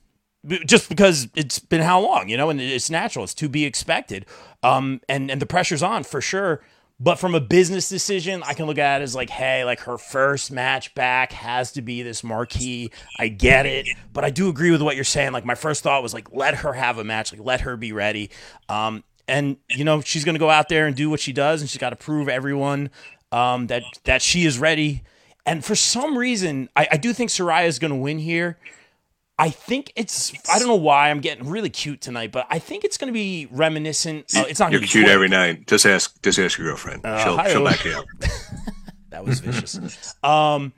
just 0.65 0.89
because 0.89 1.29
it's 1.35 1.59
been 1.59 1.81
how 1.81 1.99
long, 2.01 2.29
you 2.29 2.37
know, 2.37 2.49
and 2.49 2.59
it's 2.59 2.89
natural. 2.89 3.23
It's 3.23 3.33
to 3.35 3.49
be 3.49 3.65
expected. 3.65 4.25
Um, 4.61 5.01
and, 5.07 5.31
and 5.31 5.41
the 5.41 5.45
pressure's 5.45 5.83
on 5.83 6.03
for 6.03 6.21
sure. 6.21 6.61
But 7.03 7.19
from 7.19 7.35
a 7.35 7.41
business 7.41 7.89
decision, 7.89 8.43
I 8.45 8.53
can 8.53 8.65
look 8.65 8.77
at 8.77 9.01
it 9.01 9.03
as 9.03 9.13
like, 9.13 9.29
hey, 9.29 9.65
like 9.65 9.81
her 9.81 9.97
first 9.97 10.53
match 10.53 10.95
back 10.95 11.33
has 11.33 11.73
to 11.73 11.81
be 11.81 12.01
this 12.01 12.23
marquee. 12.23 12.91
I 13.19 13.27
get 13.27 13.65
it, 13.65 13.89
but 14.13 14.23
I 14.23 14.29
do 14.29 14.47
agree 14.47 14.71
with 14.71 14.81
what 14.81 14.95
you're 14.95 15.03
saying. 15.03 15.33
Like 15.33 15.43
my 15.43 15.55
first 15.55 15.83
thought 15.83 16.01
was 16.01 16.13
like, 16.13 16.31
let 16.31 16.55
her 16.55 16.71
have 16.71 16.97
a 16.99 17.03
match, 17.03 17.33
like 17.33 17.43
let 17.43 17.61
her 17.61 17.75
be 17.75 17.91
ready. 17.91 18.29
Um, 18.69 19.03
and 19.27 19.57
you 19.69 19.83
know 19.83 19.99
she's 19.99 20.23
gonna 20.23 20.39
go 20.39 20.49
out 20.49 20.69
there 20.69 20.87
and 20.87 20.95
do 20.95 21.09
what 21.09 21.19
she 21.19 21.33
does, 21.33 21.59
and 21.59 21.69
she's 21.69 21.79
got 21.79 21.89
to 21.89 21.97
prove 21.97 22.29
everyone 22.29 22.89
um, 23.33 23.67
that 23.67 23.83
that 24.05 24.21
she 24.21 24.45
is 24.45 24.57
ready. 24.57 25.03
And 25.45 25.63
for 25.63 25.75
some 25.75 26.17
reason, 26.17 26.69
I, 26.73 26.87
I 26.93 26.97
do 26.97 27.11
think 27.11 27.31
Saraya 27.31 27.67
is 27.67 27.79
gonna 27.79 27.97
win 27.97 28.19
here. 28.19 28.57
I 29.43 29.49
think 29.49 29.91
it's 29.97 30.31
I 30.49 30.57
don't 30.57 30.69
know 30.69 30.75
why 30.75 31.09
I'm 31.09 31.19
getting 31.19 31.49
really 31.49 31.69
cute 31.69 31.99
tonight, 31.99 32.31
but 32.31 32.47
I 32.49 32.59
think 32.59 32.85
it's 32.85 32.97
going 32.97 33.09
to 33.09 33.13
be 33.13 33.49
reminiscent. 33.51 34.33
Uh, 34.33 34.45
it's 34.47 34.57
not. 34.57 34.71
You're 34.71 34.79
cute 34.79 35.09
every 35.09 35.27
night. 35.27 35.67
Just 35.67 35.85
ask, 35.85 36.21
just 36.23 36.39
ask 36.39 36.57
your 36.57 36.69
girlfriend. 36.69 37.05
Uh, 37.05 37.21
she'll, 37.25 37.51
she'll 37.51 37.65
back 37.65 37.83
you 37.83 37.91
up. 37.91 38.05
that 39.09 39.25
was 39.25 39.41
vicious. 39.41 40.15
um, 40.23 40.71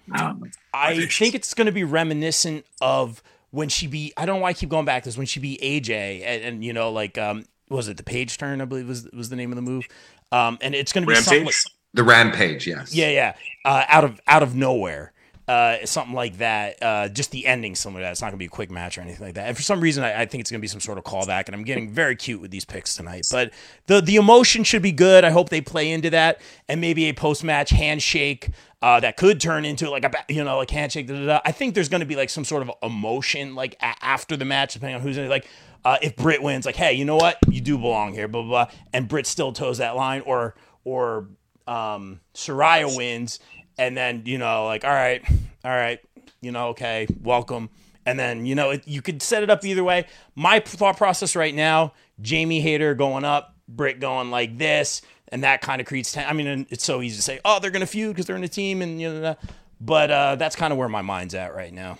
I 0.74 1.06
think 1.06 1.36
it's 1.36 1.54
going 1.54 1.68
to 1.68 1.72
be 1.72 1.84
reminiscent 1.84 2.66
of 2.82 3.22
when 3.52 3.70
she 3.70 3.86
be. 3.86 4.14
I 4.18 4.26
don't 4.26 4.38
know 4.38 4.42
why 4.42 4.50
I 4.50 4.54
keep 4.54 4.70
going 4.70 4.86
back 4.86 5.04
to 5.04 5.10
this. 5.10 5.18
When 5.18 5.28
she 5.28 5.40
be 5.40 5.60
AJ, 5.62 6.24
and, 6.26 6.44
and 6.44 6.66
you 6.66 6.74
know, 6.74 6.92
like, 6.92 7.20
um, 7.20 7.46
was 7.70 7.88
it 7.88 7.98
the 7.98 8.04
page 8.04 8.40
turn? 8.40 8.62
I 8.62 8.66
believe 8.66 8.88
was 8.88 9.08
was 9.14 9.30
the 9.30 9.36
name 9.36 9.52
of 9.52 9.58
the 9.58 9.62
move. 9.62 9.88
Um, 10.32 10.58
and 10.62 10.74
it's 10.74 10.92
going 10.92 11.04
to 11.04 11.08
be 11.08 11.14
Rampage? 11.14 11.46
Like, 11.46 11.56
the 11.94 12.04
Rampage, 12.04 12.66
yes. 12.66 12.96
Yeah, 12.96 13.10
yeah. 13.10 13.36
Uh, 13.64 13.84
out 13.88 14.04
of 14.04 14.20
out 14.26 14.42
of 14.42 14.56
nowhere 14.56 15.14
uh, 15.48 15.78
something 15.86 16.16
like 16.16 16.38
that. 16.38 16.82
Uh, 16.82 17.08
just 17.10 17.32
the 17.32 17.46
ending 17.46 17.76
similar 17.76 18.02
to 18.02 18.06
that. 18.06 18.12
It's 18.12 18.22
not 18.22 18.28
going 18.28 18.38
to 18.38 18.40
be 18.40 18.46
a 18.46 18.50
quick 18.50 18.72
match 18.72 18.98
or 18.98 19.02
anything 19.02 19.26
like 19.26 19.36
that. 19.36 19.48
And 19.48 19.56
for 19.56 19.62
some 19.62 19.80
reason, 19.80 20.04
I, 20.04 20.22
I 20.22 20.26
think 20.26 20.42
it's 20.42 20.50
going 20.50 20.60
to 20.60 20.64
be 20.64 20.68
some 20.68 20.80
sort 20.80 20.98
of 20.98 21.04
callback. 21.04 21.46
And 21.46 21.56
I'm 21.56 21.64
getting 21.64 21.90
very 21.92 22.16
cute 22.16 22.42
with 22.42 22.52
these 22.52 22.66
picks 22.66 22.96
tonight. 22.96 23.28
But 23.32 23.52
the 23.88 24.02
the 24.02 24.16
emotion 24.16 24.64
should 24.64 24.82
be 24.82 24.92
good. 24.92 25.24
I 25.24 25.30
hope 25.30 25.50
they 25.50 25.62
play 25.62 25.92
into 25.92 26.10
that, 26.10 26.42
and 26.68 26.82
maybe 26.82 27.06
a 27.06 27.14
post 27.14 27.44
match 27.44 27.70
handshake. 27.70 28.50
Uh, 28.82 29.00
that 29.00 29.18
could 29.18 29.42
turn 29.42 29.66
into 29.66 29.90
like 29.90 30.04
a 30.06 30.12
you 30.30 30.44
know 30.44 30.58
like 30.58 30.70
handshake. 30.70 31.08
Da, 31.08 31.14
da, 31.16 31.26
da. 31.26 31.40
I 31.44 31.52
think 31.52 31.74
there's 31.74 31.90
going 31.90 32.02
to 32.02 32.06
be 32.06 32.16
like 32.16 32.30
some 32.30 32.46
sort 32.46 32.62
of 32.62 32.70
emotion 32.84 33.56
like 33.56 33.74
a- 33.82 33.96
after 34.04 34.38
the 34.38 34.46
match, 34.46 34.74
depending 34.74 34.96
on 34.96 35.02
who's 35.02 35.18
in 35.18 35.26
it. 35.26 35.30
Like 35.30 35.48
uh, 35.84 35.98
if 36.04 36.16
Britt 36.16 36.44
wins, 36.44 36.68
like 36.68 36.76
hey, 36.76 36.94
you 36.94 37.04
know 37.04 37.16
what, 37.16 37.38
you 37.50 37.62
do 37.62 37.80
belong 37.80 38.14
here, 38.14 38.28
blah 38.28 38.44
blah, 38.44 38.66
blah. 38.66 38.76
and 38.94 39.08
Britt 39.08 39.26
still 39.26 39.54
toes 39.54 39.80
that 39.80 39.96
line, 39.96 40.22
or 40.22 40.56
or 40.84 41.30
um, 41.68 42.20
Saraya 42.36 42.96
wins, 42.96 43.40
and 43.78 43.96
then 43.96 44.24
you 44.26 44.38
know 44.38 44.66
like 44.66 44.84
all 44.84 44.92
right, 44.94 45.24
all 45.64 45.72
right, 45.72 46.00
you 46.42 46.52
know, 46.52 46.70
okay, 46.70 47.08
welcome. 47.22 47.70
And 48.06 48.20
then, 48.20 48.46
you 48.46 48.54
know, 48.54 48.70
it, 48.70 48.88
you 48.88 49.02
could 49.02 49.22
set 49.22 49.42
it 49.42 49.50
up 49.50 49.66
either 49.66 49.84
way. 49.84 50.06
My 50.36 50.60
thought 50.60 50.98
process 50.98 51.36
right 51.36 51.54
now, 51.54 51.94
Jamie 52.22 52.62
Hayter 52.62 52.94
going 52.94 53.26
up, 53.26 53.56
Britt 53.68 54.00
going 54.00 54.30
like 54.30 54.58
this, 54.60 55.02
and 55.30 55.44
that 55.44 55.62
kind 55.62 55.82
of 55.82 55.88
creates. 55.88 56.12
Ten- 56.12 56.28
I 56.30 56.34
mean, 56.34 56.68
it's 56.70 56.84
so 56.84 57.02
easy 57.02 57.16
to 57.16 57.22
say, 57.22 57.40
oh, 57.44 57.60
they're 57.60 57.72
going 57.72 57.82
to 57.82 57.88
feud 57.88 58.14
because 58.14 58.28
they're 58.28 58.36
in 58.36 58.44
a 58.44 58.48
team, 58.48 58.84
and 58.84 59.02
you 59.02 59.12
know, 59.12 59.36
but 59.82 60.12
uh, 60.12 60.36
that's 60.36 60.56
kind 60.56 60.72
of 60.72 60.78
where 60.78 60.88
my 60.88 61.02
mind's 61.02 61.34
at 61.34 61.56
right 61.56 61.74
now. 61.74 61.98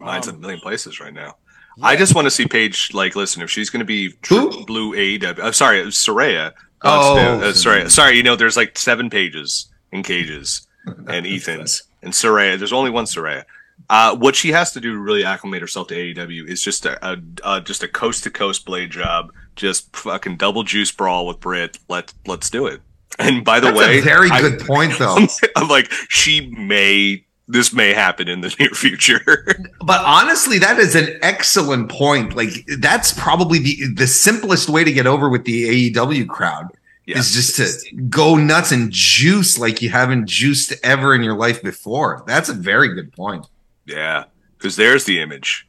Mine's 0.00 0.26
um, 0.28 0.34
a 0.34 0.38
million 0.38 0.60
places 0.60 0.98
right 0.98 1.14
now. 1.14 1.36
Yeah. 1.76 1.86
I 1.86 1.96
just 1.96 2.16
want 2.16 2.26
to 2.26 2.30
see 2.30 2.46
Paige. 2.46 2.92
Like, 2.92 3.14
listen, 3.14 3.40
if 3.40 3.50
she's 3.50 3.70
going 3.70 3.80
to 3.80 3.86
be 3.86 4.10
true 4.22 4.64
blue 4.64 4.96
AEW, 4.96 5.40
I'm 5.40 5.52
sorry, 5.52 5.80
Saraya. 5.84 6.52
Oh, 6.82 7.40
uh, 7.40 7.52
sorry, 7.52 7.88
sorry. 7.88 8.16
You 8.16 8.24
know, 8.24 8.34
there's 8.34 8.56
like 8.56 8.76
seven 8.76 9.10
pages 9.10 9.68
in 9.92 10.02
cages 10.02 10.66
and 11.08 11.26
Ethan's 11.26 11.82
and 12.02 12.12
Saraya. 12.12 12.58
There's 12.58 12.72
only 12.72 12.90
one 12.90 13.04
Saraya. 13.04 13.44
Uh, 13.90 14.16
what 14.16 14.34
she 14.34 14.50
has 14.50 14.72
to 14.72 14.80
do 14.80 14.92
to 14.92 14.98
really 14.98 15.24
acclimate 15.24 15.60
herself 15.60 15.86
to 15.88 15.94
AEW 15.94 16.46
is 16.48 16.62
just 16.62 16.84
a, 16.84 16.98
a, 17.12 17.16
a 17.44 17.60
just 17.60 17.82
a 17.82 17.88
coast 17.88 18.24
to 18.24 18.30
coast 18.30 18.66
blade 18.66 18.90
job, 18.90 19.32
just 19.56 19.94
fucking 19.96 20.36
double 20.36 20.62
juice 20.64 20.90
brawl 20.90 21.26
with 21.26 21.40
Britt. 21.40 21.78
Let 21.88 22.12
let's 22.26 22.50
do 22.50 22.66
it. 22.66 22.80
And 23.18 23.44
by 23.44 23.60
the 23.60 23.68
That's 23.68 23.78
way, 23.78 23.98
a 23.98 24.02
very 24.02 24.30
I- 24.30 24.40
good 24.40 24.60
point, 24.60 24.98
though. 24.98 25.16
I'm 25.56 25.68
like 25.68 25.90
she 26.08 26.50
may 26.50 27.24
this 27.50 27.72
may 27.72 27.94
happen 27.94 28.28
in 28.28 28.42
the 28.42 28.54
near 28.60 28.70
future. 28.70 29.46
But 29.80 30.04
honestly, 30.04 30.58
that 30.58 30.78
is 30.78 30.94
an 30.94 31.18
excellent 31.22 31.88
point. 31.88 32.36
Like 32.36 32.50
that's 32.80 33.12
probably 33.12 33.58
the 33.60 33.76
the 33.94 34.06
simplest 34.06 34.68
way 34.68 34.84
to 34.84 34.92
get 34.92 35.06
over 35.06 35.28
with 35.28 35.44
the 35.44 35.90
AEW 35.92 36.28
crowd 36.28 36.66
Yeah. 37.08 37.18
is 37.20 37.32
just 37.32 37.56
to 37.56 37.96
go 38.10 38.36
nuts 38.36 38.70
and 38.70 38.92
juice 38.92 39.58
like 39.58 39.80
you 39.80 39.88
haven't 39.88 40.26
juiced 40.28 40.74
ever 40.84 41.14
in 41.14 41.22
your 41.22 41.34
life 41.36 41.62
before. 41.62 42.22
That's 42.26 42.50
a 42.50 42.52
very 42.52 42.94
good 42.94 43.12
point. 43.12 43.46
yeah, 43.86 44.24
because 44.58 44.76
there's 44.76 45.04
the 45.04 45.18
image. 45.22 45.66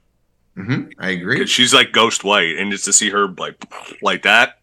hmm 0.55 0.87
I 0.99 1.11
agree. 1.11 1.45
she's 1.47 1.73
like 1.73 1.93
ghost 1.93 2.25
white, 2.25 2.57
and 2.57 2.71
just 2.71 2.83
to 2.85 2.93
see 2.93 3.09
her 3.11 3.29
like 3.29 3.55
like 4.01 4.23
that, 4.23 4.59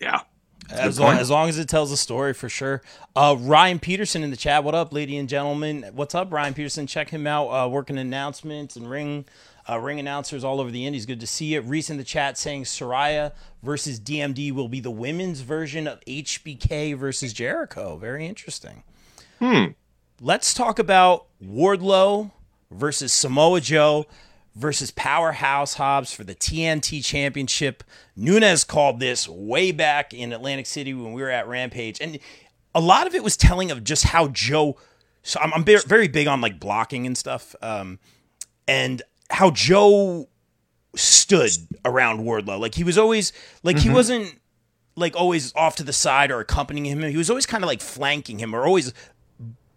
yeah. 0.00 0.22
As 0.70 0.98
long, 0.98 1.18
as 1.18 1.30
long 1.30 1.48
as 1.50 1.58
it 1.58 1.68
tells 1.68 1.92
a 1.92 1.98
story 1.98 2.32
for 2.32 2.48
sure. 2.48 2.80
Uh, 3.14 3.36
Ryan 3.38 3.78
Peterson 3.78 4.22
in 4.24 4.30
the 4.30 4.38
chat. 4.38 4.64
What 4.64 4.74
up, 4.74 4.90
ladies 4.92 5.20
and 5.20 5.28
gentlemen? 5.28 5.84
What's 5.92 6.14
up, 6.14 6.32
Ryan 6.32 6.54
Peterson? 6.54 6.86
Check 6.86 7.10
him 7.10 7.26
out. 7.26 7.48
Uh, 7.48 7.68
working 7.68 7.98
announcements 7.98 8.74
and 8.74 8.88
ring 8.88 9.26
uh, 9.72 9.78
ring 9.78 9.98
announcers 9.98 10.44
all 10.44 10.60
over 10.60 10.70
the 10.70 10.86
Indies. 10.86 11.06
Good 11.06 11.20
to 11.20 11.26
see 11.26 11.54
it. 11.54 11.64
Reese 11.64 11.90
in 11.90 11.96
the 11.96 12.04
chat 12.04 12.36
saying 12.38 12.64
Saraya 12.64 13.32
versus 13.62 13.98
DMD 14.00 14.52
will 14.52 14.68
be 14.68 14.80
the 14.80 14.90
women's 14.90 15.40
version 15.40 15.86
of 15.86 16.00
HBK 16.06 16.96
versus 16.96 17.32
Jericho. 17.32 17.96
Very 17.96 18.26
interesting. 18.26 18.82
Hmm. 19.38 19.66
Let's 20.20 20.54
talk 20.54 20.78
about 20.78 21.26
Wardlow 21.42 22.30
versus 22.70 23.12
Samoa 23.12 23.60
Joe 23.60 24.06
versus 24.54 24.90
Powerhouse 24.90 25.74
Hobbs 25.74 26.12
for 26.12 26.24
the 26.24 26.34
TNT 26.34 27.04
Championship. 27.04 27.82
Nunez 28.16 28.64
called 28.64 29.00
this 29.00 29.28
way 29.28 29.72
back 29.72 30.12
in 30.12 30.32
Atlantic 30.32 30.66
City 30.66 30.94
when 30.94 31.12
we 31.12 31.22
were 31.22 31.30
at 31.30 31.48
Rampage, 31.48 32.00
and 32.00 32.18
a 32.74 32.80
lot 32.80 33.06
of 33.06 33.14
it 33.14 33.24
was 33.24 33.36
telling 33.36 33.70
of 33.70 33.84
just 33.84 34.04
how 34.04 34.28
Joe. 34.28 34.76
So 35.22 35.40
I'm, 35.40 35.52
I'm 35.54 35.64
very, 35.64 35.82
very 35.86 36.08
big 36.08 36.26
on 36.26 36.40
like 36.40 36.60
blocking 36.60 37.06
and 37.06 37.16
stuff, 37.16 37.54
um, 37.62 37.98
and 38.68 39.02
how 39.32 39.50
Joe 39.50 40.28
stood 40.94 41.50
around 41.84 42.20
Wardlow. 42.20 42.60
Like 42.60 42.74
he 42.74 42.84
was 42.84 42.98
always 42.98 43.32
like 43.62 43.78
he 43.78 43.90
wasn't 43.90 44.38
like 44.94 45.16
always 45.16 45.54
off 45.54 45.76
to 45.76 45.82
the 45.82 45.92
side 45.92 46.30
or 46.30 46.40
accompanying 46.40 46.84
him. 46.84 47.02
He 47.02 47.16
was 47.16 47.30
always 47.30 47.46
kind 47.46 47.64
of 47.64 47.68
like 47.68 47.80
flanking 47.80 48.38
him 48.38 48.54
or 48.54 48.66
always 48.66 48.92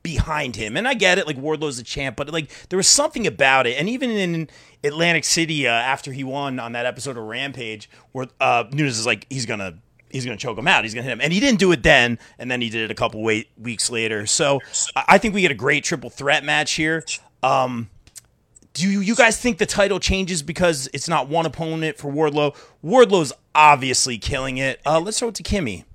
behind 0.03 0.55
him. 0.55 0.77
And 0.77 0.87
I 0.87 0.93
get 0.93 1.17
it, 1.17 1.25
like 1.25 1.37
Wardlow's 1.37 1.79
a 1.79 1.83
champ, 1.83 2.17
but 2.17 2.29
like 2.31 2.51
there 2.69 2.77
was 2.77 2.87
something 2.87 3.25
about 3.25 3.65
it. 3.65 3.79
And 3.79 3.89
even 3.89 4.11
in 4.11 4.49
Atlantic 4.83 5.23
City, 5.23 5.67
uh, 5.67 5.71
after 5.71 6.11
he 6.11 6.23
won 6.23 6.59
on 6.59 6.73
that 6.73 6.85
episode 6.85 7.17
of 7.17 7.23
Rampage, 7.23 7.89
where 8.11 8.27
uh, 8.39 8.65
Nunes 8.71 8.99
is 8.99 9.05
like, 9.05 9.25
he's 9.29 9.45
gonna. 9.45 9.79
He's 10.11 10.23
gonna 10.23 10.37
choke 10.37 10.57
him 10.57 10.67
out. 10.67 10.85
He's 10.85 10.93
gonna 10.93 11.03
hit 11.03 11.11
him, 11.11 11.19
and 11.19 11.33
he 11.33 11.41
didn't 11.41 11.59
do 11.59 11.73
it 11.73 11.83
then. 11.83 12.19
And 12.39 12.49
then 12.49 12.61
he 12.61 12.69
did 12.69 12.83
it 12.83 12.91
a 12.91 12.95
couple 12.95 13.21
wait, 13.21 13.49
weeks 13.57 13.89
later. 13.89 14.25
So 14.25 14.61
I 14.95 15.17
think 15.17 15.35
we 15.35 15.41
get 15.41 15.51
a 15.51 15.55
great 15.55 15.83
triple 15.83 16.09
threat 16.09 16.45
match 16.45 16.73
here. 16.73 17.03
Um, 17.43 17.89
do 18.75 18.91
you, 18.91 18.99
you 18.99 19.15
guys 19.15 19.39
think 19.39 19.57
the 19.57 19.65
title 19.65 19.99
changes 19.99 20.43
because 20.43 20.89
it's 20.93 21.07
not 21.07 21.29
one 21.29 21.45
opponent 21.45 21.97
for 21.97 22.11
Wardlow? 22.11 22.55
Wardlow's 22.83 23.31
obviously 23.55 24.17
killing 24.17 24.57
it. 24.57 24.81
Uh, 24.85 24.99
let's 24.99 25.17
throw 25.17 25.29
it 25.29 25.35
to 25.35 25.43
Kimmy. 25.43 25.85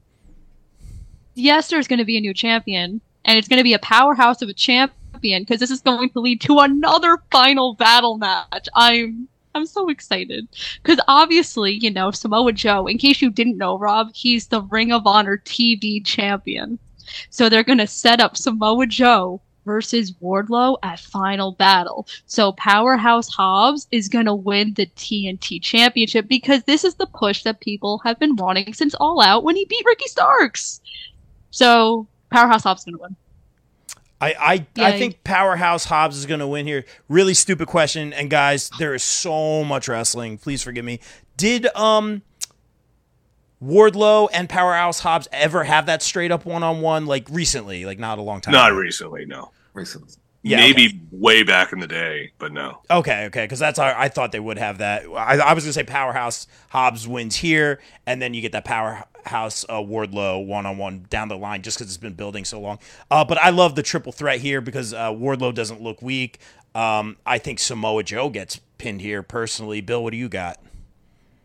yes, 1.35 1.69
there's 1.69 1.87
going 1.87 1.99
to 1.99 2.07
be 2.07 2.17
a 2.17 2.21
new 2.21 2.33
champion, 2.33 3.03
and 3.27 3.39
it's 3.39 3.49
going 3.49 3.59
to 3.59 3.65
be 3.65 3.75
a 3.75 3.79
powerhouse 3.81 4.41
of 4.41 4.49
a 4.49 4.55
champion 4.55 5.43
because 5.43 5.61
this 5.61 5.71
is 5.71 5.83
going 5.83 6.09
to 6.11 6.21
lead 6.21 6.41
to 6.41 6.59
another 6.59 7.19
final 7.31 7.75
battle 7.75 8.17
match. 8.17 8.67
I'm 8.75 9.29
I'm 9.55 9.67
so 9.67 9.91
excited 9.91 10.49
because 10.83 11.01
obviously, 11.07 11.73
you 11.73 11.91
know, 11.91 12.11
Samoa 12.13 12.53
Joe. 12.53 12.87
In 12.87 12.97
case 12.97 13.21
you 13.21 13.31
didn't 13.31 13.59
know, 13.59 13.79
Rob, 13.79 14.11
he's 14.15 14.47
the 14.47 14.63
Ring 14.63 14.91
of 14.91 15.07
Honor 15.07 15.37
TV 15.45 16.05
champion. 16.05 16.79
So 17.29 17.49
they're 17.49 17.65
going 17.65 17.79
to 17.79 17.87
set 17.87 18.21
up 18.21 18.37
Samoa 18.37 18.87
Joe 18.87 19.43
versus 19.71 20.11
Wardlow 20.21 20.79
at 20.83 20.99
Final 20.99 21.53
Battle. 21.53 22.09
So 22.27 22.51
Powerhouse 22.53 23.29
Hobbs 23.29 23.87
is 23.93 24.09
going 24.09 24.27
to 24.27 24.35
win 24.35 24.75
the 24.75 24.87
TNT 24.97 25.63
Championship 25.63 26.27
because 26.27 26.65
this 26.65 26.83
is 26.83 26.97
the 26.97 27.07
push 27.07 27.45
that 27.45 27.61
people 27.61 27.99
have 28.05 28.19
been 28.19 28.35
wanting 28.35 28.75
since 28.75 28.97
All 28.97 29.21
Out 29.21 29.45
when 29.45 29.55
he 29.55 29.65
beat 29.67 29.85
Ricky 29.87 30.09
Starks. 30.09 30.81
So 31.53 32.09
Powerhouse 32.31 32.65
Hobbs 32.65 32.81
is 32.81 32.87
going 32.87 32.97
to 32.97 33.03
win. 33.03 33.17
I 34.21 34.67
I, 34.77 34.85
I 34.85 34.99
think 34.99 35.23
Powerhouse 35.23 35.85
Hobbs 35.85 36.19
is 36.19 36.27
going 36.27 36.41
to 36.41 36.49
win 36.49 36.67
here. 36.67 36.85
Really 37.09 37.35
stupid 37.35 37.69
question. 37.69 38.13
And 38.13 38.29
guys, 38.29 38.71
there 38.81 38.93
is 38.93 39.05
so 39.05 39.63
much 39.63 39.87
wrestling. 39.87 40.37
Please 40.37 40.65
forgive 40.65 40.85
me. 40.85 40.99
Did 41.37 41.67
um 41.77 42.23
Wardlow 43.63 44.29
and 44.33 44.49
Powerhouse 44.49 45.01
Hobbs 45.01 45.29
ever 45.33 45.65
have 45.65 45.87
that 45.87 46.03
straight 46.03 46.33
up 46.33 46.45
one 46.45 46.63
on 46.63 46.81
one 46.81 47.07
like 47.07 47.29
recently? 47.31 47.85
Like 47.85 47.99
not 47.99 48.19
a 48.19 48.23
long 48.23 48.41
time. 48.41 48.53
Not 48.53 48.73
ago? 48.73 48.81
recently, 48.81 49.27
no. 49.27 49.53
Recently. 49.75 50.15
Yeah, 50.43 50.57
Maybe 50.57 50.99
way 51.11 51.43
back 51.43 51.71
in 51.71 51.81
the 51.81 51.87
day, 51.87 52.33
but 52.39 52.51
no. 52.51 52.81
Okay, 52.91 53.27
okay, 53.27 53.45
because 53.45 53.59
that's 53.59 53.79
how 53.79 53.95
I 53.95 54.09
thought 54.09 54.33
they 54.33 54.41
would 54.41 54.57
have 54.57 54.79
that. 54.79 55.05
I, 55.05 55.37
I 55.37 55.53
was 55.53 55.65
gonna 55.65 55.75
say 55.75 55.83
Powerhouse 55.83 56.47
Hobbs 56.71 57.07
wins 57.07 57.37
here, 57.37 57.79
and 58.07 58.23
then 58.23 58.33
you 58.33 58.41
get 58.41 58.53
that 58.53 58.65
Powerhouse 58.65 59.67
uh, 59.69 59.75
Wardlow 59.75 60.47
one 60.47 60.65
on 60.65 60.79
one 60.79 61.05
down 61.11 61.29
the 61.29 61.37
line, 61.37 61.61
just 61.61 61.77
because 61.77 61.91
it's 61.91 61.99
been 61.99 62.15
building 62.15 62.47
so 62.47 62.59
long. 62.59 62.79
Uh, 63.11 63.23
but 63.23 63.37
I 63.37 63.51
love 63.51 63.75
the 63.75 63.83
triple 63.83 64.13
threat 64.13 64.41
here 64.41 64.63
because 64.63 64.95
uh, 64.95 65.11
Wardlow 65.11 65.53
doesn't 65.55 65.83
look 65.83 66.01
weak. 66.01 66.39
Um, 66.75 67.19
I 67.27 67.37
think 67.37 67.59
Samoa 67.59 68.03
Joe 68.03 68.31
gets 68.31 68.61
pinned 68.79 69.03
here 69.03 69.23
personally. 69.23 69.83
Bill, 69.83 70.03
what 70.03 70.13
do 70.13 70.17
you 70.17 70.31
got? 70.31 70.59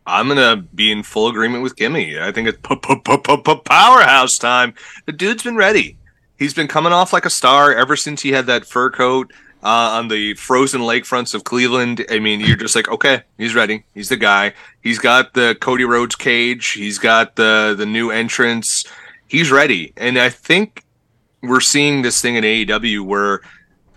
I'm 0.07 0.29
gonna 0.29 0.55
be 0.55 0.89
in 0.89 1.03
full 1.03 1.27
agreement 1.27 1.63
with 1.63 1.75
Kimmy. 1.75 2.17
I 2.21 2.31
think 2.31 2.47
it's 2.47 2.59
p- 2.63 2.75
p- 2.75 2.95
p- 3.03 3.17
p- 3.17 3.37
p- 3.37 3.61
powerhouse 3.65 4.37
time. 4.37 4.73
The 5.05 5.11
dude's 5.11 5.43
been 5.43 5.57
ready. 5.57 5.97
He's 6.37 6.53
been 6.53 6.67
coming 6.67 6.93
off 6.93 7.13
like 7.13 7.25
a 7.25 7.29
star 7.29 7.73
ever 7.73 7.95
since 7.95 8.21
he 8.21 8.31
had 8.31 8.45
that 8.47 8.65
fur 8.65 8.89
coat 8.89 9.31
uh, 9.63 9.97
on 9.97 10.09
the 10.09 10.35
frozen 10.35 10.81
lakefronts 10.81 11.33
of 11.33 11.43
Cleveland. 11.43 12.05
I 12.09 12.19
mean, 12.19 12.39
you're 12.39 12.55
just 12.55 12.75
like, 12.75 12.87
okay, 12.87 13.23
he's 13.37 13.55
ready. 13.55 13.83
He's 13.93 14.09
the 14.09 14.17
guy. 14.17 14.53
He's 14.81 14.99
got 14.99 15.33
the 15.33 15.57
Cody 15.59 15.85
Rhodes 15.85 16.15
cage. 16.15 16.71
He's 16.71 16.99
got 16.99 17.35
the 17.35 17.73
the 17.77 17.85
new 17.85 18.11
entrance. 18.11 18.85
He's 19.27 19.51
ready. 19.51 19.93
And 19.97 20.19
I 20.19 20.29
think 20.29 20.83
we're 21.41 21.61
seeing 21.61 22.01
this 22.01 22.21
thing 22.21 22.35
in 22.35 22.43
AEW 22.43 23.01
where 23.01 23.41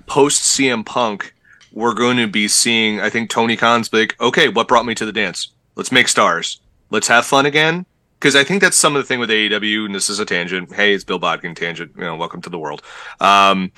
post 0.06 0.42
CM 0.42 0.86
Punk, 0.86 1.34
we're 1.72 1.94
going 1.94 2.16
to 2.16 2.26
be 2.26 2.48
seeing. 2.48 3.00
I 3.00 3.10
think 3.10 3.28
Tony 3.28 3.56
Khan's 3.56 3.92
like, 3.92 4.18
okay, 4.20 4.48
what 4.48 4.68
brought 4.68 4.86
me 4.86 4.94
to 4.94 5.04
the 5.04 5.12
dance? 5.12 5.52
Let's 5.76 5.92
make 5.92 6.08
stars. 6.08 6.60
Let's 6.90 7.08
have 7.08 7.26
fun 7.26 7.46
again. 7.46 7.84
Because 8.18 8.34
I 8.34 8.44
think 8.44 8.62
that's 8.62 8.76
some 8.76 8.96
of 8.96 9.02
the 9.02 9.06
thing 9.06 9.20
with 9.20 9.30
AEW, 9.30 9.86
and 9.86 9.94
this 9.94 10.10
is 10.10 10.18
a 10.18 10.24
tangent. 10.24 10.72
Hey, 10.72 10.92
it's 10.92 11.04
Bill 11.04 11.18
Bodkin 11.18 11.54
tangent. 11.54 11.92
You 11.96 12.02
know, 12.02 12.16
welcome 12.16 12.42
to 12.42 12.50
the 12.50 12.58
world. 12.58 12.82
Um, 13.20 13.70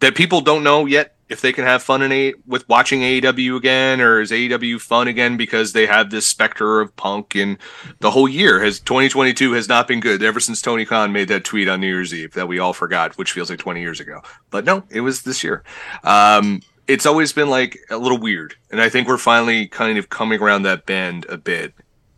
that 0.00 0.14
people 0.14 0.40
don't 0.40 0.64
know 0.64 0.86
yet 0.86 1.16
if 1.28 1.40
they 1.40 1.52
can 1.52 1.64
have 1.64 1.82
fun 1.82 2.02
in 2.02 2.12
a 2.12 2.34
with 2.46 2.68
watching 2.68 3.00
AEW 3.00 3.56
again, 3.56 4.00
or 4.00 4.20
is 4.20 4.30
AEW 4.30 4.80
fun 4.80 5.08
again 5.08 5.36
because 5.36 5.72
they 5.72 5.86
have 5.86 6.10
this 6.10 6.26
specter 6.26 6.80
of 6.80 6.94
Punk, 6.96 7.34
and 7.34 7.58
the 8.00 8.10
whole 8.10 8.28
year 8.28 8.62
has 8.62 8.80
2022 8.80 9.52
has 9.52 9.68
not 9.68 9.88
been 9.88 10.00
good 10.00 10.22
ever 10.22 10.40
since 10.40 10.62
Tony 10.62 10.84
Khan 10.84 11.12
made 11.12 11.28
that 11.28 11.44
tweet 11.44 11.68
on 11.68 11.80
New 11.80 11.88
Year's 11.88 12.14
Eve 12.14 12.34
that 12.34 12.48
we 12.48 12.58
all 12.58 12.72
forgot, 12.72 13.16
which 13.18 13.32
feels 13.32 13.50
like 13.50 13.58
20 13.58 13.80
years 13.80 14.00
ago. 14.00 14.22
But 14.50 14.64
no, 14.64 14.84
it 14.90 15.00
was 15.00 15.22
this 15.22 15.42
year. 15.42 15.64
Um, 16.04 16.60
it's 16.86 17.06
always 17.06 17.32
been 17.32 17.50
like 17.50 17.78
a 17.90 17.96
little 17.96 18.18
weird, 18.18 18.54
and 18.70 18.80
I 18.80 18.88
think 18.88 19.08
we're 19.08 19.18
finally 19.18 19.66
kind 19.66 19.98
of 19.98 20.08
coming 20.08 20.40
around 20.40 20.62
that 20.62 20.86
bend 20.86 21.26
a 21.28 21.36
bit. 21.36 21.74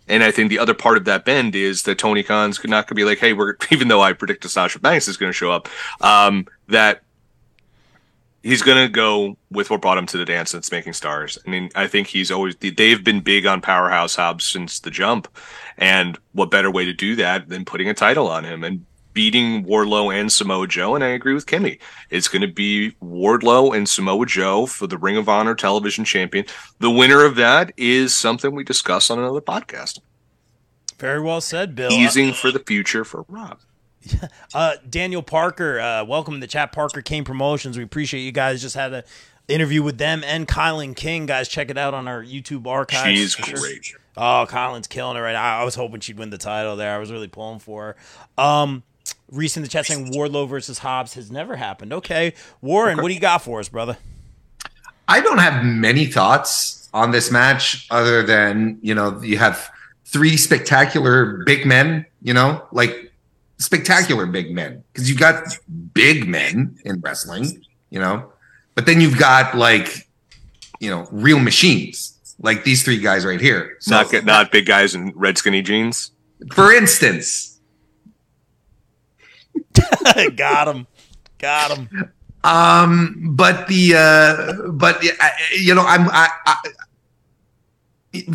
And 0.08 0.22
I 0.22 0.30
think 0.30 0.50
the 0.50 0.58
other 0.58 0.74
part 0.74 0.96
of 0.96 1.04
that 1.04 1.24
bend 1.24 1.54
is 1.54 1.82
that 1.82 1.98
Tony 1.98 2.22
Khan's 2.22 2.62
not 2.64 2.86
going 2.86 2.88
to 2.88 2.94
be 2.94 3.04
like, 3.04 3.18
hey, 3.18 3.32
we're 3.32 3.56
even 3.70 3.88
though 3.88 4.00
I 4.00 4.12
predict 4.12 4.48
Sasha 4.48 4.78
Banks 4.78 5.08
is 5.08 5.16
going 5.16 5.30
to 5.30 5.36
show 5.36 5.50
up, 5.50 5.68
um, 6.00 6.46
that 6.68 7.02
he's 8.42 8.62
going 8.62 8.86
to 8.86 8.90
go 8.90 9.36
with 9.50 9.70
what 9.70 9.82
brought 9.82 9.98
him 9.98 10.06
to 10.06 10.16
the 10.16 10.24
dance 10.24 10.54
it's 10.54 10.72
making 10.72 10.92
stars. 10.92 11.38
I 11.46 11.50
mean, 11.50 11.70
I 11.74 11.86
think 11.86 12.08
he's 12.08 12.30
always 12.30 12.56
they've 12.56 13.02
been 13.02 13.20
big 13.20 13.46
on 13.46 13.60
Powerhouse 13.60 14.16
Hobbs 14.16 14.44
since 14.44 14.80
the 14.80 14.90
jump, 14.90 15.28
and 15.76 16.18
what 16.32 16.50
better 16.50 16.70
way 16.70 16.84
to 16.84 16.92
do 16.92 17.16
that 17.16 17.48
than 17.48 17.64
putting 17.64 17.88
a 17.88 17.94
title 17.94 18.28
on 18.28 18.44
him 18.44 18.64
and 18.64 18.84
beating 19.18 19.64
Wardlow 19.64 20.14
and 20.14 20.30
Samoa 20.30 20.68
Joe? 20.68 20.94
And 20.94 21.02
I 21.02 21.08
agree 21.08 21.34
with 21.34 21.44
Kimmy. 21.44 21.80
It's 22.08 22.28
going 22.28 22.42
to 22.42 22.46
be 22.46 22.92
Wardlow 23.02 23.76
and 23.76 23.88
Samoa 23.88 24.24
Joe 24.26 24.64
for 24.64 24.86
the 24.86 24.96
Ring 24.96 25.16
of 25.16 25.28
Honor 25.28 25.56
Television 25.56 26.04
Champion. 26.04 26.44
The 26.78 26.88
winner 26.88 27.24
of 27.24 27.34
that 27.34 27.72
is 27.76 28.14
something 28.14 28.54
we 28.54 28.62
discuss 28.62 29.10
on 29.10 29.18
another 29.18 29.40
podcast. 29.40 29.98
Very 31.00 31.20
well 31.20 31.40
said, 31.40 31.74
Bill. 31.74 31.90
Easing 31.90 32.32
for 32.32 32.52
the 32.52 32.60
future 32.60 33.04
for 33.04 33.24
Rob. 33.26 33.58
Uh, 34.54 34.76
Daniel 34.88 35.22
Parker, 35.22 35.80
uh, 35.80 36.04
welcome 36.04 36.34
to 36.34 36.40
the 36.40 36.46
chat. 36.46 36.70
Parker 36.70 37.02
King 37.02 37.24
Promotions. 37.24 37.76
We 37.76 37.82
appreciate 37.82 38.22
you 38.22 38.32
guys. 38.32 38.62
Just 38.62 38.76
had 38.76 38.94
an 38.94 39.02
interview 39.48 39.82
with 39.82 39.98
them 39.98 40.22
and 40.24 40.46
Kylan 40.46 40.94
King. 40.94 41.26
Guys, 41.26 41.48
check 41.48 41.70
it 41.70 41.76
out 41.76 41.92
on 41.92 42.06
our 42.06 42.22
YouTube 42.22 42.66
archives. 42.66 43.18
She's 43.18 43.34
great. 43.34 43.92
Oh, 44.16 44.46
Colin's 44.48 44.86
killing 44.86 45.16
it 45.16 45.20
right 45.20 45.32
now. 45.32 45.58
I 45.58 45.64
was 45.64 45.74
hoping 45.74 46.00
she'd 46.00 46.18
win 46.18 46.30
the 46.30 46.38
title 46.38 46.76
there. 46.76 46.94
I 46.94 46.98
was 46.98 47.12
really 47.12 47.28
pulling 47.28 47.58
for 47.58 47.96
her. 48.36 48.42
Um, 48.42 48.82
Reese 49.30 49.56
in 49.56 49.62
the 49.62 49.68
chat 49.68 49.86
saying 49.86 50.12
Wardlow 50.12 50.48
versus 50.48 50.78
Hobbs 50.78 51.14
has 51.14 51.30
never 51.30 51.56
happened. 51.56 51.92
Okay, 51.92 52.34
Warren, 52.60 52.98
what 52.98 53.08
do 53.08 53.14
you 53.14 53.20
got 53.20 53.42
for 53.42 53.60
us, 53.60 53.68
brother? 53.68 53.98
I 55.06 55.20
don't 55.20 55.38
have 55.38 55.64
many 55.64 56.06
thoughts 56.06 56.88
on 56.92 57.10
this 57.10 57.30
match 57.30 57.86
other 57.90 58.22
than, 58.22 58.78
you 58.82 58.94
know, 58.94 59.20
you 59.22 59.38
have 59.38 59.70
three 60.04 60.36
spectacular 60.36 61.42
big 61.44 61.66
men, 61.66 62.06
you 62.22 62.34
know, 62.34 62.66
like 62.72 63.12
spectacular 63.58 64.26
big 64.26 64.50
men 64.50 64.82
because 64.92 65.08
you've 65.08 65.18
got 65.18 65.44
big 65.92 66.26
men 66.26 66.76
in 66.84 67.00
wrestling, 67.00 67.64
you 67.90 67.98
know, 67.98 68.32
but 68.74 68.86
then 68.86 69.00
you've 69.00 69.18
got 69.18 69.56
like, 69.56 70.08
you 70.80 70.90
know, 70.90 71.06
real 71.10 71.38
machines 71.38 72.14
like 72.40 72.64
these 72.64 72.82
three 72.82 72.98
guys 72.98 73.24
right 73.26 73.40
here. 73.40 73.76
So, 73.80 73.90
not 73.90 74.24
not 74.24 74.52
big 74.52 74.66
guys 74.66 74.94
in 74.94 75.12
red 75.14 75.38
skinny 75.38 75.62
jeans. 75.62 76.12
for 76.52 76.72
instance, 76.72 77.57
Got 80.36 80.68
him. 80.68 80.86
Got 81.38 81.76
him. 81.76 82.12
Um, 82.44 83.34
but 83.34 83.66
the 83.68 83.94
uh, 83.94 84.70
but 84.70 85.02
you 85.56 85.74
know, 85.74 85.84
I'm 85.84 86.08
I, 86.08 86.28
I 86.46 86.56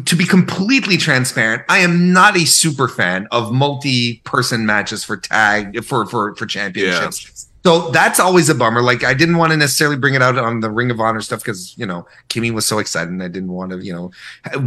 to 0.06 0.16
be 0.16 0.26
completely 0.26 0.98
transparent, 0.98 1.64
I 1.68 1.80
am 1.80 2.14
not 2.14 2.38
a 2.38 2.46
super 2.46 2.88
fan 2.88 3.28
of 3.32 3.52
multi-person 3.52 4.66
matches 4.66 5.04
for 5.04 5.18
tag 5.18 5.84
for 5.84 6.06
for 6.06 6.36
for 6.36 6.46
championships. 6.46 7.50
So 7.66 7.89
that's 7.91 8.20
always 8.20 8.50
a 8.50 8.56
bummer. 8.56 8.82
Like 8.82 9.04
I 9.04 9.14
didn't 9.14 9.38
want 9.38 9.52
to 9.52 9.58
necessarily 9.58 9.96
bring 9.96 10.16
it 10.16 10.22
out 10.22 10.38
on 10.38 10.60
the 10.60 10.70
Ring 10.70 10.91
of 10.91 11.00
Honor 11.00 11.22
stuff 11.22 11.39
because 11.39 11.76
you 11.78 11.86
know 11.86 12.06
Kimmy 12.30 12.52
was 12.52 12.66
so 12.66 12.80
excited, 12.80 13.10
and 13.10 13.24
I 13.24 13.30
didn't 13.30 13.52
want 13.52 13.72
to 13.72 13.80
you 13.80 13.94
know 13.94 14.12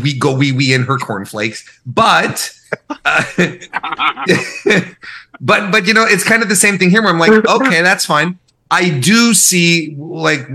we 0.03 0.19
go 0.19 0.35
wee 0.35 0.53
wee 0.53 0.73
in 0.73 0.83
her 0.85 0.97
cornflakes. 0.97 1.81
But 1.85 2.51
uh, 3.05 3.23
but 5.41 5.71
but 5.71 5.87
you 5.87 5.95
know 5.95 6.05
it's 6.05 6.25
kind 6.25 6.43
of 6.43 6.49
the 6.49 6.57
same 6.57 6.79
thing 6.79 6.91
here 6.91 7.03
where 7.03 7.11
I'm 7.11 7.19
like, 7.19 7.31
okay, 7.47 7.83
that's 7.83 8.05
fine. 8.05 8.39
I 8.71 8.91
do 8.91 9.33
see, 9.33 9.95
like 9.97 10.49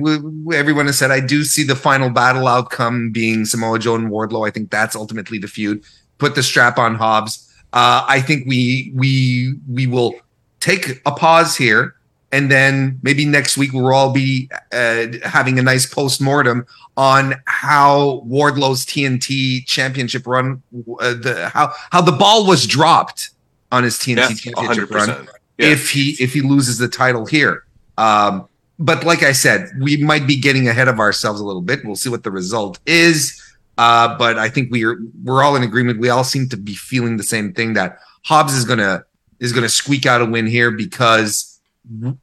everyone 0.53 0.87
has 0.87 0.97
said, 0.97 1.11
I 1.11 1.21
do 1.21 1.43
see 1.45 1.63
the 1.63 1.77
final 1.77 2.09
battle 2.09 2.47
outcome 2.47 3.11
being 3.11 3.45
Samoa 3.45 3.79
Joe 3.79 3.95
and 3.95 4.09
Wardlow. 4.09 4.45
I 4.45 4.51
think 4.51 4.69
that's 4.69 4.95
ultimately 4.95 5.37
the 5.37 5.47
feud. 5.47 5.83
Put 6.17 6.35
the 6.35 6.43
strap 6.43 6.77
on 6.77 6.95
Hobbs. 6.95 7.47
Uh, 7.71 8.05
I 8.07 8.19
think 8.21 8.47
we 8.47 8.91
we 8.95 9.55
we 9.69 9.87
will 9.87 10.15
take 10.59 11.01
a 11.05 11.11
pause 11.11 11.55
here, 11.55 11.95
and 12.33 12.51
then 12.51 12.99
maybe 13.01 13.25
next 13.25 13.57
week 13.57 13.71
we'll 13.71 13.93
all 13.93 14.11
be 14.11 14.49
uh, 14.73 15.07
having 15.23 15.57
a 15.57 15.63
nice 15.63 15.85
post 15.85 16.21
mortem 16.21 16.65
on 16.97 17.35
how 17.45 18.23
Wardlow's 18.27 18.85
TNT 18.85 19.65
Championship 19.65 20.27
run, 20.27 20.61
uh, 20.99 21.13
the 21.13 21.49
how 21.53 21.73
how 21.91 22.01
the 22.01 22.11
ball 22.11 22.45
was 22.45 22.67
dropped 22.67 23.30
on 23.71 23.83
his 23.83 23.95
TNT 23.97 24.17
Yeah, 24.45 24.53
Championship 24.53 24.91
run. 24.91 25.27
Yeah. 25.57 25.67
if 25.67 25.89
he 25.91 26.15
if 26.19 26.33
he 26.33 26.41
loses 26.41 26.77
the 26.77 26.87
title 26.87 27.25
here. 27.25 27.63
Um, 27.97 28.47
but 28.79 29.03
like 29.03 29.21
I 29.21 29.31
said, 29.31 29.69
we 29.79 29.97
might 29.97 30.25
be 30.25 30.35
getting 30.39 30.67
ahead 30.67 30.87
of 30.87 30.99
ourselves 30.99 31.39
a 31.39 31.45
little 31.45 31.61
bit. 31.61 31.85
We'll 31.85 31.95
see 31.95 32.09
what 32.09 32.23
the 32.23 32.31
result 32.31 32.79
is. 32.85 33.39
Uh, 33.77 34.17
but 34.17 34.37
I 34.39 34.49
think 34.49 34.71
we're 34.71 34.99
we're 35.23 35.43
all 35.43 35.55
in 35.55 35.63
agreement. 35.63 35.99
We 35.99 36.09
all 36.09 36.23
seem 36.23 36.49
to 36.49 36.57
be 36.57 36.73
feeling 36.73 37.17
the 37.17 37.23
same 37.23 37.53
thing 37.53 37.73
that 37.73 37.99
Hobbs 38.25 38.53
is 38.53 38.65
gonna 38.65 39.03
is 39.39 39.53
gonna 39.53 39.69
squeak 39.69 40.05
out 40.05 40.21
a 40.21 40.25
win 40.25 40.47
here 40.47 40.71
because 40.71 41.59
uh, 42.05 42.13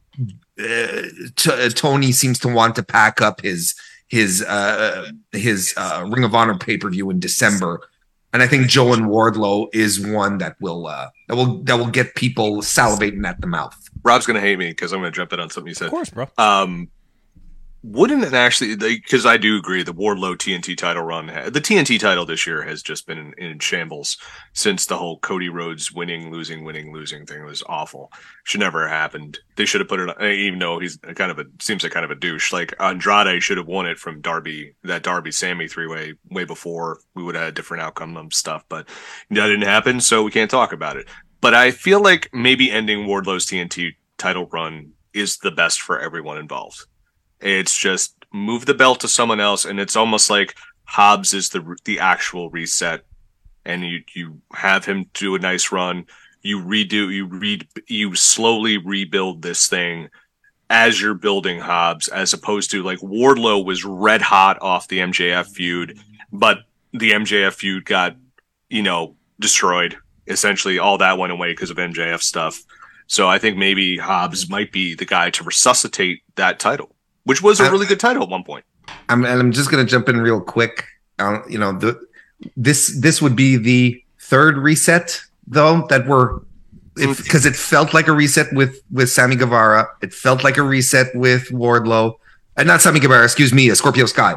T- 1.35 1.69
Tony 1.69 2.11
seems 2.11 2.39
to 2.39 2.47
want 2.49 2.75
to 2.75 2.83
pack 2.83 3.21
up 3.21 3.41
his 3.41 3.73
his 4.07 4.43
uh, 4.43 5.11
his 5.31 5.73
uh, 5.77 6.05
Ring 6.09 6.23
of 6.23 6.35
Honor 6.35 6.57
pay 6.57 6.77
per 6.77 6.89
view 6.89 7.09
in 7.09 7.19
December, 7.19 7.81
and 8.33 8.43
I 8.43 8.47
think 8.47 8.67
Joe 8.67 8.93
and 8.93 9.07
Wardlow 9.07 9.69
is 9.73 9.99
one 9.99 10.37
that 10.37 10.55
will 10.61 10.87
uh, 10.87 11.09
that 11.27 11.35
will 11.35 11.63
that 11.63 11.77
will 11.77 11.89
get 11.89 12.15
people 12.15 12.57
salivating 12.57 13.25
at 13.25 13.41
the 13.41 13.47
mouth. 13.47 13.75
Rob's 14.03 14.25
gonna 14.25 14.41
hate 14.41 14.59
me 14.59 14.69
because 14.69 14.91
I'm 14.91 14.99
gonna 14.99 15.11
jump 15.11 15.33
in 15.33 15.39
on 15.39 15.49
something 15.49 15.69
you 15.69 15.73
said. 15.73 15.85
Of 15.85 15.89
said. 15.89 15.95
course, 15.95 16.09
bro. 16.09 16.27
Um, 16.37 16.89
wouldn't 17.81 18.23
it 18.23 18.33
actually? 18.33 18.75
Because 18.75 19.25
I 19.25 19.37
do 19.37 19.57
agree, 19.57 19.83
the 19.83 19.93
Wardlow 19.93 20.35
TNT 20.35 20.75
title 20.77 21.03
run, 21.03 21.27
the 21.27 21.61
TNT 21.61 21.99
title 21.99 22.25
this 22.25 22.45
year 22.45 22.61
has 22.63 22.83
just 22.83 23.07
been 23.07 23.17
in, 23.17 23.33
in 23.37 23.59
shambles 23.59 24.17
since 24.53 24.85
the 24.85 24.97
whole 24.97 25.19
Cody 25.19 25.47
Rhodes 25.49 25.91
winning, 25.91 26.31
losing, 26.31 26.65
winning, 26.65 26.91
losing 26.93 27.25
thing 27.25 27.45
was 27.45 27.63
awful. 27.67 28.11
Should 28.43 28.59
never 28.59 28.81
have 28.87 28.91
happened. 28.91 29.39
They 29.55 29.65
should 29.65 29.81
have 29.81 29.87
put 29.87 30.01
it, 30.01 30.09
on- 30.09 30.21
eh, 30.21 30.31
even 30.33 30.59
though 30.59 30.79
he's 30.79 30.97
kind 31.15 31.31
of 31.31 31.39
a 31.39 31.45
seems 31.61 31.83
like 31.83 31.93
kind 31.93 32.03
of 32.05 32.11
a 32.11 32.15
douche. 32.15 32.51
Like 32.51 32.73
Andrade 32.79 33.41
should 33.41 33.57
have 33.57 33.67
won 33.67 33.87
it 33.87 33.97
from 33.97 34.21
Darby, 34.21 34.75
that 34.83 35.03
Darby 35.03 35.31
Sammy 35.31 35.67
three 35.67 35.87
way 35.87 36.15
way 36.29 36.43
before. 36.43 36.99
We 37.15 37.23
would 37.23 37.35
have 37.35 37.45
had 37.45 37.53
a 37.53 37.55
different 37.55 37.83
outcome 37.83 38.17
and 38.17 38.33
stuff, 38.33 38.65
but 38.67 38.87
that 39.29 39.47
didn't 39.47 39.61
happen, 39.61 40.01
so 40.01 40.23
we 40.23 40.31
can't 40.31 40.51
talk 40.51 40.73
about 40.73 40.97
it. 40.97 41.07
But 41.41 41.53
I 41.53 41.71
feel 41.71 42.01
like 42.01 42.29
maybe 42.33 42.71
ending 42.71 43.07
Wardlow's 43.07 43.45
TNT 43.45 43.93
title 44.17 44.47
run 44.47 44.91
is 45.13 45.37
the 45.37 45.51
best 45.51 45.81
for 45.81 45.97
everyone 45.97 46.37
involved. 46.37 46.85
It's 47.41 47.77
just 47.77 48.15
move 48.33 48.65
the 48.65 48.73
belt 48.73 48.99
to 49.01 49.07
someone 49.07 49.39
else, 49.39 49.65
and 49.65 49.79
it's 49.79 49.95
almost 49.95 50.29
like 50.29 50.55
Hobbs 50.85 51.33
is 51.33 51.49
the 51.49 51.75
the 51.85 51.99
actual 51.99 52.49
reset, 52.49 53.01
and 53.65 53.83
you 53.83 54.03
you 54.13 54.41
have 54.53 54.85
him 54.85 55.05
do 55.13 55.35
a 55.35 55.39
nice 55.39 55.71
run. 55.71 56.05
You 56.41 56.59
redo, 56.59 57.13
you 57.13 57.25
read, 57.25 57.67
you 57.87 58.15
slowly 58.15 58.77
rebuild 58.77 59.41
this 59.41 59.67
thing 59.67 60.09
as 60.69 61.01
you're 61.01 61.15
building 61.15 61.59
Hobbs, 61.59 62.07
as 62.07 62.33
opposed 62.33 62.71
to 62.71 62.83
like 62.83 62.99
Wardlow 62.99 63.63
was 63.63 63.83
red 63.83 64.21
hot 64.21 64.61
off 64.61 64.87
the 64.87 64.99
MJF 64.99 65.47
feud, 65.47 65.99
but 66.31 66.59
the 66.93 67.11
MJF 67.11 67.53
feud 67.53 67.85
got 67.85 68.15
you 68.69 68.83
know 68.83 69.15
destroyed. 69.39 69.97
Essentially, 70.27 70.77
all 70.77 70.97
that 70.99 71.17
went 71.17 71.33
away 71.33 71.51
because 71.51 71.71
of 71.71 71.77
MJF 71.77 72.21
stuff. 72.21 72.63
So 73.07 73.27
I 73.27 73.39
think 73.39 73.57
maybe 73.57 73.97
Hobbs 73.97 74.49
might 74.49 74.71
be 74.71 74.93
the 74.93 75.05
guy 75.05 75.31
to 75.31 75.43
resuscitate 75.43 76.21
that 76.35 76.59
title, 76.59 76.95
which 77.23 77.41
was 77.41 77.59
a 77.59 77.63
I- 77.63 77.69
really 77.69 77.85
good 77.85 77.99
title 77.99 78.23
at 78.23 78.29
one 78.29 78.43
point. 78.43 78.65
I'm 79.07 79.25
and 79.25 79.39
I'm 79.39 79.51
just 79.51 79.69
gonna 79.71 79.85
jump 79.85 80.09
in 80.09 80.19
real 80.21 80.41
quick. 80.41 80.85
Uh, 81.19 81.39
you 81.47 81.57
know, 81.57 81.71
the 81.73 81.99
this 82.55 82.97
this 82.99 83.21
would 83.21 83.35
be 83.35 83.57
the 83.57 84.03
third 84.19 84.57
reset 84.57 85.21
though 85.47 85.85
that 85.89 86.07
we're 86.07 86.39
because 86.95 87.45
it 87.45 87.55
felt 87.55 87.93
like 87.93 88.07
a 88.07 88.11
reset 88.11 88.51
with 88.53 88.81
with 88.91 89.09
Sammy 89.09 89.35
Guevara. 89.35 89.87
It 90.01 90.13
felt 90.13 90.43
like 90.43 90.57
a 90.57 90.63
reset 90.63 91.15
with 91.15 91.49
Wardlow. 91.49 92.15
And 92.57 92.67
not 92.67 92.81
Sammy 92.81 92.99
Guevara, 92.99 93.23
excuse 93.23 93.53
me, 93.53 93.71
uh, 93.71 93.75
Scorpio 93.75 94.05
Sky. 94.05 94.35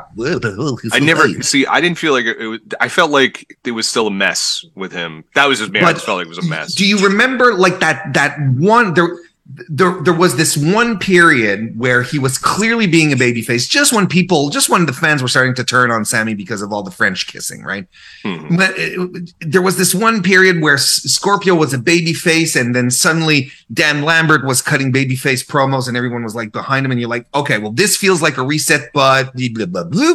I 0.92 1.00
never 1.00 1.42
see. 1.42 1.66
I 1.66 1.80
didn't 1.80 1.98
feel 1.98 2.12
like 2.12 2.24
it, 2.24 2.40
it 2.40 2.46
was. 2.46 2.60
I 2.80 2.88
felt 2.88 3.10
like 3.10 3.58
it 3.64 3.72
was 3.72 3.88
still 3.88 4.06
a 4.06 4.12
mess 4.12 4.64
with 4.76 4.92
him. 4.92 5.24
That 5.34 5.46
was 5.46 5.58
just 5.58 5.72
me. 5.72 5.80
I 5.80 5.92
just 5.92 6.06
felt 6.06 6.18
like 6.18 6.26
it 6.26 6.28
was 6.28 6.38
a 6.38 6.48
mess. 6.48 6.74
Do 6.74 6.86
you 6.86 6.98
remember 6.98 7.54
like 7.54 7.80
that 7.80 8.14
that 8.14 8.38
one 8.58 8.94
there 8.94 9.08
there 9.44 10.00
there 10.02 10.14
was 10.14 10.36
this 10.36 10.56
one 10.56 10.98
period 11.00 11.76
where 11.76 12.02
he 12.04 12.16
was 12.18 12.38
clearly 12.38 12.86
being 12.86 13.12
a 13.12 13.16
babyface 13.16 13.68
just 13.68 13.92
when 13.92 14.06
people 14.06 14.50
just 14.50 14.68
when 14.68 14.86
the 14.86 14.92
fans 14.92 15.20
were 15.20 15.26
starting 15.28 15.52
to 15.54 15.64
turn 15.64 15.90
on 15.90 16.04
Sammy 16.04 16.32
because 16.34 16.62
of 16.62 16.72
all 16.72 16.84
the 16.84 16.92
French 16.92 17.26
kissing, 17.26 17.62
right? 17.64 17.86
Mhm. 18.24 18.56
But 18.56 18.74
it- 18.78 19.32
there 19.40 19.60
was 19.60 19.76
this 19.76 19.94
one 19.96 20.22
period 20.22 20.60
where 20.60 20.78
Scorpio 20.78 21.56
was 21.56 21.74
a 21.74 21.78
babyface, 21.78 22.58
and 22.58 22.72
then 22.74 22.88
suddenly 22.90 23.50
Dan 23.72 24.02
Lambert 24.02 24.44
was 24.46 24.62
cutting 24.62 24.92
babyface 24.92 25.44
promos, 25.44 25.88
and 25.88 25.96
everyone 25.96 26.22
was 26.22 26.36
like 26.36 26.52
behind 26.52 26.86
him, 26.86 26.92
and 26.92 27.00
you're 27.00 27.10
like, 27.10 27.26
okay, 27.34 27.58
well, 27.58 27.72
this 27.72 27.96
feels 27.96 28.22
like 28.22 28.38
a 28.38 28.42
reset, 28.44 28.90
but 28.94 29.34
blah 29.34 29.48
blah 29.54 29.66
blah. 29.66 29.84
blah. 29.84 30.14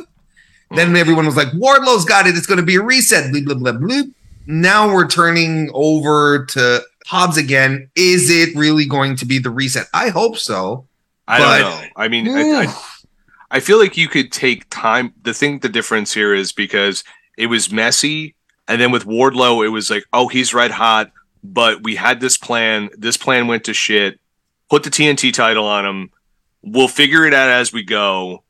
Then 0.76 0.96
everyone 0.96 1.26
was 1.26 1.36
like, 1.38 1.50
Wardlow's 1.54 2.06
got 2.06 2.28
it. 2.28 2.36
It's 2.38 2.48
going 2.48 2.60
to 2.60 2.66
be 2.66 2.76
a 2.76 2.82
reset. 2.82 3.32
Blah, 3.32 3.42
blah, 3.42 3.56
blah, 3.56 3.72
blah. 3.74 4.02
Now 4.48 4.94
we're 4.94 5.08
turning 5.08 5.70
over 5.74 6.46
to 6.46 6.82
Hobbs 7.08 7.38
again. 7.38 7.90
Is 7.96 8.30
it 8.30 8.54
really 8.54 8.86
going 8.86 9.16
to 9.16 9.26
be 9.26 9.40
the 9.40 9.50
reset? 9.50 9.88
I 9.94 10.10
hope 10.10 10.38
so. 10.38 10.88
I 11.26 11.40
don't 11.40 11.62
know. 11.62 11.88
I 11.96 12.10
mean, 12.10 12.28
I, 12.28 12.66
I, 12.66 12.82
I 13.50 13.60
feel 13.62 13.80
like 13.80 13.96
you 13.96 14.10
could 14.10 14.30
take 14.30 14.70
time. 14.70 15.14
The 15.22 15.34
thing, 15.34 15.60
the 15.60 15.70
difference 15.70 16.14
here 16.14 16.34
is 16.34 16.52
because 16.52 17.06
it 17.38 17.48
was 17.48 17.72
messy, 17.72 18.36
and 18.68 18.82
then 18.82 18.92
with 18.92 19.06
Wardlow, 19.06 19.66
it 19.66 19.70
was 19.70 19.90
like, 19.90 20.04
oh, 20.12 20.28
he's 20.28 20.54
red 20.54 20.72
hot, 20.72 21.12
but 21.46 21.82
we 21.82 21.96
had 21.96 22.20
this 22.20 22.38
plan. 22.38 22.90
This 22.98 23.16
plan 23.16 23.48
went 23.48 23.64
to 23.66 23.74
shit. 23.74 24.20
Put 24.70 24.84
the 24.84 24.90
TNT 24.90 25.34
title 25.34 25.66
on 25.66 25.86
him. 25.86 26.10
We'll 26.62 26.90
figure 26.90 27.26
it 27.26 27.34
out 27.34 27.50
as 27.50 27.72
we 27.72 27.84
go. 27.84 28.44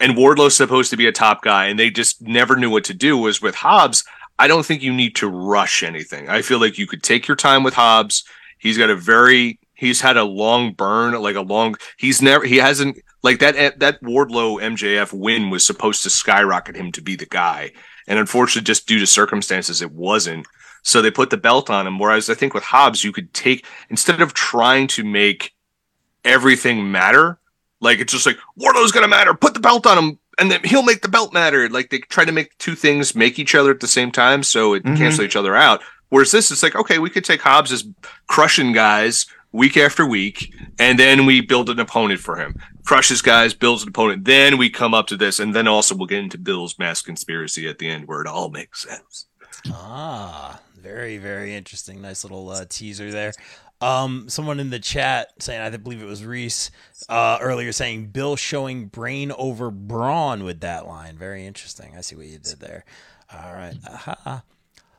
And 0.00 0.16
Wardlow's 0.16 0.56
supposed 0.56 0.88
to 0.92 0.96
be 0.96 1.06
a 1.06 1.12
top 1.12 1.42
guy, 1.42 1.66
and 1.66 1.78
they 1.78 1.90
just 1.90 2.22
never 2.22 2.56
knew 2.56 2.70
what 2.70 2.84
to 2.84 2.94
do. 2.94 3.18
Was 3.18 3.42
with 3.42 3.56
Hobbs, 3.56 4.02
I 4.38 4.48
don't 4.48 4.64
think 4.64 4.82
you 4.82 4.92
need 4.92 5.16
to 5.16 5.28
rush 5.28 5.82
anything. 5.82 6.28
I 6.28 6.42
feel 6.42 6.60
like 6.60 6.78
you 6.78 6.86
could 6.86 7.02
take 7.02 7.28
your 7.28 7.36
time 7.36 7.62
with 7.62 7.74
Hobbs. 7.74 8.24
He's 8.58 8.78
got 8.78 8.90
a 8.90 8.96
very 8.96 9.58
he's 9.74 10.00
had 10.00 10.16
a 10.16 10.24
long 10.24 10.72
burn, 10.72 11.20
like 11.20 11.36
a 11.36 11.42
long 11.42 11.76
he's 11.96 12.22
never 12.22 12.44
he 12.44 12.56
hasn't 12.56 12.98
like 13.22 13.38
that 13.40 13.78
that 13.80 14.02
Wardlow 14.02 14.60
MJF 14.60 15.12
win 15.12 15.50
was 15.50 15.66
supposed 15.66 16.02
to 16.02 16.10
skyrocket 16.10 16.76
him 16.76 16.92
to 16.92 17.02
be 17.02 17.16
the 17.16 17.26
guy. 17.26 17.72
And 18.06 18.18
unfortunately, 18.18 18.66
just 18.66 18.86
due 18.86 18.98
to 18.98 19.06
circumstances, 19.06 19.82
it 19.82 19.92
wasn't. 19.92 20.46
So 20.82 21.00
they 21.00 21.10
put 21.10 21.30
the 21.30 21.36
belt 21.36 21.70
on 21.70 21.86
him. 21.86 21.98
Whereas 21.98 22.28
I 22.28 22.34
think 22.34 22.54
with 22.54 22.64
Hobbs, 22.64 23.04
you 23.04 23.12
could 23.12 23.32
take 23.32 23.64
instead 23.90 24.20
of 24.20 24.34
trying 24.34 24.88
to 24.88 25.04
make 25.04 25.54
everything 26.24 26.90
matter, 26.90 27.38
like 27.80 28.00
it's 28.00 28.12
just 28.12 28.26
like 28.26 28.38
Wardlow's 28.58 28.92
gonna 28.92 29.08
matter, 29.08 29.34
put 29.34 29.54
the 29.54 29.60
belt 29.60 29.86
on 29.86 29.98
him, 29.98 30.18
and 30.38 30.50
then 30.50 30.60
he'll 30.64 30.82
make 30.82 31.02
the 31.02 31.08
belt 31.08 31.32
matter. 31.32 31.68
Like 31.68 31.90
they 31.90 31.98
try 31.98 32.24
to 32.24 32.32
make 32.32 32.56
two 32.58 32.74
things 32.74 33.14
make 33.14 33.38
each 33.38 33.54
other 33.54 33.70
at 33.70 33.80
the 33.80 33.88
same 33.88 34.10
time, 34.10 34.42
so 34.42 34.74
it 34.74 34.82
Mhm. 34.84 34.96
cancel 34.96 35.24
each 35.24 35.36
other 35.36 35.54
out. 35.56 35.82
Whereas 36.08 36.30
this, 36.30 36.50
it's 36.50 36.62
like 36.62 36.74
okay, 36.76 36.98
we 36.98 37.10
could 37.10 37.24
take 37.24 37.42
Hobbs 37.42 37.72
as 37.72 37.84
crushing 38.26 38.72
guys 38.72 39.26
week 39.52 39.76
after 39.76 40.06
week, 40.06 40.50
and 40.78 40.98
then 40.98 41.26
we 41.26 41.40
build 41.42 41.68
an 41.70 41.78
opponent 41.78 42.20
for 42.20 42.36
him. 42.36 42.54
crushes 42.84 43.22
guys, 43.22 43.54
builds 43.54 43.82
an 43.84 43.88
opponent. 43.90 44.24
Then 44.24 44.58
we 44.58 44.68
come 44.68 44.92
up 44.92 45.06
to 45.06 45.16
this, 45.16 45.38
and 45.38 45.54
then 45.54 45.68
also 45.68 45.94
we'll 45.94 46.08
get 46.08 46.18
into 46.18 46.36
Bill's 46.36 46.78
mass 46.80 47.00
conspiracy 47.00 47.68
at 47.68 47.78
the 47.78 47.88
end, 47.88 48.08
where 48.08 48.20
it 48.20 48.26
all 48.26 48.48
makes 48.50 48.82
sense. 48.82 49.26
Ah, 49.70 50.58
very, 50.80 51.16
very 51.18 51.54
interesting. 51.54 52.00
Nice 52.02 52.24
little 52.24 52.48
uh, 52.50 52.64
teaser 52.68 53.10
there. 53.12 53.32
Um, 53.82 54.28
someone 54.28 54.60
in 54.60 54.70
the 54.70 54.78
chat 54.78 55.32
saying, 55.40 55.60
I 55.60 55.76
believe 55.76 56.00
it 56.00 56.06
was 56.06 56.24
Reese 56.24 56.70
uh, 57.08 57.38
earlier, 57.40 57.72
saying 57.72 58.06
Bill 58.06 58.36
showing 58.36 58.86
brain 58.86 59.32
over 59.32 59.70
brawn 59.70 60.44
with 60.44 60.60
that 60.60 60.86
line. 60.86 61.16
Very 61.16 61.44
interesting. 61.46 61.94
I 61.96 62.00
see 62.00 62.14
what 62.16 62.26
you 62.26 62.38
did 62.38 62.60
there. 62.60 62.84
All 63.32 63.52
right. 63.52 63.74
Uh-huh. 63.86 64.40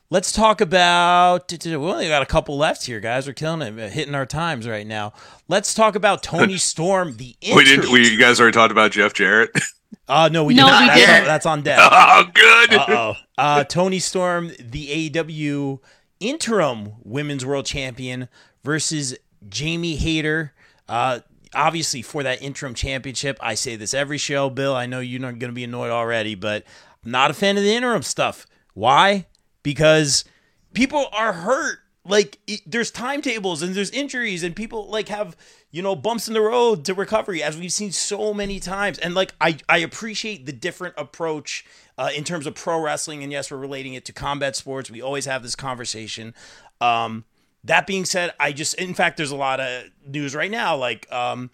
Let's 0.09 0.31
talk 0.31 0.61
about. 0.61 1.51
We 1.65 1.73
only 1.75 2.07
got 2.07 2.21
a 2.21 2.25
couple 2.27 2.55
left 2.57 2.85
here, 2.85 2.99
guys. 2.99 3.25
We're 3.25 3.33
killing 3.33 3.61
it, 3.79 3.93
hitting 3.93 4.13
our 4.13 4.25
times 4.27 4.67
right 4.67 4.85
now. 4.85 5.13
Let's 5.47 5.73
talk 5.73 5.95
about 5.95 6.21
Toni 6.21 6.57
Storm. 6.59 7.15
The 7.17 7.35
we 7.55 7.63
didn't. 7.63 7.91
We 7.91 8.07
you 8.11 8.19
guys 8.19 8.39
already 8.39 8.53
talked 8.53 8.71
about 8.71 8.91
Jeff 8.91 9.13
Jarrett. 9.13 9.49
Uh, 10.07 10.29
no, 10.31 10.43
we 10.43 10.53
No, 10.53 10.67
didn't. 10.67 10.81
we 10.81 10.87
that's, 10.87 10.99
didn't. 10.99 11.15
On, 11.21 11.23
that's 11.25 11.45
on 11.45 11.61
deck. 11.63 11.79
oh, 11.81 12.23
good. 12.33 12.73
Uh-oh. 12.73 13.13
Uh 13.37 13.63
Toni 13.63 13.99
Storm, 13.99 14.51
the 14.59 15.09
AEW 15.09 15.79
interim 16.19 16.93
women's 17.03 17.45
world 17.45 17.65
champion 17.65 18.27
versus 18.63 19.15
Jamie 19.47 19.95
Hayter. 19.95 20.53
Uh 20.87 21.19
obviously 21.55 22.01
for 22.01 22.23
that 22.23 22.41
interim 22.41 22.73
championship. 22.73 23.37
I 23.41 23.55
say 23.55 23.75
this 23.75 23.93
every 23.93 24.17
show, 24.17 24.49
Bill. 24.49 24.75
I 24.75 24.85
know 24.85 24.99
you're 24.99 25.21
not 25.21 25.39
going 25.39 25.51
to 25.51 25.55
be 25.55 25.63
annoyed 25.63 25.91
already, 25.91 26.35
but 26.35 26.63
I'm 27.05 27.11
not 27.11 27.31
a 27.31 27.33
fan 27.33 27.57
of 27.57 27.63
the 27.63 27.73
interim 27.73 28.03
stuff. 28.03 28.45
Why? 28.73 29.27
Because 29.61 30.25
people 30.73 31.07
are 31.13 31.33
hurt. 31.33 31.79
Like 32.05 32.39
it, 32.47 32.61
there's 32.65 32.91
timetables 32.91 33.61
and 33.61 33.73
there's 33.75 33.89
injuries 33.91 34.43
and 34.43 34.53
people 34.53 34.89
like 34.89 35.07
have 35.07 35.37
you 35.71 35.81
know 35.81 35.95
bumps 35.95 36.27
in 36.27 36.33
the 36.33 36.41
road 36.41 36.83
to 36.83 36.93
recovery 36.93 37.41
as 37.41 37.57
we've 37.57 37.71
seen 37.71 37.93
so 37.93 38.33
many 38.33 38.59
times. 38.59 38.99
And 38.99 39.15
like 39.15 39.33
I 39.39 39.57
I 39.69 39.77
appreciate 39.77 40.45
the 40.45 40.51
different 40.51 40.95
approach 40.97 41.65
uh, 41.97 42.09
in 42.13 42.25
terms 42.25 42.45
of 42.45 42.55
pro 42.55 42.81
wrestling. 42.81 43.23
And 43.23 43.31
yes, 43.31 43.49
we're 43.49 43.57
relating 43.57 43.93
it 43.93 44.03
to 44.05 44.11
combat 44.11 44.57
sports. 44.57 44.91
We 44.91 45.01
always 45.01 45.25
have 45.25 45.43
this 45.43 45.55
conversation. 45.55 46.33
Um, 46.81 47.23
that 47.65 47.87
being 47.87 48.05
said, 48.05 48.33
I 48.39 48.51
just 48.51 48.75
in 48.75 48.93
fact 48.93 49.17
there's 49.17 49.31
a 49.31 49.35
lot 49.35 49.59
of 49.59 49.83
news 50.07 50.35
right 50.35 50.51
now. 50.51 50.75
Like, 50.75 51.11
um, 51.11 51.49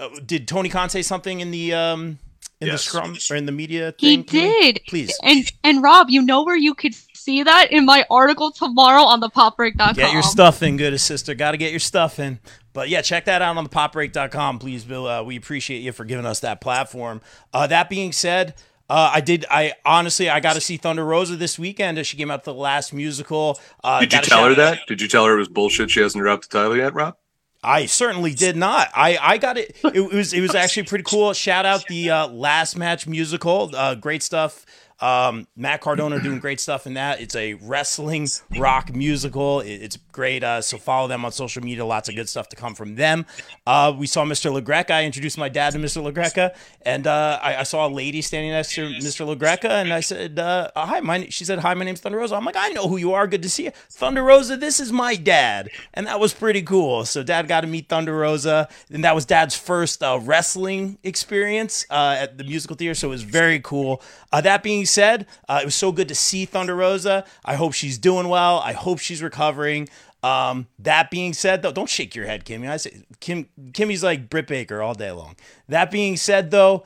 uh, 0.00 0.08
did 0.24 0.48
Tony 0.48 0.68
Khan 0.68 0.88
say 0.90 1.02
something 1.02 1.40
in 1.40 1.50
the 1.50 1.74
um 1.74 2.18
in 2.60 2.68
the 2.68 2.74
Yes. 2.74 2.82
scrum 2.84 3.16
or 3.30 3.36
in 3.36 3.46
the 3.46 3.52
media? 3.52 3.94
He 3.98 4.16
thing 4.16 4.24
today? 4.24 4.72
did. 4.72 4.80
Please 4.88 5.12
And 5.22 5.44
and 5.64 5.82
Rob, 5.82 6.10
you 6.10 6.22
know 6.22 6.42
where 6.44 6.56
you 6.56 6.74
could 6.74 6.94
see 7.14 7.42
that 7.44 7.70
in 7.70 7.86
my 7.86 8.04
article 8.10 8.50
tomorrow 8.50 9.02
on 9.02 9.20
the 9.20 9.30
popbreak.com. 9.30 9.94
get 9.94 10.12
your 10.12 10.22
stuff 10.24 10.62
in, 10.62 10.76
good 10.76 10.98
sister. 11.00 11.34
Got 11.34 11.52
to 11.52 11.56
get 11.56 11.70
your 11.70 11.78
stuff 11.80 12.18
in. 12.18 12.40
But 12.72 12.88
yeah, 12.88 13.00
check 13.02 13.26
that 13.26 13.42
out 13.42 13.56
on 13.56 13.62
the 13.64 13.70
popbreak.com, 13.70 14.58
please, 14.58 14.84
Bill. 14.84 15.06
Uh, 15.06 15.22
we 15.22 15.36
appreciate 15.36 15.80
you 15.82 15.92
for 15.92 16.04
giving 16.04 16.26
us 16.26 16.40
that 16.40 16.60
platform. 16.60 17.20
Uh, 17.52 17.66
that 17.68 17.88
being 17.90 18.10
said, 18.12 18.54
uh, 18.92 19.10
I 19.14 19.22
did. 19.22 19.46
I 19.50 19.72
honestly, 19.86 20.28
I 20.28 20.40
got 20.40 20.52
to 20.52 20.60
see 20.60 20.76
Thunder 20.76 21.02
Rosa 21.02 21.36
this 21.36 21.58
weekend 21.58 21.98
as 21.98 22.06
she 22.06 22.18
came 22.18 22.30
out 22.30 22.44
to 22.44 22.50
the 22.52 22.58
last 22.58 22.92
musical. 22.92 23.58
Uh, 23.82 24.00
Did 24.00 24.12
you 24.12 24.20
tell 24.20 24.44
her 24.44 24.54
that? 24.54 24.80
Did 24.86 25.00
you 25.00 25.08
tell 25.08 25.24
her 25.24 25.34
it 25.34 25.38
was 25.38 25.48
bullshit? 25.48 25.90
She 25.90 26.00
hasn't 26.00 26.20
dropped 26.20 26.50
the 26.50 26.58
title 26.58 26.76
yet, 26.76 26.92
Rob. 26.92 27.16
I 27.62 27.86
certainly 27.86 28.34
did 28.34 28.54
not. 28.54 28.88
I, 28.94 29.16
I 29.18 29.38
got 29.38 29.56
it. 29.56 29.76
It 29.82 30.12
was 30.12 30.34
it 30.34 30.42
was 30.42 30.54
actually 30.54 30.82
pretty 30.82 31.04
cool. 31.04 31.32
Shout 31.32 31.64
out 31.64 31.86
the 31.86 32.10
uh, 32.10 32.28
last 32.28 32.76
match 32.76 33.06
musical. 33.06 33.70
Uh, 33.74 33.94
great 33.94 34.22
stuff. 34.22 34.66
Um, 35.02 35.48
Matt 35.56 35.80
Cardona 35.80 36.20
doing 36.20 36.38
great 36.38 36.60
stuff 36.60 36.86
in 36.86 36.94
that. 36.94 37.20
It's 37.20 37.34
a 37.34 37.54
wrestling 37.54 38.28
rock 38.56 38.94
musical. 38.94 39.60
It's 39.60 39.96
great. 40.12 40.44
Uh, 40.44 40.62
so 40.62 40.78
follow 40.78 41.08
them 41.08 41.24
on 41.24 41.32
social 41.32 41.62
media. 41.62 41.84
Lots 41.84 42.08
of 42.08 42.14
good 42.14 42.28
stuff 42.28 42.48
to 42.50 42.56
come 42.56 42.76
from 42.76 42.94
them. 42.94 43.26
Uh, 43.66 43.92
we 43.98 44.06
saw 44.06 44.24
Mr. 44.24 44.56
LaGreca. 44.56 44.92
I 44.92 45.04
introduced 45.04 45.36
my 45.36 45.48
dad 45.48 45.72
to 45.72 45.80
Mr. 45.80 46.00
LaGreca, 46.00 46.54
and 46.82 47.08
uh, 47.08 47.40
I, 47.42 47.56
I 47.56 47.62
saw 47.64 47.88
a 47.88 47.90
lady 47.90 48.22
standing 48.22 48.52
next 48.52 48.74
to 48.74 48.88
Mr. 48.90 49.26
LaGreca, 49.26 49.68
and 49.68 49.92
I 49.92 50.00
said, 50.00 50.38
uh, 50.38 50.70
"Hi, 50.76 51.00
my." 51.00 51.26
She 51.30 51.44
said, 51.44 51.58
"Hi, 51.58 51.74
my 51.74 51.84
name's 51.84 52.00
Thunder 52.00 52.18
Rosa." 52.18 52.36
I'm 52.36 52.44
like, 52.44 52.56
"I 52.56 52.68
know 52.68 52.86
who 52.86 52.96
you 52.96 53.12
are. 53.12 53.26
Good 53.26 53.42
to 53.42 53.50
see 53.50 53.64
you, 53.64 53.72
Thunder 53.90 54.22
Rosa. 54.22 54.56
This 54.56 54.78
is 54.78 54.92
my 54.92 55.16
dad," 55.16 55.68
and 55.94 56.06
that 56.06 56.20
was 56.20 56.32
pretty 56.32 56.62
cool. 56.62 57.04
So 57.04 57.24
dad 57.24 57.48
got 57.48 57.62
to 57.62 57.66
meet 57.66 57.88
Thunder 57.88 58.16
Rosa, 58.16 58.68
and 58.90 59.02
that 59.02 59.16
was 59.16 59.26
dad's 59.26 59.56
first 59.56 60.02
uh, 60.02 60.20
wrestling 60.22 60.98
experience 61.02 61.86
uh, 61.90 62.16
at 62.20 62.38
the 62.38 62.44
musical 62.44 62.76
theater. 62.76 62.94
So 62.94 63.08
it 63.08 63.10
was 63.10 63.22
very 63.22 63.58
cool. 63.60 64.00
Uh, 64.30 64.40
that 64.42 64.62
being 64.62 64.86
said, 64.92 65.26
uh, 65.48 65.60
it 65.62 65.64
was 65.64 65.74
so 65.74 65.92
good 65.92 66.08
to 66.08 66.14
see 66.14 66.44
Thunder 66.44 66.74
Rosa. 66.74 67.24
I 67.44 67.54
hope 67.54 67.72
she's 67.72 67.98
doing 67.98 68.28
well. 68.28 68.58
I 68.58 68.72
hope 68.72 68.98
she's 68.98 69.22
recovering. 69.22 69.88
Um, 70.22 70.68
that 70.78 71.10
being 71.10 71.32
said, 71.32 71.62
though, 71.62 71.72
don't 71.72 71.88
shake 71.88 72.14
your 72.14 72.26
head, 72.26 72.44
Kimmy. 72.44 72.70
I 72.70 72.76
say 72.76 73.02
Kim. 73.18 73.48
Kimmy's 73.72 74.04
like 74.04 74.30
Britt 74.30 74.46
Baker 74.46 74.80
all 74.80 74.94
day 74.94 75.10
long. 75.10 75.34
That 75.68 75.90
being 75.90 76.16
said, 76.16 76.52
though, 76.52 76.84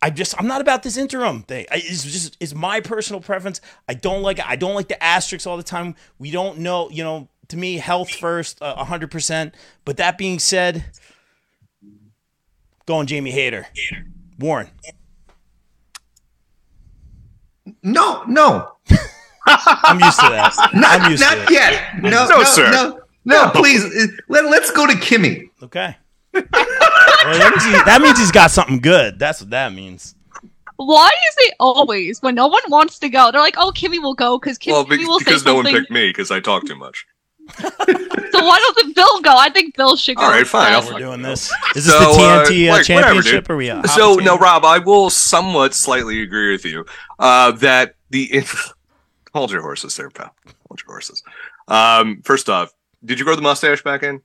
I 0.00 0.10
just 0.10 0.38
I'm 0.38 0.46
not 0.46 0.60
about 0.60 0.82
this 0.82 0.96
interim 0.96 1.42
thing. 1.42 1.66
I, 1.70 1.76
it's 1.76 2.02
just 2.02 2.36
it's 2.40 2.54
my 2.54 2.80
personal 2.80 3.20
preference. 3.20 3.60
I 3.88 3.94
don't 3.94 4.22
like 4.22 4.40
I 4.40 4.56
don't 4.56 4.74
like 4.74 4.88
the 4.88 5.02
asterisks 5.02 5.46
all 5.46 5.56
the 5.56 5.62
time. 5.62 5.94
We 6.18 6.30
don't 6.30 6.58
know, 6.58 6.90
you 6.90 7.04
know. 7.04 7.28
To 7.48 7.56
me, 7.58 7.76
health 7.76 8.08
first, 8.08 8.56
a 8.62 8.84
hundred 8.84 9.10
percent. 9.10 9.54
But 9.84 9.98
that 9.98 10.16
being 10.16 10.38
said, 10.38 10.86
going 12.86 13.06
Jamie 13.06 13.30
Hayter, 13.30 13.66
Warren. 14.38 14.70
No, 17.82 18.22
no, 18.28 18.72
I'm 19.46 19.98
used 20.00 20.20
to 20.20 20.28
that. 20.28 20.54
not, 20.74 21.00
I'm 21.00 21.10
used 21.10 21.20
not 21.22 21.34
to 21.34 21.42
it. 21.42 21.50
yet. 21.50 22.02
No, 22.02 22.10
No, 22.10 22.26
no, 22.28 22.44
sir. 22.44 22.70
no, 22.70 23.00
no, 23.24 23.50
please. 23.50 23.84
uh, 23.84 24.06
Let, 24.28 24.44
let's 24.46 24.70
go 24.70 24.86
to 24.86 24.92
Kimmy. 24.94 25.50
Okay. 25.62 25.96
Well, 27.24 27.38
that, 27.38 27.50
means 27.52 27.64
he, 27.64 27.70
that 27.84 28.02
means 28.02 28.18
he's 28.18 28.32
got 28.32 28.50
something 28.50 28.80
good. 28.80 29.16
That's 29.20 29.40
what 29.40 29.50
that 29.50 29.72
means. 29.72 30.16
Why 30.74 31.08
is 31.28 31.34
it 31.38 31.54
always 31.60 32.20
when 32.20 32.34
no 32.34 32.48
one 32.48 32.62
wants 32.66 32.98
to 32.98 33.08
go, 33.08 33.30
they're 33.30 33.40
like, 33.40 33.54
"Oh, 33.56 33.70
Kimmy 33.70 34.02
will 34.02 34.14
go 34.14 34.40
because 34.40 34.58
Kimmy 34.58 34.72
Well, 34.72 34.84
be- 34.84 35.04
will 35.04 35.20
say 35.20 35.26
because 35.26 35.44
no 35.44 35.54
one 35.54 35.64
picked 35.66 35.92
me 35.92 36.08
because 36.08 36.32
I 36.32 36.40
talk 36.40 36.66
too 36.66 36.74
much. 36.74 37.06
So 37.58 38.44
why 38.44 38.72
doesn't 38.74 38.94
Bill 38.94 39.20
go? 39.22 39.36
I 39.36 39.50
think 39.50 39.76
Bill 39.76 39.96
should 39.96 40.16
go. 40.16 40.22
All 40.24 40.30
right, 40.30 40.46
fine, 40.46 40.72
I'll. 40.72 40.82
We're 40.92 40.98
doing 40.98 41.22
go. 41.22 41.28
this. 41.30 41.52
Is 41.76 41.84
this 41.86 41.92
So, 41.94 41.98
the 42.00 42.22
uh, 42.22 42.46
TNT 42.46 42.68
uh, 42.68 42.72
like, 42.72 42.78
whatever, 42.80 42.82
championship? 42.84 43.44
dude. 43.44 43.50
or 43.50 43.56
we? 43.56 43.70
uh, 43.70 43.82
So 43.84 44.14
no. 44.16 44.36
Rob, 44.38 44.64
I 44.64 44.78
will 44.78 45.10
somewhat 45.10 45.74
slightly 45.74 46.22
agree 46.22 46.52
with 46.52 46.64
you 46.64 46.84
uh, 47.18 47.52
that 47.52 47.94
the 48.10 48.44
hold 49.34 49.50
your 49.50 49.62
horses 49.62 49.96
there, 49.96 50.10
pal. 50.10 50.34
Hold 50.68 50.80
your 50.80 50.92
horses. 50.94 51.22
Um, 51.68 52.22
first 52.24 52.48
off, 52.48 52.72
did 53.04 53.18
you 53.18 53.24
grow 53.24 53.36
the 53.36 53.42
mustache 53.42 53.82
back 53.82 54.02
in? 54.02 54.22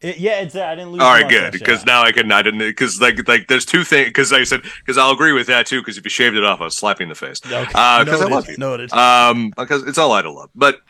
It- 0.00 0.18
yeah, 0.18 0.40
it's 0.42 0.54
I 0.54 0.74
didn't 0.74 0.92
lose. 0.92 1.00
All 1.02 1.16
the 1.18 1.24
good. 1.24 1.52
Because 1.52 1.80
yeah. 1.80 1.84
now 1.94 2.02
I 2.02 2.12
can 2.12 2.30
I 2.30 2.42
didn't 2.42 2.58
because 2.60 3.00
like 3.00 3.26
like 3.26 3.48
there's 3.48 3.64
two 3.64 3.84
things 3.84 4.08
because 4.08 4.32
I 4.32 4.44
said 4.44 4.60
because 4.62 4.98
I'll 4.98 5.12
agree 5.12 5.32
with 5.32 5.46
that 5.46 5.66
too 5.66 5.80
because 5.80 5.96
if 5.96 6.04
you 6.04 6.10
shaved 6.10 6.36
it 6.36 6.44
off, 6.44 6.60
I 6.60 6.64
was 6.64 6.76
slapping 6.76 7.08
the 7.08 7.14
face. 7.14 7.40
Okay. 7.44 7.56
Uh, 7.74 8.04
'cause 8.04 8.20
I 8.20 8.28
Noted. 8.28 8.30
love 8.34 8.48
you. 8.50 8.56
Noted. 8.58 8.92
Um, 8.92 9.52
because 9.56 9.82
it's 9.84 9.96
all 9.96 10.12
out 10.12 10.26
of 10.26 10.34
love. 10.34 10.50
But 10.54 10.80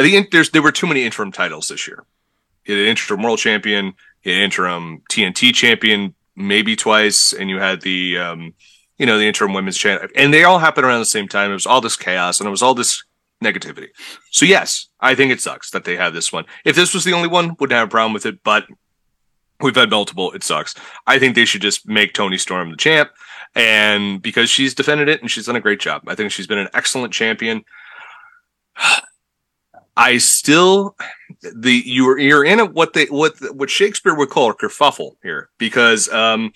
I 0.00 0.10
think 0.10 0.30
there's 0.30 0.50
there 0.50 0.62
were 0.62 0.72
too 0.72 0.86
many 0.86 1.04
interim 1.04 1.32
titles 1.32 1.68
this 1.68 1.86
year. 1.86 2.04
You 2.64 2.74
had 2.74 2.84
an 2.84 2.88
interim 2.88 3.22
world 3.22 3.38
champion, 3.38 3.94
you 4.22 4.32
had 4.32 4.42
interim 4.42 5.02
TNT 5.10 5.54
champion, 5.54 6.14
maybe 6.36 6.76
twice, 6.76 7.32
and 7.32 7.50
you 7.50 7.58
had 7.58 7.82
the 7.82 8.18
um, 8.18 8.54
you 8.98 9.06
know, 9.06 9.18
the 9.18 9.26
interim 9.26 9.52
women's 9.52 9.78
champion, 9.78 10.10
and 10.16 10.32
they 10.32 10.44
all 10.44 10.58
happened 10.58 10.86
around 10.86 11.00
the 11.00 11.06
same 11.06 11.28
time. 11.28 11.50
It 11.50 11.54
was 11.54 11.66
all 11.66 11.80
this 11.80 11.96
chaos 11.96 12.40
and 12.40 12.46
it 12.46 12.50
was 12.50 12.62
all 12.62 12.74
this 12.74 13.02
negativity. 13.42 13.88
So 14.30 14.44
yes, 14.44 14.88
I 15.00 15.14
think 15.14 15.32
it 15.32 15.40
sucks 15.40 15.70
that 15.70 15.84
they 15.84 15.96
have 15.96 16.12
this 16.12 16.32
one. 16.32 16.44
If 16.64 16.76
this 16.76 16.94
was 16.94 17.04
the 17.04 17.14
only 17.14 17.28
one, 17.28 17.56
wouldn't 17.58 17.76
have 17.76 17.88
a 17.88 17.90
problem 17.90 18.12
with 18.12 18.26
it, 18.26 18.42
but 18.42 18.66
we've 19.60 19.74
had 19.74 19.90
multiple. 19.90 20.32
It 20.32 20.44
sucks. 20.44 20.74
I 21.06 21.18
think 21.18 21.34
they 21.34 21.44
should 21.44 21.62
just 21.62 21.88
make 21.88 22.12
Toni 22.12 22.38
Storm 22.38 22.70
the 22.70 22.76
champ, 22.76 23.10
and 23.54 24.20
because 24.22 24.50
she's 24.50 24.74
defended 24.74 25.08
it 25.08 25.20
and 25.20 25.30
she's 25.30 25.46
done 25.46 25.56
a 25.56 25.60
great 25.60 25.80
job. 25.80 26.02
I 26.06 26.14
think 26.14 26.32
she's 26.32 26.46
been 26.46 26.58
an 26.58 26.68
excellent 26.74 27.12
champion. 27.12 27.64
I 30.00 30.16
still 30.16 30.96
the 31.42 31.82
you're 31.84 32.18
you're 32.18 32.42
in 32.42 32.58
a 32.58 32.64
what 32.64 32.94
they 32.94 33.04
what 33.06 33.34
what 33.54 33.68
Shakespeare 33.68 34.14
would 34.14 34.30
call 34.30 34.50
a 34.50 34.54
kerfuffle 34.54 35.16
here 35.22 35.50
because 35.58 36.08
um 36.08 36.54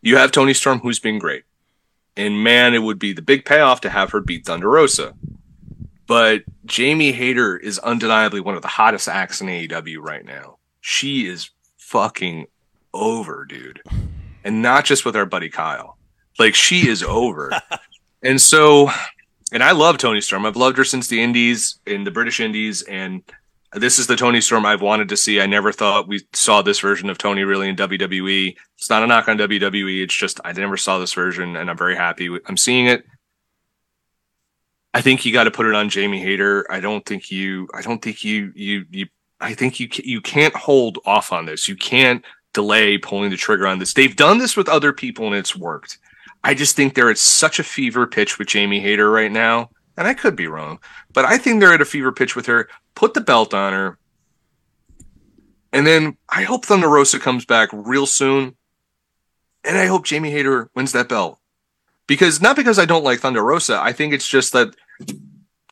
you 0.00 0.16
have 0.16 0.32
Toni 0.32 0.54
Storm 0.54 0.78
who's 0.80 0.98
been 0.98 1.18
great. 1.18 1.44
And 2.16 2.42
man, 2.42 2.72
it 2.72 2.78
would 2.78 2.98
be 2.98 3.12
the 3.12 3.20
big 3.20 3.44
payoff 3.44 3.82
to 3.82 3.90
have 3.90 4.12
her 4.12 4.20
beat 4.20 4.46
Thunder 4.46 4.70
Rosa. 4.70 5.12
But 6.06 6.44
Jamie 6.64 7.12
Hayter 7.12 7.58
is 7.58 7.78
undeniably 7.80 8.40
one 8.40 8.54
of 8.54 8.62
the 8.62 8.68
hottest 8.68 9.08
acts 9.08 9.42
in 9.42 9.48
AEW 9.48 9.98
right 9.98 10.24
now. 10.24 10.56
She 10.80 11.26
is 11.26 11.50
fucking 11.76 12.46
over, 12.94 13.44
dude. 13.44 13.82
And 14.42 14.62
not 14.62 14.86
just 14.86 15.04
with 15.04 15.16
our 15.16 15.26
buddy 15.26 15.50
Kyle. 15.50 15.98
Like 16.38 16.54
she 16.54 16.88
is 16.88 17.02
over. 17.02 17.52
and 18.22 18.40
so 18.40 18.90
and 19.52 19.62
I 19.62 19.72
love 19.72 19.98
Toni 19.98 20.20
Storm. 20.20 20.46
I've 20.46 20.56
loved 20.56 20.76
her 20.78 20.84
since 20.84 21.08
the 21.08 21.22
Indies 21.22 21.78
in 21.86 22.04
the 22.04 22.10
British 22.10 22.40
Indies 22.40 22.82
and 22.82 23.22
this 23.76 23.98
is 23.98 24.06
the 24.06 24.16
Toni 24.16 24.40
Storm 24.40 24.64
I've 24.64 24.80
wanted 24.80 25.08
to 25.10 25.16
see. 25.16 25.40
I 25.40 25.46
never 25.46 25.72
thought 25.72 26.08
we 26.08 26.22
saw 26.32 26.62
this 26.62 26.80
version 26.80 27.10
of 27.10 27.18
Toni 27.18 27.42
really 27.44 27.68
in 27.68 27.76
WWE. 27.76 28.56
It's 28.76 28.90
not 28.90 29.02
a 29.02 29.06
knock 29.06 29.28
on 29.28 29.38
WWE. 29.38 30.02
It's 30.02 30.14
just 30.14 30.40
I 30.44 30.52
never 30.52 30.76
saw 30.76 30.98
this 30.98 31.12
version, 31.12 31.56
and 31.56 31.68
I'm 31.68 31.76
very 31.76 31.96
happy. 31.96 32.30
I'm 32.46 32.56
seeing 32.56 32.86
it. 32.86 33.04
I 34.94 35.02
think 35.02 35.26
you 35.26 35.32
got 35.32 35.44
to 35.44 35.50
put 35.50 35.66
it 35.66 35.74
on 35.74 35.90
Jamie 35.90 36.20
Hayter. 36.20 36.70
I 36.70 36.80
don't 36.80 37.04
think 37.04 37.30
you. 37.30 37.68
I 37.74 37.82
don't 37.82 38.00
think 38.00 38.24
you. 38.24 38.52
You. 38.54 38.86
You. 38.90 39.06
I 39.40 39.52
think 39.52 39.78
you. 39.78 39.88
You 39.92 40.20
can't 40.20 40.54
hold 40.56 40.98
off 41.04 41.32
on 41.32 41.44
this. 41.44 41.68
You 41.68 41.76
can't 41.76 42.24
delay 42.54 42.96
pulling 42.96 43.30
the 43.30 43.36
trigger 43.36 43.66
on 43.66 43.78
this. 43.78 43.92
They've 43.92 44.16
done 44.16 44.38
this 44.38 44.56
with 44.56 44.68
other 44.68 44.92
people 44.92 45.26
and 45.26 45.34
it's 45.34 45.54
worked. 45.54 45.98
I 46.46 46.54
just 46.54 46.76
think 46.76 46.94
they're 46.94 47.10
at 47.10 47.18
such 47.18 47.58
a 47.58 47.64
fever 47.64 48.06
pitch 48.06 48.38
with 48.38 48.46
Jamie 48.46 48.78
Hayter 48.78 49.10
right 49.10 49.32
now. 49.32 49.70
And 49.96 50.06
I 50.06 50.14
could 50.14 50.36
be 50.36 50.46
wrong, 50.46 50.78
but 51.12 51.24
I 51.24 51.38
think 51.38 51.58
they're 51.58 51.72
at 51.72 51.80
a 51.80 51.84
fever 51.84 52.12
pitch 52.12 52.36
with 52.36 52.46
her. 52.46 52.68
Put 52.94 53.14
the 53.14 53.20
belt 53.20 53.52
on 53.52 53.72
her. 53.72 53.98
And 55.72 55.84
then 55.84 56.18
I 56.28 56.44
hope 56.44 56.64
Thunder 56.64 56.88
Rosa 56.88 57.18
comes 57.18 57.44
back 57.44 57.70
real 57.72 58.06
soon. 58.06 58.54
And 59.64 59.76
I 59.76 59.86
hope 59.86 60.04
Jamie 60.04 60.30
Hayter 60.30 60.70
wins 60.76 60.92
that 60.92 61.08
belt. 61.08 61.40
Because 62.06 62.40
not 62.40 62.54
because 62.54 62.78
I 62.78 62.84
don't 62.84 63.02
like 63.02 63.18
Thunder 63.18 63.42
Rosa, 63.42 63.80
I 63.82 63.92
think 63.92 64.14
it's 64.14 64.28
just 64.28 64.52
that 64.52 64.76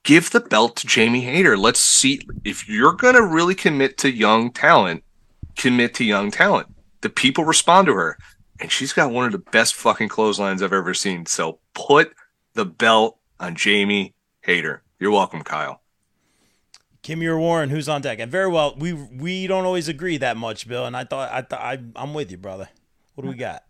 give 0.03 0.31
the 0.33 0.41
belt 0.41 0.75
to 0.77 0.89
Jamie 0.89 1.21
Hayter. 1.21 1.57
Let's 1.57 1.79
see 1.79 2.27
if 2.45 2.69
you're 2.69 2.95
going 2.95 3.15
to 3.15 3.23
really 3.23 3.55
commit 3.55 3.97
to 3.99 4.11
young 4.11 4.51
talent, 4.51 5.05
commit 5.57 5.95
to 5.95 6.05
young 6.05 6.33
talent. 6.33 6.67
The 7.03 7.11
people 7.11 7.45
respond 7.45 7.87
to 7.87 7.95
her. 7.95 8.19
And 8.61 8.71
she's 8.71 8.93
got 8.93 9.11
one 9.11 9.27
of 9.27 9.33
the 9.33 9.39
best 9.39 9.75
fucking 9.75 10.09
clotheslines 10.09 10.63
I've 10.63 10.73
ever 10.73 10.95
seen. 10.95 11.27
So 11.27 11.59
put 11.75 12.15
the 12.55 12.65
belt 12.65 13.19
on 13.41 13.57
Jamie 13.57 14.15
Hayter. 14.43 14.83
You're 14.99 15.11
welcome, 15.11 15.43
Kyle. 15.43 15.81
Kimmy 17.03 17.27
or 17.27 17.39
Warren, 17.39 17.69
who's 17.69 17.89
on 17.89 18.01
deck? 18.01 18.19
And 18.19 18.33
very 18.33 18.49
well, 18.49 18.75
we 18.79 18.95
we 18.95 19.47
don't 19.47 19.67
always 19.67 19.89
agree 19.89 20.17
that 20.19 20.39
much, 20.39 20.67
Bill. 20.67 20.87
And 20.87 20.97
I 20.97 21.05
thought 21.05 21.31
I 21.31 21.43
thought 21.43 21.61
I, 21.61 21.79
I'm 21.97 22.15
with 22.15 22.31
you, 22.31 22.39
brother. 22.39 22.69
What 23.15 23.25
do 23.25 23.31
we 23.31 23.37
got? 23.37 23.63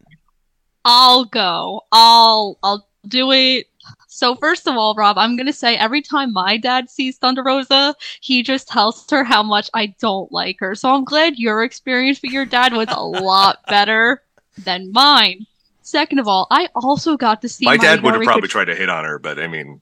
I'll 0.85 1.25
go. 1.25 1.83
I'll 1.91 2.59
I'll 2.63 2.87
do 3.09 3.33
it. 3.33 3.67
So 4.07 4.37
first 4.37 4.69
of 4.69 4.77
all, 4.77 4.95
Rob, 4.95 5.19
I'm 5.19 5.37
gonna 5.37 5.53
say 5.53 5.77
every 5.77 6.01
time 6.01 6.33
my 6.33 6.57
dad 6.57 6.89
sees 6.89 7.19
Thunder 7.19 7.43
Rosa, 7.43 7.97
he 8.21 8.43
just 8.43 8.69
tells 8.69 9.11
her 9.11 9.25
how 9.25 9.43
much 9.43 9.69
I 9.75 9.95
don't 9.99 10.31
like 10.31 10.57
her. 10.61 10.77
So 10.77 10.95
I'm 10.95 11.05
glad 11.05 11.37
your 11.37 11.65
experience 11.65 12.23
with 12.23 12.31
your 12.31 12.47
dad 12.47 12.73
was 12.73 12.89
a 12.91 13.05
lot 13.05 13.59
better 13.67 14.23
than 14.59 14.93
mine. 14.93 15.47
Second 15.83 16.19
of 16.19 16.27
all, 16.29 16.47
I 16.51 16.69
also 16.75 17.17
got 17.17 17.43
to 17.43 17.49
see 17.49 17.65
My 17.67 17.77
dad 17.77 18.03
would 18.03 18.15
have 18.15 18.23
Marika- 18.23 18.27
probably 18.27 18.49
tried 18.49 18.65
to 18.67 18.75
hit 18.75 18.89
on 18.89 19.05
her, 19.05 19.19
but 19.19 19.39
I 19.39 19.47
mean, 19.49 19.81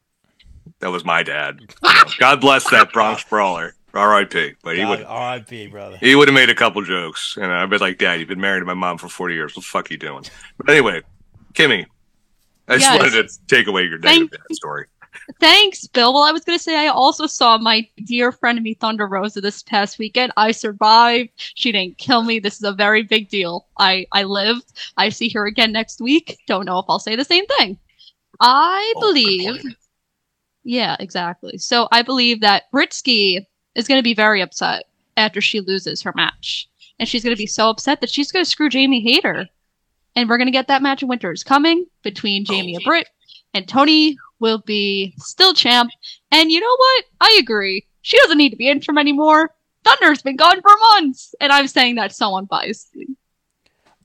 that 0.80 0.88
was 0.90 1.04
my 1.04 1.22
dad. 1.22 1.60
God 2.18 2.40
bless 2.40 2.68
that 2.70 2.92
Bronx 2.92 3.22
brawler. 3.24 3.74
R.I.P. 3.94 4.54
But 4.64 4.78
he 4.78 4.84
would 4.86 5.02
R.I.P. 5.04 5.66
brother. 5.68 5.98
he 5.98 6.14
would 6.14 6.26
have 6.26 6.34
made 6.34 6.48
a 6.48 6.54
couple 6.54 6.80
jokes, 6.82 7.36
and 7.36 7.52
I'd 7.52 7.68
be 7.68 7.76
like, 7.76 7.98
"Dad, 7.98 8.20
you've 8.20 8.28
been 8.28 8.40
married 8.40 8.60
to 8.60 8.64
my 8.66 8.72
mom 8.74 8.96
for 8.96 9.08
forty 9.08 9.34
years. 9.34 9.54
What 9.54 9.62
the 9.64 9.68
fuck 9.68 9.90
are 9.90 9.92
you 9.94 9.98
doing?" 9.98 10.24
But 10.56 10.70
anyway, 10.70 11.02
Kimmy, 11.52 11.84
I 12.68 12.78
just 12.78 12.86
Yes. 12.90 12.98
wanted 12.98 13.28
to 13.28 13.38
take 13.48 13.66
away 13.66 13.82
your 13.82 14.00
Thank- 14.00 14.30
negative 14.32 14.46
dad 14.48 14.54
story. 14.56 14.86
Thanks, 15.40 15.86
Bill. 15.86 16.14
Well, 16.14 16.22
I 16.22 16.32
was 16.32 16.44
going 16.44 16.58
to 16.58 16.62
say 16.62 16.76
I 16.76 16.88
also 16.88 17.26
saw 17.26 17.58
my 17.58 17.86
dear 18.04 18.32
friend 18.32 18.60
me, 18.62 18.74
Thunder 18.74 19.06
Rosa, 19.06 19.40
this 19.40 19.62
past 19.62 19.98
weekend. 19.98 20.32
I 20.36 20.52
survived. 20.52 21.30
She 21.36 21.72
didn't 21.72 21.98
kill 21.98 22.22
me. 22.22 22.38
This 22.38 22.56
is 22.56 22.62
a 22.62 22.72
very 22.72 23.02
big 23.02 23.28
deal. 23.28 23.66
I 23.78 24.06
I 24.12 24.24
lived. 24.24 24.72
I 24.96 25.08
see 25.10 25.28
her 25.30 25.46
again 25.46 25.72
next 25.72 26.00
week. 26.00 26.38
Don't 26.46 26.66
know 26.66 26.78
if 26.78 26.86
I'll 26.88 26.98
say 26.98 27.16
the 27.16 27.24
same 27.24 27.46
thing. 27.58 27.78
I 28.40 28.92
Oh, 28.96 29.00
believe. 29.00 29.62
Yeah, 30.64 30.96
exactly. 31.00 31.58
So 31.58 31.88
I 31.92 32.02
believe 32.02 32.40
that 32.40 32.64
Britsky 32.72 33.44
is 33.74 33.88
going 33.88 33.98
to 33.98 34.02
be 34.04 34.14
very 34.14 34.40
upset 34.40 34.84
after 35.16 35.40
she 35.40 35.60
loses 35.60 36.02
her 36.02 36.12
match, 36.16 36.68
and 36.98 37.08
she's 37.08 37.22
going 37.24 37.34
to 37.34 37.40
be 37.40 37.46
so 37.46 37.68
upset 37.68 38.00
that 38.00 38.10
she's 38.10 38.30
going 38.32 38.44
to 38.44 38.50
screw 38.50 38.68
Jamie 38.68 39.00
Hayter, 39.00 39.46
and 40.16 40.28
we're 40.28 40.38
going 40.38 40.46
to 40.46 40.52
get 40.52 40.68
that 40.68 40.82
match 40.82 41.02
in 41.02 41.08
winter 41.08 41.32
is 41.32 41.44
coming 41.44 41.86
between 42.02 42.44
Jamie 42.44 42.76
and 42.76 42.84
Britt, 42.84 43.08
and 43.54 43.66
Toni 43.68 44.16
will 44.42 44.58
be 44.58 45.14
still 45.16 45.54
champ. 45.54 45.90
And 46.30 46.50
you 46.50 46.60
know 46.60 46.76
what? 46.76 47.04
I 47.22 47.38
agree. 47.40 47.86
She 48.02 48.18
doesn't 48.18 48.36
need 48.36 48.50
to 48.50 48.56
be 48.56 48.68
interim 48.68 48.98
anymore. 48.98 49.54
Thunder's 49.84 50.20
been 50.20 50.36
gone 50.36 50.60
for 50.60 50.70
months, 50.92 51.34
and 51.40 51.50
I'm 51.50 51.66
saying 51.66 51.94
that 51.94 52.12
so 52.14 52.32
unbiasedly. 52.32 53.16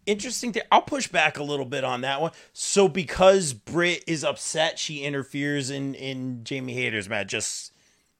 Interesting. 0.05 0.53
Th- 0.53 0.65
I'll 0.72 0.81
push 0.81 1.07
back 1.07 1.38
a 1.38 1.43
little 1.43 1.65
bit 1.65 1.84
on 1.84 2.01
that 2.01 2.22
one. 2.22 2.31
So 2.53 2.88
because 2.88 3.51
Britt 3.51 4.05
is 4.07 4.23
upset, 4.23 4.80
she 4.80 5.03
interferes 5.03 5.69
in 5.69 5.93
in 5.95 6.45
Jamie 6.45 6.73
Hayter's 6.73 7.09
match 7.09 7.27
just 7.27 7.73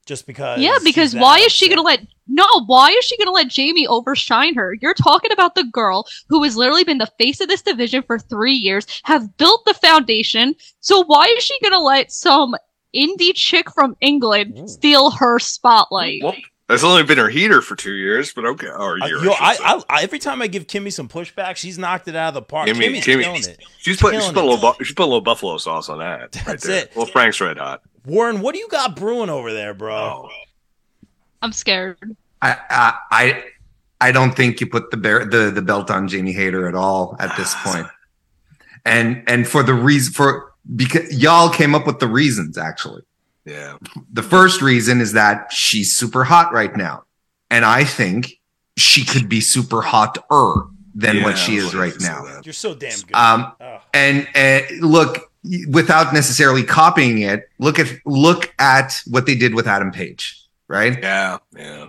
just 0.06 0.28
because. 0.28 0.60
Yeah, 0.60 0.78
because 0.84 1.16
why 1.16 1.40
is 1.40 1.52
she 1.54 1.70
gonna 1.70 1.82
let 1.82 2.06
no? 2.28 2.46
Why 2.66 2.90
is 2.90 3.06
she 3.06 3.18
gonna 3.18 3.32
let 3.32 3.48
Jamie 3.50 3.88
overshine 3.88 4.56
her? 4.56 4.76
You're 4.82 4.94
talking 4.94 5.32
about 5.32 5.56
the 5.56 5.64
girl 5.66 6.06
who 6.30 6.44
has 6.44 6.56
literally 6.58 6.84
been 6.84 6.98
the 6.98 7.12
face 7.20 7.40
of 7.42 7.48
this 7.48 7.62
division 7.62 8.04
for 8.04 8.20
three 8.20 8.54
years, 8.54 8.86
have 9.04 9.38
built 9.38 9.66
the 9.66 9.74
foundation. 9.74 10.56
So 10.80 11.04
why 11.06 11.26
is 11.38 11.44
she 11.44 11.58
gonna 11.62 11.80
let 11.80 12.12
some 12.12 12.56
indie 12.96 13.34
chick 13.34 13.72
from 13.72 13.96
England 14.02 14.58
Ooh. 14.60 14.68
steal 14.68 15.12
her 15.12 15.40
spotlight? 15.40 16.22
Well, 16.24 16.36
that's 16.68 16.84
only 16.84 17.04
been 17.04 17.18
her 17.18 17.30
heater 17.30 17.62
for 17.62 17.76
two 17.78 17.94
years, 17.94 18.34
but 18.34 18.46
okay, 18.46 18.68
or 18.68 18.98
a 18.98 19.02
Uh, 19.04 19.08
yo, 19.08 19.32
I, 19.32 19.36
I. 19.40 19.58
I, 19.64 19.82
I 19.90 20.04
every 20.04 20.20
time 20.20 20.42
I 20.42 20.48
give 20.48 20.68
Kimmy 20.68 20.92
some 20.92 21.08
pushback, 21.08 21.56
she's 21.56 21.78
knocked 21.78 22.10
it 22.10 22.16
out 22.16 22.30
of 22.30 22.34
the 22.34 22.42
park. 22.42 22.68
Kimmy- 22.68 22.90
Kimmy's 23.00 23.06
Kimmy- 23.06 23.24
killing 23.24 23.44
it. 23.44 23.60
she's 23.78 23.96
put 23.98 24.14
she's 24.14 24.22
killing 24.24 24.34
put 24.36 24.44
a 24.44 24.48
little 24.50 24.74
bu- 24.74 24.84
she's 24.84 24.94
put 24.94 25.04
a 25.04 25.06
little 25.06 25.22
buffalo 25.22 25.58
sauce 25.58 25.88
on 25.88 26.00
that. 26.00 26.20
right 26.36 26.46
That's 26.46 26.66
there. 26.68 26.84
it. 26.84 26.92
Well, 26.96 27.06
Frank's 27.06 27.40
red 27.40 27.58
hot. 27.58 27.84
Warren, 28.06 28.42
what 28.42 28.54
do 28.54 28.60
you 28.60 28.68
got 28.68 28.96
brewing 28.98 29.30
over 29.30 29.54
there, 29.54 29.74
bro? 29.74 29.96
Oh, 29.96 30.30
I'm 31.42 31.52
scared. 31.52 32.16
I, 32.42 32.58
I 32.70 32.94
I 33.12 33.44
I 34.00 34.12
don't 34.12 34.34
think 34.36 34.60
you 34.62 34.68
put 34.68 34.92
the 34.92 34.98
bear, 34.98 35.26
the 35.26 35.52
the 35.52 35.62
belt 35.62 35.90
on 35.92 36.08
Jamie 36.08 36.34
Hayter 36.34 36.68
at 36.68 36.76
all 36.76 37.16
at 37.20 37.36
this 37.38 37.54
point. 37.64 37.88
And 38.86 39.24
and 39.28 39.48
for 39.48 39.64
the 39.64 39.74
reason 39.74 40.14
for 40.14 40.54
because 40.76 41.16
y'all 41.18 41.50
came 41.50 41.74
up 41.76 41.86
with 41.88 42.00
the 42.00 42.08
reasons 42.08 42.58
actually. 42.58 43.04
yeah. 43.46 43.78
The 44.12 44.24
first 44.24 44.62
reason 44.62 45.02
is 45.02 45.14
that 45.14 45.52
she's 45.52 45.96
super 45.96 46.24
hot 46.24 46.52
right 46.54 46.76
now. 46.76 47.04
And 47.50 47.64
I 47.66 47.84
think 47.86 48.40
she 48.76 49.04
could 49.06 49.28
be 49.30 49.42
super 49.42 49.82
hotter 49.82 50.22
than 50.94 51.18
Yeah, 51.18 51.24
what 51.24 51.38
she 51.38 51.56
is 51.58 51.74
right 51.76 51.94
now. 52.02 52.24
that. 52.26 52.46
You're 52.46 52.54
so 52.54 52.76
damn 52.76 53.00
good. 53.00 53.16
Um 53.16 53.52
Oh. 53.62 53.80
and, 53.94 54.28
and 54.36 54.66
look 54.82 55.32
without 55.70 56.14
necessarily 56.14 56.64
copying 56.64 57.20
it, 57.20 57.48
look 57.60 57.80
at 57.80 57.88
look 58.06 58.54
at 58.60 59.02
what 59.08 59.26
they 59.26 59.36
did 59.36 59.54
with 59.56 59.68
Adam 59.68 59.92
Page, 59.92 60.44
right? 60.68 60.98
Yeah, 61.02 61.38
yeah. 61.56 61.88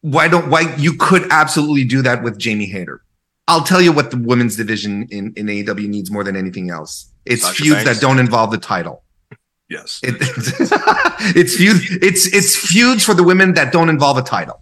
why 0.00 0.28
don't 0.28 0.50
why 0.50 0.74
you 0.76 0.94
could 0.94 1.30
absolutely 1.30 1.84
do 1.84 2.02
that 2.02 2.22
with 2.22 2.38
Jamie 2.38 2.66
Hayter. 2.66 3.02
I'll 3.48 3.64
tell 3.64 3.80
you 3.80 3.92
what 3.92 4.10
the 4.10 4.16
women's 4.16 4.56
division 4.56 5.08
in, 5.10 5.32
in 5.36 5.46
AEW 5.46 5.88
needs 5.88 6.10
more 6.10 6.22
than 6.22 6.36
anything 6.36 6.70
else. 6.70 7.12
It's 7.24 7.42
Sasha 7.42 7.62
feuds 7.62 7.74
Banks? 7.84 7.90
that 7.90 8.00
don't 8.00 8.20
involve 8.20 8.52
the 8.52 8.58
title. 8.58 9.02
Yes. 9.68 10.00
It, 10.02 10.16
it's 11.36 11.56
feuds 11.56 11.80
it's 12.02 12.32
it's 12.32 12.56
feuds 12.56 13.04
for 13.04 13.14
the 13.14 13.22
women 13.22 13.54
that 13.54 13.72
don't 13.72 13.88
involve 13.88 14.18
a 14.18 14.22
title. 14.22 14.60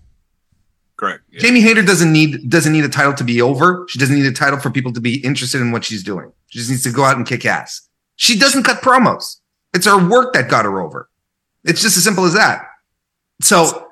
Correct. 0.96 1.22
Yeah. 1.30 1.40
Jamie 1.40 1.60
Hayter 1.60 1.82
doesn't 1.82 2.12
need 2.12 2.50
doesn't 2.50 2.72
need 2.72 2.84
a 2.84 2.88
title 2.88 3.14
to 3.14 3.24
be 3.24 3.40
over. 3.40 3.86
She 3.88 3.98
doesn't 3.98 4.14
need 4.14 4.26
a 4.26 4.32
title 4.32 4.58
for 4.58 4.70
people 4.70 4.92
to 4.92 5.00
be 5.00 5.24
interested 5.24 5.60
in 5.60 5.70
what 5.70 5.84
she's 5.84 6.02
doing. 6.02 6.32
She 6.48 6.58
just 6.58 6.70
needs 6.70 6.82
to 6.82 6.92
go 6.92 7.04
out 7.04 7.16
and 7.16 7.26
kick 7.26 7.46
ass. 7.46 7.88
She 8.16 8.38
doesn't 8.38 8.64
cut 8.64 8.82
promos. 8.82 9.36
It's 9.72 9.86
her 9.86 10.08
work 10.08 10.32
that 10.32 10.50
got 10.50 10.64
her 10.64 10.80
over. 10.80 11.08
It's 11.64 11.80
just 11.80 11.96
as 11.96 12.04
simple 12.04 12.24
as 12.24 12.34
that. 12.34 12.67
So 13.40 13.88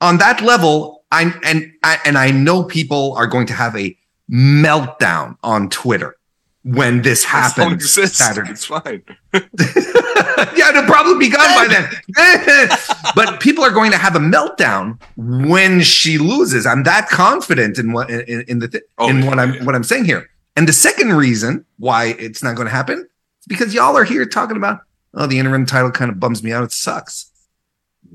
on 0.00 0.18
that 0.18 0.40
level, 0.40 1.04
I'm 1.10 1.38
and 1.44 1.72
I, 1.82 1.98
and 2.04 2.18
I 2.18 2.30
know 2.30 2.64
people 2.64 3.14
are 3.14 3.26
going 3.26 3.46
to 3.46 3.52
have 3.52 3.76
a 3.76 3.96
meltdown 4.30 5.36
on 5.42 5.68
Twitter 5.68 6.16
when 6.64 7.02
this 7.02 7.24
happens. 7.24 7.92
Saturday. 7.92 8.50
It's 8.50 8.64
fine. 8.64 9.02
yeah, 9.34 10.68
it'll 10.70 10.84
probably 10.84 11.18
be 11.18 11.30
gone 11.30 11.40
by 11.54 11.66
then. 11.68 12.68
but 13.16 13.40
people 13.40 13.64
are 13.64 13.70
going 13.70 13.90
to 13.90 13.98
have 13.98 14.16
a 14.16 14.20
meltdown 14.20 15.00
when 15.16 15.80
she 15.80 16.18
loses. 16.18 16.66
I'm 16.66 16.84
that 16.84 17.08
confident 17.08 17.78
in 17.78 17.92
what 17.92 18.10
in, 18.10 18.42
in 18.48 18.58
the 18.60 18.68
th- 18.68 18.84
Oh, 18.98 19.08
in 19.08 19.20
yeah, 19.20 19.28
what 19.28 19.38
I'm 19.38 19.54
yeah. 19.54 19.64
what 19.64 19.74
I'm 19.74 19.84
saying 19.84 20.04
here. 20.04 20.28
And 20.56 20.68
the 20.68 20.72
second 20.72 21.14
reason 21.14 21.64
why 21.78 22.14
it's 22.18 22.42
not 22.42 22.56
going 22.56 22.66
to 22.66 22.72
happen 22.72 22.98
is 22.98 23.46
because 23.48 23.74
y'all 23.74 23.96
are 23.96 24.04
here 24.04 24.24
talking 24.26 24.56
about 24.56 24.80
oh 25.14 25.26
the 25.26 25.38
interim 25.38 25.66
title 25.66 25.90
kind 25.90 26.10
of 26.10 26.20
bums 26.20 26.42
me 26.42 26.52
out. 26.52 26.64
It 26.64 26.72
sucks. 26.72 27.31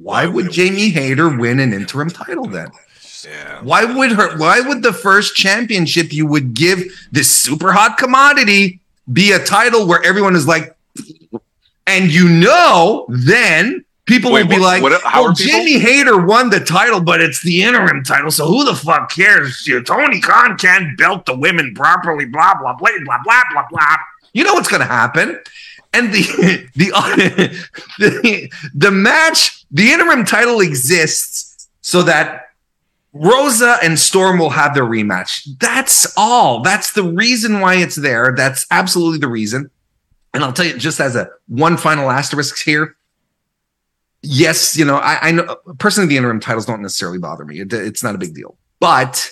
Why 0.02 0.26
Why 0.26 0.26
would 0.28 0.46
would? 0.46 0.54
Jamie 0.54 0.90
Hayter 0.90 1.30
win 1.36 1.60
an 1.60 1.74
interim 1.74 2.10
title 2.10 2.46
then? 2.46 2.70
Yeah. 3.26 3.62
Why 3.64 3.84
would 3.84 4.12
her? 4.12 4.38
Why 4.38 4.62
would 4.62 4.84
the 4.84 4.94
first 4.94 5.36
championship 5.36 6.14
you 6.14 6.26
would 6.28 6.54
give 6.54 6.84
this 7.12 7.30
super 7.30 7.72
hot 7.74 7.98
commodity 7.98 8.80
be 9.12 9.32
a 9.32 9.40
title 9.40 9.88
where 9.88 10.04
everyone 10.04 10.36
is 10.36 10.48
like, 10.48 10.76
and 11.88 12.12
you 12.12 12.30
know, 12.30 13.06
then 13.10 13.84
people 14.06 14.32
Wait, 14.32 14.44
will 14.44 14.50
be 14.50 14.54
what- 14.60 14.62
like, 14.62 14.84
what- 14.84 14.92
"Well, 15.04 15.30
oh, 15.30 15.34
Jamie 15.34 15.80
Hayter 15.80 16.18
won 16.18 16.50
the 16.50 16.60
title, 16.60 17.02
but 17.02 17.20
it's 17.22 17.42
the 17.42 17.64
interim 17.64 18.04
title, 18.04 18.32
so 18.32 18.46
who 18.48 18.64
the 18.66 18.76
fuck 18.76 19.12
cares? 19.12 19.66
You- 19.66 19.82
Tony 19.82 20.22
Khan 20.22 20.58
can't 20.58 20.98
belt 20.98 21.26
the 21.26 21.36
women 21.36 21.74
properly." 21.76 22.26
Blah 22.26 22.54
blah 22.60 22.74
blah 22.74 22.90
blah 23.04 23.18
blah 23.24 23.44
blah 23.52 23.64
blah. 23.70 23.96
You 24.34 24.44
know 24.44 24.54
what's 24.54 24.68
going 24.68 24.82
to 24.82 24.88
happen? 24.88 25.40
And 25.94 26.14
the 26.14 26.22
the, 26.76 26.92
the 28.00 28.52
the 28.74 28.92
match, 28.92 29.57
the 29.72 29.92
interim 29.92 30.26
title 30.26 30.60
exists 30.62 31.70
so 31.82 32.04
that 32.04 32.44
Rosa 33.14 33.78
and 33.82 33.98
Storm 33.98 34.38
will 34.40 34.50
have 34.52 34.74
their 34.76 34.84
rematch. 34.86 35.48
That's 35.60 36.14
all. 36.18 36.62
That's 36.62 36.94
the 36.94 37.04
reason 37.04 37.60
why 37.62 37.76
it's 37.76 37.96
there. 37.96 38.34
That's 38.36 38.66
absolutely 38.72 39.20
the 39.20 39.28
reason. 39.28 39.70
And 40.34 40.44
I'll 40.44 40.54
tell 40.54 40.66
you, 40.66 40.78
just 40.78 41.00
as 41.00 41.16
a 41.16 41.30
one 41.48 41.78
final 41.78 42.12
asterisk 42.12 42.62
here. 42.64 42.96
Yes, 44.22 44.76
you 44.78 44.84
know, 44.84 44.98
I, 44.98 45.30
I 45.30 45.32
know 45.32 45.56
personally 45.78 46.10
the 46.10 46.18
interim 46.18 46.40
titles 46.40 46.66
don't 46.66 46.82
necessarily 46.82 47.18
bother 47.20 47.46
me. 47.46 47.60
It- 47.62 47.74
it's 47.74 48.04
not 48.04 48.16
a 48.16 48.18
big 48.18 48.34
deal. 48.36 48.58
But 48.80 49.32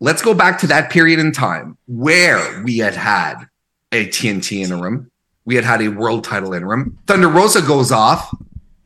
let's 0.00 0.22
go 0.22 0.34
back 0.34 0.58
to 0.60 0.66
that 0.68 0.90
period 0.90 1.18
in 1.18 1.32
time 1.32 1.76
where 1.86 2.62
we 2.62 2.78
had 2.78 2.94
had 2.94 3.34
a 3.92 4.06
TNT 4.08 4.62
interim, 4.62 5.10
we 5.44 5.54
had 5.54 5.64
had 5.64 5.80
a 5.82 5.88
world 5.88 6.24
title 6.24 6.52
interim. 6.52 6.98
Thunder 7.06 7.28
Rosa 7.28 7.60
goes 7.62 7.90
off. 7.92 8.34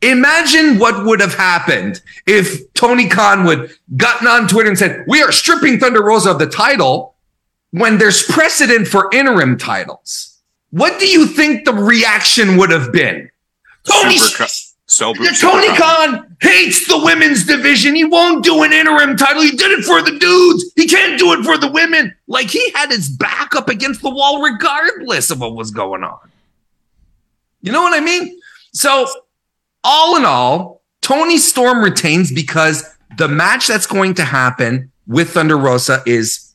Imagine 0.01 0.79
what 0.79 1.05
would 1.05 1.19
have 1.19 1.35
happened 1.35 2.01
if 2.25 2.73
Tony 2.73 3.07
Khan 3.07 3.45
would 3.45 3.71
gotten 3.97 4.27
on 4.27 4.47
Twitter 4.47 4.69
and 4.69 4.77
said, 4.77 5.05
"We 5.07 5.21
are 5.21 5.31
stripping 5.31 5.79
Thunder 5.79 6.03
Rosa 6.03 6.31
of 6.31 6.39
the 6.39 6.47
title." 6.47 7.15
When 7.73 7.99
there's 7.99 8.23
precedent 8.23 8.89
for 8.89 9.09
interim 9.13 9.57
titles, 9.57 10.37
what 10.71 10.99
do 10.99 11.07
you 11.07 11.25
think 11.25 11.63
the 11.63 11.73
reaction 11.73 12.57
would 12.57 12.69
have 12.69 12.91
been? 12.91 13.29
Tony, 13.87 14.17
Super 14.17 14.47
so 14.91 15.13
super 15.13 15.33
Tony 15.35 15.67
Khan 15.77 16.35
hates 16.41 16.85
the 16.85 16.97
women's 16.97 17.45
division. 17.45 17.95
He 17.95 18.03
won't 18.03 18.43
do 18.43 18.61
an 18.63 18.73
interim 18.73 19.15
title. 19.15 19.41
He 19.41 19.51
did 19.51 19.71
it 19.71 19.85
for 19.85 20.01
the 20.01 20.19
dudes. 20.19 20.65
He 20.75 20.85
can't 20.85 21.17
do 21.17 21.31
it 21.31 21.45
for 21.45 21.57
the 21.57 21.71
women. 21.71 22.13
Like 22.27 22.47
he 22.47 22.71
had 22.71 22.91
his 22.91 23.09
back 23.09 23.55
up 23.55 23.69
against 23.69 24.01
the 24.01 24.09
wall 24.09 24.41
regardless 24.41 25.31
of 25.31 25.39
what 25.39 25.55
was 25.55 25.71
going 25.71 26.03
on. 26.03 26.19
You 27.61 27.71
know 27.71 27.81
what 27.81 27.97
I 27.97 28.03
mean? 28.03 28.37
So, 28.73 29.07
all 29.83 30.17
in 30.17 30.25
all, 30.25 30.81
Toni 31.01 31.37
Storm 31.37 31.83
retains 31.83 32.31
because 32.31 32.83
the 33.17 33.27
match 33.27 33.67
that's 33.67 33.87
going 33.87 34.13
to 34.15 34.23
happen 34.23 34.91
with 35.07 35.31
Thunder 35.31 35.57
Rosa 35.57 36.01
is 36.05 36.53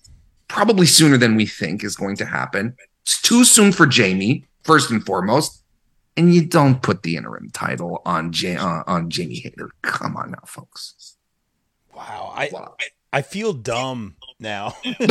probably 0.48 0.86
sooner 0.86 1.16
than 1.16 1.35
we 1.36 1.47
think 1.47 1.82
is 1.85 1.97
going 1.97 2.16
to 2.16 2.24
happen. 2.27 2.77
It's 3.03 3.20
too 3.20 3.44
soon 3.44 3.73
for 3.73 3.86
Jamie, 3.86 4.44
first 4.65 4.90
and 4.90 5.05
foremost 5.05 5.62
and 6.16 6.35
you 6.35 6.44
don't 6.47 6.81
put 6.82 7.03
the 7.03 7.16
interim 7.16 7.51
title 7.51 8.01
on 8.07 8.32
ja- 8.35 8.57
uh, 8.59 8.82
on 8.86 9.11
Jamie 9.11 9.35
Hayter. 9.40 9.69
Come 9.82 10.16
on 10.16 10.31
now, 10.31 10.39
folks. 10.47 11.16
Wow, 11.94 12.32
I 12.35 12.51
I 13.12 13.23
feel 13.23 13.53
dumb 13.53 14.16
now. 14.40 14.74
Everybody 14.85 15.11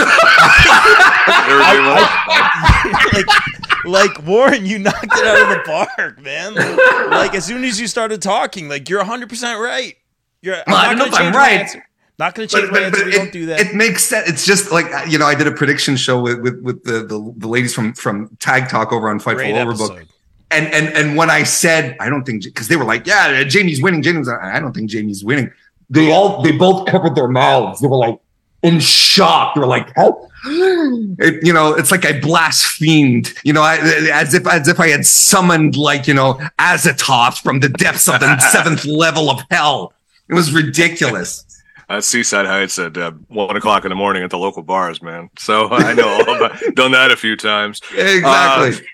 loves- 1.80 2.10
like, 3.14 3.26
like 3.86 4.26
Warren, 4.26 4.66
you 4.66 4.80
knocked 4.80 5.06
it 5.06 5.28
out 5.28 5.42
of 5.42 5.50
the 5.50 5.64
park, 5.66 6.22
man. 6.22 6.56
Like 7.10 7.36
as 7.36 7.46
soon 7.46 7.64
as 7.64 7.80
you 7.80 7.88
started 7.88 8.22
talking, 8.22 8.68
like 8.68 8.90
you're 8.90 9.00
100 9.00 9.30
percent 9.30 9.60
right. 9.60 9.96
You're. 10.42 10.58
Well, 10.68 10.76
I 10.76 10.90
don't 10.90 11.00
know 11.00 11.06
if 11.06 11.14
I'm 11.14 11.34
right. 11.34 11.70
Not 12.18 12.34
going 12.34 12.48
to 12.48 12.56
change 12.56 12.72
my 12.72 12.80
answer. 12.80 13.04
We 13.04 13.14
it, 13.14 13.18
don't 13.18 13.32
do 13.32 13.46
that. 13.48 13.60
it 13.60 13.76
makes 13.76 14.04
sense. 14.04 14.30
It's 14.30 14.46
just 14.46 14.72
like 14.72 14.86
uh, 14.86 15.04
you 15.08 15.18
know, 15.18 15.26
I 15.26 15.36
did 15.36 15.48
a 15.48 15.52
prediction 15.52 15.98
show 15.98 16.22
with 16.22 16.40
with, 16.40 16.62
with 16.62 16.84
the, 16.84 17.00
the 17.04 17.34
the 17.38 17.48
ladies 17.48 17.74
from 17.74 17.94
from 17.94 18.36
Tag 18.40 18.70
Talk 18.70 18.94
over 18.94 19.10
on 19.10 19.20
Fightful 19.20 19.36
Great 19.36 19.56
Overbook, 19.56 19.92
episode. 19.92 20.08
and 20.52 20.68
and 20.68 20.88
and 20.96 21.18
when 21.18 21.30
I 21.30 21.44
said 21.44 21.98
I 22.00 22.10
don't 22.10 22.24
think 22.24 22.44
because 22.44 22.70
they 22.70 22.78
were 22.78 22.86
like, 22.86 23.06
yeah, 23.06 23.44
Jamie's 23.44 23.82
winning. 23.82 24.02
Jamie's. 24.02 24.30
I 24.30 24.60
don't 24.60 24.74
think 24.74 24.90
Jamie's 24.90 25.26
winning. 25.26 25.52
They 25.90 26.12
all 26.12 26.42
they 26.42 26.54
both 26.54 26.88
covered 26.88 27.16
their 27.16 27.28
mouths. 27.28 27.82
They 27.82 27.88
were 27.88 27.98
like 27.98 28.20
in 28.64 28.80
shock. 28.80 29.56
They 29.56 29.62
were 29.62 29.68
like, 29.68 29.92
oh. 29.98 30.30
It, 31.18 31.46
you 31.46 31.54
know, 31.54 31.74
it's 31.74 31.92
like 31.92 32.06
I 32.06 32.20
blasphemed. 32.20 33.34
You 33.44 33.54
know, 33.54 33.62
I, 33.62 33.78
as 34.12 34.34
if 34.34 34.46
as 34.46 34.68
if 34.68 34.80
I 34.80 34.90
had 34.90 35.06
summoned 35.06 35.78
like 35.78 36.08
you 36.08 36.14
know 36.14 36.34
Azathoth 36.60 37.42
from 37.42 37.62
the 37.62 37.70
depths 37.70 38.10
of 38.10 38.20
the 38.20 38.38
seventh 38.52 38.86
level 38.86 39.30
of 39.30 39.42
hell. 39.50 39.94
It 40.28 40.34
was 40.34 40.52
ridiculous. 40.52 41.46
at 41.90 42.04
Seaside 42.04 42.46
Heights 42.46 42.80
at 42.80 42.98
uh, 42.98 43.12
one 43.28 43.56
o'clock 43.56 43.86
in 43.86 43.90
the 43.90 43.96
morning 43.96 44.24
at 44.24 44.30
the 44.30 44.38
local 44.38 44.64
bars, 44.64 45.02
man. 45.02 45.30
So 45.38 45.70
I 45.70 45.94
know 45.94 46.08
all 46.08 46.36
about, 46.36 46.60
done 46.76 46.92
that 46.92 47.12
a 47.12 47.16
few 47.16 47.36
times. 47.36 47.82
Exactly. 47.96 48.86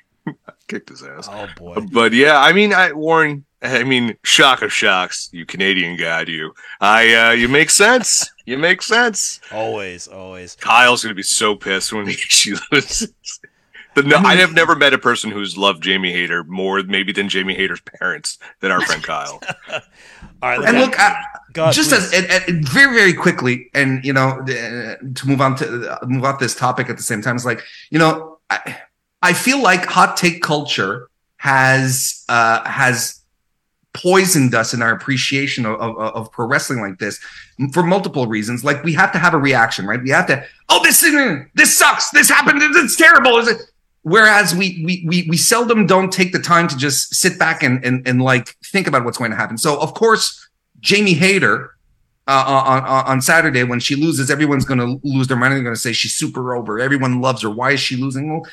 Kicked 0.67 0.89
his 0.89 1.03
ass. 1.03 1.27
Oh 1.31 1.47
boy. 1.57 1.77
But 1.91 2.13
yeah, 2.13 2.39
I 2.39 2.53
mean, 2.53 2.73
I 2.73 2.91
Warren. 2.91 3.45
I 3.63 3.83
mean, 3.83 4.17
shock 4.23 4.63
of 4.63 4.73
shocks, 4.73 5.29
you 5.31 5.45
Canadian 5.45 5.95
guy, 5.95 6.23
you. 6.23 6.53
I, 6.79 7.13
uh, 7.13 7.31
you 7.33 7.47
make 7.47 7.69
sense. 7.69 8.30
You 8.51 8.57
make 8.57 8.81
sense. 8.81 9.39
Always, 9.49 10.09
always. 10.09 10.55
Kyle's 10.55 11.01
gonna 11.03 11.15
be 11.15 11.23
so 11.23 11.55
pissed 11.55 11.93
when 11.93 12.09
she 12.09 12.53
loses. 12.69 13.13
The, 13.95 14.03
no, 14.03 14.17
I 14.17 14.35
have 14.35 14.51
never 14.51 14.75
met 14.75 14.93
a 14.93 14.97
person 14.97 15.31
who's 15.31 15.57
loved 15.57 15.81
Jamie 15.81 16.11
Hayter 16.11 16.43
more, 16.43 16.83
maybe 16.83 17.13
than 17.13 17.29
Jamie 17.29 17.53
Hayter's 17.55 17.79
parents, 17.79 18.39
than 18.59 18.69
our 18.69 18.81
friend 18.81 19.01
Kyle. 19.01 19.41
All 19.71 19.81
right. 20.41 20.61
And 20.67 20.79
look, 20.79 20.99
I, 20.99 21.15
God, 21.53 21.71
just 21.71 21.91
please. 21.91 22.13
as 22.13 22.25
and, 22.25 22.57
and 22.57 22.67
very 22.67 22.93
very 22.93 23.13
quickly, 23.13 23.69
and 23.73 24.03
you 24.03 24.11
know, 24.11 24.41
uh, 24.41 24.95
to 24.97 25.27
move 25.27 25.39
on 25.39 25.55
to 25.55 25.89
uh, 25.89 26.05
move 26.05 26.25
off 26.25 26.39
this 26.39 26.53
topic 26.53 26.89
at 26.89 26.97
the 26.97 27.03
same 27.03 27.21
time, 27.21 27.37
it's 27.37 27.45
like 27.45 27.63
you 27.89 27.99
know, 27.99 28.39
I, 28.49 28.79
I 29.21 29.31
feel 29.31 29.61
like 29.61 29.85
hot 29.85 30.17
take 30.17 30.43
culture 30.43 31.09
has 31.37 32.25
uh, 32.27 32.67
has 32.69 33.20
poisoned 33.93 34.55
us 34.55 34.73
in 34.73 34.81
our 34.81 34.93
appreciation 34.93 35.65
of, 35.65 35.79
of, 35.79 35.97
of 35.97 36.31
pro 36.31 36.47
wrestling 36.47 36.79
like 36.79 36.99
this 36.99 37.19
for 37.73 37.83
multiple 37.83 38.27
reasons. 38.27 38.63
Like 38.63 38.83
we 38.83 38.93
have 38.93 39.11
to 39.11 39.19
have 39.19 39.33
a 39.33 39.37
reaction, 39.37 39.85
right? 39.85 40.01
We 40.01 40.09
have 40.11 40.27
to, 40.27 40.45
oh, 40.69 40.81
this 40.83 41.03
is, 41.03 41.13
this 41.55 41.77
sucks, 41.77 42.09
this 42.11 42.29
happened, 42.29 42.61
it's 42.61 42.95
terrible. 42.95 43.37
Is 43.37 43.47
it? 43.47 43.61
Whereas 44.03 44.55
we 44.55 44.81
we 44.83 45.05
we 45.07 45.27
we 45.29 45.37
seldom 45.37 45.85
don't 45.85 46.11
take 46.11 46.31
the 46.31 46.39
time 46.39 46.67
to 46.69 46.75
just 46.75 47.13
sit 47.13 47.37
back 47.37 47.61
and 47.61 47.85
and 47.85 48.07
and 48.07 48.19
like 48.19 48.55
think 48.65 48.87
about 48.87 49.05
what's 49.05 49.19
going 49.19 49.29
to 49.29 49.37
happen. 49.37 49.59
So 49.59 49.79
of 49.79 49.93
course, 49.93 50.49
Jamie 50.79 51.13
Hayter 51.13 51.75
uh, 52.27 52.43
on, 52.47 52.83
on 52.83 53.05
on 53.05 53.21
Saturday 53.21 53.63
when 53.63 53.79
she 53.79 53.95
loses, 53.95 54.31
everyone's 54.31 54.65
going 54.65 54.79
to 54.79 54.99
lose 55.07 55.27
their 55.27 55.37
mind. 55.37 55.53
They're 55.53 55.61
going 55.61 55.75
to 55.75 55.79
say 55.79 55.93
she's 55.93 56.15
super 56.15 56.55
over. 56.55 56.79
Everyone 56.79 57.21
loves 57.21 57.43
her. 57.43 57.49
Why 57.51 57.73
is 57.73 57.79
she 57.79 57.95
losing? 57.95 58.31
Well, 58.31 58.49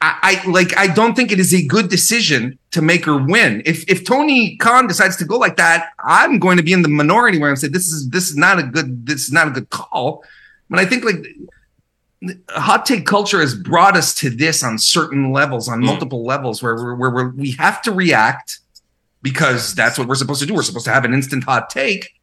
I, 0.00 0.40
I 0.44 0.48
like. 0.48 0.76
I 0.76 0.86
don't 0.88 1.14
think 1.14 1.32
it 1.32 1.40
is 1.40 1.52
a 1.54 1.64
good 1.66 1.88
decision 1.88 2.58
to 2.72 2.82
make 2.82 3.04
her 3.04 3.16
win. 3.16 3.62
If 3.64 3.88
if 3.88 4.04
Tony 4.04 4.56
Khan 4.56 4.86
decides 4.86 5.16
to 5.16 5.24
go 5.24 5.36
like 5.38 5.56
that, 5.56 5.90
I'm 6.00 6.38
going 6.38 6.56
to 6.56 6.62
be 6.62 6.72
in 6.72 6.82
the 6.82 6.88
minority 6.88 7.38
where 7.38 7.50
I'm 7.50 7.56
saying 7.56 7.72
this 7.72 7.88
is 7.92 8.08
this 8.10 8.28
is 8.30 8.36
not 8.36 8.58
a 8.58 8.62
good 8.62 9.06
this 9.06 9.22
is 9.26 9.32
not 9.32 9.48
a 9.48 9.50
good 9.50 9.70
call. 9.70 10.24
But 10.70 10.78
I 10.80 10.84
think 10.86 11.04
like 11.04 11.26
hot 12.50 12.86
take 12.86 13.06
culture 13.06 13.40
has 13.40 13.54
brought 13.54 13.96
us 13.96 14.14
to 14.16 14.30
this 14.30 14.62
on 14.64 14.78
certain 14.78 15.32
levels, 15.32 15.68
on 15.68 15.80
Mm. 15.80 15.86
multiple 15.86 16.24
levels, 16.24 16.62
where 16.62 16.74
we're, 16.74 16.94
where 16.94 17.10
we're, 17.10 17.28
we 17.28 17.52
have 17.52 17.82
to 17.82 17.92
react 17.92 18.58
because 19.22 19.74
that's 19.74 19.98
what 19.98 20.08
we're 20.08 20.14
supposed 20.14 20.40
to 20.40 20.46
do. 20.46 20.54
We're 20.54 20.62
supposed 20.62 20.86
to 20.86 20.92
have 20.92 21.04
an 21.04 21.12
instant 21.14 21.44
hot 21.44 21.68
take, 21.70 22.14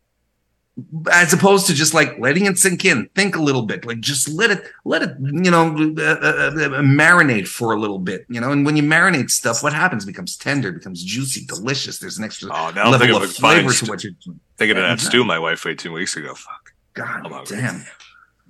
as 1.11 1.31
opposed 1.33 1.67
to 1.67 1.73
just 1.73 1.93
like 1.93 2.17
letting 2.17 2.45
it 2.45 2.57
sink 2.57 2.83
in. 2.85 3.07
Think 3.15 3.35
a 3.35 3.41
little 3.41 3.61
bit, 3.63 3.85
like 3.85 3.99
just 3.99 4.27
let 4.29 4.49
it, 4.51 4.63
let 4.85 5.03
it, 5.03 5.11
you 5.19 5.51
know, 5.51 5.67
uh, 5.97 6.01
uh, 6.01 6.51
uh, 6.51 6.81
marinate 6.81 7.47
for 7.47 7.73
a 7.73 7.79
little 7.79 7.99
bit, 7.99 8.25
you 8.29 8.41
know. 8.41 8.51
And 8.51 8.65
when 8.65 8.75
you 8.75 8.83
marinate 8.83 9.29
stuff, 9.29 9.61
what 9.61 9.73
happens? 9.73 10.03
It 10.03 10.07
becomes 10.07 10.35
tender, 10.35 10.71
becomes 10.71 11.03
juicy, 11.03 11.45
delicious. 11.45 11.99
There's 11.99 12.17
an 12.17 12.23
extra 12.23 12.49
Oh, 12.51 12.71
now 12.71 12.85
I'm 12.91 12.91
thinking 12.99 13.13
level 13.13 13.17
of 13.17 13.23
of 13.23 13.29
a 13.29 13.33
fine 13.33 13.63
flavor 13.63 13.73
to 13.85 13.91
what 13.91 14.03
you're. 14.03 14.13
Thinking 14.57 14.77
of 14.77 14.83
that 14.83 15.01
Yeah. 15.01 15.09
stew 15.09 15.23
my 15.23 15.37
wife 15.39 15.65
ate 15.65 15.77
two 15.79 15.91
weeks 15.93 16.15
ago. 16.17 16.33
Fuck. 16.33 16.73
God 16.95 17.25
I'm 17.31 17.43
damn, 17.45 17.85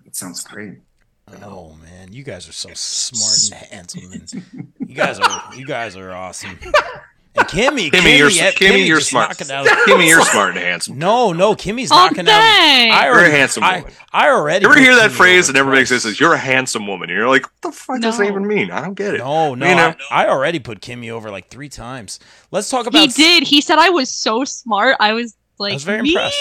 it 0.05 0.15
sounds 0.15 0.43
great. 0.43 0.79
Oh 1.41 1.75
man, 1.81 2.11
you 2.11 2.23
guys 2.23 2.47
are 2.49 2.51
so 2.53 2.69
smart 2.73 3.61
and 3.61 3.69
handsome, 3.71 4.11
and 4.11 4.69
you 4.89 4.93
guys 4.95 5.19
are 5.19 5.55
you 5.55 5.65
guys 5.65 5.95
are 5.95 6.11
awesome. 6.11 6.59
And 7.35 7.47
Kimmy, 7.47 7.89
Kimmy, 7.89 8.17
you're, 8.17 8.29
yeah, 8.29 8.51
Kimmy, 8.51 8.85
you're 8.85 8.99
smart. 8.99 9.31
out- 9.49 9.65
Kimmy, 9.87 10.07
you're 10.07 10.21
smart 10.25 10.49
and 10.51 10.59
handsome. 10.59 10.99
No, 10.99 11.33
no, 11.33 11.55
Kimmy's 11.55 11.91
Oh, 11.91 11.95
knocking 11.95 12.19
out. 12.19 12.25
dang. 12.25 12.91
I 12.91 13.05
You're 13.05 13.13
a 13.13 13.17
already, 13.17 13.31
handsome 13.35 13.63
I, 13.63 13.77
woman. 13.79 13.93
I 14.11 14.29
already. 14.29 14.65
You 14.65 14.71
ever 14.71 14.79
hear 14.79 14.95
that 14.95 15.09
Kimmy 15.09 15.13
phrase 15.15 15.45
over 15.49 15.53
that 15.53 15.59
never 15.59 15.71
makes 15.71 15.89
twice. 15.89 16.03
sense? 16.03 16.19
You're 16.19 16.33
a 16.33 16.37
handsome 16.37 16.85
woman. 16.85 17.09
And 17.09 17.17
you're 17.17 17.27
like, 17.27 17.43
what 17.43 17.61
the 17.61 17.71
fuck 17.71 18.01
does 18.01 18.19
that 18.19 18.27
even 18.27 18.45
mean? 18.47 18.69
I 18.69 18.81
don't 18.81 18.93
get 18.93 19.15
it. 19.15 19.17
No, 19.17 19.55
no, 19.55 19.67
You 19.67 19.75
know? 19.75 19.95
I, 20.11 20.25
I 20.25 20.29
already 20.29 20.59
put 20.59 20.79
Kimmy 20.81 21.09
over 21.09 21.31
like 21.31 21.49
three 21.49 21.69
times. 21.69 22.19
Let's 22.51 22.69
talk 22.69 22.85
about. 22.85 22.99
He 22.99 23.05
about. 23.05 23.15
did. 23.15 23.43
He 23.47 23.61
said 23.61 23.79
I 23.79 23.89
was 23.89 24.11
so 24.13 24.43
smart. 24.45 24.97
I 24.99 25.13
was 25.13 25.35
like, 25.57 25.71
I 25.71 25.75
was 25.75 25.83
very 25.85 26.01
"Me?" 26.03 26.09
impressed. 26.11 26.37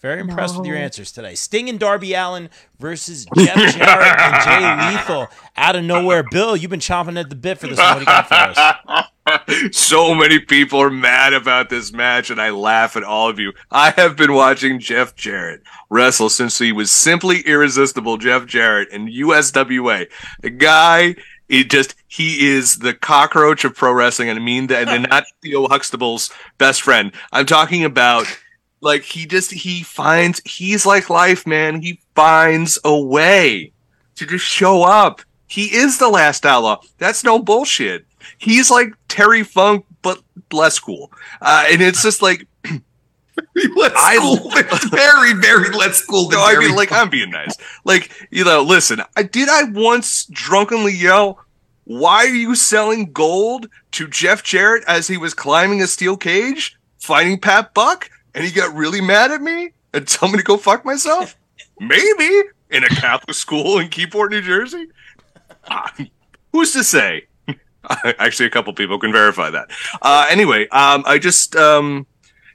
Very 0.00 0.20
impressed 0.20 0.56
with 0.56 0.64
your 0.68 0.76
answers 0.76 1.10
today. 1.10 1.34
Sting 1.34 1.68
and 1.68 1.80
Darby 1.80 2.14
Allin 2.14 2.50
versus 2.78 3.26
Jeff 3.36 3.56
Jarrett 3.74 4.20
and 4.20 4.44
Jay 4.44 4.90
Lethal. 4.96 5.26
Out 5.56 5.74
of 5.74 5.82
nowhere, 5.82 6.22
Bill, 6.30 6.56
you've 6.56 6.70
been 6.70 6.78
chomping 6.78 7.18
at 7.18 7.28
the 7.28 7.34
bit 7.34 7.58
for 7.58 7.66
this 7.66 7.78
one. 7.78 7.86
What 7.88 7.94
do 7.94 8.00
you 8.02 8.06
got 8.06 8.28
for 8.28 8.34
us? 8.34 9.04
so 9.72 10.14
many 10.14 10.38
people 10.38 10.80
are 10.80 10.90
mad 10.90 11.32
about 11.32 11.70
this 11.70 11.92
match, 11.92 12.30
and 12.30 12.40
I 12.40 12.50
laugh 12.50 12.96
at 12.96 13.04
all 13.04 13.28
of 13.28 13.38
you. 13.38 13.52
I 13.70 13.90
have 13.92 14.16
been 14.16 14.32
watching 14.32 14.80
Jeff 14.80 15.14
Jarrett 15.14 15.62
wrestle 15.90 16.30
since 16.30 16.58
he 16.58 16.72
was 16.72 16.90
simply 16.90 17.40
irresistible 17.40 18.16
Jeff 18.16 18.46
Jarrett 18.46 18.90
in 18.90 19.06
USWA. 19.06 20.08
The 20.40 20.50
guy, 20.50 21.16
it 21.48 21.70
just 21.70 21.94
he 22.06 22.48
is 22.48 22.78
the 22.78 22.94
cockroach 22.94 23.64
of 23.64 23.74
pro 23.74 23.92
wrestling, 23.92 24.28
and 24.28 24.38
I 24.38 24.42
mean 24.42 24.68
that, 24.68 24.88
and 24.88 25.08
not 25.08 25.24
Theo 25.42 25.68
Huxtable's 25.68 26.30
best 26.58 26.82
friend. 26.82 27.12
I'm 27.32 27.46
talking 27.46 27.84
about. 27.84 28.26
Like 28.80 29.02
he 29.02 29.26
just 29.26 29.50
he 29.50 29.82
finds 29.82 30.40
he's 30.44 30.86
like 30.86 31.10
life, 31.10 31.48
man. 31.48 31.82
He 31.82 32.00
finds 32.14 32.78
a 32.84 32.96
way 32.96 33.72
to 34.14 34.24
just 34.24 34.44
show 34.44 34.84
up. 34.84 35.20
He 35.48 35.74
is 35.74 35.98
the 35.98 36.08
last 36.08 36.46
outlaw. 36.46 36.80
That's 36.98 37.24
no 37.24 37.40
bullshit. 37.40 38.06
He's 38.36 38.70
like 38.70 38.92
Terry 39.08 39.42
Funk, 39.42 39.86
but 40.02 40.20
less 40.52 40.78
cool. 40.78 41.10
Uh, 41.40 41.66
and 41.70 41.80
it's 41.80 42.02
just 42.02 42.20
like, 42.22 42.46
Let's 43.76 43.94
I-. 43.96 44.18
It's 44.72 44.84
very, 44.88 45.32
very 45.34 45.70
let's 45.70 45.98
school. 45.98 46.30
no, 46.30 46.42
I 46.42 46.58
mean, 46.58 46.74
like 46.74 46.92
I'm 46.92 47.08
being 47.08 47.30
nice. 47.30 47.56
Like, 47.84 48.10
you 48.30 48.44
know, 48.44 48.62
listen, 48.62 49.00
I 49.16 49.22
did 49.22 49.48
I 49.48 49.64
once 49.64 50.26
drunkenly 50.26 50.94
yell, 50.94 51.44
"Why 51.84 52.24
are 52.26 52.34
you 52.34 52.54
selling 52.54 53.12
gold?" 53.12 53.68
to 53.92 54.06
Jeff 54.06 54.42
Jarrett 54.42 54.84
as 54.86 55.08
he 55.08 55.16
was 55.16 55.34
climbing 55.34 55.80
a 55.82 55.86
steel 55.86 56.16
cage 56.16 56.76
fighting 56.98 57.38
Pat 57.38 57.74
Buck, 57.74 58.10
and 58.34 58.44
he 58.44 58.50
got 58.50 58.74
really 58.74 59.00
mad 59.00 59.30
at 59.30 59.40
me 59.40 59.72
and 59.92 60.06
told 60.08 60.32
me 60.32 60.38
to 60.38 60.44
go 60.44 60.56
fuck 60.56 60.84
myself. 60.84 61.36
Maybe, 61.80 62.42
in 62.70 62.84
a 62.84 62.88
Catholic 62.88 63.36
school 63.36 63.78
in 63.78 63.88
Keyport, 63.88 64.30
New 64.30 64.42
Jersey? 64.42 64.88
Uh, 65.64 65.88
who's 66.52 66.72
to 66.72 66.84
say? 66.84 67.27
Actually, 68.18 68.46
a 68.46 68.50
couple 68.50 68.72
people 68.72 68.98
can 68.98 69.12
verify 69.12 69.50
that. 69.50 69.70
Uh, 70.02 70.26
anyway, 70.30 70.68
um, 70.68 71.02
I 71.06 71.18
just 71.18 71.56
um, 71.56 72.06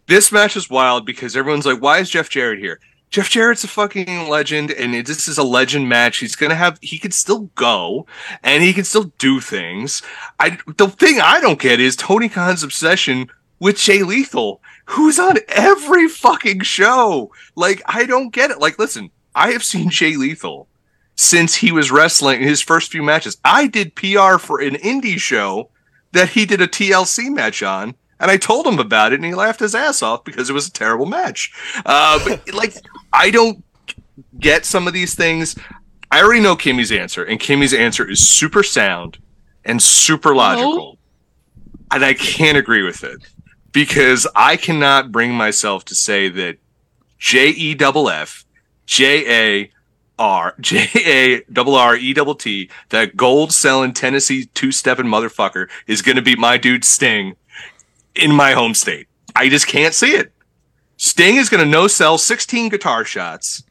this 0.07 0.31
match 0.31 0.55
is 0.55 0.69
wild 0.69 1.05
because 1.05 1.35
everyone's 1.35 1.65
like, 1.65 1.81
"Why 1.81 1.99
is 1.99 2.09
Jeff 2.09 2.29
Jarrett 2.29 2.59
here?" 2.59 2.79
Jeff 3.09 3.29
Jarrett's 3.29 3.63
a 3.63 3.67
fucking 3.67 4.27
legend, 4.27 4.71
and 4.71 4.95
it, 4.95 5.05
this 5.05 5.27
is 5.27 5.37
a 5.37 5.43
legend 5.43 5.87
match. 5.87 6.17
He's 6.17 6.35
gonna 6.35 6.55
have, 6.55 6.79
he 6.81 6.97
can 6.97 7.11
still 7.11 7.51
go, 7.53 8.07
and 8.41 8.63
he 8.63 8.73
can 8.73 8.83
still 8.85 9.13
do 9.19 9.39
things. 9.39 10.01
I 10.39 10.57
the 10.77 10.87
thing 10.87 11.19
I 11.21 11.39
don't 11.39 11.59
get 11.59 11.79
is 11.79 11.95
Tony 11.95 12.27
Khan's 12.27 12.63
obsession 12.63 13.29
with 13.59 13.77
Jay 13.77 14.01
Lethal, 14.01 14.61
who's 14.85 15.19
on 15.19 15.37
every 15.47 16.07
fucking 16.07 16.61
show. 16.61 17.31
Like, 17.55 17.83
I 17.85 18.05
don't 18.05 18.33
get 18.33 18.49
it. 18.49 18.59
Like, 18.59 18.79
listen, 18.79 19.11
I 19.35 19.51
have 19.51 19.63
seen 19.63 19.89
Jay 19.89 20.15
Lethal 20.15 20.67
since 21.23 21.55
he 21.55 21.71
was 21.71 21.91
wrestling 21.91 22.41
his 22.41 22.61
first 22.61 22.91
few 22.91 23.03
matches. 23.03 23.37
I 23.43 23.67
did 23.67 23.95
PR 23.95 24.37
for 24.37 24.59
an 24.59 24.75
indie 24.75 25.19
show 25.19 25.69
that 26.11 26.29
he 26.29 26.45
did 26.45 26.61
a 26.61 26.67
TLC 26.67 27.29
match 27.29 27.63
on. 27.63 27.95
And 28.19 28.31
I 28.31 28.37
told 28.37 28.65
him 28.65 28.79
about 28.79 29.11
it, 29.11 29.17
and 29.17 29.25
he 29.25 29.33
laughed 29.33 29.59
his 29.59 29.75
ass 29.75 30.01
off 30.01 30.23
because 30.23 30.49
it 30.49 30.53
was 30.53 30.67
a 30.67 30.71
terrible 30.71 31.05
match. 31.05 31.51
Uh, 31.85 32.19
but 32.25 32.53
like, 32.53 32.75
I 33.11 33.31
don't 33.31 33.63
get 34.39 34.65
some 34.65 34.87
of 34.87 34.93
these 34.93 35.15
things. 35.15 35.55
I 36.11 36.21
already 36.21 36.39
know 36.39 36.55
Kimmy's 36.55 36.91
answer, 36.91 37.23
and 37.23 37.39
Kimmy's 37.39 37.73
answer 37.73 38.09
is 38.09 38.25
super 38.25 38.63
sound 38.63 39.17
and 39.65 39.81
super 39.81 40.35
logical. 40.35 40.97
And 41.91 42.05
I 42.05 42.13
can't 42.13 42.57
agree 42.57 42.83
with 42.83 43.03
it 43.03 43.17
because 43.71 44.27
I 44.35 44.55
cannot 44.55 45.11
bring 45.11 45.33
myself 45.33 45.83
to 45.85 45.95
say 45.95 46.29
that 46.29 46.57
J 47.17 47.49
E 47.49 47.73
double 47.73 48.09
F 48.09 48.45
J 48.85 49.61
A 49.61 49.71
R 50.19 50.55
J 50.59 50.87
A 51.05 51.41
double 51.51 51.75
R 51.75 51.95
E 51.95 52.13
double 52.13 52.35
T, 52.35 52.69
that 52.89 53.17
gold 53.17 53.53
selling 53.53 53.93
Tennessee 53.93 54.45
two 54.53 54.71
stepping 54.71 55.05
motherfucker 55.05 55.69
is 55.87 56.01
going 56.01 56.15
to 56.15 56.21
beat 56.21 56.39
my 56.39 56.57
dude 56.57 56.85
Sting 56.85 57.35
in 58.15 58.31
my 58.33 58.51
home 58.53 58.73
state. 58.73 59.07
I 59.35 59.49
just 59.49 59.67
can't 59.67 59.93
see 59.93 60.11
it. 60.11 60.31
Sting 60.97 61.37
is 61.37 61.49
going 61.49 61.63
to 61.63 61.69
no 61.69 61.87
sell 61.87 62.17
16 62.17 62.69
guitar 62.69 63.03
shots. 63.03 63.63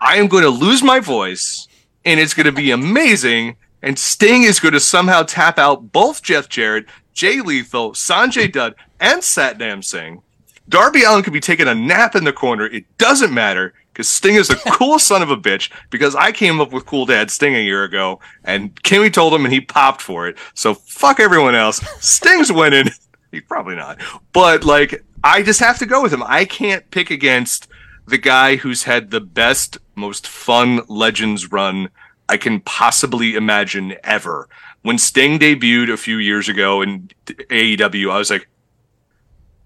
I 0.00 0.16
am 0.16 0.28
going 0.28 0.44
to 0.44 0.50
lose 0.50 0.82
my 0.82 1.00
voice 1.00 1.66
and 2.04 2.18
it's 2.18 2.34
going 2.34 2.46
to 2.46 2.52
be 2.52 2.70
amazing. 2.70 3.56
And 3.82 3.98
Sting 3.98 4.44
is 4.44 4.60
going 4.60 4.74
to 4.74 4.80
somehow 4.80 5.22
tap 5.22 5.58
out 5.58 5.92
both 5.92 6.22
Jeff 6.22 6.48
Jarrett, 6.48 6.86
Jay 7.12 7.40
Lethal, 7.40 7.92
Sanjay 7.92 8.50
Dutt, 8.50 8.74
and 8.98 9.20
Satnam 9.20 9.84
Singh. 9.84 10.22
Darby 10.68 11.02
Allin 11.02 11.24
could 11.24 11.32
be 11.32 11.40
taking 11.40 11.66
a 11.66 11.74
nap 11.74 12.14
in 12.14 12.24
the 12.24 12.32
corner. 12.32 12.66
It 12.66 12.84
doesn't 12.96 13.34
matter 13.34 13.74
because 13.92 14.08
Sting 14.08 14.36
is 14.36 14.48
the 14.48 14.54
coolest 14.72 15.06
son 15.06 15.22
of 15.22 15.30
a 15.30 15.36
bitch 15.36 15.70
because 15.90 16.14
I 16.14 16.32
came 16.32 16.60
up 16.60 16.72
with 16.72 16.86
Cool 16.86 17.06
Dad 17.06 17.30
Sting 17.30 17.54
a 17.54 17.60
year 17.60 17.84
ago 17.84 18.20
and 18.44 18.74
Kimmy 18.82 19.12
told 19.12 19.34
him 19.34 19.44
and 19.44 19.52
he 19.52 19.60
popped 19.60 20.00
for 20.00 20.28
it. 20.28 20.38
So 20.54 20.74
fuck 20.74 21.20
everyone 21.20 21.54
else. 21.54 21.78
Sting's 22.00 22.52
winning. 22.52 22.90
He's 23.32 23.42
probably 23.42 23.76
not. 23.76 24.00
But 24.32 24.64
like, 24.64 25.04
I 25.22 25.42
just 25.42 25.60
have 25.60 25.78
to 25.78 25.86
go 25.86 26.02
with 26.02 26.12
him. 26.12 26.22
I 26.24 26.44
can't 26.44 26.90
pick 26.90 27.10
against 27.10 27.68
the 28.06 28.18
guy 28.18 28.56
who's 28.56 28.84
had 28.84 29.10
the 29.10 29.20
best, 29.20 29.78
most 29.94 30.26
fun 30.26 30.80
Legends 30.88 31.52
run 31.52 31.90
I 32.30 32.36
can 32.36 32.60
possibly 32.60 33.34
imagine 33.34 33.96
ever. 34.04 34.48
When 34.82 34.98
Sting 34.98 35.40
debuted 35.40 35.92
a 35.92 35.96
few 35.96 36.18
years 36.18 36.48
ago 36.48 36.80
in 36.80 37.10
AEW, 37.26 38.10
I 38.10 38.18
was 38.18 38.30
like, 38.30 38.48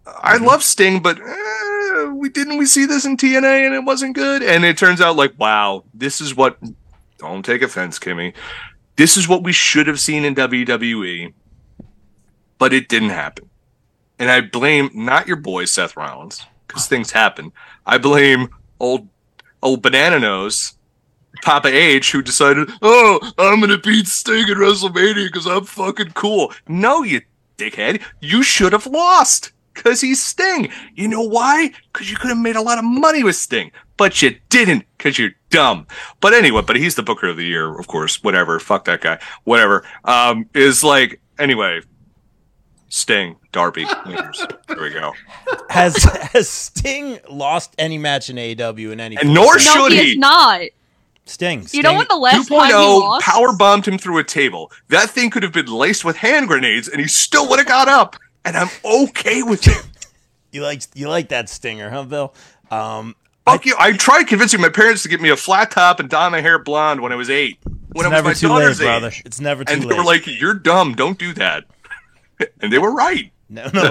I 0.06 0.36
love 0.36 0.62
Sting, 0.62 1.00
but 1.00 1.18
eh, 1.20 2.04
we 2.12 2.28
didn't 2.28 2.58
we 2.58 2.66
see 2.66 2.86
this 2.86 3.04
in 3.04 3.16
TNA 3.16 3.66
and 3.66 3.74
it 3.74 3.84
wasn't 3.84 4.14
good. 4.14 4.42
And 4.42 4.64
it 4.64 4.76
turns 4.76 5.00
out 5.00 5.16
like, 5.16 5.34
wow, 5.38 5.84
this 5.94 6.20
is 6.20 6.34
what. 6.34 6.58
Don't 7.18 7.44
take 7.44 7.62
offense, 7.62 7.98
Kimmy. 7.98 8.34
This 8.96 9.16
is 9.16 9.28
what 9.28 9.42
we 9.42 9.52
should 9.52 9.86
have 9.86 9.98
seen 9.98 10.24
in 10.24 10.34
WWE, 10.34 11.32
but 12.58 12.72
it 12.72 12.88
didn't 12.88 13.10
happen. 13.10 13.48
And 14.18 14.30
I 14.30 14.42
blame 14.42 14.90
not 14.92 15.26
your 15.26 15.36
boy 15.36 15.64
Seth 15.64 15.96
Rollins 15.96 16.44
because 16.66 16.86
things 16.86 17.10
happen. 17.10 17.52
I 17.86 17.98
blame 17.98 18.50
old 18.78 19.08
old 19.62 19.82
banana 19.82 20.18
nose 20.18 20.74
Papa 21.42 21.68
H 21.68 22.12
who 22.12 22.22
decided, 22.22 22.70
oh, 22.82 23.20
I'm 23.38 23.60
gonna 23.60 23.78
beat 23.78 24.06
Sting 24.06 24.50
at 24.50 24.56
WrestleMania 24.56 25.26
because 25.26 25.46
I'm 25.46 25.64
fucking 25.64 26.12
cool. 26.12 26.52
No, 26.68 27.02
you 27.02 27.22
dickhead, 27.56 28.02
you 28.20 28.42
should 28.42 28.72
have 28.72 28.86
lost 28.86 29.52
because 29.74 30.00
he's 30.00 30.22
Sting. 30.22 30.70
You 30.94 31.08
know 31.08 31.22
why? 31.22 31.72
Because 31.92 32.10
you 32.10 32.16
could 32.16 32.28
have 32.28 32.38
made 32.38 32.56
a 32.56 32.62
lot 32.62 32.78
of 32.78 32.84
money 32.84 33.22
with 33.24 33.36
Sting, 33.36 33.70
but 33.96 34.22
you 34.22 34.36
didn't 34.48 34.84
because 34.96 35.18
you're 35.18 35.32
dumb. 35.50 35.86
But 36.20 36.32
anyway, 36.34 36.62
but 36.66 36.76
he's 36.76 36.94
the 36.94 37.02
Booker 37.02 37.28
of 37.28 37.36
the 37.36 37.44
Year, 37.44 37.78
of 37.78 37.86
course. 37.86 38.22
Whatever, 38.22 38.58
fuck 38.60 38.84
that 38.86 39.00
guy. 39.00 39.18
Whatever. 39.44 39.84
Um, 40.04 40.48
is 40.54 40.82
like 40.84 41.20
anyway. 41.38 41.80
Sting, 42.88 43.34
Darby, 43.50 43.86
winners. 44.06 44.46
There 44.68 44.80
we 44.80 44.90
go. 44.90 45.12
Has 45.68 45.96
has 46.32 46.48
Sting 46.48 47.18
lost 47.28 47.74
any 47.76 47.98
match 47.98 48.30
in 48.30 48.36
AEW 48.36 48.92
in 48.92 49.00
any? 49.00 49.16
And 49.16 49.34
nor 49.34 49.54
No, 49.54 49.58
should 49.58 49.92
he 49.92 49.98
he. 50.04 50.10
is 50.12 50.18
not. 50.18 50.60
Sting. 51.26 51.66
You 51.72 51.82
know 51.82 51.88
Sting- 51.88 51.98
when 51.98 52.06
the 52.08 52.16
last 52.16 52.48
2.0 52.48 52.56
time 52.58 52.68
he 52.68 52.74
lost? 52.76 53.24
power 53.26 53.56
bombed 53.56 53.88
him 53.88 53.98
through 53.98 54.18
a 54.18 54.24
table. 54.24 54.70
That 54.90 55.10
thing 55.10 55.30
could 55.30 55.42
have 55.42 55.52
been 55.52 55.66
laced 55.66 56.04
with 56.04 56.18
hand 56.18 56.46
grenades, 56.46 56.86
and 56.86 57.00
he 57.00 57.08
still 57.08 57.48
would 57.48 57.58
have 57.58 57.66
got 57.66 57.88
up. 57.88 58.14
And 58.44 58.56
I'm 58.56 58.68
okay 58.84 59.42
with 59.42 59.66
it. 59.66 59.82
You 60.52 60.62
like 60.62 60.82
you 60.94 61.08
like 61.08 61.30
that 61.30 61.48
stinger, 61.48 61.90
huh, 61.90 62.04
Bill? 62.04 62.32
Um, 62.70 63.16
Fuck 63.44 63.66
you! 63.66 63.74
I 63.76 63.90
tried 63.92 64.28
convincing 64.28 64.60
my 64.60 64.68
parents 64.68 65.02
to 65.02 65.08
get 65.08 65.20
me 65.20 65.28
a 65.30 65.36
flat 65.36 65.72
top 65.72 65.98
and 65.98 66.08
dye 66.08 66.28
my 66.28 66.40
hair 66.40 66.60
blonde 66.60 67.00
when 67.00 67.10
I 67.10 67.16
was 67.16 67.28
eight. 67.28 67.58
When 67.64 67.74
it's 67.74 68.04
I 68.06 68.08
was 68.08 68.10
never 68.12 68.28
my 68.28 68.34
too 68.34 68.48
late, 68.48 68.60
daughter's 68.60 68.78
brother. 68.78 69.12
It's 69.24 69.40
never 69.40 69.64
too 69.64 69.72
and 69.72 69.82
late. 69.82 69.90
they 69.90 69.96
were 69.96 70.04
like, 70.04 70.26
"You're 70.28 70.54
dumb. 70.54 70.94
Don't 70.94 71.18
do 71.18 71.32
that." 71.34 71.64
And 72.60 72.72
they 72.72 72.78
were 72.78 72.94
right. 72.94 73.32
no, 73.48 73.64
no, 73.64 73.70
God. 73.82 73.90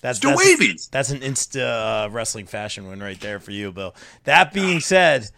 that's 0.00 0.20
that's, 0.20 0.86
that's 0.88 1.10
an 1.10 1.20
insta 1.20 2.04
uh, 2.06 2.08
wrestling 2.10 2.46
fashion 2.46 2.86
win 2.88 3.00
right 3.02 3.18
there 3.20 3.40
for 3.40 3.50
you, 3.50 3.72
Bill. 3.72 3.94
That 4.24 4.52
being 4.52 4.78
said, 4.78 5.28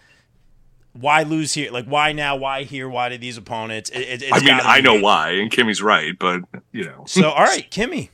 why 1.00 1.22
lose 1.22 1.54
here? 1.54 1.70
Like, 1.70 1.86
why 1.86 2.12
now? 2.12 2.36
Why 2.36 2.62
here? 2.64 2.88
Why 2.88 3.08
to 3.08 3.18
these 3.18 3.36
opponents? 3.36 3.90
It, 3.90 4.00
it, 4.00 4.22
it's 4.22 4.32
I 4.32 4.40
mean, 4.40 4.58
I 4.62 4.80
know 4.80 4.96
me. 4.96 5.02
why, 5.02 5.30
and 5.30 5.50
Kimmy's 5.50 5.82
right, 5.82 6.12
but 6.18 6.40
you 6.72 6.84
know. 6.84 7.04
So, 7.06 7.30
all 7.30 7.44
right, 7.44 7.70
Kimmy. 7.70 8.10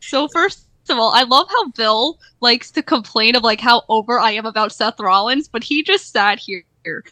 So 0.00 0.28
first 0.28 0.66
of 0.88 0.98
all, 0.98 1.12
I 1.14 1.22
love 1.22 1.48
how 1.48 1.68
Bill 1.68 2.18
likes 2.40 2.70
to 2.72 2.82
complain 2.82 3.36
of 3.36 3.42
like 3.42 3.60
how 3.60 3.82
over 3.88 4.18
I 4.18 4.32
am 4.32 4.46
about 4.46 4.72
Seth 4.72 4.98
Rollins, 5.00 5.48
but 5.48 5.62
he 5.64 5.82
just 5.82 6.12
sat 6.12 6.38
here 6.38 6.64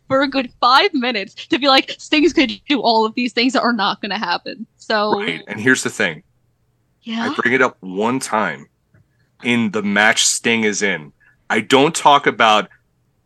for 0.07 0.23
a 0.23 0.29
good 0.29 0.51
five 0.61 0.93
minutes 0.95 1.35
to 1.49 1.59
be 1.59 1.69
like, 1.69 1.95
Sting's 1.99 2.33
gonna 2.33 2.55
do 2.69 2.81
all 2.81 3.05
of 3.05 3.15
these 3.15 3.33
things 3.33 3.53
that 3.53 3.63
are 3.63 3.73
not 3.73 4.01
gonna 4.01 4.19
happen. 4.19 4.67
So 4.77 5.19
Right. 5.19 5.43
And 5.47 5.61
here's 5.61 5.83
the 5.83 5.91
thing. 5.91 6.23
yeah. 7.03 7.31
I 7.31 7.35
bring 7.35 7.55
it 7.55 7.63
up 7.63 7.77
one 7.81 8.19
time 8.19 8.67
in 9.45 9.71
the 9.71 9.83
match 9.83 10.27
Sting 10.27 10.65
is 10.65 10.83
in. 10.83 11.13
I 11.51 11.61
don't 11.61 11.95
talk 11.95 12.27
about 12.27 12.69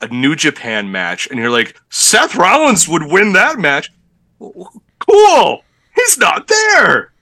a 0.02 0.08
New 0.08 0.34
Japan 0.34 0.90
match, 0.90 1.28
and 1.28 1.38
you're 1.38 1.50
like, 1.50 1.80
Seth 1.88 2.34
Rollins 2.34 2.88
would 2.88 3.04
win 3.04 3.32
that 3.32 3.58
match. 3.58 3.90
Cool. 4.38 5.62
He's 5.94 6.18
not 6.18 6.48
there. 6.48 7.12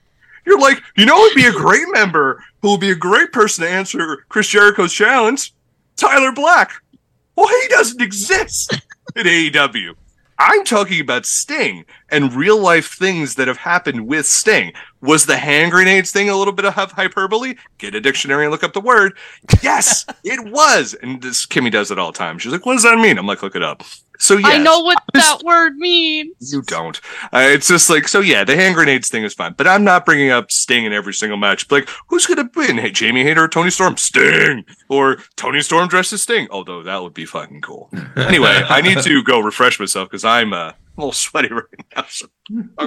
You're 0.45 0.59
like, 0.59 0.81
you 0.97 1.05
know, 1.05 1.15
who'd 1.17 1.35
be 1.35 1.45
a 1.45 1.51
great 1.51 1.85
member 1.91 2.43
who 2.61 2.71
would 2.71 2.79
be 2.79 2.91
a 2.91 2.95
great 2.95 3.31
person 3.31 3.63
to 3.63 3.69
answer 3.69 4.25
Chris 4.29 4.47
Jericho's 4.47 4.93
challenge? 4.93 5.53
Tyler 5.95 6.31
Black. 6.31 6.71
Well, 7.35 7.47
he 7.47 7.67
doesn't 7.69 8.01
exist 8.01 8.81
in 9.15 9.25
AEW. 9.25 9.95
I'm 10.43 10.63
talking 10.63 10.99
about 10.99 11.27
Sting 11.27 11.85
and 12.09 12.33
real 12.33 12.59
life 12.59 12.95
things 12.95 13.35
that 13.35 13.47
have 13.47 13.57
happened 13.57 14.07
with 14.07 14.25
Sting. 14.25 14.73
Was 14.99 15.27
the 15.27 15.37
hand 15.37 15.71
grenades 15.71 16.11
thing 16.11 16.29
a 16.29 16.35
little 16.35 16.51
bit 16.51 16.65
of 16.65 16.73
hyperbole? 16.73 17.53
Get 17.77 17.93
a 17.93 18.01
dictionary 18.01 18.45
and 18.45 18.51
look 18.51 18.63
up 18.63 18.73
the 18.73 18.81
word. 18.81 19.15
Yes, 19.61 20.03
it 20.23 20.51
was. 20.51 20.95
And 20.95 21.21
this 21.21 21.45
Kimmy 21.45 21.71
does 21.71 21.91
it 21.91 21.99
all 21.99 22.11
the 22.11 22.17
time. 22.17 22.39
She's 22.39 22.51
like, 22.51 22.65
"What 22.65 22.73
does 22.73 22.81
that 22.81 22.97
mean?" 22.97 23.19
I'm 23.19 23.27
like, 23.27 23.43
"Look 23.43 23.55
it 23.55 23.61
up." 23.61 23.83
So 24.21 24.37
yes, 24.37 24.47
I 24.53 24.57
know 24.59 24.81
what 24.81 24.97
just- 25.15 25.39
that 25.39 25.43
word 25.45 25.75
means. 25.77 26.53
you 26.53 26.61
don't. 26.61 27.01
Uh, 27.33 27.39
it's 27.49 27.67
just 27.67 27.89
like 27.89 28.07
so. 28.07 28.19
Yeah, 28.19 28.43
the 28.43 28.55
hand 28.55 28.75
grenades 28.75 29.09
thing 29.09 29.23
is 29.23 29.33
fine, 29.33 29.53
but 29.57 29.67
I'm 29.67 29.83
not 29.83 30.05
bringing 30.05 30.29
up 30.29 30.51
Sting 30.51 30.85
in 30.85 30.93
every 30.93 31.13
single 31.13 31.37
match. 31.37 31.69
Like, 31.71 31.89
who's 32.07 32.27
gonna 32.27 32.49
win? 32.55 32.77
Hey, 32.77 32.91
Jamie 32.91 33.23
Hayter 33.23 33.43
or 33.43 33.47
Toni 33.47 33.71
Storm? 33.71 33.97
Sting 33.97 34.63
or 34.89 35.17
Toni 35.37 35.61
Storm 35.61 35.87
dressed 35.87 36.13
as 36.13 36.21
Sting? 36.21 36.47
Although 36.51 36.83
that 36.83 37.01
would 37.01 37.13
be 37.15 37.25
fucking 37.25 37.61
cool. 37.61 37.89
Anyway, 38.15 38.49
I 38.69 38.81
need 38.81 38.99
to 38.99 39.23
go 39.23 39.39
refresh 39.39 39.79
myself 39.79 40.09
because 40.09 40.23
I'm 40.23 40.53
uh, 40.53 40.57
a 40.69 40.75
little 40.97 41.11
sweaty 41.11 41.47
right 41.51 41.63
now. 41.95 42.05
So. 42.07 42.27
Go 42.49 42.57
Okay, 42.77 42.85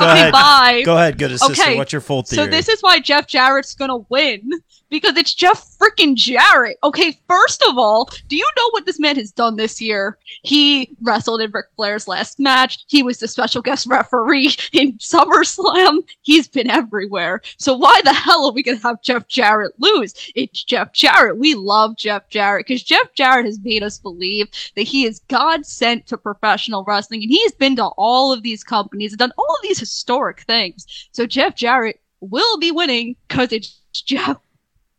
ahead. 0.00 0.32
bye. 0.32 0.82
Go 0.84 0.96
ahead, 0.96 1.18
good 1.18 1.32
assistant. 1.32 1.58
Okay, 1.60 1.76
What's 1.76 1.92
your 1.92 2.00
full 2.00 2.22
theory? 2.22 2.44
So 2.44 2.50
this 2.50 2.68
is 2.68 2.80
why 2.80 3.00
Jeff 3.00 3.26
Jarrett's 3.26 3.74
gonna 3.74 3.98
win 4.08 4.50
because 4.90 5.16
it's 5.16 5.34
Jeff 5.34 5.76
freaking 5.78 6.14
Jarrett. 6.14 6.78
Okay, 6.82 7.18
first 7.28 7.62
of 7.68 7.78
all, 7.78 8.08
do 8.28 8.36
you 8.36 8.48
know 8.56 8.70
what 8.70 8.86
this 8.86 9.00
man 9.00 9.16
has 9.16 9.32
done 9.32 9.56
this 9.56 9.80
year? 9.80 10.18
He 10.42 10.96
wrestled 11.02 11.40
in 11.40 11.50
Ric 11.50 11.66
Flair's 11.76 12.08
last 12.08 12.38
match. 12.38 12.84
He 12.88 13.02
was 13.02 13.18
the 13.18 13.28
special 13.28 13.62
guest 13.62 13.86
referee 13.86 14.54
in 14.72 14.92
SummerSlam. 14.94 15.98
He's 16.22 16.48
been 16.48 16.70
everywhere. 16.70 17.42
So 17.58 17.74
why 17.74 18.00
the 18.04 18.12
hell 18.12 18.46
are 18.46 18.52
we 18.52 18.62
gonna 18.62 18.78
have 18.78 19.02
Jeff 19.02 19.26
Jarrett 19.28 19.74
lose? 19.78 20.14
It's 20.34 20.62
Jeff 20.62 20.92
Jarrett. 20.92 21.38
We 21.38 21.54
love 21.54 21.96
Jeff 21.96 22.28
Jarrett 22.28 22.66
because 22.66 22.82
Jeff 22.82 23.12
Jarrett 23.14 23.46
has 23.46 23.60
made 23.60 23.82
us 23.82 23.98
believe 23.98 24.48
that 24.76 24.82
he 24.82 25.04
is 25.04 25.20
God 25.28 25.66
sent 25.66 26.06
to 26.06 26.16
professional 26.16 26.84
wrestling 26.84 27.22
and 27.22 27.30
he's 27.30 27.52
been 27.52 27.76
to 27.76 27.86
all 27.96 28.32
of 28.32 28.42
these 28.42 28.64
companies 28.64 29.12
and 29.12 29.18
done 29.18 29.32
all 29.36 29.54
of 29.56 29.62
these 29.62 29.80
historic 29.80 30.42
things. 30.42 30.86
So 31.12 31.26
Jeff 31.26 31.56
Jarrett 31.56 32.00
will 32.20 32.58
be 32.58 32.70
winning 32.70 33.16
because 33.28 33.52
it's 33.52 33.80
Jeff 33.92 34.38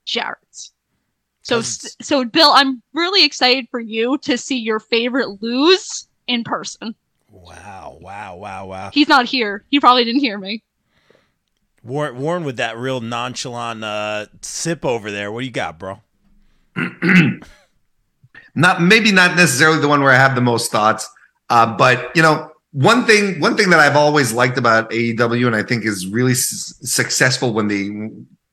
Jarrett. 0.06 0.70
So, 1.42 1.58
Does- 1.58 1.96
so 2.02 2.26
Bill, 2.26 2.52
I'm 2.54 2.82
really 2.94 3.24
excited 3.26 3.68
for 3.70 3.80
you 3.80 4.18
to 4.20 4.38
see 4.38 4.58
your 4.58 4.80
favorite 4.80 5.42
lose 5.42 6.08
in 6.28 6.44
person. 6.44 6.96
Wow, 7.30 7.98
wow, 8.02 8.38
wow, 8.38 8.66
wow. 8.66 8.90
He's 8.94 9.08
not 9.10 9.26
here. 9.26 9.64
He 9.70 9.80
probably 9.80 10.06
didn't 10.06 10.22
hear 10.22 10.38
me. 10.38 10.64
Warren, 11.84 12.18
Warren 12.18 12.44
with 12.44 12.58
that 12.58 12.78
real 12.78 13.00
nonchalant 13.02 13.84
uh, 13.84 14.26
sip 14.42 14.84
over 14.86 15.12
there. 15.12 15.32
What 15.32 15.42
do 15.42 15.46
you 15.46 15.52
got, 15.52 15.78
bro? 15.78 16.02
not 18.56 18.82
maybe 18.82 19.12
not 19.12 19.36
necessarily 19.36 19.80
the 19.80 19.88
one 19.88 20.02
where 20.02 20.12
I 20.12 20.18
have 20.18 20.36
the 20.36 20.42
most 20.42 20.72
thoughts, 20.72 21.08
uh, 21.50 21.76
but 21.78 22.12
you 22.16 22.22
know, 22.24 22.50
one 22.72 23.06
thing 23.06 23.40
one 23.40 23.56
thing 23.56 23.70
that 23.70 23.80
I've 23.80 23.96
always 23.96 24.34
liked 24.34 24.58
about 24.58 24.90
AEW, 24.92 25.46
and 25.48 25.56
I 25.56 25.64
think 25.64 25.86
is 25.86 26.08
really 26.08 26.32
s- 26.32 26.74
successful 26.82 27.54
when 27.54 27.68
they 27.68 27.88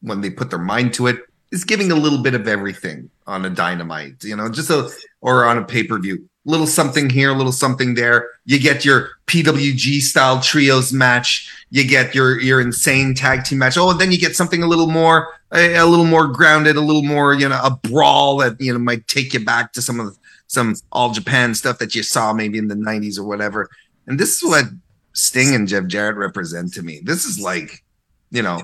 when 0.03 0.21
they 0.21 0.31
put 0.31 0.51
their 0.51 0.59
mind 0.59 0.93
to 0.95 1.07
it, 1.07 1.21
is 1.53 1.65
giving 1.65 1.93
a 1.93 1.95
little 1.95 2.21
bit 2.21 2.35
of 2.35 2.49
everything 2.49 3.11
on 3.27 3.45
a 3.45 3.51
dynamite. 3.51 4.25
You 4.25 4.35
know, 4.35 4.51
just 4.51 4.71
a 4.71 4.91
or 5.21 5.45
on 5.45 5.59
a 5.59 5.65
pay 5.65 5.85
per 5.85 5.99
view, 5.99 6.29
little 6.45 6.67
something 6.67 7.09
here, 7.09 7.31
a 7.31 7.35
little 7.35 7.53
something 7.53 7.95
there. 7.95 8.31
You 8.45 8.59
get 8.59 8.85
your 8.85 9.11
PWG 9.27 10.01
style 10.01 10.41
trios 10.41 10.93
match. 10.93 11.49
You 11.71 11.87
get 11.87 12.15
your 12.15 12.41
your 12.41 12.61
insane 12.61 13.15
tag 13.15 13.45
team 13.45 13.59
match. 13.59 13.77
Oh, 13.77 13.91
and 13.91 14.01
then 14.01 14.11
you 14.11 14.19
get 14.19 14.35
something 14.35 14.63
a 14.63 14.67
little 14.67 14.89
more 14.89 15.29
a, 15.53 15.77
a 15.77 15.87
little 15.87 16.07
more 16.07 16.27
grounded, 16.27 16.77
a 16.77 16.81
little 16.81 17.05
more 17.05 17.35
you 17.35 17.49
know 17.49 17.61
a 17.63 17.71
brawl 17.71 18.39
that 18.39 18.61
you 18.61 18.73
know 18.73 18.79
might 18.79 19.07
take 19.07 19.35
you 19.35 19.45
back 19.45 19.73
to 19.75 19.83
some 19.83 20.01
of 20.01 20.07
the, 20.07 20.17
some 20.49 20.75
all 20.91 21.13
Japan 21.13 21.55
stuff 21.55 21.79
that 21.79 21.95
you 21.95 22.03
saw 22.03 22.33
maybe 22.33 22.59
in 22.59 22.69
the 22.69 22.75
'90s 22.75 23.19
or 23.19 23.25
whatever. 23.25 23.69
And 24.07 24.19
this 24.19 24.37
is 24.37 24.49
what 24.49 24.65
Sting 25.13 25.55
and 25.55 25.69
Jeff 25.69 25.87
Jarrett 25.87 26.17
represent 26.17 26.73
to 26.75 26.83
me. 26.83 27.01
This 27.05 27.27
is 27.27 27.39
like 27.39 27.85
you 28.31 28.43
know 28.43 28.63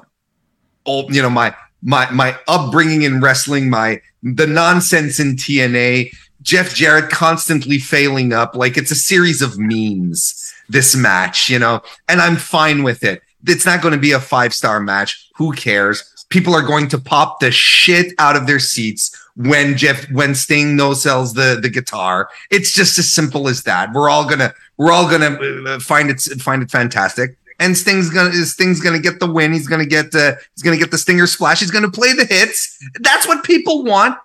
old 0.87 1.15
you 1.15 1.21
know 1.21 1.31
my 1.31 1.55
my 1.83 2.11
my 2.11 2.37
upbringing 2.49 3.03
in 3.03 3.21
wrestling, 3.21 3.71
my 3.71 4.01
the 4.23 4.47
nonsense 4.47 5.21
in 5.21 5.37
TNA. 5.37 6.13
Jeff 6.41 6.75
Jarrett 6.75 7.11
constantly 7.11 7.79
failing 7.79 8.33
up 8.33 8.55
like 8.55 8.77
it's 8.77 8.91
a 8.91 8.97
series 8.97 9.43
of 9.43 9.59
memes. 9.59 10.55
This 10.69 10.95
match, 10.95 11.49
you 11.49 11.59
know, 11.59 11.81
and 12.09 12.21
I'm 12.21 12.37
fine 12.37 12.83
with 12.83 13.03
it. 13.03 13.23
It's 13.47 13.65
not 13.65 13.81
going 13.81 13.95
to 13.95 14.01
be 14.01 14.13
a 14.13 14.21
five 14.21 14.53
star 14.53 14.81
match. 14.81 15.31
Who 15.37 15.53
cares? 15.53 16.27
People 16.29 16.55
are 16.55 16.63
going 16.63 16.89
to 16.89 16.99
pop 16.99 17.41
the 17.41 17.51
shit 17.51 18.13
out 18.19 18.37
of 18.37 18.47
their 18.47 18.59
seats 18.59 19.17
when 19.39 19.77
Jeff 19.77 20.11
when 20.11 20.35
Sting 20.35 20.77
no 20.77 20.95
sells 20.95 21.35
the 21.35 21.59
the 21.61 21.71
guitar. 21.71 22.29
It's 22.51 22.73
just 22.73 22.99
as 22.99 23.11
simple 23.11 23.49
as 23.49 23.63
that. 23.63 23.93
We're 23.93 24.11
all 24.11 24.29
gonna 24.29 24.53
we're 24.77 24.93
all 24.93 25.09
gonna 25.09 25.39
uh, 25.67 25.79
find 25.79 26.11
it 26.11 26.21
find 26.21 26.63
it 26.63 26.71
fantastic. 26.71 27.37
And 27.61 27.77
Sting's 27.77 28.09
gonna 28.11 28.33
Sting's 28.45 28.81
gonna 28.81 29.01
get 29.01 29.19
the 29.21 29.27
win. 29.31 29.53
He's 29.53 29.67
gonna 29.67 29.87
get 29.87 30.15
uh, 30.15 30.35
he's 30.55 30.63
gonna 30.63 30.77
get 30.77 30.91
the 30.93 30.99
Stinger 30.99 31.27
splash. 31.27 31.61
He's 31.61 31.71
gonna 31.73 31.91
play 31.91 32.13
the 32.13 32.25
hits. 32.25 32.79
That's 33.01 33.27
what 33.27 33.43
people 33.45 33.83
want. 33.85 34.17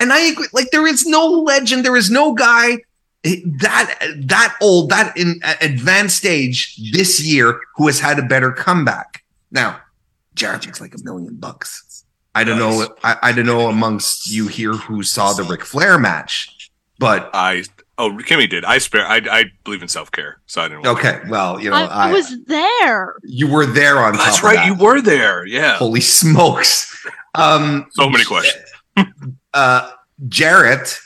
And 0.00 0.12
I 0.12 0.20
agree. 0.20 0.48
Like 0.52 0.70
there 0.70 0.86
is 0.86 1.06
no 1.06 1.26
legend. 1.26 1.84
There 1.84 1.96
is 1.96 2.10
no 2.10 2.34
guy 2.34 2.78
that 3.22 3.98
that 4.26 4.56
old 4.60 4.90
that 4.90 5.16
in 5.16 5.40
advanced 5.60 6.16
stage 6.16 6.76
this 6.92 7.22
year 7.24 7.60
who 7.76 7.86
has 7.86 8.00
had 8.00 8.18
a 8.18 8.22
better 8.22 8.50
comeback. 8.50 9.22
Now, 9.50 9.78
Jarrett 10.34 10.66
makes 10.66 10.80
like 10.80 10.94
a 10.94 11.02
million 11.04 11.36
bucks. 11.36 12.04
I 12.34 12.44
don't 12.44 12.58
Nice. 12.58 12.88
know. 12.88 12.94
I, 13.04 13.16
I 13.22 13.32
don't 13.32 13.46
know 13.46 13.68
amongst 13.68 14.30
you 14.30 14.46
here 14.48 14.72
who 14.72 15.02
saw 15.02 15.32
the 15.32 15.42
Ric 15.42 15.64
Flair 15.64 15.98
match, 15.98 16.70
but 16.98 17.28
I 17.34 17.64
oh 18.00 18.10
Kimmy 18.18 18.48
did. 18.48 18.64
I 18.64 18.78
spare. 18.78 19.06
I 19.06 19.16
I 19.30 19.44
believe 19.64 19.82
in 19.82 19.88
self 19.88 20.10
care, 20.10 20.40
so 20.46 20.62
I 20.62 20.68
didn't. 20.68 20.86
okay. 20.86 21.20
Well, 21.28 21.60
you 21.60 21.70
know, 21.70 21.76
I, 21.76 21.84
I, 21.84 22.08
I 22.08 22.12
was 22.12 22.34
there. 22.46 23.16
you 23.22 23.46
were 23.50 23.66
there 23.66 23.98
on 23.98 24.14
top. 24.14 24.24
That's 24.24 24.38
of 24.38 24.44
right. 24.44 24.56
that. 24.56 24.66
You 24.66 24.74
were 24.74 25.00
there. 25.00 25.46
Yeah. 25.46 25.76
Holy 25.76 26.00
smokes! 26.00 27.06
Um, 27.34 27.86
So 27.92 28.08
many 28.10 28.24
questions. 28.24 28.64
uh, 29.54 29.90
Jarrett 30.28 30.98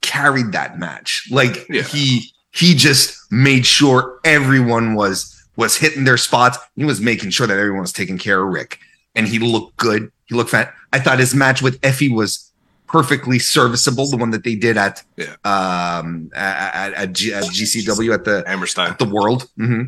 carried 0.00 0.52
that 0.52 0.78
match. 0.78 1.26
Like 1.30 1.66
Yeah. 1.68 1.82
he 1.82 2.30
he 2.52 2.74
just 2.74 3.18
made 3.32 3.66
sure 3.66 4.20
everyone 4.24 4.94
was 4.94 5.30
was 5.56 5.76
hitting 5.76 6.04
their 6.04 6.16
spots. 6.16 6.58
He 6.76 6.84
was 6.84 7.00
making 7.00 7.30
sure 7.30 7.46
that 7.46 7.58
everyone 7.58 7.80
was 7.82 7.92
taking 7.92 8.18
care 8.18 8.42
of 8.42 8.52
Ric, 8.52 8.78
and 9.14 9.26
he 9.26 9.38
looked 9.38 9.76
good. 9.76 10.10
He 10.26 10.34
looked 10.34 10.50
fat. 10.50 10.72
I 10.92 10.98
thought 11.00 11.18
his 11.18 11.34
match 11.34 11.60
with 11.62 11.80
Effy 11.82 12.12
was 12.14 12.50
perfectly 12.86 13.38
serviceable. 13.38 14.08
The 14.08 14.16
one 14.16 14.30
that 14.30 14.44
they 14.44 14.54
did 14.54 14.76
at 14.76 15.02
Yeah. 15.16 15.34
um 15.44 16.30
at, 16.34 16.92
at, 16.94 17.12
G, 17.12 17.32
at 17.32 17.44
GCW 17.44 18.14
at 18.14 18.24
the 18.24 18.44
Hammerstein. 18.46 18.90
at 18.90 18.98
the 18.98 19.08
world. 19.08 19.48
hmm 19.56 19.82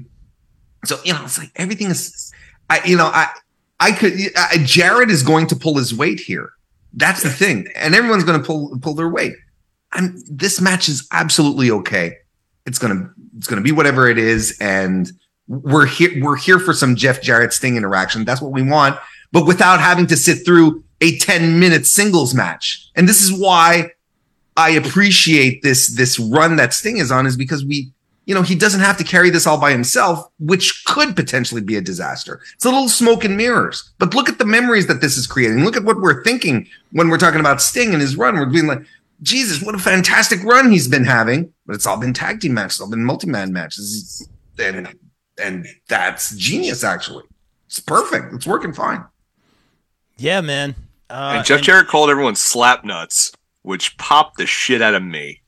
So 0.84 0.98
you 1.04 1.12
know, 1.12 1.24
it's 1.24 1.38
like 1.38 1.50
everything 1.56 1.88
is. 1.90 2.32
I 2.70 2.80
you 2.84 2.96
know 2.96 3.06
I 3.06 3.28
I 3.80 3.92
could 3.92 4.14
I, 4.36 4.58
Jarrett 4.64 5.10
is 5.10 5.22
going 5.22 5.46
to 5.48 5.56
pull 5.56 5.76
his 5.76 5.94
weight 5.94 6.20
here. 6.20 6.50
That's 6.94 7.22
the 7.22 7.30
thing, 7.30 7.66
and 7.76 7.94
everyone's 7.94 8.24
going 8.24 8.40
to 8.40 8.46
pull 8.46 8.78
pull 8.80 8.94
their 8.94 9.08
weight. 9.08 9.34
And 9.92 10.18
this 10.30 10.60
match 10.60 10.88
is 10.88 11.06
absolutely 11.12 11.70
okay. 11.70 12.16
It's 12.64 12.78
gonna 12.78 13.10
it's 13.36 13.46
gonna 13.46 13.60
be 13.60 13.70
whatever 13.72 14.08
it 14.08 14.18
is, 14.18 14.56
and 14.60 15.10
we're 15.46 15.86
here 15.86 16.10
we're 16.24 16.36
here 16.36 16.58
for 16.58 16.72
some 16.72 16.96
Jeff 16.96 17.22
Jarrett 17.22 17.52
Sting 17.52 17.76
interaction. 17.76 18.24
That's 18.24 18.40
what 18.40 18.50
we 18.52 18.62
want, 18.62 18.98
but 19.36 19.44
without 19.44 19.80
having 19.80 20.06
to 20.06 20.16
sit 20.16 20.46
through 20.46 20.82
a 21.02 21.18
ten 21.18 21.60
minute 21.60 21.84
singles 21.84 22.34
match. 22.34 22.88
And 22.96 23.06
this 23.06 23.20
is 23.20 23.38
why 23.38 23.90
I 24.56 24.70
appreciate 24.70 25.60
this 25.60 25.94
this 25.94 26.18
run 26.18 26.56
that 26.56 26.72
Sting 26.72 26.96
is 26.96 27.12
on, 27.12 27.26
is 27.26 27.36
because 27.36 27.62
we 27.62 27.92
you 28.24 28.34
know, 28.34 28.40
he 28.40 28.54
doesn't 28.54 28.80
have 28.80 28.96
to 28.96 29.04
carry 29.04 29.28
this 29.28 29.46
all 29.46 29.60
by 29.60 29.72
himself, 29.72 30.26
which 30.38 30.84
could 30.86 31.14
potentially 31.14 31.60
be 31.60 31.76
a 31.76 31.82
disaster. 31.82 32.40
It's 32.54 32.64
a 32.64 32.70
little 32.70 32.88
smoke 32.88 33.24
and 33.24 33.36
mirrors. 33.36 33.92
But 33.98 34.14
look 34.14 34.30
at 34.30 34.38
the 34.38 34.46
memories 34.46 34.86
that 34.86 35.02
this 35.02 35.18
is 35.18 35.26
creating. 35.26 35.64
Look 35.64 35.76
at 35.76 35.84
what 35.84 36.00
we're 36.00 36.24
thinking 36.24 36.66
when 36.92 37.10
we're 37.10 37.18
talking 37.18 37.38
about 37.38 37.60
Sting 37.60 37.92
and 37.92 38.00
his 38.00 38.16
run. 38.16 38.36
We're 38.36 38.46
being 38.46 38.66
like, 38.66 38.82
Jesus, 39.22 39.62
what 39.62 39.74
a 39.74 39.78
fantastic 39.78 40.42
run 40.44 40.72
he's 40.72 40.88
been 40.88 41.04
having. 41.04 41.52
But 41.66 41.76
it's 41.76 41.86
all 41.86 42.00
been 42.00 42.14
tag 42.14 42.40
team 42.40 42.54
matches, 42.54 42.80
all 42.80 42.88
been 42.88 43.04
multi-man 43.04 43.52
matches. 43.52 44.26
And 44.58 44.88
and 45.40 45.66
that's 45.88 46.34
genius, 46.36 46.82
actually. 46.82 47.24
It's 47.66 47.80
perfect. 47.80 48.32
It's 48.32 48.46
working 48.46 48.72
fine. 48.72 49.04
Yeah, 50.16 50.40
man. 50.40 50.74
Uh, 51.10 51.34
and 51.36 51.46
Jeff 51.46 51.58
and- 51.58 51.64
Jarrett 51.64 51.88
called 51.88 52.10
everyone 52.10 52.34
slap 52.36 52.84
nuts, 52.84 53.32
which 53.62 53.96
popped 53.98 54.38
the 54.38 54.46
shit 54.46 54.82
out 54.82 54.94
of 54.94 55.02
me. 55.02 55.42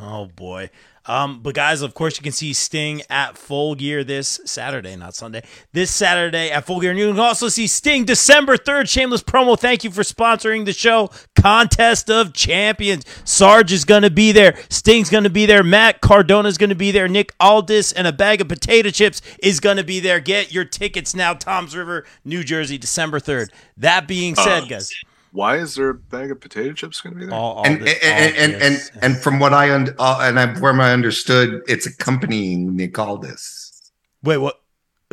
Oh 0.00 0.26
boy. 0.26 0.70
Um, 1.08 1.40
but 1.42 1.54
guys, 1.54 1.80
of 1.80 1.94
course, 1.94 2.18
you 2.18 2.22
can 2.22 2.32
see 2.32 2.52
Sting 2.52 3.02
at 3.08 3.38
Full 3.38 3.74
Gear 3.74 4.04
this 4.04 4.40
Saturday, 4.44 4.94
not 4.94 5.14
Sunday. 5.14 5.42
This 5.72 5.90
Saturday 5.90 6.50
at 6.50 6.66
Full 6.66 6.80
Gear, 6.80 6.90
and 6.90 6.98
you 6.98 7.08
can 7.10 7.18
also 7.18 7.48
see 7.48 7.66
Sting 7.66 8.04
December 8.04 8.56
third. 8.58 8.88
Shameless 8.88 9.22
promo. 9.22 9.58
Thank 9.58 9.84
you 9.84 9.90
for 9.90 10.02
sponsoring 10.02 10.66
the 10.66 10.72
show. 10.74 11.10
Contest 11.34 12.10
of 12.10 12.34
Champions. 12.34 13.04
Sarge 13.24 13.72
is 13.72 13.84
gonna 13.86 14.10
be 14.10 14.32
there. 14.32 14.58
Sting's 14.68 15.08
gonna 15.08 15.30
be 15.30 15.46
there. 15.46 15.64
Matt 15.64 16.00
Cardona 16.02 16.48
is 16.48 16.58
gonna 16.58 16.74
be 16.74 16.90
there. 16.90 17.08
Nick 17.08 17.32
Aldis 17.40 17.90
and 17.92 18.06
a 18.06 18.12
bag 18.12 18.40
of 18.42 18.48
potato 18.48 18.90
chips 18.90 19.22
is 19.42 19.60
gonna 19.60 19.84
be 19.84 20.00
there. 20.00 20.20
Get 20.20 20.52
your 20.52 20.66
tickets 20.66 21.14
now. 21.14 21.32
Toms 21.32 21.74
River, 21.74 22.04
New 22.24 22.44
Jersey, 22.44 22.76
December 22.76 23.18
third. 23.18 23.50
That 23.78 24.06
being 24.06 24.34
said, 24.34 24.64
Uh, 24.64 24.66
guys, 24.66 24.92
Why 25.32 25.56
is 25.56 25.74
there 25.74 25.90
a 25.90 25.94
bag 25.94 26.30
of 26.30 26.40
potato 26.40 26.72
chips 26.72 27.00
going 27.00 27.14
to 27.14 27.20
be 27.20 27.26
there? 27.26 27.34
all, 27.34 27.56
all 27.56 27.66
and, 27.66 27.82
this- 27.82 27.98
and, 28.02 28.34
all 28.36 28.42
and, 28.42 28.62
and, 28.62 28.90
and, 29.02 29.16
from 29.16 29.38
what 29.38 29.52
I, 29.52 29.70
und- 29.70 29.94
uh, 29.98 30.18
and 30.22 30.38
I, 30.40 30.54
from 30.54 30.80
I 30.80 30.92
understood, 30.92 31.62
it's 31.68 31.86
accompanying 31.86 32.74
Nick 32.76 32.98
Aldis. 32.98 33.90
wait, 34.22 34.38
what? 34.38 34.60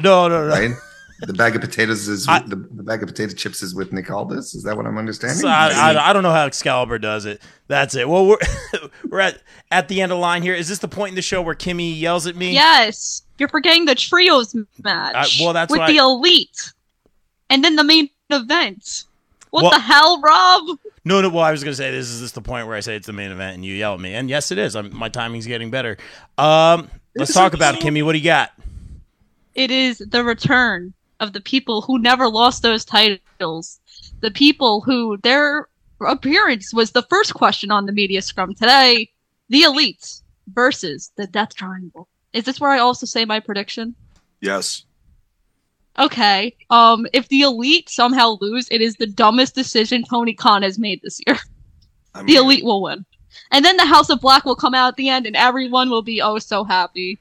No, 0.02 0.28
no, 0.28 0.48
no. 0.48 0.50
right? 0.50 0.72
the 1.22 1.34
bag 1.34 1.56
of 1.56 1.62
potatoes 1.62 2.08
is 2.10 2.28
I- 2.28 2.40
the, 2.40 2.56
the 2.58 2.84
bag 2.84 3.02
of 3.02 3.08
potato 3.08 3.34
chips 3.34 3.64
is 3.64 3.74
with 3.74 3.94
Nick 3.94 4.10
Aldis. 4.12 4.54
Is 4.54 4.64
that 4.64 4.76
what 4.76 4.86
I'm 4.86 4.98
understanding? 4.98 5.38
So 5.40 5.48
I, 5.48 5.70
I, 5.94 6.10
I 6.10 6.14
don't 6.14 6.24
know 6.24 6.32
how 6.32 6.46
Excalibur 6.46 7.00
does 7.00 7.26
it. 7.26 7.42
That's 7.68 7.96
it. 7.96 8.08
Well, 8.08 8.26
we're 8.28 8.38
we're 9.10 9.20
at 9.22 9.42
at 9.72 9.88
the 9.88 10.02
end 10.02 10.12
of 10.12 10.18
the 10.18 10.22
line 10.22 10.42
here. 10.44 10.54
Is 10.54 10.68
this 10.68 10.80
the 10.80 10.88
point 10.90 11.10
in 11.10 11.16
the 11.16 11.22
show 11.22 11.42
where 11.42 11.56
Kimmy 11.56 11.98
yells 11.98 12.28
at 12.28 12.36
me? 12.36 12.52
Yes, 12.54 13.24
you're 13.38 13.48
forgetting 13.50 13.86
the 13.86 13.96
trios 13.96 14.54
match. 14.84 15.40
Well, 15.42 15.54
that's 15.54 15.72
with 15.72 15.80
what 15.80 15.88
the 15.88 16.00
I- 16.00 16.04
elite, 16.04 16.74
and 17.50 17.64
then 17.64 17.78
the 17.78 17.84
main 17.86 18.10
event. 18.30 19.06
What 19.52 19.64
Well- 19.64 19.72
the 19.72 19.80
hell, 19.80 20.22
Rob? 20.22 20.80
No, 21.04 21.22
no. 21.22 21.30
Well, 21.30 21.44
I 21.44 21.52
was 21.52 21.64
gonna 21.64 21.76
say 21.76 21.92
this 21.92 22.10
is 22.10 22.22
this 22.22 22.32
the 22.32 22.42
point 22.42 22.68
where 22.68 22.76
I 22.76 22.80
say 22.80 22.96
it's 22.96 23.08
the 23.08 23.14
main 23.14 23.32
event 23.32 23.56
and 23.56 23.64
you 23.64 23.76
yell 23.76 23.94
at 23.94 24.00
me, 24.00 24.14
and 24.16 24.30
yes, 24.30 24.52
it 24.52 24.58
is. 24.58 24.76
I'm, 24.76 24.96
my 24.96 25.08
timing's 25.08 25.46
getting 25.46 25.70
better. 25.70 25.98
Um, 26.38 26.90
let's 27.16 27.34
talk 27.34 27.54
about 27.54 27.76
it, 27.76 27.82
Kimmy. 27.82 28.04
What 28.04 28.14
do 28.14 28.18
you 28.18 28.24
got? 28.24 28.52
It 29.54 29.72
is 29.72 30.00
the 30.00 30.24
return 30.24 30.94
of 31.20 31.32
the 31.34 31.42
people 31.42 31.82
who 31.82 32.00
never 32.00 32.28
lost 32.28 32.62
those 32.64 32.84
titles. 32.84 33.80
the 34.22 34.32
people 34.32 34.82
who 34.82 35.18
their 35.18 35.68
appearance 36.06 36.74
was 36.74 36.92
the 36.92 37.04
first 37.04 37.34
question 37.34 37.72
on 37.72 37.86
the 37.86 37.92
media 37.92 38.22
scrum 38.22 38.54
today. 38.56 39.10
The 39.50 39.62
Elite 39.62 40.22
versus 40.54 41.12
the 41.16 41.28
Death 41.28 41.56
Triangle. 41.56 42.08
Is 42.34 42.44
this 42.46 42.60
where 42.60 42.72
I 42.72 42.80
also 42.80 43.06
say 43.06 43.24
my 43.26 43.40
prediction? 43.40 43.96
Yes. 44.42 44.84
Okay. 45.98 46.56
Um, 46.70 47.08
if 47.14 47.28
the 47.30 47.42
Elite 47.42 47.90
somehow 47.90 48.38
lose, 48.42 48.68
it 48.70 48.82
is 48.82 48.96
the 48.96 49.08
dumbest 49.08 49.56
decision 49.56 50.04
Tony 50.04 50.34
Khan 50.34 50.62
has 50.62 50.78
made 50.78 51.02
this 51.02 51.20
year. 51.26 51.38
I 52.14 52.24
the 52.24 52.36
Elite 52.36 52.64
will 52.64 52.82
win. 52.82 53.06
And 53.52 53.64
then 53.64 53.78
the 53.78 53.86
House 53.86 54.10
of 54.10 54.22
Black 54.22 54.46
will 54.46 54.56
come 54.56 54.74
out 54.74 54.90
at 54.90 54.96
the 54.96 55.10
end 55.10 55.26
and 55.26 55.36
everyone 55.36 55.90
will 55.90 56.02
be 56.02 56.22
oh 56.22 56.40
so 56.40 56.64
happy. 56.64 57.20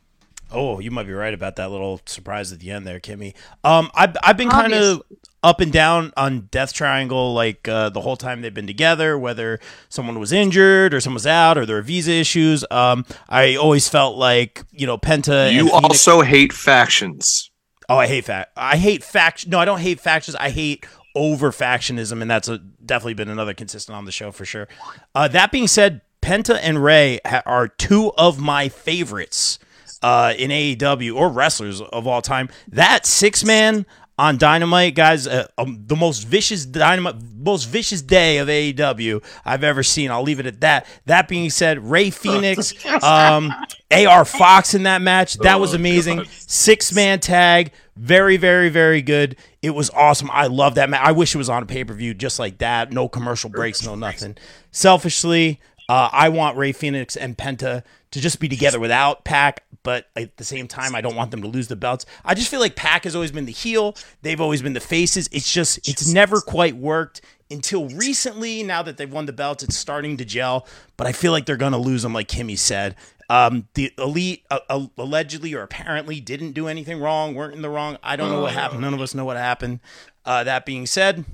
Oh, 0.51 0.78
you 0.78 0.90
might 0.90 1.06
be 1.06 1.12
right 1.12 1.34
about 1.34 1.56
that 1.56 1.70
little 1.70 2.01
surprise 2.06 2.52
at 2.52 2.60
the 2.60 2.70
end 2.70 2.86
there, 2.86 3.01
Kimmy. 3.01 3.34
Um, 3.64 3.90
I've 3.94 4.16
I've 4.22 4.36
been 4.36 4.51
kind 4.51 4.72
of 4.72 5.02
up 5.42 5.60
and 5.60 5.72
down 5.72 6.12
on 6.16 6.48
Death 6.51 6.72
Triangle 6.72 7.34
like 7.34 7.66
uh, 7.66 7.90
the 7.90 8.01
whole 8.01 8.16
time 8.16 8.40
they've 8.40 8.55
been 8.55 8.66
together. 8.66 9.18
Whether 9.18 9.59
someone 9.88 10.20
was 10.20 10.32
injured 10.32 10.94
or 10.94 11.01
someone 11.01 11.14
was 11.14 11.26
out 11.26 11.59
or 11.59 11.66
there 11.66 11.76
were 11.76 11.82
visa 11.82 12.12
issues. 12.12 12.64
Um, 12.70 13.05
I 13.28 13.56
always 13.56 13.88
felt 13.88 14.16
like 14.16 14.62
you 14.70 14.86
know 14.86 14.96
Penta. 14.96 15.48
and 15.48 15.56
You 15.56 15.66
Fénix- 15.66 15.82
also 15.82 16.20
hate 16.20 16.52
factions. 16.52 17.51
Oh, 17.89 17.97
I 17.98 18.06
hate 18.06 18.24
fact. 18.24 18.52
I 18.56 18.77
hate 18.77 19.05
fact. 19.05 19.47
No, 19.47 19.59
I 19.59 19.65
don't 19.65 19.81
hate 19.81 20.01
factions. 20.01 20.35
I 20.36 20.51
hate 20.51 20.86
over 21.15 21.51
factionism, 21.52 22.23
and 22.23 22.31
that's 22.31 22.48
a, 22.48 22.59
definitely 22.59 23.15
been 23.15 23.28
another 23.28 23.55
consistent 23.55 23.97
on 23.97 24.05
the 24.05 24.12
show 24.12 24.32
for 24.32 24.44
sure. 24.44 24.69
Uh, 25.15 25.28
that 25.28 25.52
being 25.52 25.66
said, 25.69 26.01
Penta 26.23 26.59
and 26.62 26.82
Rey 26.82 27.20
ha- 27.24 27.43
are 27.47 27.69
two 27.69 28.12
of 28.16 28.40
my 28.40 28.69
favorites 28.69 29.59
uh, 30.02 30.35
in 30.36 30.51
AEW 30.51 31.15
or 31.15 31.28
wrestlers 31.28 31.81
of 31.81 32.06
all 32.06 32.23
time. 32.23 32.48
That 32.69 33.06
six 33.06 33.44
man 33.44 33.86
on 34.16 34.39
Dynamite, 34.39 34.95
guys, 34.95 35.27
uh, 35.27 35.49
um, 35.59 35.82
the 35.86 35.97
most 35.97 36.23
vicious 36.23 36.65
Dynamite, 36.65 37.16
most 37.36 37.65
vicious 37.65 38.01
day 38.01 38.39
of 38.39 38.49
AEW 38.49 39.24
I've 39.45 39.65
ever 39.65 39.82
seen. 39.82 40.11
I'll 40.11 40.23
leave 40.23 40.39
it 40.41 40.47
at 40.47 40.61
that. 40.61 40.86
That 41.07 41.27
being 41.28 41.51
said, 41.51 41.91
Rey 41.91 42.07
Fénix, 42.11 42.74
um, 43.03 43.53
AR 43.91 44.24
Fox 44.24 44.74
in 44.74 44.85
that 44.85 45.03
match, 45.03 45.35
that 45.39 45.61
was 45.61 45.74
amazing. 45.74 46.24
Six 46.31 46.93
man 46.93 47.19
tag, 47.19 47.73
very, 47.97 48.36
very, 48.36 48.69
very 48.69 49.03
good. 49.03 49.36
It 49.62 49.70
was 49.70 49.91
awesome. 49.91 50.31
I 50.32 50.47
love 50.47 50.77
that 50.77 50.91
match. 50.91 51.03
I 51.05 51.12
wish 51.12 51.35
it 51.35 51.39
was 51.39 51.49
on 51.49 51.62
a 51.62 51.66
pay 51.66 51.85
per 51.85 51.95
view 51.95 52.15
just 52.15 52.39
like 52.39 52.59
that. 52.59 52.93
No 52.93 53.09
commercial 53.09 53.51
breaks, 53.51 53.85
no 53.85 53.95
nothing. 53.97 54.36
Selfishly, 54.70 55.61
uh, 55.89 56.09
I 56.12 56.28
want 56.31 56.56
Rey 56.56 56.73
Fénix 56.73 57.16
and 57.19 57.36
Penta 57.36 57.82
to 58.11 58.20
just 58.20 58.40
be 58.40 58.48
together 58.48 58.81
without 58.81 59.24
Pac, 59.24 59.65
but 59.82 60.06
at 60.16 60.36
the 60.36 60.44
same 60.44 60.66
time, 60.66 60.94
I 60.94 61.01
don't 61.01 61.16
want 61.16 61.31
them 61.31 61.43
to 61.43 61.48
lose 61.48 61.69
the 61.69 61.77
belts. 61.77 62.06
I 62.24 62.35
just 62.35 62.48
feel 62.48 62.61
like 62.61 62.77
Pac 62.77 63.05
has 63.05 63.15
always 63.15 63.32
been 63.32 63.44
the 63.44 63.52
heel. 63.52 63.97
They've 64.23 64.40
always 64.40 64.62
been 64.62 64.73
the 64.73 64.81
faces. 64.81 65.28
It's 65.32 65.52
just, 65.52 65.86
it's 65.89 66.06
never 66.11 66.40
quite 66.40 66.77
worked 66.77 67.20
until 67.51 67.89
recently. 67.89 68.62
Now 68.62 68.82
that 68.82 68.97
they've 68.97 69.12
won 69.12 69.27
the 69.27 69.32
belts, 69.32 69.62
it's 69.62 69.77
starting 69.77 70.16
to 70.16 70.24
gel, 70.24 70.66
but 70.97 71.06
I 71.06 71.12
feel 71.12 71.32
like 71.32 71.44
they're 71.44 71.56
going 71.56 71.73
to 71.73 71.78
lose 71.78 72.02
them, 72.02 72.15
like 72.15 72.28
Kimmy 72.28 72.56
said. 72.56 72.97
Um, 73.28 73.69
the 73.74 73.93
elite 73.98 74.44
uh, 74.51 74.61
uh, 74.69 74.86
allegedly 74.97 75.55
or 75.55 75.62
apparently 75.62 76.20
didn't 76.20 76.52
do 76.52 76.69
anything 76.69 77.01
wrong, 77.01 77.35
weren't 77.35 77.55
in 77.55 77.62
the 77.62 77.70
wrong. 77.70 77.98
I 78.02 78.16
don't 78.16 78.31
know 78.31 78.43
what 78.43 78.52
happened. 78.52 78.82
None 78.82 78.94
of 78.94 79.01
us 79.01 79.15
know 79.15 79.24
what 79.24 79.36
happened. 79.36 79.81
Uh, 80.24 80.44
that 80.44 80.66
being 80.66 80.86
said, 80.86 81.24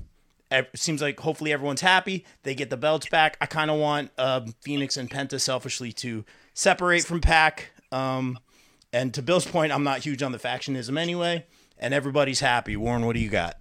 it 0.50 0.68
seems 0.74 1.00
like 1.00 1.18
hopefully 1.20 1.52
everyone's 1.52 1.80
happy. 1.80 2.24
They 2.42 2.54
get 2.54 2.70
the 2.70 2.76
belts 2.76 3.08
back. 3.08 3.36
I 3.40 3.46
kind 3.46 3.70
of 3.70 3.78
want 3.78 4.10
um, 4.18 4.54
Fénix 4.64 4.96
and 4.96 5.10
Penta 5.10 5.40
selfishly 5.40 5.92
to 5.94 6.24
separate 6.54 7.04
from 7.04 7.20
Pac. 7.20 7.70
Um, 7.92 8.38
and 8.92 9.14
to 9.14 9.22
Bill's 9.22 9.46
point, 9.46 9.72
I'm 9.72 9.84
not 9.84 10.00
huge 10.00 10.22
on 10.22 10.32
the 10.32 10.38
factionism 10.38 10.98
anyway, 10.98 11.46
and 11.78 11.94
everybody's 11.94 12.40
happy. 12.40 12.76
Warren, 12.76 13.06
what 13.06 13.14
do 13.14 13.20
you 13.20 13.28
got? 13.30 13.56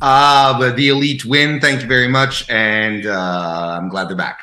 Uh, 0.00 0.58
but 0.58 0.76
the 0.76 0.88
elite 0.88 1.24
win. 1.24 1.60
Thank 1.60 1.80
you 1.80 1.88
very 1.88 2.08
much, 2.08 2.48
and 2.50 3.06
uh, 3.06 3.78
I'm 3.80 3.88
glad 3.88 4.08
they're 4.10 4.16
back. 4.16 4.40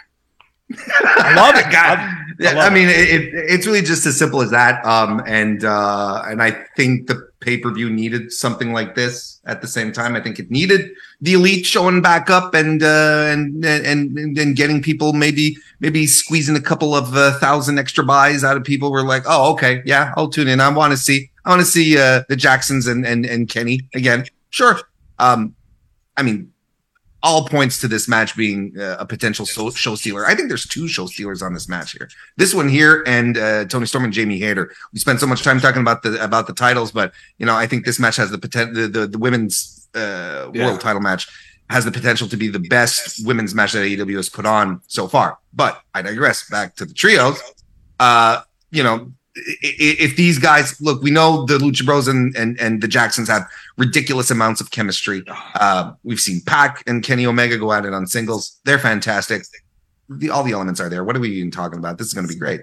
I 0.75 1.35
love 1.35 1.55
it. 1.55 1.65
God. 1.71 1.99
I- 1.99 2.19
I 2.67 2.69
mean, 2.71 2.89
it, 2.89 2.95
it, 3.09 3.29
it's 3.33 3.67
really 3.67 3.83
just 3.83 4.05
as 4.07 4.17
simple 4.17 4.41
as 4.41 4.49
that. 4.49 4.83
Um, 4.85 5.21
and 5.27 5.63
uh, 5.63 6.23
and 6.25 6.41
I 6.41 6.65
think 6.75 7.07
the 7.07 7.29
pay 7.43 7.57
per 7.57 7.71
view 7.71 7.89
needed 7.89 8.31
something 8.31 8.71
like 8.71 8.95
this 8.95 9.39
at 9.45 9.61
the 9.61 9.67
same 9.67 9.91
time. 9.91 10.15
I 10.15 10.21
think 10.21 10.39
it 10.39 10.49
needed 10.49 10.91
the 11.19 11.33
elite 11.33 11.65
showing 11.65 12.01
back 12.01 12.29
up 12.29 12.53
and 12.53 12.81
uh, 12.81 13.25
and 13.27 13.63
and 13.65 14.17
and, 14.17 14.55
getting 14.55 14.81
people 14.81 15.13
maybe 15.13 15.57
maybe 15.79 16.07
squeezing 16.07 16.55
a 16.55 16.61
couple 16.61 16.95
of 16.95 17.15
uh, 17.15 17.37
thousand 17.39 17.79
extra 17.79 18.03
buys 18.05 18.43
out 18.43 18.55
of 18.55 18.63
people. 18.63 18.91
Were 18.91 19.03
like, 19.03 19.23
oh, 19.25 19.51
okay, 19.53 19.81
yeah, 19.85 20.13
I'll 20.15 20.29
tune 20.29 20.47
in. 20.47 20.61
I 20.61 20.69
want 20.69 20.91
to 20.91 20.97
see. 20.97 21.29
I 21.45 21.49
want 21.49 21.59
to 21.59 21.65
see 21.65 21.97
uh, 21.97 22.23
the 22.29 22.35
Jacksons 22.35 22.87
and 22.87 23.05
and 23.05 23.25
and 23.25 23.49
Kenny 23.49 23.81
again. 23.93 24.25
Sure. 24.49 24.79
Um, 25.19 25.55
I 26.15 26.23
mean, 26.23 26.52
all 27.23 27.47
points 27.47 27.79
to 27.79 27.87
this 27.87 28.07
match 28.09 28.35
being 28.35 28.73
uh, 28.77 28.97
a 28.99 29.05
potential 29.05 29.45
so- 29.45 29.71
show 29.71 29.95
stealer. 29.95 30.25
I 30.25 30.35
think 30.35 30.49
there's 30.49 30.67
two 30.67 30.87
show 30.89 31.05
stealers 31.07 31.41
on 31.41 31.53
this 31.53 31.69
match 31.69 31.93
here. 31.93 32.09
This 32.35 32.53
one 32.53 32.67
here 32.69 33.01
and 33.07 33.37
uh, 33.37 33.65
Toni 33.65 33.85
Storm 33.85 34.03
and 34.03 34.11
Jamie 34.13 34.37
Hayter. 34.39 34.71
We 34.91 34.99
spent 34.99 35.19
so 35.21 35.25
much 35.27 35.41
time 35.41 35.59
talking 35.61 35.81
about 35.81 36.03
the 36.03 36.21
about 36.23 36.47
the 36.47 36.53
titles, 36.53 36.91
but 36.91 37.13
you 37.39 37.45
know 37.45 37.55
I 37.55 37.65
think 37.65 37.85
this 37.85 37.99
match 37.99 38.17
has 38.17 38.29
the 38.29 38.37
potential. 38.37 38.73
The, 38.75 38.87
the 38.87 39.07
the 39.07 39.17
women's 39.17 39.87
uh, 39.95 40.51
Yeah. 40.53 40.65
world 40.67 40.81
title 40.81 41.01
match 41.01 41.27
has 41.69 41.85
the 41.85 41.91
potential 41.91 42.27
to 42.27 42.35
be 42.37 42.49
the 42.49 42.59
best 42.59 43.25
women's 43.25 43.55
match 43.55 43.71
that 43.71 43.79
AEW 43.79 44.17
has 44.17 44.27
put 44.29 44.45
on 44.45 44.81
so 44.87 45.07
far. 45.07 45.37
But 45.53 45.81
I 45.95 46.01
digress. 46.01 46.47
Back 46.49 46.75
to 46.75 46.85
the 46.85 46.93
trios. 46.93 47.39
Uh, 47.99 48.41
you 48.69 48.83
know, 48.83 49.11
if 49.35 50.15
these 50.15 50.37
guys 50.37 50.79
look, 50.79 51.01
we 51.01 51.11
know 51.11 51.45
the 51.45 51.57
Lucha 51.57 51.85
Bros 51.85 52.07
and 52.07 52.35
and, 52.35 52.59
and 52.59 52.81
the 52.81 52.87
Jacksons 52.87 53.27
have 53.29 53.49
ridiculous 53.77 54.29
amounts 54.31 54.61
of 54.61 54.71
chemistry. 54.71 55.23
Uh, 55.55 55.93
we've 56.03 56.19
seen 56.19 56.41
Pac 56.45 56.83
and 56.87 57.03
Kenny 57.03 57.25
Omega 57.25 57.57
go 57.57 57.71
at 57.73 57.85
it 57.85 57.93
on 57.93 58.07
singles. 58.07 58.59
They're 58.65 58.79
fantastic. 58.79 59.43
The, 60.09 60.29
all 60.29 60.43
the 60.43 60.51
elements 60.51 60.79
are 60.79 60.89
there. 60.89 61.03
What 61.03 61.15
are 61.15 61.19
we 61.19 61.29
even 61.31 61.51
talking 61.51 61.79
about? 61.79 61.97
This 61.97 62.07
is 62.07 62.13
going 62.13 62.27
to 62.27 62.33
be 62.33 62.39
great. 62.39 62.61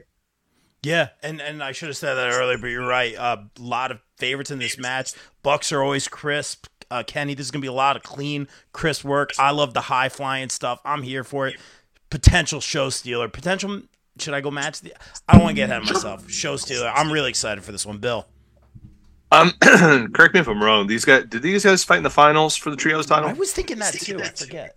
Yeah, 0.82 1.08
and 1.22 1.40
and 1.42 1.62
I 1.62 1.72
should 1.72 1.88
have 1.88 1.96
said 1.96 2.14
that 2.14 2.32
earlier, 2.32 2.56
but 2.56 2.68
you're 2.68 2.86
right. 2.86 3.14
A 3.14 3.44
lot 3.58 3.90
of 3.90 4.00
favorites 4.16 4.50
in 4.50 4.58
this 4.58 4.78
match. 4.78 5.12
Bucks 5.42 5.72
are 5.72 5.82
always 5.82 6.08
crisp. 6.08 6.66
Uh, 6.90 7.02
Kenny, 7.06 7.34
this 7.34 7.46
is 7.46 7.50
gonna 7.50 7.60
be 7.60 7.68
a 7.68 7.72
lot 7.72 7.96
of 7.96 8.02
clean, 8.02 8.48
crisp 8.72 9.04
work. 9.04 9.30
I 9.38 9.50
love 9.50 9.74
the 9.74 9.82
high 9.82 10.08
flying 10.08 10.48
stuff. 10.48 10.80
I'm 10.84 11.02
here 11.02 11.22
for 11.22 11.48
it. 11.48 11.56
Potential 12.08 12.60
show 12.60 12.88
stealer. 12.90 13.28
Potential. 13.28 13.82
Should 14.20 14.34
I 14.34 14.40
go 14.40 14.50
match? 14.50 14.80
The, 14.80 14.94
I 15.28 15.32
don't 15.34 15.42
want 15.42 15.52
to 15.52 15.56
get 15.56 15.70
ahead 15.70 15.82
of 15.82 15.88
myself. 15.88 16.30
Show 16.30 16.56
stealer. 16.56 16.88
I'm 16.88 17.10
really 17.10 17.30
excited 17.30 17.62
for 17.64 17.72
this 17.72 17.84
one, 17.86 17.98
Bill. 17.98 18.26
Um, 19.32 19.52
correct 20.12 20.34
me 20.34 20.40
if 20.40 20.48
I'm 20.48 20.62
wrong. 20.62 20.86
These 20.86 21.04
guys 21.04 21.24
did 21.28 21.42
these 21.42 21.64
guys 21.64 21.84
fight 21.84 21.98
in 21.98 22.02
the 22.02 22.10
finals 22.10 22.56
for 22.56 22.70
the 22.70 22.76
trios 22.76 23.06
title? 23.06 23.28
I 23.28 23.32
was 23.34 23.52
thinking 23.52 23.78
that 23.78 23.94
too. 23.94 24.20
I 24.20 24.28
forget. 24.28 24.74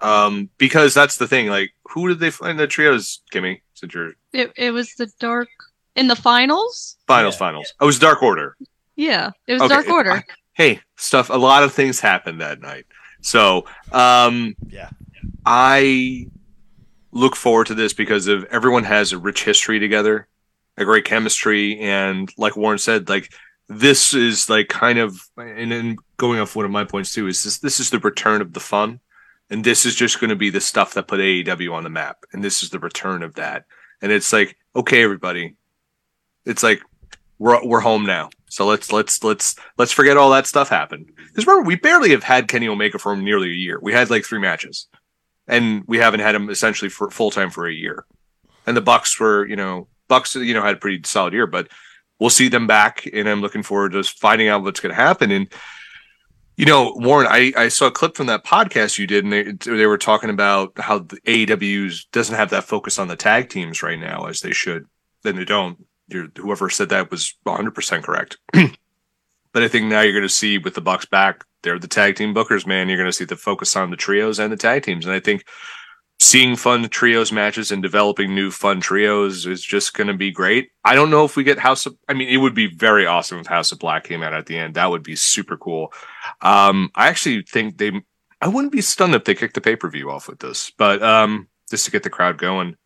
Um, 0.00 0.50
because 0.58 0.92
that's 0.92 1.16
the 1.16 1.26
thing. 1.26 1.46
Like, 1.46 1.70
who 1.84 2.08
did 2.08 2.18
they 2.18 2.30
fight 2.30 2.50
in 2.50 2.56
the 2.58 2.66
trios, 2.66 3.22
Kimmy? 3.32 3.62
Since 3.74 3.94
you're 3.94 4.12
It 4.32 4.52
it 4.56 4.70
was 4.72 4.94
the 4.96 5.06
dark 5.18 5.48
in 5.96 6.08
the 6.08 6.16
finals. 6.16 6.96
finals, 7.06 7.34
Yeah. 7.34 7.38
finals. 7.38 7.74
Oh, 7.80 7.84
it 7.84 7.86
was 7.86 7.98
Dark 7.98 8.22
Order. 8.22 8.56
Yeah, 8.96 9.30
it 9.46 9.54
was 9.54 9.62
Okay, 9.62 9.68
Dark 9.74 9.88
Order. 9.88 10.12
I- 10.12 10.22
hey, 10.52 10.80
stuff. 10.96 11.30
A 11.30 11.34
lot 11.38 11.62
of 11.62 11.72
things 11.72 11.98
happened 12.00 12.40
that 12.42 12.60
night. 12.60 12.84
So, 13.22 13.64
um, 13.92 14.54
Yeah. 14.68 14.90
I 15.46 16.26
look 17.14 17.36
forward 17.36 17.68
to 17.68 17.74
this 17.74 17.92
because 17.92 18.26
of 18.26 18.44
everyone 18.44 18.84
has 18.84 19.12
a 19.12 19.18
rich 19.18 19.44
history 19.44 19.78
together, 19.78 20.26
a 20.76 20.84
great 20.84 21.04
chemistry, 21.04 21.78
and 21.78 22.30
like 22.36 22.56
Warren 22.56 22.78
said, 22.78 23.08
like 23.08 23.32
this 23.68 24.12
is 24.12 24.50
like 24.50 24.68
kind 24.68 24.98
of 24.98 25.18
and 25.38 25.72
then 25.72 25.96
going 26.18 26.40
off 26.40 26.56
one 26.56 26.66
of 26.66 26.70
my 26.70 26.84
points 26.84 27.14
too 27.14 27.28
is 27.28 27.42
this 27.44 27.58
this 27.58 27.80
is 27.80 27.88
the 27.88 28.00
return 28.00 28.42
of 28.42 28.52
the 28.52 28.60
fun, 28.60 29.00
and 29.48 29.64
this 29.64 29.86
is 29.86 29.94
just 29.94 30.20
going 30.20 30.30
to 30.30 30.36
be 30.36 30.50
the 30.50 30.60
stuff 30.60 30.94
that 30.94 31.06
put 31.06 31.20
AEW 31.20 31.72
on 31.72 31.84
the 31.84 31.90
map, 31.90 32.18
and 32.32 32.42
this 32.42 32.62
is 32.62 32.70
the 32.70 32.80
return 32.80 33.22
of 33.22 33.34
that, 33.34 33.64
and 34.02 34.12
it's 34.12 34.32
like 34.32 34.58
okay, 34.76 35.02
everybody, 35.04 35.54
it's 36.44 36.64
like 36.64 36.82
we're 37.38 37.64
we're 37.64 37.80
home 37.80 38.04
now. 38.04 38.28
So 38.48 38.66
let's 38.66 38.92
let's 38.92 39.22
let's 39.22 39.54
let's 39.78 39.92
forget 39.92 40.16
all 40.16 40.30
that 40.30 40.48
stuff 40.48 40.68
happened. 40.68 41.12
Because 41.16 41.46
remember, 41.46 41.66
we 41.66 41.76
barely 41.76 42.10
have 42.10 42.24
had 42.24 42.48
Kenny 42.48 42.68
Omega 42.68 42.98
for 42.98 43.16
nearly 43.16 43.50
a 43.50 43.54
year. 43.54 43.78
We 43.80 43.92
had 43.92 44.10
like 44.10 44.24
three 44.24 44.40
matches, 44.40 44.88
and 45.46 45.84
we 45.86 45.98
haven't 45.98 46.20
had 46.20 46.34
him 46.34 46.50
essentially 46.50 46.88
for 46.88 47.10
full 47.10 47.30
time 47.30 47.50
for 47.50 47.66
a 47.66 47.72
year. 47.72 48.06
And 48.66 48.76
the 48.76 48.80
Bucks 48.80 49.18
were, 49.20 49.46
you 49.46 49.56
know, 49.56 49.88
Bucks, 50.08 50.34
you 50.36 50.54
know, 50.54 50.62
had 50.62 50.76
a 50.76 50.78
pretty 50.78 51.02
solid 51.04 51.32
year, 51.32 51.46
but 51.46 51.68
we'll 52.18 52.30
see 52.30 52.48
them 52.48 52.66
back, 52.66 53.08
and 53.12 53.28
I'm 53.28 53.40
looking 53.40 53.62
forward 53.62 53.92
to 53.92 54.02
finding 54.02 54.48
out 54.48 54.62
what's 54.62 54.80
going 54.80 54.94
to 54.94 55.00
happen. 55.00 55.30
And 55.30 55.48
you 56.56 56.66
know, 56.66 56.92
Warren, 56.96 57.26
I, 57.28 57.52
I 57.56 57.68
saw 57.68 57.86
a 57.86 57.90
clip 57.90 58.16
from 58.16 58.26
that 58.26 58.44
podcast 58.44 58.98
you 58.98 59.06
did, 59.06 59.24
and 59.24 59.32
they, 59.32 59.42
they 59.42 59.86
were 59.86 59.98
talking 59.98 60.30
about 60.30 60.78
how 60.78 61.00
the 61.00 61.16
AEW's 61.26 62.04
doesn't 62.06 62.36
have 62.36 62.50
that 62.50 62.64
focus 62.64 62.98
on 62.98 63.08
the 63.08 63.16
tag 63.16 63.48
teams 63.48 63.82
right 63.82 63.98
now 63.98 64.26
as 64.26 64.40
they 64.40 64.52
should. 64.52 64.86
Then 65.22 65.36
they 65.36 65.44
don't. 65.44 65.84
You're, 66.06 66.28
whoever 66.36 66.70
said 66.70 66.90
that 66.90 67.10
was 67.10 67.34
100% 67.44 68.04
correct. 68.04 68.36
but 68.52 69.62
I 69.62 69.68
think 69.68 69.86
now 69.86 70.02
you're 70.02 70.12
going 70.12 70.22
to 70.22 70.28
see 70.28 70.58
with 70.58 70.74
the 70.74 70.80
Bucks 70.80 71.06
back, 71.06 71.44
they're 71.64 71.80
the 71.80 71.88
tag 71.88 72.14
team 72.14 72.32
bookers, 72.32 72.66
man. 72.66 72.88
You're 72.88 72.98
going 72.98 73.08
to 73.08 73.12
see 73.12 73.24
the 73.24 73.36
focus 73.36 73.74
on 73.74 73.90
the 73.90 73.96
trios 73.96 74.38
and 74.38 74.52
the 74.52 74.56
tag 74.56 74.84
teams. 74.84 75.04
And 75.04 75.14
I 75.14 75.18
think 75.18 75.44
seeing 76.20 76.54
fun 76.54 76.88
trios 76.88 77.32
matches 77.32 77.72
and 77.72 77.82
developing 77.82 78.34
new 78.34 78.50
fun 78.50 78.80
trios 78.80 79.46
is 79.46 79.62
just 79.62 79.94
going 79.94 80.06
to 80.06 80.14
be 80.14 80.30
great. 80.30 80.70
I 80.84 80.94
don't 80.94 81.10
know 81.10 81.24
if 81.24 81.36
we 81.36 81.42
get 81.42 81.58
House 81.58 81.86
of, 81.86 81.96
I 82.08 82.14
mean, 82.14 82.28
it 82.28 82.36
would 82.36 82.54
be 82.54 82.68
very 82.68 83.06
awesome 83.06 83.40
if 83.40 83.46
House 83.46 83.72
of 83.72 83.80
Black 83.80 84.04
came 84.04 84.22
out 84.22 84.32
at 84.32 84.46
the 84.46 84.56
end. 84.56 84.74
That 84.74 84.90
would 84.90 85.02
be 85.02 85.16
super 85.16 85.56
cool. 85.56 85.92
Um, 86.40 86.90
I 86.94 87.08
actually 87.08 87.42
think 87.42 87.78
they, 87.78 87.92
I 88.40 88.48
wouldn't 88.48 88.72
be 88.72 88.80
stunned 88.80 89.14
if 89.14 89.24
they 89.24 89.34
kicked 89.34 89.54
the 89.54 89.60
pay 89.60 89.74
per 89.74 89.90
view 89.90 90.10
off 90.10 90.28
with 90.28 90.38
this, 90.38 90.70
but 90.70 91.02
um, 91.02 91.48
just 91.70 91.84
to 91.86 91.90
get 91.90 92.02
the 92.02 92.10
crowd 92.10 92.38
going. 92.38 92.76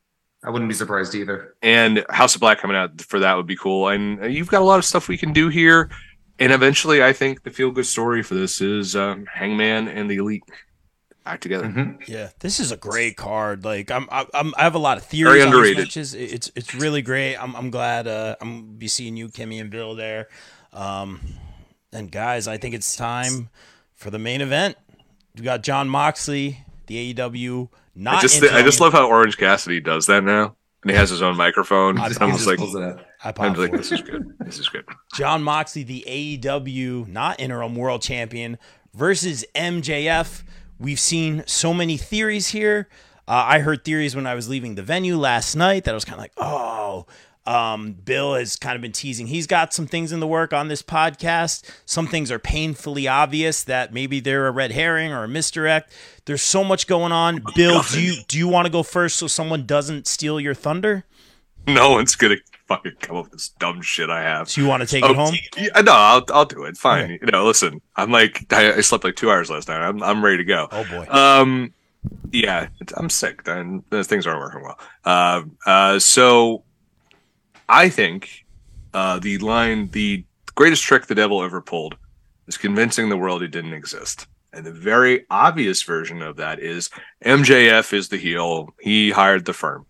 I 0.45 0.51
wouldn't 0.51 0.69
be 0.69 0.75
surprised 0.75 1.15
either. 1.17 1.57
And 1.63 2.05
House 2.11 2.37
of 2.37 2.41
Black 2.41 2.59
coming 2.61 2.77
out 2.77 3.01
for 3.03 3.19
that 3.19 3.35
would 3.35 3.47
be 3.47 3.57
cool. 3.57 3.89
And 3.89 4.33
you've 4.33 4.49
got 4.49 4.63
a 4.63 4.65
lot 4.65 4.79
of 4.79 4.85
stuff 4.85 5.09
we 5.09 5.19
can 5.19 5.33
do 5.33 5.49
here. 5.49 5.91
And 6.39 6.53
eventually, 6.53 7.03
I 7.03 7.13
think 7.13 7.43
the 7.43 7.51
feel 7.51 7.71
good 7.71 7.87
story 7.87 8.23
for 8.23 8.35
this 8.35 8.61
is 8.61 8.95
um, 8.95 9.27
Hangman 9.27 9.89
and 9.89 10.09
the 10.11 10.17
Elite 10.17 10.45
back 11.25 11.41
together. 11.41 11.67
Mhm. 11.67 12.07
Yeah, 12.09 12.31
this 12.41 12.61
is 12.61 12.71
a 12.73 12.77
great 12.77 13.17
card. 13.17 13.65
Like 13.65 13.91
I'm, 13.91 14.07
I'm 14.11 14.55
I 14.57 14.63
have 14.63 14.75
a 14.75 14.79
lot 14.79 14.99
of 14.99 15.05
theories 15.05 15.33
Very 15.33 15.43
on 15.43 15.49
these 15.49 15.55
underrated. 15.57 15.79
matches. 15.79 16.15
It's 16.15 16.51
it's 16.55 16.75
really 16.75 17.03
great. 17.03 17.37
I'm 17.37 17.55
I'm 17.57 17.71
glad 17.71 18.07
uh, 18.07 18.37
I'm 18.41 18.61
gonna 18.61 18.73
be 18.79 18.89
seeing 18.89 19.17
you, 19.17 19.29
Kimmy, 19.29 19.61
and 19.61 19.69
Bill 19.71 19.95
there. 19.95 20.29
Um, 20.73 21.21
and 21.93 22.11
guys, 22.13 22.47
I 22.47 22.57
think 22.57 22.75
it's 22.75 22.95
time 22.97 23.49
for 23.95 24.11
the 24.11 24.19
main 24.19 24.41
event. 24.41 24.77
We 25.37 25.43
got 25.43 25.63
Jon 25.63 25.89
Moxley, 25.89 26.65
the 26.87 27.15
AEW. 27.15 27.69
Not 27.95 28.17
I 28.17 28.21
just 28.21 28.37
interim- 28.37 28.55
I 28.57 28.63
just 28.63 28.81
love 28.81 28.93
how 28.93 29.09
Orange 29.09 29.37
Cassidy 29.39 29.81
does 29.81 30.07
that 30.07 30.23
now, 30.23 30.55
and 30.83 30.91
he 30.91 30.97
has 30.97 31.11
his 31.11 31.21
own 31.23 31.37
microphone. 31.37 31.99
I- 31.99 32.07
And 32.07 32.19
I'm 32.21 32.29
just 32.31 32.45
just 32.45 32.47
like, 32.49 32.59
Pulls 32.59 32.75
it 32.77 32.83
out. 32.83 33.01
I 33.25 33.33
I'm 33.37 33.55
like, 33.55 33.73
this 33.73 33.91
is 33.91 34.01
good. 34.01 34.33
This 34.41 34.59
is 34.59 34.69
good. 34.69 34.85
Jon 35.15 35.43
Moxley, 35.43 35.83
the 35.83 36.05
AEW 36.07 37.09
not 37.09 37.41
interim 37.41 37.75
world 37.75 38.03
champion, 38.03 38.59
versus 38.95 39.45
MJF. 39.55 40.43
We've 40.79 41.01
seen 41.01 41.43
so 41.47 41.75
many 41.75 41.97
theories 41.97 42.49
here. 42.49 42.89
Uh, 43.27 43.45
I 43.47 43.59
heard 43.59 43.85
theories 43.85 44.15
when 44.15 44.27
I 44.27 44.35
was 44.35 44.49
leaving 44.49 44.77
the 44.77 44.83
venue 44.83 45.17
last 45.17 45.55
night 45.57 45.85
that 45.85 45.91
I 45.91 45.95
was 45.95 46.05
kind 46.05 46.15
of 46.15 46.21
like, 46.21 46.33
oh. 46.37 47.07
Um, 47.45 47.95
Bill 47.95 48.35
has 48.35 48.57
kind 48.57 48.77
of 48.77 48.83
been 48.83 48.93
teasing. 48.93 49.27
He's 49.27 49.47
got 49.47 49.73
some 49.73 49.87
things 49.87 50.13
in 50.13 50.21
the 50.21 50.27
work 50.27 50.53
on 50.53 50.69
this 50.69 50.83
podcast. 50.83 51.65
Some 51.87 52.07
things 52.07 52.31
are 52.31 52.39
painfully 52.39 53.09
obvious 53.09 53.63
that 53.65 53.91
maybe 53.91 54.21
they're 54.21 54.49
a 54.49 54.51
red 54.51 54.73
herring 54.73 55.13
or 55.13 55.25
a 55.25 55.29
misdirect. 55.29 55.91
There's 56.27 56.43
so 56.43 56.63
much 56.63 56.87
going 56.87 57.11
on. 57.11 57.43
Bill, 57.55 57.81
do 57.91 58.03
you 58.03 58.23
do 58.29 58.37
you 58.37 58.49
want 58.49 58.67
to 58.67 58.71
go 58.71 58.83
first 58.83 59.17
so 59.17 59.27
someone 59.29 59.65
doesn't 59.65 60.07
steal 60.07 60.39
your 60.39 60.53
thunder? 60.53 61.07
No 61.67 61.93
one's 61.93 62.15
gonna 62.17 62.37
fucking 62.69 62.93
come 63.01 63.17
up 63.17 63.25
with 63.25 63.33
this 63.33 63.49
dumb 63.59 63.81
shit 63.83 64.11
I 64.11 64.23
have. 64.23 64.49
Do 64.49 64.61
you 64.61 64.67
want 64.69 64.83
to 64.83 64.87
take 64.87 65.05
Oh, 65.05 65.11
it 65.11 65.17
home? 65.17 65.35
Yeah, 65.57 65.81
no, 65.81 65.93
I'll 65.93 66.25
I'll 66.33 66.45
do 66.45 66.65
it. 66.65 66.77
Fine. 66.77 67.05
Okay. 67.05 67.19
You 67.23 67.33
know, 67.33 67.45
listen, 67.47 67.81
I'm 67.97 68.11
like 68.13 68.47
I, 68.53 68.75
I 68.75 68.81
slept 68.83 69.05
like 69.05 69.17
two 69.17 69.31
hours 69.31 69.51
last 69.51 69.69
night. 69.69 69.81
I'm 69.81 70.03
I'm 70.03 70.25
ready 70.25 70.37
to 70.39 70.45
go. 70.45 70.69
Oh 70.71 70.85
boy. 70.85 71.07
Um, 71.11 71.73
yeah, 72.31 72.69
it's- 72.81 72.93
I'm 72.97 73.11
sick. 73.11 73.47
And 73.49 73.83
those 73.91 74.07
things 74.07 74.27
aren't 74.27 74.41
working 74.41 74.63
well. 74.63 74.79
Uh, 75.05 75.43
uh, 75.67 75.99
so 75.99 76.63
I 77.69 77.89
think 77.89 78.45
uh, 78.95 79.19
the 79.19 79.39
line, 79.39 79.89
the 79.89 80.25
greatest 80.55 80.83
trick 80.85 81.07
the 81.07 81.15
devil 81.15 81.43
ever 81.43 81.61
pulled, 81.61 81.97
is 82.47 82.57
convincing 82.57 83.09
the 83.09 83.17
world 83.17 83.43
he 83.43 83.49
didn't 83.49 83.73
exist. 83.75 84.27
And 84.53 84.65
the 84.65 84.73
very 84.73 85.27
obvious 85.31 85.83
version 85.83 86.23
of 86.23 86.37
that 86.37 86.59
is 86.61 86.89
MJF 87.25 87.93
is 87.93 88.09
the 88.09 88.17
heel. 88.17 88.75
He 88.81 89.11
hired 89.11 89.45
the 89.45 89.53
firm. 89.53 89.85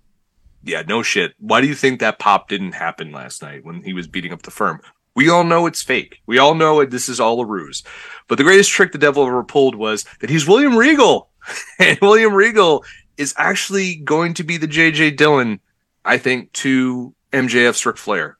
Yeah, 0.63 0.83
no 0.87 1.03
shit. 1.03 1.35
Why 1.39 1.61
do 1.61 1.67
you 1.67 1.75
think 1.75 2.01
that 2.01 2.19
pop 2.19 2.49
didn't 2.49 2.73
happen 2.73 3.13
last 3.13 3.43
night 3.43 3.65
when 3.65 3.83
he 3.83 3.93
was 3.93 4.07
beating 4.07 4.33
up 4.33 4.43
the 4.43 4.51
firm? 4.51 4.81
We 5.15 5.29
all 5.29 5.45
know 5.45 5.67
it's 5.67 5.83
fake. 5.83 6.21
We 6.27 6.39
all 6.39 6.55
know 6.55 6.81
it, 6.81 6.91
this 6.91 7.09
is 7.09 7.21
all 7.21 7.41
a 7.41 7.47
ruse. 7.47 7.83
But 8.29 8.39
the 8.39 8.45
greatest 8.45 8.71
trick 8.71 8.93
the 8.93 8.99
devil 8.99 9.27
ever 9.27 9.43
pulled 9.43 9.75
was 9.75 10.05
that 10.21 10.31
he's 10.31 10.47
William 10.47 10.77
Regal. 10.77 11.31
and 11.79 11.99
William 12.01 12.35
Regal 12.35 12.85
is 13.17 13.35
actually 13.37 13.97
going 13.97 14.35
to 14.35 14.45
be 14.45 14.57
the 14.57 14.69
JJ 14.69 15.17
Dillon, 15.17 15.61
I 16.05 16.19
think, 16.19 16.53
to 16.55 17.15
MJF's 17.33 17.85
Ric 17.85 17.97
Flair. 17.97 18.37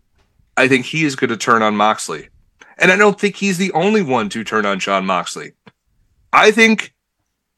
I 0.57 0.69
think 0.69 0.87
he 0.87 1.05
is 1.05 1.17
going 1.17 1.31
to 1.31 1.37
turn 1.37 1.63
on 1.63 1.77
Moxley. 1.77 2.29
And 2.79 2.93
I 2.93 2.97
don't 2.97 3.19
think 3.19 3.37
he's 3.37 3.59
the 3.59 3.73
only 3.73 4.03
one 4.03 4.29
to 4.31 4.45
turn 4.45 4.67
on 4.67 4.79
Jon 4.79 5.05
Moxley. 5.05 5.53
I 6.33 6.51
think 6.51 6.95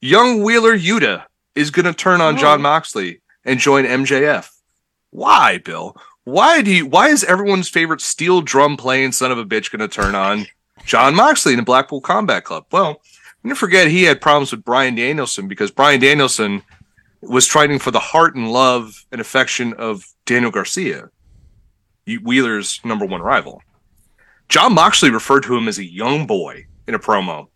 young 0.00 0.42
Wheeler 0.42 0.76
Yuta 0.76 1.24
is 1.54 1.70
going 1.70 1.86
to 1.86 1.92
turn 1.92 2.20
on 2.20 2.38
Jon 2.38 2.62
Moxley 2.62 3.20
and 3.44 3.58
join 3.58 3.84
MJF. 3.84 4.48
Why, 5.10 5.58
Bill? 5.58 5.96
Why 6.24 6.62
do 6.62 6.70
you, 6.70 6.86
why 6.86 7.08
is 7.08 7.24
everyone's 7.24 7.68
favorite 7.68 8.00
steel 8.00 8.42
drum 8.42 8.76
playing 8.76 9.12
son 9.12 9.32
of 9.32 9.38
a 9.38 9.44
bitch 9.44 9.70
going 9.70 9.80
to 9.80 9.88
turn 9.88 10.14
on 10.14 10.46
Jon 10.84 11.14
Moxley 11.14 11.52
in 11.52 11.58
the 11.58 11.64
Blackpool 11.64 12.00
Combat 12.00 12.44
Club? 12.44 12.66
Well, 12.70 13.00
don't 13.44 13.54
forget 13.54 13.88
he 13.88 14.04
had 14.04 14.20
problems 14.20 14.52
with 14.52 14.64
Bryan 14.64 14.94
Danielson 14.94 15.48
because 15.48 15.70
Bryan 15.70 16.00
Danielson 16.00 16.62
was 17.22 17.46
fighting 17.46 17.78
for 17.78 17.90
the 17.90 17.98
heart 17.98 18.34
and 18.34 18.52
love 18.52 19.04
and 19.10 19.20
affection 19.20 19.72
of 19.74 20.04
Daniel 20.26 20.50
Garcia, 20.50 21.10
Wheeler's 22.06 22.80
number 22.84 23.06
one 23.06 23.22
rival. 23.22 23.62
Jon 24.48 24.74
Moxley 24.74 25.10
referred 25.10 25.44
to 25.44 25.56
him 25.56 25.68
as 25.68 25.78
a 25.78 25.84
young 25.84 26.26
boy 26.26 26.66
in 26.86 26.94
a 26.94 26.98
promo. 26.98 27.48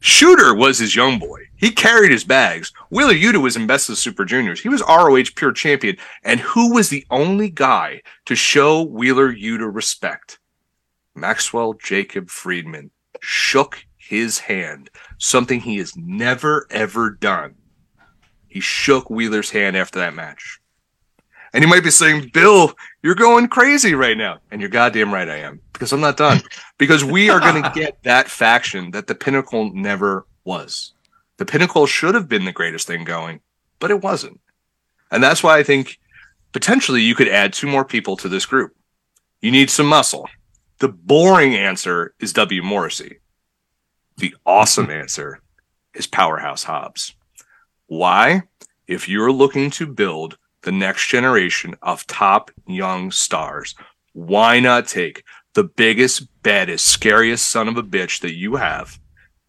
Shooter 0.00 0.54
was 0.54 0.78
his 0.78 0.94
young 0.94 1.18
boy. 1.18 1.45
He 1.56 1.70
carried 1.70 2.10
his 2.10 2.24
bags. 2.24 2.72
Wheeler 2.90 3.14
Yuta 3.14 3.40
was 3.40 3.56
in 3.56 3.66
Best 3.66 3.88
of 3.88 3.98
Super 3.98 4.24
Juniors. 4.24 4.60
He 4.60 4.68
was 4.68 4.82
ROH 4.82 5.32
pure 5.34 5.52
champion. 5.52 5.96
And 6.22 6.40
who 6.40 6.74
was 6.74 6.88
the 6.88 7.06
only 7.10 7.48
guy 7.48 8.02
to 8.26 8.34
show 8.34 8.82
Wheeler 8.82 9.32
Yuta 9.32 9.72
respect? 9.72 10.38
Maxwell 11.14 11.72
Jacob 11.72 12.28
Friedman 12.28 12.90
shook 13.20 13.84
his 13.96 14.38
hand, 14.38 14.90
something 15.18 15.60
he 15.60 15.78
has 15.78 15.96
never 15.96 16.66
ever 16.70 17.10
done. 17.10 17.54
He 18.46 18.60
shook 18.60 19.10
Wheeler's 19.10 19.50
hand 19.50 19.76
after 19.76 19.98
that 19.98 20.14
match. 20.14 20.60
And 21.52 21.62
you 21.62 21.68
might 21.68 21.84
be 21.84 21.90
saying, 21.90 22.30
Bill, 22.34 22.74
you're 23.02 23.14
going 23.14 23.48
crazy 23.48 23.94
right 23.94 24.16
now. 24.16 24.38
And 24.50 24.60
you're 24.60 24.68
goddamn 24.68 25.12
right 25.12 25.28
I 25.28 25.38
am, 25.38 25.60
because 25.72 25.92
I'm 25.92 26.00
not 26.00 26.16
done. 26.18 26.42
because 26.76 27.02
we 27.02 27.30
are 27.30 27.40
going 27.40 27.62
to 27.62 27.72
get 27.74 28.02
that 28.02 28.28
faction 28.28 28.90
that 28.90 29.06
the 29.06 29.14
pinnacle 29.14 29.72
never 29.72 30.26
was. 30.44 30.92
The 31.38 31.46
pinnacle 31.46 31.86
should 31.86 32.14
have 32.14 32.28
been 32.28 32.44
the 32.44 32.52
greatest 32.52 32.86
thing 32.86 33.04
going, 33.04 33.40
but 33.78 33.90
it 33.90 34.02
wasn't. 34.02 34.40
And 35.10 35.22
that's 35.22 35.42
why 35.42 35.58
I 35.58 35.62
think 35.62 35.98
potentially 36.52 37.02
you 37.02 37.14
could 37.14 37.28
add 37.28 37.52
two 37.52 37.66
more 37.66 37.84
people 37.84 38.16
to 38.18 38.28
this 38.28 38.46
group. 38.46 38.74
You 39.40 39.50
need 39.50 39.70
some 39.70 39.86
muscle. 39.86 40.28
The 40.78 40.88
boring 40.88 41.54
answer 41.54 42.14
is 42.18 42.32
W. 42.32 42.62
Morrissey. 42.62 43.20
The 44.16 44.34
awesome 44.44 44.90
answer 44.90 45.40
is 45.94 46.06
Powerhouse 46.06 46.64
Hobbs. 46.64 47.14
Why? 47.86 48.42
If 48.86 49.08
you're 49.08 49.32
looking 49.32 49.70
to 49.72 49.86
build 49.86 50.38
the 50.62 50.72
next 50.72 51.08
generation 51.08 51.74
of 51.82 52.06
top 52.06 52.50
young 52.66 53.10
stars, 53.10 53.74
why 54.12 54.60
not 54.60 54.88
take 54.88 55.22
the 55.54 55.64
biggest, 55.64 56.28
baddest, 56.42 56.86
scariest 56.86 57.48
son 57.48 57.68
of 57.68 57.76
a 57.76 57.82
bitch 57.82 58.20
that 58.20 58.34
you 58.34 58.56
have, 58.56 58.98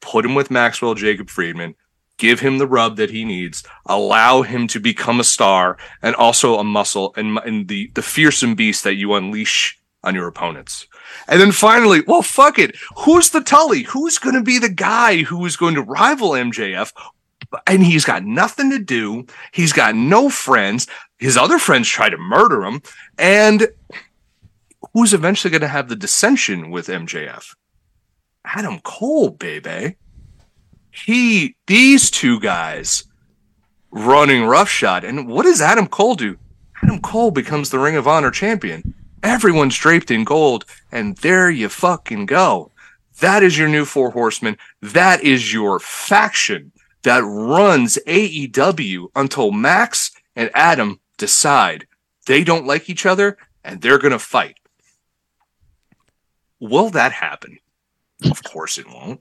put 0.01 0.25
him 0.25 0.35
with 0.35 0.51
Maxwell 0.51 0.95
Jacob 0.95 1.29
Friedman, 1.29 1.75
give 2.17 2.39
him 2.39 2.57
the 2.57 2.67
rub 2.67 2.97
that 2.97 3.09
he 3.09 3.25
needs, 3.25 3.63
allow 3.85 4.41
him 4.41 4.67
to 4.67 4.79
become 4.79 5.19
a 5.19 5.25
star 5.25 5.77
and 6.01 6.15
also 6.15 6.57
a 6.57 6.63
muscle 6.63 7.13
and, 7.15 7.37
and 7.39 7.67
the, 7.67 7.91
the 7.93 8.01
fearsome 8.01 8.55
beast 8.55 8.83
that 8.83 8.95
you 8.95 9.13
unleash 9.13 9.79
on 10.03 10.15
your 10.15 10.27
opponents. 10.27 10.87
And 11.27 11.39
then 11.41 11.51
finally, 11.51 12.01
well, 12.05 12.21
fuck 12.21 12.59
it. 12.59 12.75
Who's 12.97 13.29
the 13.29 13.41
Tully? 13.41 13.83
Who's 13.83 14.17
going 14.19 14.35
to 14.35 14.41
be 14.41 14.59
the 14.59 14.69
guy 14.69 15.23
who 15.23 15.45
is 15.45 15.57
going 15.57 15.75
to 15.75 15.81
rival 15.81 16.31
MJF? 16.31 16.91
And 17.65 17.83
he's 17.83 18.05
got 18.05 18.23
nothing 18.25 18.71
to 18.71 18.79
do. 18.79 19.25
He's 19.53 19.73
got 19.73 19.95
no 19.95 20.29
friends. 20.29 20.87
His 21.17 21.37
other 21.37 21.59
friends 21.59 21.87
try 21.87 22.09
to 22.09 22.17
murder 22.17 22.63
him. 22.63 22.81
And 23.17 23.69
who's 24.93 25.13
eventually 25.13 25.51
going 25.51 25.61
to 25.61 25.67
have 25.67 25.89
the 25.89 25.95
dissension 25.95 26.71
with 26.71 26.87
MJF? 26.87 27.55
Adam 28.55 28.79
Cole, 28.79 29.29
baby. 29.29 29.95
He, 30.91 31.55
these 31.67 32.09
two 32.09 32.39
guys 32.39 33.03
running 33.91 34.45
roughshod. 34.45 35.03
And 35.03 35.27
what 35.27 35.43
does 35.43 35.61
Adam 35.61 35.87
Cole 35.87 36.15
do? 36.15 36.37
Adam 36.81 37.01
Cole 37.01 37.31
becomes 37.31 37.69
the 37.69 37.79
Ring 37.79 37.95
of 37.95 38.07
Honor 38.07 38.31
champion. 38.31 38.93
Everyone's 39.23 39.77
draped 39.77 40.11
in 40.11 40.23
gold, 40.23 40.65
and 40.91 41.17
there 41.17 41.49
you 41.49 41.69
fucking 41.69 42.27
go. 42.27 42.71
That 43.19 43.43
is 43.43 43.57
your 43.57 43.67
new 43.67 43.83
Four 43.83 44.11
Horsemen. 44.11 44.57
That 44.81 45.23
is 45.23 45.51
your 45.51 45.79
faction 45.79 46.71
that 47.03 47.23
runs 47.23 47.97
AEW 48.07 49.07
until 49.15 49.51
Max 49.51 50.11
and 50.35 50.51
Adam 50.53 50.99
decide 51.17 51.87
they 52.27 52.43
don't 52.43 52.67
like 52.67 52.89
each 52.89 53.05
other 53.05 53.37
and 53.63 53.81
they're 53.81 53.97
going 53.97 54.11
to 54.11 54.19
fight. 54.19 54.57
Will 56.59 56.89
that 56.91 57.11
happen? 57.11 57.59
Of 58.25 58.43
course 58.43 58.77
it 58.77 58.87
won't. 58.87 59.19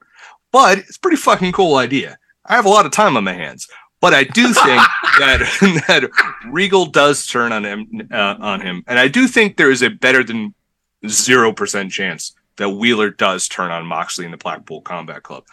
But 0.52 0.78
it's 0.78 0.96
a 0.96 1.00
pretty 1.00 1.16
fucking 1.16 1.52
cool 1.52 1.76
idea. 1.76 2.18
I 2.44 2.56
have 2.56 2.66
a 2.66 2.70
lot 2.70 2.86
of 2.86 2.92
time 2.92 3.16
on 3.16 3.24
my 3.24 3.32
hands. 3.32 3.68
But 4.00 4.14
I 4.14 4.24
do 4.24 4.52
think 4.52 4.54
that 5.18 5.40
that 5.88 6.10
Regal 6.46 6.86
does 6.86 7.26
turn 7.26 7.52
on 7.52 7.64
him 7.64 8.08
uh, 8.12 8.36
on 8.38 8.60
him, 8.60 8.84
and 8.86 8.98
I 8.98 9.08
do 9.08 9.26
think 9.26 9.56
there 9.56 9.70
is 9.70 9.82
a 9.82 9.90
better 9.90 10.22
than 10.22 10.54
zero 11.08 11.52
percent 11.52 11.92
chance 11.92 12.34
that 12.56 12.70
Wheeler 12.70 13.10
does 13.10 13.48
turn 13.48 13.70
on 13.70 13.86
Moxley 13.86 14.24
in 14.24 14.30
the 14.30 14.36
Blackpool 14.36 14.80
Combat 14.82 15.22
Club. 15.22 15.44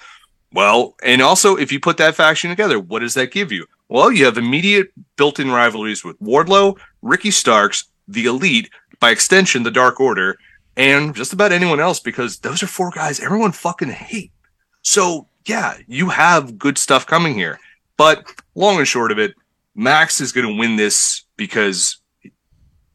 Well, 0.51 0.95
and 1.03 1.21
also 1.21 1.55
if 1.55 1.71
you 1.71 1.79
put 1.79 1.97
that 1.97 2.15
faction 2.15 2.49
together, 2.49 2.79
what 2.79 2.99
does 2.99 3.15
that 3.15 3.31
give 3.31 3.51
you? 3.51 3.65
Well, 3.89 4.11
you 4.11 4.25
have 4.25 4.37
immediate 4.37 4.91
built-in 5.17 5.51
rivalries 5.51 6.03
with 6.03 6.19
Wardlow, 6.19 6.77
Ricky 7.01 7.31
Starks, 7.31 7.85
the 8.07 8.25
Elite, 8.25 8.69
by 8.99 9.11
extension, 9.11 9.63
the 9.63 9.71
Dark 9.71 9.99
Order, 9.99 10.37
and 10.75 11.15
just 11.15 11.33
about 11.33 11.51
anyone 11.51 11.79
else 11.79 11.99
because 11.99 12.39
those 12.39 12.63
are 12.63 12.67
four 12.67 12.91
guys 12.91 13.19
everyone 13.19 13.51
fucking 13.51 13.89
hate. 13.89 14.31
So 14.81 15.27
yeah, 15.45 15.77
you 15.87 16.09
have 16.09 16.57
good 16.57 16.77
stuff 16.77 17.05
coming 17.05 17.35
here. 17.35 17.59
But 17.97 18.25
long 18.55 18.77
and 18.77 18.87
short 18.87 19.11
of 19.11 19.19
it, 19.19 19.35
Max 19.75 20.21
is 20.21 20.31
going 20.31 20.47
to 20.47 20.59
win 20.59 20.75
this 20.75 21.23
because 21.37 21.97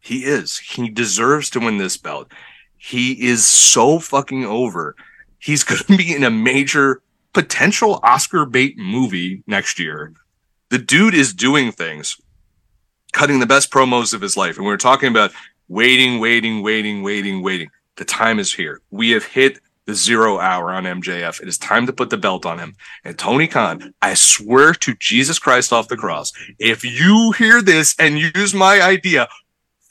he 0.01 0.25
is. 0.25 0.59
He 0.59 0.89
deserves 0.89 1.51
to 1.51 1.61
win 1.61 1.79
this 1.79 1.97
belt. 1.97 2.33
He 2.77 3.13
is 3.27 3.47
so 3.47 3.99
fucking 3.99 4.45
over. 4.45 4.97
He's 5.39 5.65
going 5.65 5.81
to 5.81 5.97
be 5.97 6.15
in 6.15 6.25
a 6.25 6.31
major 6.31 7.03
potential 7.33 8.01
Oscar 8.03 8.45
bait 8.47 8.79
movie 8.79 9.43
next 9.47 9.79
year. 9.79 10.13
The 10.71 10.79
dude 10.79 11.15
is 11.15 11.33
doing 11.33 11.73
things, 11.73 12.21
cutting 13.13 13.41
the 13.41 13.47
best 13.47 13.71
promos 13.71 14.13
of 14.13 14.21
his 14.21 14.37
life. 14.37 14.57
And 14.57 14.67
we 14.67 14.73
are 14.73 14.79
talking 14.79 15.09
about 15.09 15.33
waiting, 15.69 16.19
waiting, 16.21 16.63
waiting, 16.63 17.03
waiting, 17.03 17.43
waiting. 17.43 17.69
The 17.97 18.05
time 18.05 18.39
is 18.39 18.53
here. 18.55 18.81
We 18.91 19.11
have 19.11 19.25
hit 19.25 19.61
the 19.87 19.95
zero 19.95 20.39
hour 20.39 20.71
on 20.71 20.85
MJF. 20.85 21.41
It 21.41 21.49
is 21.49 21.57
time 21.57 21.87
to 21.87 21.93
put 21.93 22.11
the 22.11 22.19
belt 22.19 22.45
on 22.45 22.59
him. 22.59 22.75
And 23.05 23.19
Tony 23.19 23.47
Khan, 23.49 23.95
I 24.03 24.15
swear 24.15 24.75
to 24.75 24.95
Jesus 24.97 25.39
Christ 25.39 25.73
off 25.73 25.89
the 25.89 25.97
cross, 25.97 26.33
if 26.59 26.85
you 26.85 27.33
hear 27.33 27.63
this 27.63 27.97
and 27.99 28.19
use 28.19 28.53
my 28.53 28.83
idea, 28.83 29.29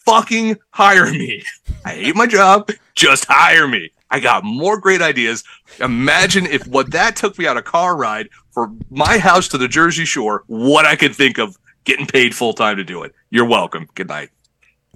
fucking 0.05 0.57
hire 0.69 1.11
me. 1.11 1.43
I 1.83 1.93
hate 1.93 2.15
my 2.15 2.27
job. 2.27 2.69
Just 2.95 3.25
hire 3.27 3.67
me. 3.67 3.91
I 4.09 4.19
got 4.19 4.43
more 4.43 4.79
great 4.79 5.01
ideas. 5.01 5.43
Imagine 5.79 6.45
if 6.45 6.65
what 6.67 6.91
that 6.91 7.15
took 7.15 7.37
me 7.37 7.47
on 7.47 7.57
a 7.57 7.61
car 7.61 7.97
ride 7.97 8.29
from 8.51 8.79
my 8.89 9.17
house 9.17 9.47
to 9.49 9.57
the 9.57 9.67
Jersey 9.67 10.05
Shore, 10.05 10.43
what 10.47 10.85
I 10.85 10.95
could 10.95 11.15
think 11.15 11.37
of 11.37 11.57
getting 11.83 12.05
paid 12.05 12.35
full 12.35 12.53
time 12.53 12.77
to 12.77 12.83
do 12.83 13.03
it. 13.03 13.13
You're 13.31 13.45
welcome. 13.45 13.87
Good 13.95 14.07
night. 14.07 14.29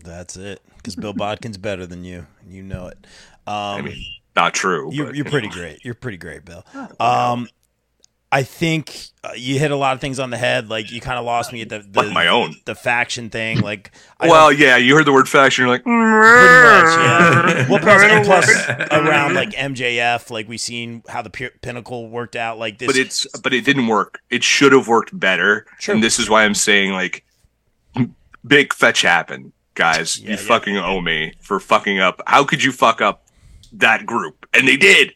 That's 0.04 0.38
it. 0.38 0.62
Because 0.82 0.96
Bill 0.96 1.14
Bodkin's 1.14 1.58
better 1.58 1.86
than 1.86 2.04
you. 2.04 2.28
You 2.48 2.64
know 2.64 2.88
it. 2.88 2.98
Um, 3.48 3.56
I 3.56 3.82
mean, 3.82 4.06
not 4.36 4.54
true. 4.54 4.90
You're, 4.92 5.08
but, 5.08 5.16
you're 5.16 5.26
you 5.26 5.32
pretty 5.32 5.48
know. 5.48 5.54
great. 5.54 5.86
You're 5.86 5.94
pretty 5.94 6.18
great, 6.18 6.46
Bill. 6.46 6.66
Um, 7.00 7.48
I 8.34 8.44
think 8.44 9.08
uh, 9.26 9.32
you 9.36 9.60
hit 9.60 9.72
a 9.72 9.76
lot 9.76 9.94
of 9.94 10.00
things 10.00 10.18
on 10.18 10.30
the 10.30 10.38
head. 10.38 10.70
Like 10.70 10.90
you 10.90 11.02
kind 11.02 11.20
of 11.20 11.26
lost 11.26 11.52
me 11.52 11.62
at 11.62 11.70
the, 11.70 11.80
the 11.80 12.04
Like 12.04 12.14
my 12.14 12.28
own. 12.28 12.56
the 12.64 12.76
faction 12.76 13.30
thing. 13.30 13.60
Like 13.60 13.92
I 14.22 14.30
Well, 14.30 14.54
yeah, 14.54 14.78
you 14.78 14.96
heard 14.96 15.06
the 15.06 15.12
word 15.12 15.28
faction. 15.28 15.64
You're 15.64 15.70
like, 15.70 15.84
pretty 15.84 15.98
much, 15.98 16.98
yeah. 16.98 17.68
well, 17.70 17.80
plus, 17.80 18.02
and 18.04 18.26
plus 18.26 18.70
around 18.90 19.34
like 19.34 19.50
MJF, 19.50 20.30
like 20.30 20.48
we 20.48 20.58
seen 20.58 21.04
how 21.10 21.22
the 21.22 21.30
Pinnacle 21.30 22.10
worked 22.10 22.38
out. 22.38 22.58
Like 22.58 22.78
this, 22.78 22.88
but 22.88 22.96
it's 22.96 23.28
but 23.42 23.54
it 23.54 23.66
didn't 23.66 23.88
work. 23.88 24.22
It 24.30 24.46
should 24.46 24.72
have 24.72 24.88
worked 24.88 25.18
better. 25.20 25.66
True. 25.80 25.96
And 25.96 26.04
this 26.04 26.18
is 26.18 26.30
why 26.30 26.46
I'm 26.46 26.56
saying 26.56 26.94
like 26.94 27.26
big 28.48 28.74
fetch 28.74 29.02
happened, 29.02 29.52
guys. 29.76 30.20
Yeah, 30.20 30.32
you 30.32 30.36
yeah. 30.36 30.42
fucking 30.42 30.78
owe 30.78 31.02
me 31.02 31.34
for 31.40 31.60
fucking 31.60 32.00
up. 32.00 32.22
How 32.28 32.44
could 32.44 32.64
you 32.64 32.72
fuck 32.72 33.02
up 33.02 33.26
that 33.74 34.06
group? 34.06 34.48
And 34.54 34.68
they 34.68 34.78
did. 34.78 35.14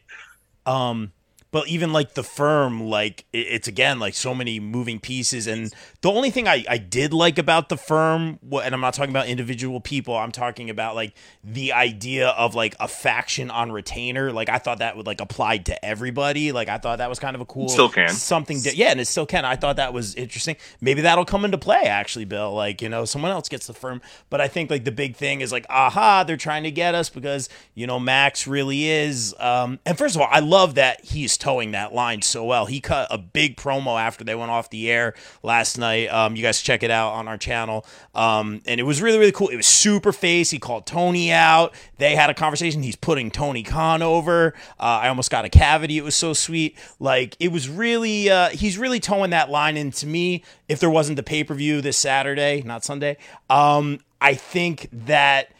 Um, 0.64 1.12
but 1.56 1.68
even 1.68 1.90
like 1.90 2.12
the 2.12 2.22
firm, 2.22 2.82
like 2.82 3.24
it's 3.32 3.66
again 3.66 3.98
like 3.98 4.12
so 4.12 4.34
many 4.34 4.60
moving 4.60 5.00
pieces. 5.00 5.46
And 5.46 5.72
the 6.02 6.12
only 6.12 6.28
thing 6.28 6.46
I, 6.46 6.62
I 6.68 6.76
did 6.76 7.14
like 7.14 7.38
about 7.38 7.70
the 7.70 7.78
firm, 7.78 8.38
and 8.62 8.74
I'm 8.74 8.82
not 8.82 8.92
talking 8.92 9.08
about 9.08 9.26
individual 9.26 9.80
people, 9.80 10.14
I'm 10.14 10.32
talking 10.32 10.68
about 10.68 10.94
like 10.94 11.14
the 11.42 11.72
idea 11.72 12.28
of 12.28 12.54
like 12.54 12.76
a 12.78 12.86
faction 12.86 13.50
on 13.50 13.72
retainer. 13.72 14.32
Like 14.32 14.50
I 14.50 14.58
thought 14.58 14.80
that 14.80 14.98
would 14.98 15.06
like 15.06 15.22
apply 15.22 15.56
to 15.56 15.82
everybody. 15.82 16.52
Like 16.52 16.68
I 16.68 16.76
thought 16.76 16.98
that 16.98 17.08
was 17.08 17.18
kind 17.18 17.34
of 17.34 17.40
a 17.40 17.46
cool 17.46 17.70
Still 17.70 17.88
can. 17.88 18.10
something. 18.10 18.60
Di- 18.60 18.74
yeah, 18.74 18.90
and 18.90 19.00
it 19.00 19.06
still 19.06 19.24
can. 19.24 19.46
I 19.46 19.56
thought 19.56 19.76
that 19.76 19.94
was 19.94 20.14
interesting. 20.14 20.56
Maybe 20.82 21.00
that'll 21.00 21.24
come 21.24 21.46
into 21.46 21.56
play 21.56 21.84
actually, 21.84 22.26
Bill. 22.26 22.52
Like 22.52 22.82
you 22.82 22.90
know, 22.90 23.06
someone 23.06 23.30
else 23.30 23.48
gets 23.48 23.66
the 23.66 23.72
firm. 23.72 24.02
But 24.28 24.42
I 24.42 24.48
think 24.48 24.70
like 24.70 24.84
the 24.84 24.92
big 24.92 25.16
thing 25.16 25.40
is 25.40 25.52
like, 25.52 25.64
aha, 25.70 26.22
they're 26.22 26.36
trying 26.36 26.64
to 26.64 26.70
get 26.70 26.94
us 26.94 27.08
because 27.08 27.48
you 27.74 27.86
know 27.86 27.98
Max 27.98 28.46
really 28.46 28.90
is. 28.90 29.34
Um, 29.40 29.78
and 29.86 29.96
first 29.96 30.16
of 30.16 30.20
all, 30.20 30.28
I 30.30 30.40
love 30.40 30.74
that 30.74 31.02
he's 31.02 31.38
toeing 31.46 31.70
that 31.70 31.94
line 31.94 32.22
so 32.22 32.44
well. 32.44 32.66
He 32.66 32.80
cut 32.80 33.06
a 33.08 33.18
big 33.18 33.56
promo 33.56 34.00
after 34.00 34.24
they 34.24 34.34
went 34.34 34.50
off 34.50 34.68
the 34.70 34.90
air 34.90 35.14
last 35.44 35.78
night. 35.78 36.08
Um, 36.08 36.34
you 36.34 36.42
guys 36.42 36.60
check 36.60 36.82
it 36.82 36.90
out 36.90 37.12
on 37.12 37.28
our 37.28 37.38
channel. 37.38 37.86
Um, 38.16 38.62
and 38.66 38.80
it 38.80 38.82
was 38.82 39.00
really 39.00 39.18
really 39.18 39.30
cool. 39.30 39.46
It 39.48 39.56
was 39.56 39.68
super 39.68 40.12
face. 40.12 40.50
He 40.50 40.58
called 40.58 40.86
Tony 40.86 41.30
out. 41.30 41.72
They 41.98 42.16
had 42.16 42.30
a 42.30 42.34
conversation. 42.34 42.82
He's 42.82 42.96
putting 42.96 43.30
Tony 43.30 43.62
Khan 43.62 44.02
over. 44.02 44.54
Uh, 44.80 45.02
I 45.02 45.08
almost 45.08 45.30
got 45.30 45.44
a 45.44 45.48
cavity. 45.48 45.98
It 45.98 46.02
was 46.02 46.16
so 46.16 46.32
sweet. 46.32 46.76
Like 46.98 47.36
it 47.38 47.52
was 47.52 47.68
really. 47.68 48.28
Uh, 48.28 48.48
he's 48.48 48.76
really 48.76 48.98
toeing 48.98 49.30
that 49.30 49.48
line. 49.48 49.76
And 49.76 49.94
to 49.94 50.06
me, 50.08 50.42
if 50.68 50.80
there 50.80 50.90
wasn't 50.90 51.14
the 51.14 51.22
pay 51.22 51.44
per 51.44 51.54
view 51.54 51.80
this 51.80 51.96
Saturday, 51.96 52.62
not 52.62 52.84
Sunday, 52.84 53.18
um, 53.48 54.00
I 54.20 54.34
think 54.34 54.88
that 54.90 55.52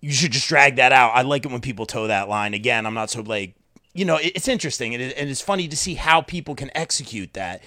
you 0.00 0.12
should 0.12 0.30
just 0.30 0.48
drag 0.48 0.76
that 0.76 0.92
out. 0.92 1.10
I 1.14 1.22
like 1.22 1.44
it 1.44 1.50
when 1.50 1.60
people 1.60 1.86
toe 1.86 2.06
that 2.06 2.28
line. 2.28 2.54
Again, 2.54 2.86
I'm 2.86 2.94
not 2.94 3.10
so 3.10 3.22
like, 3.22 3.56
you 3.94 4.04
know, 4.04 4.16
it- 4.16 4.32
it's 4.34 4.48
interesting 4.48 4.94
and, 4.94 5.02
it, 5.02 5.16
and 5.16 5.28
it's 5.30 5.40
funny 5.40 5.68
to 5.68 5.76
see 5.76 5.94
how 5.94 6.20
people 6.20 6.54
can 6.54 6.70
execute 6.74 7.32
that. 7.34 7.62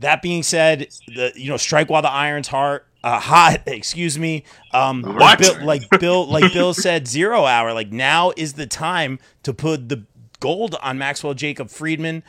That 0.00 0.22
being 0.22 0.42
said, 0.42 0.88
the 1.06 1.32
you 1.36 1.48
know, 1.48 1.56
strike 1.56 1.88
while 1.88 2.02
the 2.02 2.10
iron's 2.10 2.48
hot. 2.48 2.82
Uh, 3.02 3.20
hot, 3.20 3.62
excuse 3.66 4.18
me. 4.18 4.44
Um? 4.72 5.02
Like 5.02 5.38
Bill, 5.38 5.64
like 5.64 5.82
Bill, 6.00 6.26
like 6.26 6.52
Bill 6.52 6.72
said, 6.74 7.06
zero 7.06 7.44
hour. 7.44 7.72
Like 7.72 7.92
now 7.92 8.32
is 8.36 8.54
the 8.54 8.66
time 8.66 9.18
to 9.42 9.52
put 9.54 9.88
the 9.88 10.04
gold 10.40 10.74
on 10.82 10.98
Maxwell 10.98 11.34
Jacob 11.34 11.70
Friedman. 11.70 12.22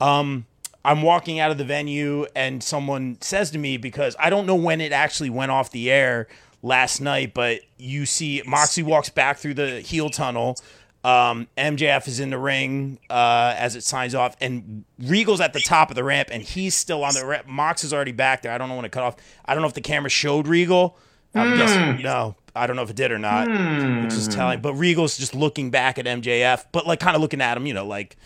Um, 0.00 0.46
I'm 0.84 1.02
walking 1.02 1.38
out 1.40 1.50
of 1.50 1.58
the 1.58 1.64
venue 1.64 2.26
and 2.34 2.62
someone 2.62 3.18
says 3.20 3.50
to 3.50 3.58
me 3.58 3.76
because 3.76 4.16
I 4.18 4.30
don't 4.30 4.46
know 4.46 4.54
when 4.54 4.80
it 4.80 4.92
actually 4.92 5.28
went 5.30 5.50
off 5.50 5.70
the 5.70 5.90
air 5.90 6.26
last 6.62 7.00
night, 7.00 7.34
but 7.34 7.60
you 7.76 8.06
see 8.06 8.42
Moxie 8.46 8.82
walks 8.82 9.10
back 9.10 9.36
through 9.38 9.54
the 9.54 9.80
heel 9.80 10.08
tunnel. 10.08 10.56
Um, 11.02 11.48
MJF 11.56 12.06
is 12.08 12.20
in 12.20 12.28
the 12.30 12.36
ring 12.38 12.98
uh, 13.08 13.54
as 13.56 13.74
it 13.74 13.82
signs 13.84 14.14
off, 14.14 14.36
and 14.40 14.84
Regal's 14.98 15.40
at 15.40 15.54
the 15.54 15.60
top 15.60 15.88
of 15.90 15.96
the 15.96 16.04
ramp, 16.04 16.28
and 16.30 16.42
he's 16.42 16.74
still 16.74 17.02
on 17.04 17.14
the 17.14 17.24
ramp. 17.24 17.46
Mox 17.46 17.84
is 17.84 17.94
already 17.94 18.12
back 18.12 18.42
there. 18.42 18.52
I 18.52 18.58
don't 18.58 18.68
know 18.68 18.76
when 18.76 18.84
it 18.84 18.92
cut 18.92 19.02
off. 19.02 19.16
I 19.46 19.54
don't 19.54 19.62
know 19.62 19.68
if 19.68 19.74
the 19.74 19.80
camera 19.80 20.10
showed 20.10 20.46
Regal. 20.46 20.98
I'm 21.34 21.56
guessing 21.56 22.02
no. 22.02 22.34
I 22.54 22.66
don't 22.66 22.76
know 22.76 22.82
if 22.82 22.90
it 22.90 22.96
did 22.96 23.12
or 23.12 23.18
not, 23.18 23.48
which 23.48 24.12
is 24.14 24.28
telling. 24.28 24.60
But 24.60 24.74
Regal's 24.74 25.16
just 25.16 25.34
looking 25.34 25.70
back 25.70 25.98
at 25.98 26.04
MJF, 26.04 26.66
but 26.72 26.86
like 26.86 27.00
kind 27.00 27.14
of 27.16 27.22
looking 27.22 27.40
at 27.40 27.56
him, 27.56 27.66
you 27.66 27.72
know, 27.74 27.86
like 27.86 28.16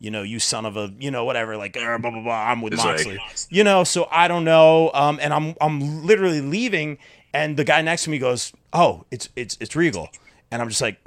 you 0.00 0.10
know, 0.10 0.22
you 0.22 0.38
son 0.40 0.66
of 0.66 0.76
a, 0.76 0.92
you 0.98 1.10
know, 1.10 1.24
whatever, 1.24 1.56
like 1.56 1.76
"Er, 1.76 1.98
blah 1.98 2.10
blah 2.10 2.20
blah. 2.22 2.50
I'm 2.50 2.60
with 2.62 2.72
It's 2.72 2.82
like- 2.84 2.96
Moxley, 3.06 3.18
you 3.50 3.62
know. 3.62 3.84
So 3.84 4.08
I 4.10 4.26
don't 4.26 4.44
know. 4.44 4.90
Um, 4.92 5.18
and 5.22 5.32
I'm 5.32 5.54
I'm 5.60 6.04
literally 6.04 6.40
leaving, 6.40 6.98
and 7.32 7.56
the 7.56 7.64
guy 7.64 7.80
next 7.82 8.04
to 8.04 8.10
me 8.10 8.18
goes, 8.18 8.52
"Oh, 8.72 9.04
it's 9.10 9.28
it's 9.36 9.56
it's 9.60 9.76
Regal," 9.76 10.08
and 10.50 10.60
I'm 10.60 10.68
just 10.68 10.80
like, 10.80 10.98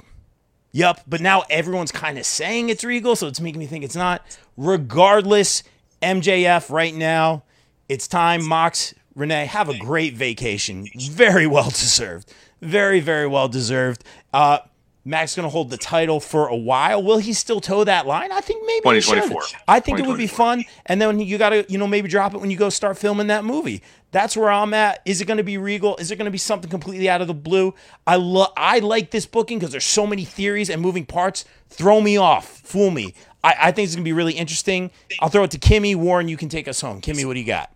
"Yep." 0.72 1.02
But 1.06 1.20
now 1.20 1.44
everyone's 1.50 1.92
kind 1.92 2.18
of 2.18 2.26
saying 2.26 2.68
it's 2.68 2.84
Regal, 2.84 3.16
so 3.16 3.26
it's 3.26 3.40
making 3.40 3.58
me 3.60 3.66
think 3.66 3.84
it's 3.84 3.96
not. 3.96 4.22
Regardless, 4.56 5.62
MJF 6.02 6.70
right 6.70 6.94
now, 6.94 7.44
it's 7.88 8.06
time. 8.08 8.44
Mox, 8.44 8.94
Renee, 9.14 9.46
have 9.46 9.68
a 9.68 9.78
great 9.78 10.14
vacation. 10.14 10.86
Very 11.10 11.46
well 11.46 11.70
deserved. 11.70 12.32
Very 12.60 13.00
very 13.00 13.26
well 13.26 13.48
deserved. 13.48 14.04
Uh, 14.32 14.58
Max 15.04 15.34
gonna 15.34 15.48
hold 15.48 15.70
the 15.70 15.78
title 15.78 16.20
for 16.20 16.48
a 16.48 16.56
while. 16.56 17.02
Will 17.02 17.16
he 17.16 17.32
still 17.32 17.60
toe 17.60 17.82
that 17.84 18.06
line? 18.06 18.30
I 18.30 18.40
think 18.42 18.62
maybe 18.66 18.96
he 18.96 19.00
should. 19.00 19.14
2024. 19.14 19.60
I 19.66 19.80
think 19.80 19.98
it 20.00 20.06
would 20.06 20.18
be 20.18 20.26
fun. 20.26 20.64
And 20.84 21.00
then 21.00 21.18
you 21.18 21.38
gotta, 21.38 21.64
you 21.68 21.78
know, 21.78 21.86
maybe 21.86 22.08
drop 22.08 22.34
it 22.34 22.40
when 22.42 22.50
you 22.50 22.58
go 22.58 22.68
start 22.68 22.98
filming 22.98 23.28
that 23.28 23.42
movie. 23.42 23.82
That's 24.10 24.36
where 24.36 24.50
I'm 24.50 24.72
at. 24.72 25.02
Is 25.04 25.20
it 25.20 25.26
gonna 25.26 25.42
be 25.42 25.58
Regal? 25.58 25.96
Is 25.96 26.10
it 26.10 26.16
gonna 26.16 26.30
be 26.30 26.38
something 26.38 26.70
completely 26.70 27.08
out 27.08 27.20
of 27.20 27.26
the 27.26 27.34
blue? 27.34 27.74
I 28.06 28.16
love 28.16 28.52
I 28.56 28.78
like 28.78 29.10
this 29.10 29.26
booking 29.26 29.58
because 29.58 29.72
there's 29.72 29.84
so 29.84 30.06
many 30.06 30.24
theories 30.24 30.70
and 30.70 30.80
moving 30.80 31.04
parts. 31.04 31.44
Throw 31.68 32.00
me 32.00 32.16
off. 32.16 32.60
Fool 32.60 32.90
me. 32.90 33.14
I, 33.44 33.54
I 33.60 33.72
think 33.72 33.86
it's 33.86 33.94
gonna 33.94 34.04
be 34.04 34.12
really 34.12 34.32
interesting. 34.32 34.90
I'll 35.20 35.28
throw 35.28 35.44
it 35.44 35.50
to 35.52 35.58
Kimmy. 35.58 35.94
Warren, 35.94 36.28
you 36.28 36.36
can 36.36 36.48
take 36.48 36.68
us 36.68 36.80
home. 36.80 37.00
Kimmy, 37.00 37.24
what 37.26 37.34
do 37.34 37.40
you 37.40 37.46
got? 37.46 37.70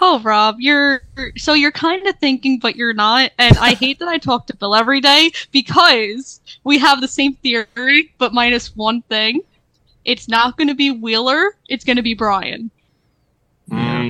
Oh, 0.00 0.20
Rob, 0.20 0.56
you're 0.58 1.02
so 1.36 1.54
you're 1.54 1.72
kind 1.72 2.06
of 2.06 2.18
thinking, 2.18 2.58
but 2.58 2.76
you're 2.76 2.92
not. 2.92 3.30
And 3.38 3.56
I 3.58 3.74
hate 3.74 4.00
that 4.00 4.08
I 4.08 4.18
talk 4.18 4.46
to 4.48 4.56
Bill 4.56 4.74
every 4.74 5.00
day 5.00 5.30
because 5.52 6.40
we 6.64 6.78
have 6.78 7.00
the 7.00 7.08
same 7.08 7.34
theory, 7.34 8.12
but 8.18 8.34
minus 8.34 8.74
one 8.76 9.02
thing. 9.02 9.40
It's 10.04 10.28
not 10.28 10.56
going 10.58 10.68
to 10.68 10.74
be 10.74 10.90
Wheeler. 10.90 11.56
It's 11.68 11.84
going 11.84 11.96
to 11.96 12.02
be 12.02 12.14
Bryan. 12.14 12.70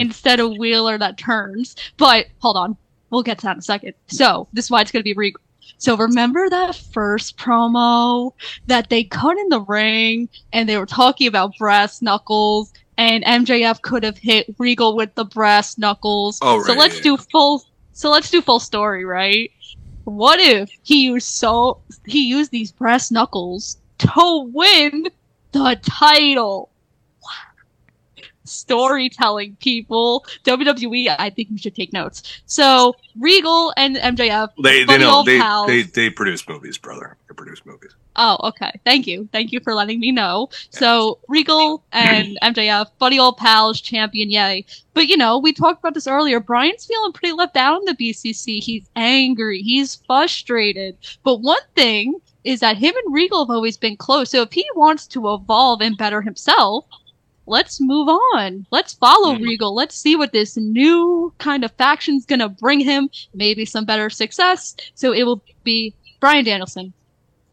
Instead 0.00 0.40
of 0.40 0.56
Wheeler 0.58 0.98
that 0.98 1.18
turns. 1.18 1.76
But 1.96 2.26
hold 2.40 2.56
on, 2.56 2.76
we'll 3.10 3.22
get 3.22 3.38
to 3.38 3.46
that 3.46 3.52
in 3.52 3.58
a 3.58 3.62
second. 3.62 3.94
So 4.06 4.48
this 4.52 4.66
is 4.66 4.70
why 4.70 4.80
it's 4.80 4.90
going 4.90 5.00
to 5.00 5.04
be 5.04 5.14
Regal. 5.14 5.40
So 5.78 5.96
remember 5.96 6.48
that 6.48 6.76
first 6.76 7.36
promo 7.36 8.32
that 8.66 8.90
they 8.90 9.04
cut 9.04 9.36
in 9.36 9.48
the 9.48 9.60
ring 9.62 10.28
and 10.52 10.68
they 10.68 10.78
were 10.78 10.86
talking 10.86 11.26
about 11.26 11.52
brass 11.58 12.00
knuckles 12.00 12.72
and 12.96 13.24
MJF 13.24 13.82
could 13.82 14.04
have 14.04 14.16
hit 14.16 14.54
Regal 14.58 14.96
with 14.96 15.14
the 15.14 15.24
brass 15.24 15.76
knuckles. 15.78 16.38
Oh, 16.42 16.58
right, 16.58 16.66
So 16.66 16.74
let's 16.74 16.96
yeah. 16.96 17.02
do 17.02 17.16
full 17.16 17.64
so 17.92 18.10
let's 18.10 18.30
do 18.30 18.42
full 18.42 18.60
story, 18.60 19.04
right? 19.04 19.52
What 20.04 20.40
if 20.40 20.70
he 20.82 21.04
used 21.04 21.28
so 21.28 21.80
he 22.04 22.28
used 22.28 22.50
these 22.50 22.72
brass 22.72 23.10
knuckles 23.10 23.78
to 23.98 24.50
win 24.52 25.08
the 25.52 25.78
title? 25.82 26.70
Storytelling, 28.44 29.56
people. 29.60 30.24
WWE, 30.44 31.14
I 31.18 31.30
think 31.30 31.50
you 31.50 31.58
should 31.58 31.74
take 31.74 31.92
notes. 31.92 32.42
So 32.46 32.94
Regal 33.18 33.72
and 33.76 33.96
MJF, 33.96 34.50
They 34.62 34.84
they 34.84 34.98
know 34.98 35.22
they, 35.24 35.38
pals. 35.38 35.66
they 35.66 35.82
they 35.82 36.10
produce 36.10 36.46
movies, 36.48 36.78
brother. 36.78 37.16
They 37.28 37.34
produce 37.34 37.64
movies. 37.64 37.94
Oh, 38.16 38.38
okay. 38.48 38.80
Thank 38.84 39.06
you. 39.06 39.28
Thank 39.32 39.50
you 39.52 39.60
for 39.60 39.74
letting 39.74 39.98
me 39.98 40.12
know. 40.12 40.48
So 40.70 41.18
Regal 41.28 41.84
and 41.92 42.38
MJF, 42.42 42.90
buddy 42.98 43.18
old 43.18 43.36
pals, 43.38 43.80
champion, 43.80 44.30
yay. 44.30 44.64
But 44.92 45.08
you 45.08 45.16
know, 45.16 45.38
we 45.38 45.52
talked 45.52 45.80
about 45.80 45.94
this 45.94 46.06
earlier. 46.06 46.38
Bryan's 46.40 46.86
feeling 46.86 47.12
pretty 47.12 47.32
left 47.34 47.56
out 47.56 47.80
in 47.80 47.84
the 47.86 47.94
BCC. 47.94 48.62
He's 48.62 48.88
angry. 48.94 49.62
He's 49.62 49.96
frustrated. 50.06 50.96
But 51.24 51.40
one 51.40 51.62
thing 51.74 52.14
is 52.44 52.60
that 52.60 52.76
him 52.76 52.94
and 53.04 53.14
Regal 53.14 53.44
have 53.46 53.50
always 53.54 53.76
been 53.76 53.96
close. 53.96 54.30
So 54.30 54.42
if 54.42 54.52
he 54.52 54.66
wants 54.76 55.06
to 55.08 55.32
evolve 55.32 55.80
and 55.80 55.96
better 55.96 56.20
himself, 56.20 56.84
let's 57.46 57.80
move 57.80 58.08
on. 58.08 58.66
Let's 58.70 58.94
follow 58.94 59.34
Mhm. 59.34 59.42
Regal. 59.42 59.74
Let's 59.74 59.96
see 59.96 60.16
what 60.16 60.32
this 60.32 60.56
new 60.56 61.32
kind 61.38 61.64
of 61.64 61.72
faction's 61.72 62.26
gonna 62.26 62.48
bring 62.48 62.80
him. 62.80 63.10
Maybe 63.34 63.64
some 63.64 63.84
better 63.84 64.10
success. 64.10 64.74
So 64.94 65.12
it 65.12 65.24
will 65.24 65.42
be 65.62 65.94
Bryan 66.20 66.44
Danielson. 66.44 66.92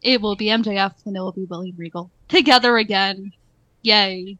It 0.02 0.20
will 0.20 0.36
be 0.36 0.50
MJF 0.50 0.94
and 1.06 1.16
it 1.16 1.20
will 1.20 1.32
be 1.32 1.44
William 1.44 1.76
Regal 1.76 2.10
together 2.28 2.76
again. 2.76 3.32
Yay! 3.82 4.38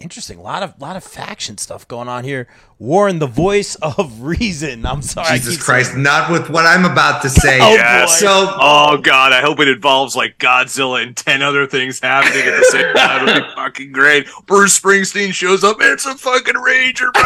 Interesting. 0.00 0.38
A 0.38 0.42
lot 0.42 0.62
of 0.62 0.80
lot 0.80 0.94
of 0.96 1.02
faction 1.02 1.58
stuff 1.58 1.88
going 1.88 2.06
on 2.08 2.22
here. 2.22 2.46
Warren, 2.78 3.18
the 3.18 3.26
voice 3.26 3.74
of 3.82 4.20
reason. 4.22 4.86
I'm 4.86 5.02
sorry. 5.02 5.36
Jesus 5.38 5.60
Christ, 5.60 5.90
saying- 5.90 6.02
not 6.04 6.30
with 6.30 6.48
what 6.50 6.66
I'm 6.66 6.84
about 6.84 7.20
to 7.22 7.28
say. 7.28 7.58
Oh, 7.62 7.72
Yes. 7.74 8.20
So 8.20 8.28
Oh 8.30 8.98
god, 8.98 9.32
I 9.32 9.40
hope 9.40 9.58
it 9.58 9.66
involves 9.66 10.14
like 10.14 10.38
Godzilla 10.38 11.02
and 11.02 11.16
ten 11.16 11.42
other 11.42 11.66
things 11.66 11.98
happening 11.98 12.44
at 12.46 12.56
the 12.58 12.64
same 12.70 12.94
time. 12.94 13.28
It'll 13.28 13.40
be 13.42 13.54
fucking 13.56 13.90
great. 13.90 14.28
Bruce 14.46 14.78
Springsteen 14.78 15.32
shows 15.32 15.64
up. 15.64 15.78
It's 15.80 16.06
a 16.06 16.14
fucking 16.14 16.54
rager. 16.54 17.10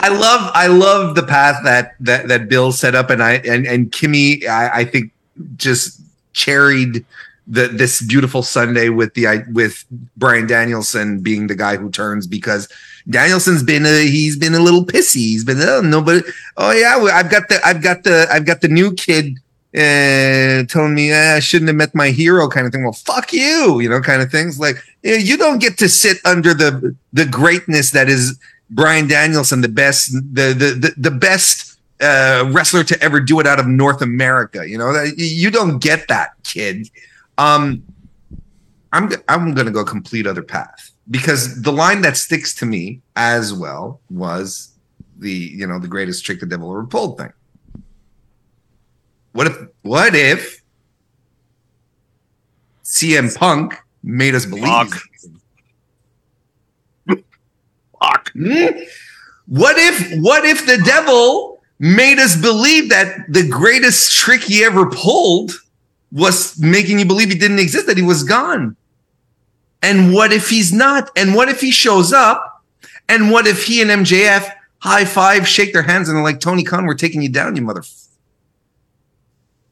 I 0.00 0.08
love 0.10 0.50
I 0.54 0.66
love 0.66 1.14
the 1.14 1.22
path 1.22 1.64
that 1.64 1.94
that 2.00 2.28
that 2.28 2.48
Bill 2.50 2.70
set 2.70 2.94
up, 2.94 3.08
and 3.10 3.22
I 3.22 3.34
and 3.38 3.66
and 3.66 3.90
Kimmy 3.90 4.46
I, 4.46 4.80
I 4.80 4.84
think 4.84 5.10
just 5.56 6.00
cherried 6.34 7.04
the 7.48 7.68
this 7.68 8.02
beautiful 8.02 8.42
Sunday 8.42 8.90
with 8.90 9.14
the 9.14 9.44
with 9.52 9.84
Bryan 10.16 10.46
Danielson 10.46 11.20
being 11.20 11.46
the 11.46 11.54
guy 11.54 11.76
who 11.76 11.90
turns 11.90 12.26
because 12.26 12.68
Danielson's 13.08 13.62
been 13.62 13.86
a, 13.86 14.06
he's 14.06 14.36
been 14.36 14.54
a 14.54 14.60
little 14.60 14.84
pissy. 14.84 15.16
He's 15.16 15.44
been 15.44 15.60
oh 15.60 15.80
nobody 15.80 16.20
oh 16.56 16.72
yeah 16.72 16.96
I've 17.12 17.30
got 17.30 17.48
the 17.48 17.60
I've 17.64 17.82
got 17.82 18.04
the 18.04 18.26
I've 18.30 18.44
got 18.44 18.60
the 18.60 18.68
new 18.68 18.92
kid 18.92 19.38
uh 19.74 20.64
telling 20.64 20.94
me 20.94 21.10
eh, 21.10 21.36
I 21.36 21.40
shouldn't 21.40 21.68
have 21.68 21.76
met 21.76 21.94
my 21.94 22.10
hero 22.10 22.48
kind 22.48 22.66
of 22.66 22.72
thing. 22.72 22.84
Well, 22.84 22.92
fuck 22.92 23.32
you, 23.32 23.80
you 23.80 23.88
know, 23.88 24.00
kind 24.00 24.20
of 24.20 24.30
things 24.30 24.60
like 24.60 24.76
you 25.02 25.36
don't 25.36 25.58
get 25.58 25.78
to 25.78 25.88
sit 25.88 26.18
under 26.24 26.52
the 26.52 26.94
the 27.12 27.24
greatness 27.24 27.92
that 27.92 28.08
is 28.08 28.38
Bryan 28.70 29.08
Danielson, 29.08 29.60
the 29.62 29.68
best, 29.68 30.12
the 30.12 30.52
the 30.52 30.74
the, 30.78 30.94
the 30.96 31.10
best 31.10 31.78
uh, 32.00 32.48
wrestler 32.52 32.84
to 32.84 33.02
ever 33.02 33.20
do 33.20 33.40
it 33.40 33.46
out 33.46 33.58
of 33.58 33.66
North 33.66 34.02
America. 34.02 34.68
You 34.68 34.78
know, 34.78 35.04
you 35.16 35.50
don't 35.50 35.78
get 35.78 36.08
that, 36.08 36.30
kid. 36.44 36.88
Um, 37.38 37.84
I'm 38.92 39.10
I'm 39.28 39.54
gonna 39.54 39.70
go 39.70 39.84
complete 39.84 40.26
other 40.26 40.42
path 40.42 40.90
because 41.10 41.62
the 41.62 41.72
line 41.72 42.02
that 42.02 42.16
sticks 42.16 42.54
to 42.56 42.66
me 42.66 43.00
as 43.16 43.52
well 43.54 44.00
was 44.10 44.74
the 45.18 45.30
you 45.30 45.66
know 45.66 45.78
the 45.78 45.88
greatest 45.88 46.24
trick 46.24 46.40
the 46.40 46.46
devil 46.46 46.70
ever 46.70 46.84
pulled 46.84 47.18
thing. 47.18 47.32
What 49.32 49.46
if 49.46 49.56
what 49.82 50.14
if 50.14 50.62
CM 52.82 53.34
Punk 53.36 53.74
made 54.02 54.34
us 54.34 54.44
believe? 54.44 54.64
Fuck. 54.64 55.00
Fuck. 58.00 58.32
Hmm? 58.32 58.66
What 59.46 59.76
if 59.78 60.20
what 60.20 60.44
if 60.44 60.66
the 60.66 60.78
devil 60.84 61.62
made 61.78 62.18
us 62.18 62.36
believe 62.36 62.88
that 62.90 63.32
the 63.32 63.46
greatest 63.46 64.16
trick 64.16 64.42
he 64.42 64.64
ever 64.64 64.90
pulled 64.90 65.52
was 66.12 66.58
making 66.58 66.98
you 66.98 67.04
believe 67.06 67.28
he 67.30 67.38
didn't 67.38 67.58
exist, 67.58 67.86
that 67.86 67.96
he 67.96 68.02
was 68.02 68.22
gone? 68.24 68.76
And 69.82 70.12
what 70.12 70.32
if 70.32 70.48
he's 70.50 70.72
not? 70.72 71.10
And 71.16 71.34
what 71.34 71.48
if 71.48 71.60
he 71.60 71.70
shows 71.70 72.12
up? 72.12 72.64
And 73.08 73.30
what 73.30 73.46
if 73.46 73.64
he 73.64 73.80
and 73.82 73.90
MJF 73.90 74.50
high 74.80 75.04
five, 75.04 75.46
shake 75.48 75.72
their 75.72 75.82
hands, 75.82 76.08
and 76.08 76.16
they're 76.16 76.24
like, 76.24 76.40
Tony 76.40 76.62
Khan, 76.64 76.86
we're 76.86 76.94
taking 76.94 77.22
you 77.22 77.28
down, 77.28 77.56
you 77.56 77.62
mother. 77.62 77.82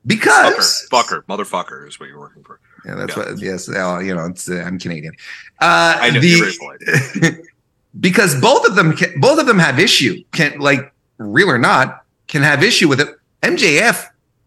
Because 0.07 0.87
Fucker. 0.91 1.23
Fucker. 1.25 1.39
Motherfucker 1.39 1.89
is 1.89 1.99
what 1.99 2.09
you're 2.09 2.21
working 2.21 2.45
for. 2.45 2.61
yeah, 2.85 2.95
that's 2.95 3.17
Yeah. 3.17 3.31
what. 3.31 3.39
Yes, 3.41 3.69
well, 3.69 4.03
you 4.03 4.15
know, 4.15 4.27
it's 4.27 4.49
uh, 4.49 4.63
I'm 4.65 4.79
Canadian. 4.79 5.15
Uh, 5.61 5.99
I 6.01 6.11
know 6.11 6.21
the- 6.21 7.43
because 8.01 8.41
both 8.41 8.67
of 8.69 8.75
them 8.77 8.95
can, 8.97 9.19
both 9.21 9.39
of 9.41 9.47
them 9.47 9.59
have 9.59 9.79
issue 9.79 10.23
can 10.33 10.59
like 10.61 10.93
real 11.19 11.51
or 11.51 11.59
not 11.59 12.05
can 12.29 12.43
have 12.43 12.63
issue 12.63 12.89
with 12.89 13.01
it 13.01 13.09
mjf 13.43 14.07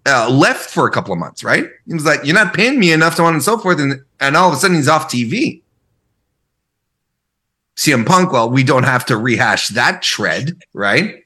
uh, 0.10 0.30
left 0.30 0.70
for 0.72 0.88
a 0.88 0.92
couple 0.92 1.14
of 1.14 1.20
months 1.20 1.42
right 1.44 1.70
he 1.88 1.94
was 1.94 2.04
like 2.06 2.20
you're 2.26 2.36
not 2.36 2.54
paying 2.54 2.78
me 2.80 2.92
enough 2.92 3.16
so 3.16 3.24
on 3.26 3.34
and 3.34 3.44
so 3.44 3.58
forth 3.58 3.80
and 3.80 4.02
and 4.20 4.36
all 4.36 4.50
of 4.50 4.56
a 4.56 4.58
sudden 4.58 4.76
he's 4.76 4.90
off 4.90 5.10
tv 5.10 5.62
CM 7.78 8.06
Punk, 8.06 8.34
well, 8.34 8.50
we 8.50 8.66
don't 8.66 8.84
have 8.84 9.06
to 9.06 9.16
rehash 9.16 9.70
that 9.70 10.02
tread, 10.02 10.58
right? 10.74 11.24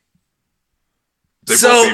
They 1.48 1.56
So- 1.56 1.92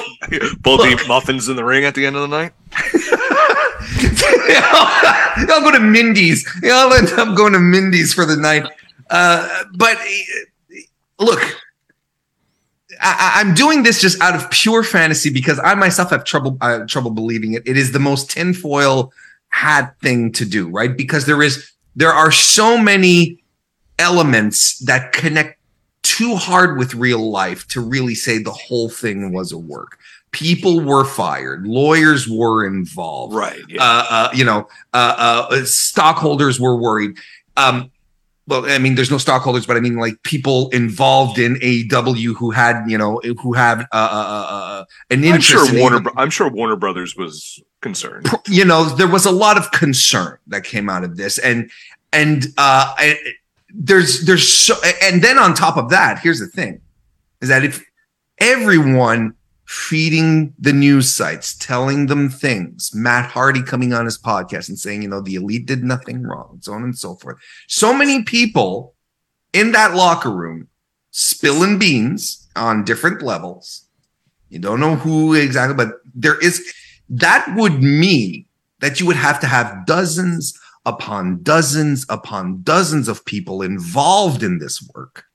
both 0.59 0.85
eat, 0.85 0.99
muffins 1.07 1.47
in 1.47 1.55
the 1.55 1.63
ring 1.63 1.85
at 1.85 1.95
the 1.95 2.05
end 2.05 2.17
of 2.17 2.23
the 2.23 2.27
night. 2.27 2.51
I'll 5.49 5.61
go 5.61 5.71
to 5.71 5.79
Mindy's. 5.79 6.45
I'll 6.65 6.91
end 6.93 7.07
up 7.13 7.37
going 7.37 7.53
to 7.53 7.59
Mindy's 7.59 8.13
for 8.13 8.25
the 8.25 8.35
night. 8.35 8.65
Uh, 9.09 9.63
but 9.77 9.97
look, 11.19 11.39
I, 13.01 13.33
I'm 13.35 13.53
doing 13.53 13.83
this 13.83 14.01
just 14.01 14.21
out 14.21 14.35
of 14.35 14.49
pure 14.51 14.83
fantasy 14.83 15.29
because 15.29 15.59
I 15.63 15.75
myself 15.75 16.09
have 16.11 16.23
trouble 16.23 16.57
uh, 16.61 16.85
trouble 16.87 17.11
believing 17.11 17.53
it. 17.53 17.63
It 17.65 17.77
is 17.77 17.91
the 17.91 17.99
most 17.99 18.29
tinfoil 18.29 19.11
hat 19.49 19.95
thing 20.01 20.31
to 20.33 20.45
do, 20.45 20.69
right? 20.69 20.95
Because 20.95 21.25
there 21.25 21.41
is 21.41 21.71
there 21.95 22.11
are 22.11 22.31
so 22.31 22.77
many 22.77 23.41
elements 23.97 24.79
that 24.79 25.11
connect 25.11 25.59
too 26.01 26.35
hard 26.35 26.77
with 26.77 26.93
real 26.95 27.29
life 27.29 27.67
to 27.67 27.81
really 27.81 28.15
say 28.15 28.37
the 28.37 28.51
whole 28.51 28.89
thing 28.89 29.31
was 29.33 29.51
a 29.51 29.57
work. 29.57 29.99
People 30.31 30.79
were 30.81 31.03
fired, 31.05 31.65
lawyers 31.65 32.27
were 32.27 32.65
involved, 32.65 33.33
Right. 33.33 33.59
Yeah. 33.67 33.81
uh, 33.83 34.05
uh, 34.09 34.29
you 34.33 34.43
know, 34.45 34.67
uh, 34.93 35.47
uh, 35.51 35.65
stockholders 35.65 36.59
were 36.59 36.75
worried. 36.77 37.17
Um, 37.57 37.91
well, 38.49 38.69
I 38.69 38.79
mean, 38.79 38.95
there's 38.95 39.11
no 39.11 39.19
stockholders, 39.19 39.65
but 39.65 39.77
I 39.77 39.79
mean, 39.79 39.95
like 39.95 40.21
people 40.23 40.69
involved 40.69 41.37
in 41.37 41.55
AEW 41.55 42.35
who 42.35 42.49
had, 42.51 42.83
you 42.87 42.97
know, 42.97 43.21
who 43.41 43.53
have 43.53 43.81
uh, 43.81 43.83
uh, 43.93 43.95
uh, 43.95 44.53
uh, 44.81 44.85
an 45.11 45.23
I'm 45.23 45.39
sure 45.39 45.69
in 45.69 45.79
Warner. 45.79 46.01
I'm 46.17 46.29
sure 46.31 46.49
Warner 46.49 46.75
Brothers 46.75 47.15
was 47.15 47.61
concerned. 47.81 48.27
You 48.47 48.65
know, 48.65 48.83
there 48.85 49.07
was 49.07 49.25
a 49.25 49.31
lot 49.31 49.57
of 49.57 49.71
concern 49.71 50.39
that 50.47 50.63
came 50.63 50.89
out 50.89 51.03
of 51.03 51.15
this, 51.15 51.37
and 51.37 51.69
and 52.11 52.45
uh, 52.57 52.93
I- 52.97 53.19
there's 53.71 54.25
there's 54.25 54.51
so, 54.51 54.75
and 55.03 55.21
then 55.21 55.37
on 55.37 55.53
top 55.53 55.77
of 55.77 55.91
that, 55.91 56.19
here's 56.19 56.39
the 56.39 56.47
thing, 56.47 56.81
is 57.41 57.49
that 57.49 57.63
if 57.63 57.85
everyone 58.39 59.35
feeding 59.69 60.51
the 60.57 60.73
news 60.73 61.13
sites, 61.13 61.55
telling 61.55 62.07
them 62.07 62.27
things. 62.27 62.89
Matt 62.91 63.29
Hardy 63.29 63.61
coming 63.61 63.93
on 63.93 64.05
his 64.05 64.17
podcast 64.17 64.67
and 64.67 64.79
saying, 64.79 65.03
you 65.03 65.07
know, 65.07 65.21
the 65.21 65.35
elite 65.35 65.67
did 65.67 65.83
nothing 65.83 66.23
wrong, 66.23 66.57
so 66.59 66.73
on 66.73 66.81
and 66.81 66.97
so 66.97 67.13
forth. 67.13 67.37
So 67.67 67.93
many 67.93 68.23
people 68.23 68.95
in 69.53 69.71
that 69.73 69.93
locker 69.93 70.31
room 70.31 70.69
spilling 71.11 71.77
beans 71.77 72.47
on 72.55 72.83
different 72.83 73.21
levels. 73.21 73.85
You 74.49 74.57
don't 74.57 74.79
know 74.79 74.95
who 74.95 75.35
exactly, 75.35 75.75
but 75.75 75.97
there 76.15 76.39
is 76.39 76.73
that 77.07 77.53
would 77.55 77.83
mean 77.83 78.45
that 78.79 78.99
you 78.99 79.05
would 79.05 79.17
have 79.17 79.39
to 79.41 79.47
have 79.47 79.85
dozens 79.85 80.59
upon 80.87 81.43
dozens 81.43 82.07
upon 82.09 82.63
dozens 82.63 83.07
of 83.07 83.23
people 83.23 83.61
involved 83.61 84.41
in 84.41 84.57
this 84.57 84.81
work, 84.95 85.25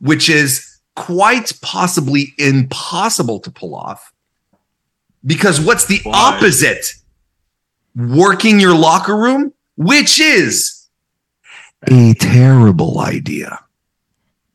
which 0.00 0.28
is 0.28 0.77
quite 0.98 1.52
possibly 1.62 2.34
impossible 2.38 3.38
to 3.40 3.50
pull 3.50 3.74
off. 3.74 4.12
Because 5.24 5.60
what's 5.60 5.86
the 5.86 6.00
Why? 6.02 6.12
opposite? 6.34 6.94
Working 7.94 8.58
your 8.60 8.74
locker 8.74 9.16
room, 9.16 9.52
which 9.76 10.20
is 10.20 10.86
a 11.88 12.14
terrible 12.14 12.98
idea. 13.00 13.60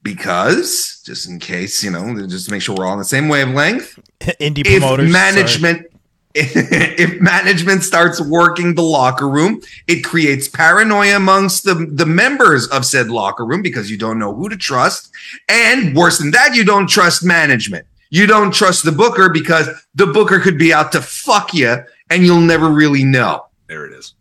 Because, 0.01 1.01
just 1.05 1.29
in 1.29 1.39
case, 1.39 1.81
you 1.81 1.89
know, 1.89 2.27
just 2.27 2.45
to 2.47 2.51
make 2.51 2.61
sure 2.61 2.75
we're 2.75 2.85
all 2.85 2.91
on 2.91 2.99
the 2.99 3.05
same 3.05 3.29
wavelength, 3.29 3.97
Indie 4.19 4.67
if 4.67 4.81
promoters. 4.81 5.11
management 5.11 5.87
if 6.35 7.21
management 7.21 7.83
starts 7.83 8.19
working 8.19 8.73
the 8.73 8.81
locker 8.81 9.29
room 9.29 9.61
it 9.87 10.03
creates 10.03 10.47
paranoia 10.47 11.15
amongst 11.15 11.63
the, 11.63 11.87
the 11.91 12.07
members 12.07 12.67
of 12.69 12.85
said 12.85 13.09
locker 13.09 13.45
room 13.45 13.61
because 13.61 13.91
you 13.91 13.97
don't 13.97 14.17
know 14.17 14.33
who 14.33 14.49
to 14.49 14.57
trust. 14.57 15.11
And 15.47 15.95
worse 15.95 16.17
than 16.17 16.31
that 16.31 16.55
you 16.55 16.63
don't 16.63 16.89
trust 16.89 17.23
management. 17.23 17.85
You 18.09 18.25
don't 18.25 18.53
trust 18.53 18.83
the 18.83 18.91
booker 18.91 19.29
because 19.29 19.67
the 19.95 20.07
booker 20.07 20.39
could 20.39 20.57
be 20.57 20.73
out 20.73 20.91
to 20.93 21.01
fuck 21.01 21.53
you 21.53 21.77
and 22.09 22.23
you'll 22.23 22.41
never 22.41 22.69
really 22.69 23.03
know. 23.03 23.45
There 23.67 23.85
it 23.85 23.93
is. 23.93 24.15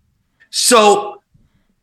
so 0.50 1.22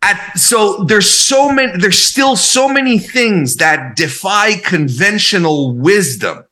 at 0.01 0.37
so 0.37 0.83
there's 0.85 1.09
so 1.09 1.51
many 1.51 1.77
there's 1.77 1.99
still 1.99 2.35
so 2.35 2.69
many 2.69 2.99
things 2.99 3.57
that 3.57 3.95
defy 3.95 4.57
conventional 4.57 5.73
wisdom 5.73 6.45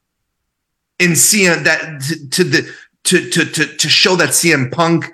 in 0.99 1.11
CM 1.11 1.63
that 1.63 2.01
to, 2.01 2.29
to 2.29 2.43
the 2.43 2.73
to, 3.07 3.29
to 3.29 3.45
to 3.45 3.65
to 3.65 3.89
show 3.89 4.15
that 4.15 4.29
CM 4.29 4.71
Punk 4.71 5.13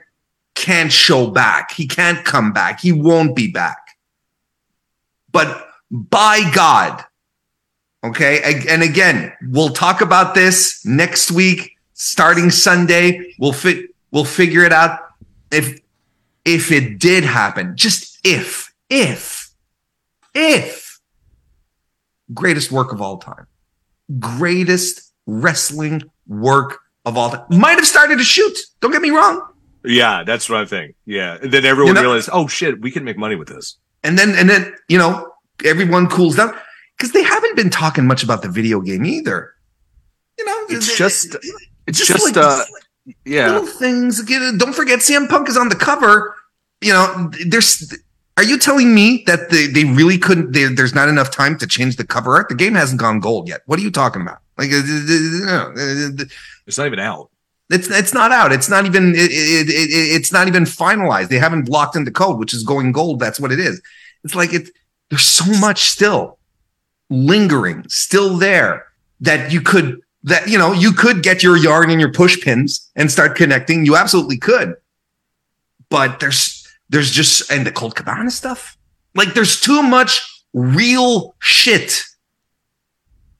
can't 0.55 0.91
show 0.91 1.29
back. 1.29 1.71
He 1.71 1.87
can't 1.87 2.23
come 2.23 2.53
back. 2.53 2.79
He 2.79 2.91
won't 2.91 3.35
be 3.35 3.51
back. 3.51 3.77
But 5.31 5.67
by 5.89 6.49
God, 6.53 7.03
okay, 8.03 8.63
and 8.69 8.83
again, 8.83 9.33
we'll 9.49 9.73
talk 9.73 10.01
about 10.01 10.35
this 10.35 10.85
next 10.85 11.31
week, 11.31 11.77
starting 11.93 12.49
Sunday. 12.49 13.33
We'll 13.39 13.53
fit. 13.53 13.89
We'll 14.11 14.25
figure 14.25 14.63
it 14.63 14.71
out. 14.71 14.99
If 15.51 15.79
if 16.45 16.71
it 16.71 16.99
did 16.99 17.23
happen, 17.23 17.75
just 17.77 18.19
if, 18.23 18.73
if, 18.89 19.51
if, 20.33 20.99
greatest 22.33 22.71
work 22.71 22.91
of 22.91 23.01
all 23.01 23.17
time, 23.17 23.47
greatest 24.19 25.13
wrestling 25.25 26.03
work 26.27 26.79
of 27.05 27.17
all 27.17 27.30
time. 27.31 27.45
Might 27.49 27.75
have 27.77 27.88
started 27.88 28.17
to 28.17 28.23
shoot. 28.23 28.57
Don't 28.81 28.91
get 28.91 29.01
me 29.01 29.09
wrong. 29.09 29.45
Yeah, 29.85 30.23
that's 30.23 30.49
what 30.49 30.61
I 30.61 30.65
think. 30.65 30.95
Yeah. 31.05 31.38
And 31.41 31.51
then 31.51 31.65
everyone 31.65 31.89
You 31.89 31.93
know- 31.95 32.01
realized, 32.01 32.30
oh 32.31 32.47
shit, 32.47 32.81
we 32.81 32.91
can 32.91 33.03
make 33.03 33.17
money 33.17 33.35
with 33.35 33.49
this. 33.49 33.77
And 34.03 34.17
then, 34.17 34.35
and 34.35 34.49
then, 34.49 34.73
you 34.88 34.97
know, 34.97 35.30
everyone 35.65 36.07
cools 36.07 36.35
down 36.35 36.53
because 36.97 37.11
they 37.11 37.23
haven't 37.23 37.55
been 37.55 37.69
talking 37.69 38.05
much 38.07 38.23
about 38.23 38.41
the 38.41 38.49
video 38.49 38.80
game 38.81 39.05
either. 39.05 39.53
You 40.38 40.45
know, 40.45 40.65
It's 40.69 40.88
they- 40.89 40.95
just, 40.95 41.35
it's 41.88 41.97
just 41.99 42.11
just, 42.11 42.25
like- 42.35 42.38
uh, 42.38 42.63
yeah. 43.25 43.51
little 43.51 43.67
things. 43.67 44.23
Don't 44.57 44.73
forget, 44.73 44.99
CM 44.99 45.27
Punk 45.27 45.49
is 45.49 45.57
on 45.57 45.69
the 45.69 45.75
cover. 45.75 46.35
You 46.81 46.93
know, 46.93 47.31
there's. 47.47 47.93
Are 48.35 48.43
you 48.43 48.57
telling 48.57 48.95
me 48.95 49.23
that 49.27 49.51
they, 49.51 49.67
they 49.67 49.84
really 49.84 50.17
couldn't? 50.17 50.53
They, 50.53 50.65
there's 50.65 50.95
not 50.95 51.07
enough 51.07 51.30
time 51.30 51.55
to 51.59 51.67
change 51.67 51.97
the 51.97 52.03
cover 52.05 52.35
art. 52.35 52.49
The 52.49 52.55
game 52.55 52.73
hasn't 52.73 52.99
gone 52.99 53.19
gold 53.19 53.47
yet. 53.47 53.61
What 53.67 53.77
are 53.77 53.84
you 53.84 53.91
talking 53.91 54.21
about? 54.23 54.39
Like, 54.57 54.69
It's 56.65 56.77
not 56.77 56.88
even 56.88 56.99
out. 56.99 57.30
it's 57.69 57.89
it's 57.89 58.13
not 58.13 58.31
out. 58.31 58.51
It's 58.51 58.69
not 58.69 58.85
even 58.85 59.15
it, 59.15 59.31
it, 59.31 59.69
it, 59.69 59.89
it's 60.15 60.31
not 60.31 60.47
even 60.47 60.63
finalized. 60.63 61.30
They 61.30 61.39
haven't 61.39 61.63
blocked 61.65 61.95
in 61.95 62.03
the 62.05 62.11
code, 62.11 62.39
which 62.39 62.53
is 62.53 62.63
going 62.63 62.91
gold. 62.91 63.19
That's 63.19 63.39
what 63.39 63.51
it 63.51 63.59
is. 63.59 63.81
It's 64.23 64.35
like 64.35 64.53
it. 64.53 64.69
There's 65.09 65.23
so 65.25 65.45
much 65.59 65.84
still 65.89 66.38
lingering, 67.09 67.85
still 67.89 68.38
there 68.38 68.85
that 69.21 69.51
you 69.51 69.61
could 69.61 70.01
that 70.23 70.47
you 70.47 70.57
know 70.57 70.71
you 70.71 70.91
could 70.93 71.23
get 71.23 71.43
your 71.43 71.57
yarn 71.57 71.89
and 71.89 71.99
your 71.99 72.11
push 72.11 72.39
pins 72.41 72.89
and 72.95 73.11
start 73.11 73.35
connecting. 73.35 73.85
You 73.85 73.95
absolutely 73.95 74.38
could, 74.38 74.75
but 75.89 76.19
there's 76.19 76.67
there's 76.89 77.11
just 77.11 77.51
and 77.51 77.65
the 77.65 77.71
Colt 77.71 77.95
Cabana 77.95 78.31
stuff. 78.31 78.77
Like 79.15 79.34
there's 79.34 79.59
too 79.59 79.84
much 79.84 80.21
real 80.53 81.35
shit. 81.39 82.03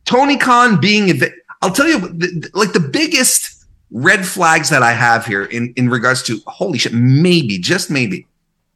Tony 0.06 0.38
Khan 0.38 0.80
being 0.80 1.22
I'll 1.62 1.72
tell 1.72 1.88
you 1.88 2.00
like 2.54 2.74
the 2.74 2.90
biggest 2.92 3.66
red 3.92 4.26
flags 4.26 4.70
that 4.70 4.84
I 4.84 4.92
have 4.92 5.26
here 5.26 5.46
in 5.46 5.74
in 5.76 5.90
regards 5.90 6.24
to 6.24 6.40
holy 6.48 6.78
shit 6.78 6.94
maybe 6.94 7.58
just 7.58 7.90
maybe 7.90 8.28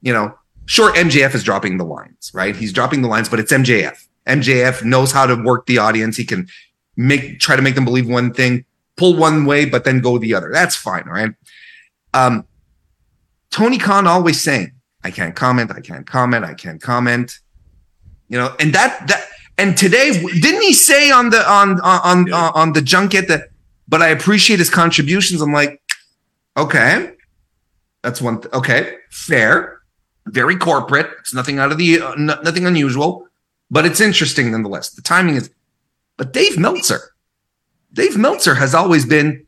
you 0.02 0.14
know 0.14 0.38
sure 0.66 0.94
MJF 0.94 1.34
is 1.36 1.44
dropping 1.44 1.78
the 1.78 1.86
lines 1.86 2.32
right? 2.34 2.56
He's 2.56 2.72
dropping 2.72 3.02
the 3.02 3.08
lines 3.08 3.28
but 3.28 3.40
it's 3.40 3.52
MJF 3.52 4.08
MJF 4.26 4.84
knows 4.84 5.12
how 5.12 5.26
to 5.26 5.36
work 5.36 5.66
the 5.66 5.78
audience. 5.78 6.18
He 6.18 6.26
can 6.26 6.48
make 6.96 7.40
try 7.40 7.56
to 7.56 7.62
make 7.62 7.76
them 7.76 7.86
believe 7.86 8.08
one 8.08 8.34
thing 8.34 8.66
pull 8.96 9.16
one 9.16 9.46
way 9.46 9.66
but 9.66 9.84
then 9.84 10.00
go 10.00 10.18
the 10.18 10.34
other. 10.34 10.50
That's 10.52 10.76
fine 10.76 11.06
right? 11.06 11.32
Um 12.14 12.46
Tony 13.50 13.78
Khan 13.78 14.08
always 14.08 14.40
saying 14.40 14.72
I 15.04 15.12
can't 15.12 15.36
comment 15.36 15.72
I 15.72 15.82
can't 15.82 16.08
comment 16.08 16.46
I 16.46 16.54
can't 16.54 16.82
comment. 16.82 17.40
You 18.30 18.38
know 18.38 18.56
and 18.60 18.74
that 18.74 19.08
that 19.08 19.28
and 19.58 19.78
today 19.78 20.12
didn't 20.42 20.62
he 20.62 20.74
say 20.74 21.10
on 21.12 21.30
the 21.30 21.50
on 21.50 21.80
on 21.82 22.00
on, 22.04 22.28
Yeah. 22.28 22.52
on 22.54 22.74
the 22.74 22.82
junket 22.82 23.28
that 23.28 23.50
but 23.88 24.02
I 24.02 24.10
appreciate 24.10 24.60
his 24.60 24.70
contributions. 24.70 25.42
I'm 25.42 25.54
like, 25.54 25.82
okay, 26.58 27.14
that's 28.04 28.22
one. 28.22 28.42
Th- 28.42 28.54
okay, 28.54 28.96
fair, 29.10 29.80
very 30.28 30.58
corporate. 30.58 31.08
It's 31.20 31.34
nothing 31.34 31.58
out 31.60 31.72
of 31.72 31.78
the 31.78 32.02
uh, 32.02 32.16
no- 32.16 32.42
nothing 32.42 32.66
unusual, 32.66 33.28
but 33.72 33.86
it's 33.86 34.02
interesting 34.02 34.52
nonetheless. 34.52 34.90
The 34.90 35.02
timing 35.02 35.36
is, 35.36 35.50
but 36.18 36.34
Dave 36.34 36.58
Meltzer, 36.58 37.00
Dave 37.94 38.18
Meltzer 38.18 38.56
has 38.56 38.76
always 38.76 39.06
been 39.06 39.46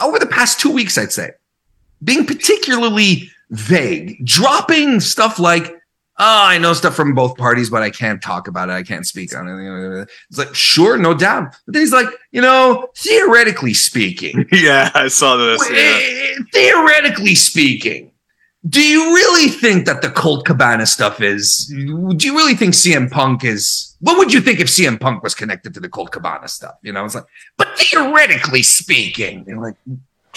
over 0.00 0.18
the 0.18 0.28
past 0.30 0.60
two 0.60 0.70
weeks, 0.70 0.96
I'd 0.98 1.12
say, 1.12 1.30
being 2.04 2.24
particularly 2.26 3.30
vague, 3.50 4.24
dropping 4.24 5.00
stuff 5.00 5.38
like. 5.38 5.74
Oh, 6.16 6.46
I 6.46 6.58
know 6.58 6.72
stuff 6.74 6.94
from 6.94 7.12
both 7.14 7.36
parties, 7.36 7.70
but 7.70 7.82
I 7.82 7.90
can't 7.90 8.22
talk 8.22 8.46
about 8.46 8.68
it. 8.68 8.72
I 8.72 8.84
can't 8.84 9.04
speak 9.04 9.34
on 9.36 9.48
it. 9.48 10.08
It's 10.30 10.38
like, 10.38 10.54
sure, 10.54 10.96
no 10.96 11.12
doubt. 11.12 11.56
But 11.66 11.72
then 11.74 11.82
he's 11.82 11.92
like, 11.92 12.06
you 12.30 12.40
know, 12.40 12.88
theoretically 12.96 13.74
speaking, 13.74 14.46
yeah, 14.52 14.90
I 14.94 15.08
saw 15.08 15.36
this. 15.36 15.60
Yeah. 15.70 15.76
eh, 15.76 16.42
theoretically 16.52 17.34
speaking, 17.34 18.12
do 18.68 18.80
you 18.80 19.12
really 19.14 19.48
think 19.50 19.86
that 19.86 20.02
the 20.02 20.10
Colt 20.10 20.46
Cabana 20.46 20.86
stuff 20.86 21.20
is? 21.20 21.66
Do 21.66 22.16
you 22.26 22.36
really 22.36 22.54
think 22.54 22.74
CM 22.74 23.10
Punk 23.10 23.42
is? 23.44 23.96
What 24.00 24.16
would 24.16 24.32
you 24.32 24.40
think 24.40 24.60
if 24.60 24.68
CM 24.68 25.00
Punk 25.00 25.22
was 25.22 25.34
connected 25.34 25.74
to 25.74 25.80
the 25.80 25.88
Colt 25.88 26.12
Cabana 26.12 26.46
stuff? 26.46 26.76
You 26.82 26.92
know, 26.92 27.04
it's 27.04 27.14
like, 27.16 27.24
but 27.58 27.76
theoretically 27.76 28.62
speaking, 28.62 29.44
you're 29.48 29.60
like, 29.60 29.76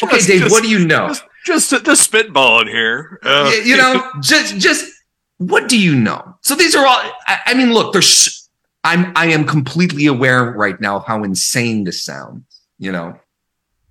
okay, 0.03 0.15
Just- 0.17 0.27
Dave, 0.27 0.41
just- 0.41 0.51
what 0.51 0.63
do 0.63 0.69
you 0.69 0.85
know? 0.87 1.09
Just, 1.09 1.23
just 1.45 1.69
the, 1.69 1.79
the 1.79 1.95
spitball 1.95 2.61
in 2.61 2.67
here. 2.67 3.19
Uh, 3.23 3.51
you 3.63 3.77
know, 3.77 4.11
just 4.21 4.57
just 4.57 4.91
what 5.37 5.69
do 5.69 5.79
you 5.79 5.95
know? 5.95 6.35
So 6.41 6.55
these 6.55 6.75
are 6.75 6.85
all. 6.85 7.11
I, 7.27 7.39
I 7.47 7.53
mean, 7.53 7.73
look, 7.73 7.93
there's. 7.93 8.49
I'm 8.83 9.11
I 9.15 9.27
am 9.27 9.45
completely 9.45 10.05
aware 10.05 10.51
right 10.51 10.79
now 10.79 10.97
of 10.97 11.05
how 11.05 11.23
insane 11.23 11.83
this 11.83 12.03
sounds. 12.03 12.43
You 12.79 12.91
know, 12.91 13.19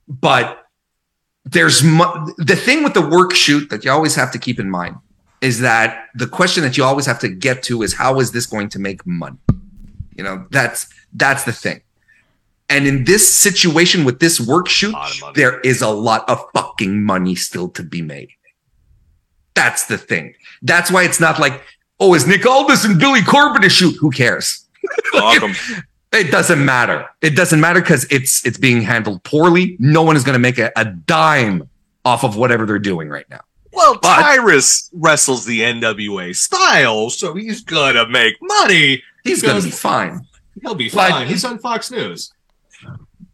but 0.08 0.64
there's 1.44 1.82
mu- 1.82 2.34
the 2.38 2.56
thing 2.56 2.82
with 2.82 2.94
the 2.94 3.06
work 3.06 3.32
shoot 3.32 3.70
that 3.70 3.84
you 3.84 3.90
always 3.90 4.14
have 4.14 4.32
to 4.32 4.38
keep 4.38 4.58
in 4.58 4.70
mind 4.70 4.96
is 5.40 5.60
that 5.60 6.06
the 6.14 6.26
question 6.26 6.62
that 6.62 6.76
you 6.76 6.84
always 6.84 7.06
have 7.06 7.20
to 7.20 7.28
get 7.28 7.62
to 7.64 7.82
is 7.82 7.94
how 7.94 8.18
is 8.20 8.32
this 8.32 8.46
going 8.46 8.68
to 8.70 8.78
make 8.78 9.06
money? 9.06 9.38
You 10.16 10.24
know, 10.24 10.46
that's 10.50 10.88
that's 11.12 11.44
the 11.44 11.52
thing. 11.52 11.82
And 12.68 12.86
in 12.86 13.04
this 13.04 13.32
situation 13.32 14.04
with 14.04 14.18
this 14.18 14.40
work 14.40 14.68
shoot, 14.68 14.92
lot 14.92 15.14
of 15.14 15.20
money. 15.20 15.32
there 15.36 15.60
is 15.60 15.82
a 15.82 15.88
lot 15.88 16.28
of 16.28 16.42
fucking 16.52 17.04
money 17.04 17.36
still 17.36 17.68
to 17.70 17.82
be 17.82 18.02
made. 18.02 18.30
That's 19.54 19.86
the 19.86 19.98
thing. 19.98 20.34
That's 20.62 20.90
why 20.90 21.04
it's 21.04 21.20
not 21.20 21.38
like, 21.38 21.62
oh, 22.00 22.14
is 22.14 22.26
Nick 22.26 22.44
Aldis 22.46 22.84
and 22.84 22.98
Billy 22.98 23.20
Corgan 23.20 23.64
a 23.64 23.68
shoot? 23.68 23.96
Who 23.96 24.10
cares? 24.10 24.64
'em. 25.14 25.54
It 26.12 26.30
doesn't 26.30 26.64
matter. 26.64 27.04
It 27.20 27.30
doesn't 27.36 27.60
matter 27.60 27.80
because 27.80 28.04
it's 28.10 28.46
it's 28.46 28.56
being 28.56 28.80
handled 28.80 29.22
poorly. 29.24 29.76
No 29.80 30.02
one 30.02 30.16
is 30.16 30.24
going 30.24 30.34
to 30.34 30.38
make 30.38 30.56
a, 30.56 30.70
a 30.76 30.84
dime 30.86 31.68
off 32.06 32.24
of 32.24 32.36
whatever 32.36 32.64
they're 32.64 32.78
doing 32.78 33.08
right 33.10 33.28
now. 33.28 33.40
Well, 33.72 33.98
But- 34.00 34.22
Tyrus 34.22 34.88
wrestles 34.94 35.44
the 35.44 35.60
NWA 35.60 36.34
style, 36.34 37.10
so 37.10 37.34
he's 37.34 37.62
gonna 37.62 38.08
make 38.08 38.36
money. 38.40 39.02
He's 39.24 39.42
going 39.42 39.60
to 39.60 39.64
be 39.64 39.70
fine. 39.72 40.26
He'll 40.62 40.74
be 40.76 40.88
But- 40.88 41.10
fine. 41.10 41.26
He's 41.26 41.44
on 41.44 41.58
Fox 41.58 41.90
News. 41.90 42.32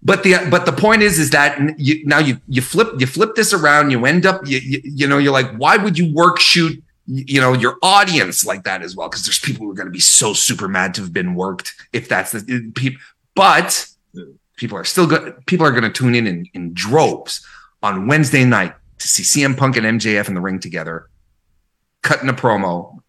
But 0.03 0.25
the 0.25 0.49
but 0.51 0.67
the 0.67 0.73
point 0.73 1.03
is 1.03 1.21
is 1.21 1.31
that 1.31 1.79
you, 1.79 2.05
now 2.07 2.19
you 2.19 2.41
you 2.49 2.63
flip 2.63 2.89
you 2.99 3.07
flip 3.07 3.37
this 3.37 3.53
around. 3.53 3.93
You 3.93 4.05
end 4.07 4.27
up 4.27 4.41
you, 4.45 4.59
you 4.59 4.81
you 4.83 5.07
know 5.07 5.19
you're 5.19 5.33
like 5.33 5.55
why 5.57 5.77
would 5.77 5.97
you 5.97 6.13
work 6.13 6.41
shoot 6.41 6.83
you 7.07 7.41
know 7.41 7.53
your 7.53 7.77
audience 7.83 8.45
like 8.47 8.65
that 8.65 8.83
as 8.83 8.95
well 8.95 9.09
because 9.09 9.25
there's 9.25 9.39
people 9.41 9.65
who 9.67 9.71
are 9.73 9.75
going 9.75 9.87
to 9.87 9.93
be 9.93 10.01
so 10.01 10.33
super 10.33 10.69
mad 10.69 10.95
to 10.95 11.01
have 11.03 11.13
been 11.13 11.35
worked 11.35 11.75
if 11.93 12.09
that's 12.09 12.33
the 12.33 12.71
people. 12.75 13.01
But 13.35 13.87
people 14.57 14.77
are 14.79 14.85
still 14.85 15.07
good. 15.07 15.45
People 15.47 15.67
are 15.67 15.71
going 15.73 15.83
to 15.85 15.91
tune 15.91 16.15
in, 16.15 16.27
in 16.27 16.47
in 16.55 16.75
droves 16.75 17.45
on 17.83 18.07
Wednesday 18.07 18.45
night 18.45 18.75
to 18.99 19.09
see 19.09 19.23
CM 19.23 19.57
Punk 19.57 19.77
and 19.77 20.01
MJF 20.01 20.29
in 20.29 20.35
the 20.35 20.41
ring 20.41 20.61
together, 20.61 21.09
cutting 22.03 22.29
a 22.29 22.33
promo, 22.33 23.01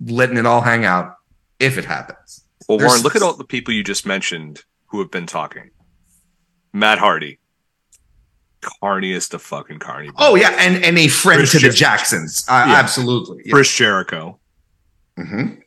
letting 0.00 0.38
it 0.38 0.46
all 0.46 0.62
hang 0.62 0.84
out 0.86 1.16
if 1.60 1.76
it 1.76 1.84
happens. 1.84 2.44
Well, 2.68 2.78
There's- 2.78 2.90
Warren, 2.92 3.02
look 3.02 3.16
at 3.16 3.22
all 3.22 3.34
the 3.34 3.44
people 3.44 3.74
you 3.74 3.82
just 3.84 4.06
mentioned 4.06 4.62
who 4.86 5.00
have 5.00 5.10
been 5.10 5.26
talking. 5.26 5.70
Matt 6.72 6.98
Hardy, 6.98 7.38
carniest 8.62 9.34
of 9.34 9.42
fucking 9.42 9.78
carny. 9.78 10.10
Oh 10.16 10.34
yeah, 10.34 10.54
and 10.58 10.84
and 10.84 10.98
a 10.98 11.08
friend 11.08 11.38
Chris 11.40 11.52
to 11.52 11.58
the 11.60 11.70
Jacksons. 11.70 12.44
Uh, 12.48 12.64
Yeah. 12.68 12.74
Absolutely. 12.76 13.42
Yeah. 13.44 13.52
Chris 13.52 13.74
Jericho, 13.74 14.38
Mhm. 15.18 15.62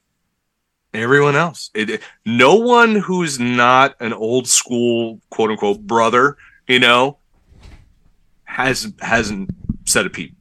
everyone 0.94 1.36
else. 1.36 1.70
It, 1.74 1.90
it- 1.90 2.02
no 2.26 2.56
one 2.56 2.96
who's 2.96 3.40
not 3.40 3.96
an 4.00 4.14
old 4.14 4.48
school 4.48 5.20
quote 5.30 5.52
unquote 5.52 5.82
brother, 5.82 6.38
you 6.68 6.80
know, 6.80 7.18
has 8.44 8.92
hasn't 9.02 9.50
said 9.86 10.06
a 10.06 10.10
peep. 10.10 10.36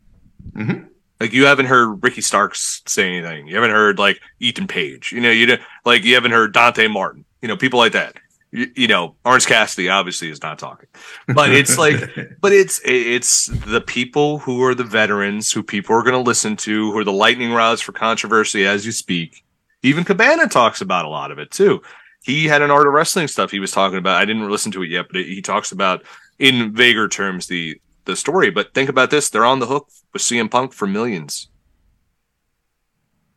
Mhm. 0.53 0.87
Like 1.21 1.33
you 1.33 1.45
haven't 1.47 1.67
heard 1.67 2.03
Ricky 2.03 2.23
Starks 2.23 2.83
say 2.87 3.07
anything. 3.07 3.47
You 3.47 3.55
haven't 3.57 3.71
heard 3.73 3.99
like 3.99 4.21
Ethan 4.41 4.67
Page. 4.67 5.13
You 5.13 5.21
know, 5.21 5.31
you 5.31 5.59
like 5.85 6.03
you 6.05 6.15
haven't 6.15 6.33
heard 6.33 6.53
Dante 6.53 6.89
Martin. 6.89 7.25
You 7.43 7.49
know, 7.49 7.57
people 7.57 7.79
like 7.79 7.93
that. 7.93 8.17
You, 8.53 8.89
know, 8.89 9.15
Orange 9.25 9.47
Cassidy 9.47 9.89
obviously 9.89 10.29
is 10.29 10.43
not 10.43 10.59
talking, 10.59 10.89
but 11.29 11.51
it's 11.51 11.79
like, 11.79 12.01
but 12.41 12.53
it's 12.53 12.81
it's 12.85 13.47
the 13.47 13.81
people 13.81 14.39
who 14.41 14.63
are 14.65 14.75
the 14.75 14.85
veterans 14.85 15.53
who 15.53 15.63
people 15.63 15.95
are 15.95 16.03
going 16.03 16.15
to 16.15 16.19
listen 16.19 16.57
to, 16.57 16.91
who 16.91 16.99
are 16.99 17.05
the 17.05 17.13
lightning 17.13 17.53
rods 17.53 17.81
for 17.81 17.93
controversy 17.93 18.67
as 18.67 18.85
you 18.85 18.93
speak. 18.93 19.45
Even 19.83 20.05
Cabana 20.05 20.49
talks 20.49 20.81
about 20.81 21.05
a 21.05 21.09
lot 21.09 21.31
of 21.31 21.39
it 21.39 21.51
too. 21.51 21.81
He 22.23 22.47
had 22.47 22.61
an 22.61 22.71
art 22.71 22.87
of 22.87 22.93
wrestling 22.93 23.29
stuff 23.29 23.51
he 23.51 23.61
was 23.61 23.71
talking 23.71 23.99
about. 23.99 24.21
I 24.21 24.25
didn't 24.25 24.51
listen 24.51 24.73
to 24.73 24.83
it 24.83 24.91
yet, 24.91 25.07
but 25.07 25.17
it, 25.17 25.27
he 25.27 25.41
talks 25.41 25.73
about 25.73 26.03
in 26.39 26.75
vaguer 26.75 27.09
terms 27.09 27.47
the 27.47 27.81
the 28.05 28.17
story. 28.17 28.51
But 28.51 28.75
think 28.75 28.89
about 28.89 29.11
this: 29.11 29.31
they're 29.31 29.45
on 29.45 29.61
the 29.61 29.67
hook 29.67 29.89
with 30.13 30.23
CM 30.23 30.51
Punk 30.51 30.73
for 30.73 30.89
millions. 30.89 31.49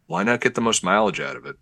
Why 0.08 0.24
not 0.24 0.42
get 0.42 0.56
the 0.56 0.62
most 0.62 0.84
mileage 0.84 1.20
out 1.20 1.36
of 1.36 1.46
it? 1.46 1.56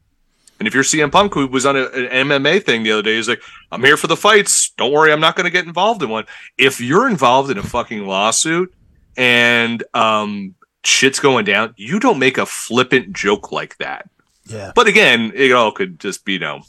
And 0.62 0.68
if 0.68 0.76
you're 0.76 0.84
CM 0.84 1.12
Punk, 1.12 1.34
who 1.34 1.48
was 1.48 1.66
on 1.66 1.76
a, 1.76 1.86
an 1.86 2.28
MMA 2.28 2.64
thing 2.64 2.84
the 2.84 2.92
other 2.92 3.02
day, 3.02 3.16
he's 3.16 3.28
like, 3.28 3.42
I'm 3.72 3.84
here 3.84 3.98
for 3.98 4.06
the 4.06 4.16
fights. 4.16 4.70
Don't 4.78 4.92
worry, 4.92 5.12
I'm 5.12 5.20
not 5.20 5.36
going 5.36 5.46
to 5.46 5.50
get 5.50 5.66
involved 5.66 6.04
in 6.04 6.10
one. 6.10 6.26
If 6.56 6.80
you're 6.80 7.10
involved 7.10 7.50
in 7.50 7.58
a 7.58 7.64
fucking 7.64 8.06
lawsuit 8.06 8.72
and 9.18 9.84
um, 9.96 10.54
shit's 10.84 11.20
going 11.20 11.46
down, 11.46 11.74
you 11.78 12.00
don't 12.00 12.20
make 12.20 12.38
a 12.38 12.46
flippant 12.46 13.12
joke 13.12 13.52
like 13.52 13.76
that. 13.78 14.08
Yeah. 14.46 14.72
But 14.76 14.86
again, 14.86 15.32
it 15.34 15.52
all 15.52 15.72
could 15.72 16.00
just 16.00 16.26
be, 16.26 16.34
you 16.34 16.40
know, 16.40 16.62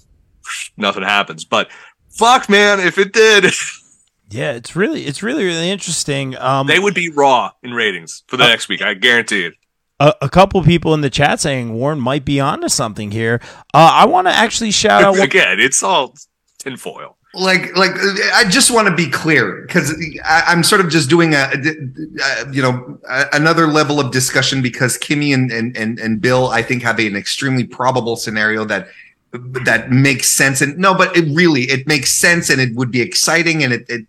nothing 0.78 1.02
happens. 1.02 1.44
But 1.44 1.70
fuck, 2.08 2.48
man, 2.48 2.80
if 2.80 2.96
it 2.96 3.12
did, 3.12 3.44
Yeah, 4.30 4.52
it's 4.52 4.74
really 4.74 5.04
it's 5.04 5.22
really 5.22 5.44
really 5.44 5.68
interesting. 5.68 6.38
Um, 6.38 6.66
they 6.66 6.78
would 6.78 6.94
be 6.94 7.10
raw 7.10 7.50
in 7.62 7.74
ratings 7.74 8.24
for 8.28 8.38
the 8.38 8.46
next 8.46 8.66
week. 8.70 8.80
I 8.80 8.94
guarantee 8.94 9.44
it. 9.44 9.54
A, 10.00 10.14
a 10.22 10.28
couple 10.28 10.62
people 10.62 10.94
in 10.94 11.00
the 11.00 11.10
chat 11.10 11.40
saying 11.40 11.74
Warren 11.74 12.00
might 12.00 12.24
be 12.24 12.40
onto 12.40 12.68
something 12.68 13.10
here. 13.10 13.40
Uh, 13.72 13.90
I 13.92 14.06
want 14.06 14.26
to 14.26 14.32
actually 14.32 14.70
shout 14.70 15.02
out. 15.02 15.18
Again, 15.22 15.60
it's 15.60 15.82
all 15.82 16.14
tinfoil. 16.58 17.16
like 17.34 17.74
like 17.76 17.92
i 18.34 18.44
just 18.48 18.70
want 18.70 18.86
to 18.86 18.94
be 18.94 19.08
clear 19.08 19.62
because 19.66 19.94
i'm 20.24 20.62
sort 20.62 20.80
of 20.80 20.90
just 20.90 21.08
doing 21.08 21.34
a, 21.34 21.50
a 21.50 22.52
you 22.52 22.60
know 22.60 22.98
a, 23.08 23.26
another 23.32 23.66
level 23.66 23.98
of 23.98 24.12
discussion 24.12 24.60
because 24.62 24.98
kimmy 24.98 25.32
and, 25.34 25.50
and 25.50 25.76
and 25.76 25.98
and 25.98 26.20
bill 26.20 26.48
i 26.48 26.62
think 26.62 26.82
have 26.82 26.98
an 26.98 27.16
extremely 27.16 27.64
probable 27.64 28.16
scenario 28.16 28.64
that 28.64 28.86
that 29.64 29.90
makes 29.90 30.28
sense 30.28 30.60
and 30.60 30.76
no 30.76 30.94
but 30.94 31.16
it 31.16 31.24
really 31.34 31.62
it 31.62 31.86
makes 31.86 32.12
sense 32.12 32.50
and 32.50 32.60
it 32.60 32.74
would 32.76 32.90
be 32.90 33.00
exciting 33.00 33.64
and 33.64 33.72
it, 33.72 33.86
it 33.88 34.06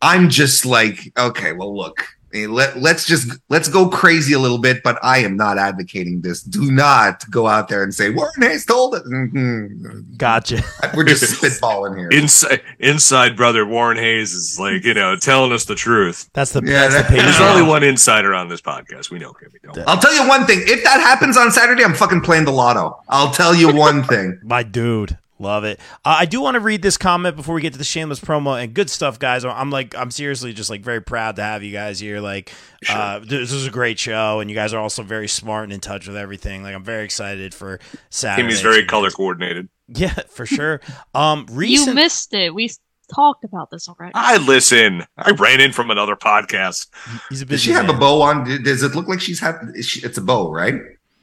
i'm 0.00 0.28
just 0.28 0.64
like 0.64 1.12
okay 1.18 1.52
well 1.52 1.76
look 1.76 2.06
let, 2.32 2.78
let's 2.80 3.04
just 3.06 3.38
let's 3.48 3.68
go 3.68 3.88
crazy 3.88 4.32
a 4.32 4.38
little 4.38 4.58
bit 4.58 4.82
but 4.84 4.98
i 5.02 5.18
am 5.18 5.36
not 5.36 5.58
advocating 5.58 6.20
this 6.20 6.42
do 6.42 6.70
not 6.70 7.28
go 7.30 7.46
out 7.48 7.68
there 7.68 7.82
and 7.82 7.92
say 7.94 8.10
warren 8.10 8.32
hayes 8.40 8.64
told 8.64 8.94
it 8.94 9.02
Mhm. 9.04 10.16
Gotcha. 10.16 10.62
we're 10.94 11.04
just 11.04 11.24
spitballing 11.40 11.96
here 11.98 12.08
Inside, 12.10 12.60
inside 12.78 13.36
brother 13.36 13.64
Warren 13.66 13.96
Hayes 13.96 14.32
is 14.32 14.58
like 14.60 14.84
you 14.84 14.94
know 14.94 15.16
telling 15.16 15.52
us 15.52 15.64
the 15.64 15.74
truth. 15.74 16.28
That's 16.32 16.52
the 16.52 16.62
Yeah, 16.64 16.88
that's 16.88 16.94
that- 16.94 17.06
the 17.08 17.14
page. 17.14 17.22
There's 17.22 17.40
only 17.40 17.62
one 17.62 17.82
insider 17.82 18.34
on 18.34 18.48
this 18.48 18.60
podcast. 18.60 19.10
We 19.10 19.18
know 19.18 19.32
Kimmy. 19.32 19.60
Don't. 19.74 19.88
I'll 19.88 19.98
tell 19.98 20.14
you 20.14 20.26
one 20.28 20.46
thing. 20.46 20.60
If 20.62 20.82
that 20.84 21.00
happens 21.00 21.36
on 21.36 21.50
Saturday, 21.50 21.84
I'm 21.84 21.94
fucking 21.94 22.20
playing 22.22 22.44
the 22.44 22.52
lotto. 22.52 23.00
I'll 23.08 23.30
tell 23.32 23.54
you 23.54 23.72
one 23.88 24.02
thing. 24.04 24.38
My 24.42 24.62
dude. 24.62 25.16
Love 25.40 25.64
it. 25.64 25.80
Uh, 26.04 26.16
I 26.20 26.26
do 26.26 26.42
want 26.42 26.56
to 26.56 26.60
read 26.60 26.82
this 26.82 26.98
comment 26.98 27.34
before 27.34 27.54
we 27.54 27.62
get 27.62 27.72
to 27.72 27.78
the 27.78 27.84
shameless 27.84 28.20
promo 28.20 28.62
and 28.62 28.74
good 28.74 28.90
stuff, 28.90 29.18
guys. 29.18 29.42
I'm 29.42 29.70
like, 29.70 29.96
I'm 29.96 30.10
seriously 30.10 30.52
just 30.52 30.68
like 30.68 30.82
very 30.82 31.00
proud 31.00 31.36
to 31.36 31.42
have 31.42 31.62
you 31.62 31.72
guys 31.72 31.98
here. 31.98 32.20
Like, 32.20 32.52
uh, 32.90 33.20
this 33.20 33.50
is 33.50 33.66
a 33.66 33.70
great 33.70 33.98
show, 33.98 34.40
and 34.40 34.50
you 34.50 34.54
guys 34.54 34.74
are 34.74 34.80
also 34.80 35.02
very 35.02 35.28
smart 35.28 35.64
and 35.64 35.72
in 35.72 35.80
touch 35.80 36.06
with 36.06 36.16
everything. 36.18 36.62
Like, 36.62 36.74
I'm 36.74 36.84
very 36.84 37.04
excited 37.04 37.54
for 37.54 37.80
Saturday. 38.10 38.42
Kimmy's 38.48 38.60
very 38.60 38.84
color 38.84 39.10
coordinated. 39.10 39.68
Yeah, 39.92 40.14
for 40.28 40.46
sure. 40.46 40.80
Um, 41.14 41.46
You 41.58 41.92
missed 41.94 42.32
it. 42.32 42.54
We 42.54 42.70
talked 43.12 43.42
about 43.42 43.70
this 43.72 43.88
already. 43.88 44.12
I 44.14 44.36
listen. 44.36 45.04
I 45.16 45.32
ran 45.32 45.60
in 45.60 45.72
from 45.72 45.90
another 45.90 46.14
podcast. 46.14 46.86
he's 47.28 47.42
a 47.42 47.44
Does 47.44 47.48
busy 47.56 47.64
she 47.64 47.70
have 47.72 47.88
a 47.88 47.92
bow 47.94 48.22
on? 48.22 48.44
Does 48.62 48.84
it 48.84 48.94
look 48.94 49.08
like 49.08 49.20
she's 49.20 49.40
had? 49.40 49.56
she- 49.82 50.06
It's 50.06 50.16
a 50.16 50.20
bow, 50.20 50.52
right? 50.52 50.74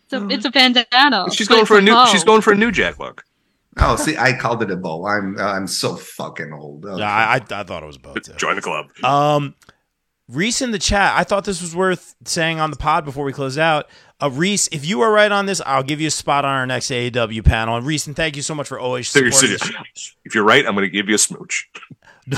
It's 0.04 0.14
a, 0.14 0.28
it's 0.30 0.44
a 0.46 0.52
bandana. 0.52 1.28
She's 1.32 1.48
but 1.48 1.54
going 1.54 1.62
it's 1.62 1.68
for 1.70 1.78
a 1.78 1.82
new. 1.82 1.92
bow. 1.94 2.08
She's 2.08 2.26
going 2.26 2.42
for 2.42 2.52
a 2.52 2.58
new 2.58 2.72
Jack 2.74 3.00
look. 3.00 3.24
Oh, 3.80 3.96
see, 3.96 4.18
I 4.18 4.34
called 4.34 4.64
it 4.64 4.72
a 4.72 4.76
bow. 4.76 5.06
I'm 5.06 5.38
I'm 5.40 5.68
so 5.68 5.96
fucking 5.96 6.54
old. 6.54 6.86
Okay. 6.86 7.00
Yeah, 7.00 7.10
I, 7.10 7.36
I, 7.36 7.60
I 7.60 7.64
thought 7.64 7.84
it 7.84 7.88
was 7.88 7.98
both. 7.98 8.22
too. 8.24 8.34
Join 8.34 8.56
the 8.56 8.62
club. 8.62 8.88
Um, 9.04 9.56
Reese 10.28 10.62
in 10.62 10.72
the 10.72 10.80
chat. 10.80 11.14
I 11.18 11.24
thought 11.24 11.46
this 11.46 11.62
was 11.62 11.76
worth 11.76 12.16
saying 12.26 12.60
on 12.60 12.70
the 12.72 12.78
pod 12.78 13.06
before 13.06 13.24
we 13.24 13.32
close 13.32 13.58
out. 13.58 13.88
Uh, 14.22 14.30
Reese, 14.30 14.68
if 14.70 14.86
you 14.86 15.02
are 15.02 15.12
right 15.12 15.32
on 15.32 15.46
this, 15.46 15.62
I'll 15.66 15.84
give 15.84 16.02
you 16.02 16.08
a 16.08 16.12
spot 16.12 16.44
on 16.44 16.52
our 16.52 16.66
next 16.66 16.88
AEW 16.88 17.46
panel. 17.46 17.78
And 17.78 17.86
Reese, 17.86 18.08
and 18.08 18.16
thank 18.16 18.36
you 18.36 18.42
so 18.42 18.54
much 18.54 18.68
for 18.68 18.78
always 18.78 19.08
supporting. 19.08 19.52
the 19.52 19.58
show. 19.58 20.14
if 20.26 20.36
you're 20.36 20.44
right, 20.44 20.66
I'm 20.66 20.74
going 20.74 20.86
to 20.86 20.90
give 20.90 21.08
you 21.08 21.16
a 21.16 21.20
smooch. 21.20 21.70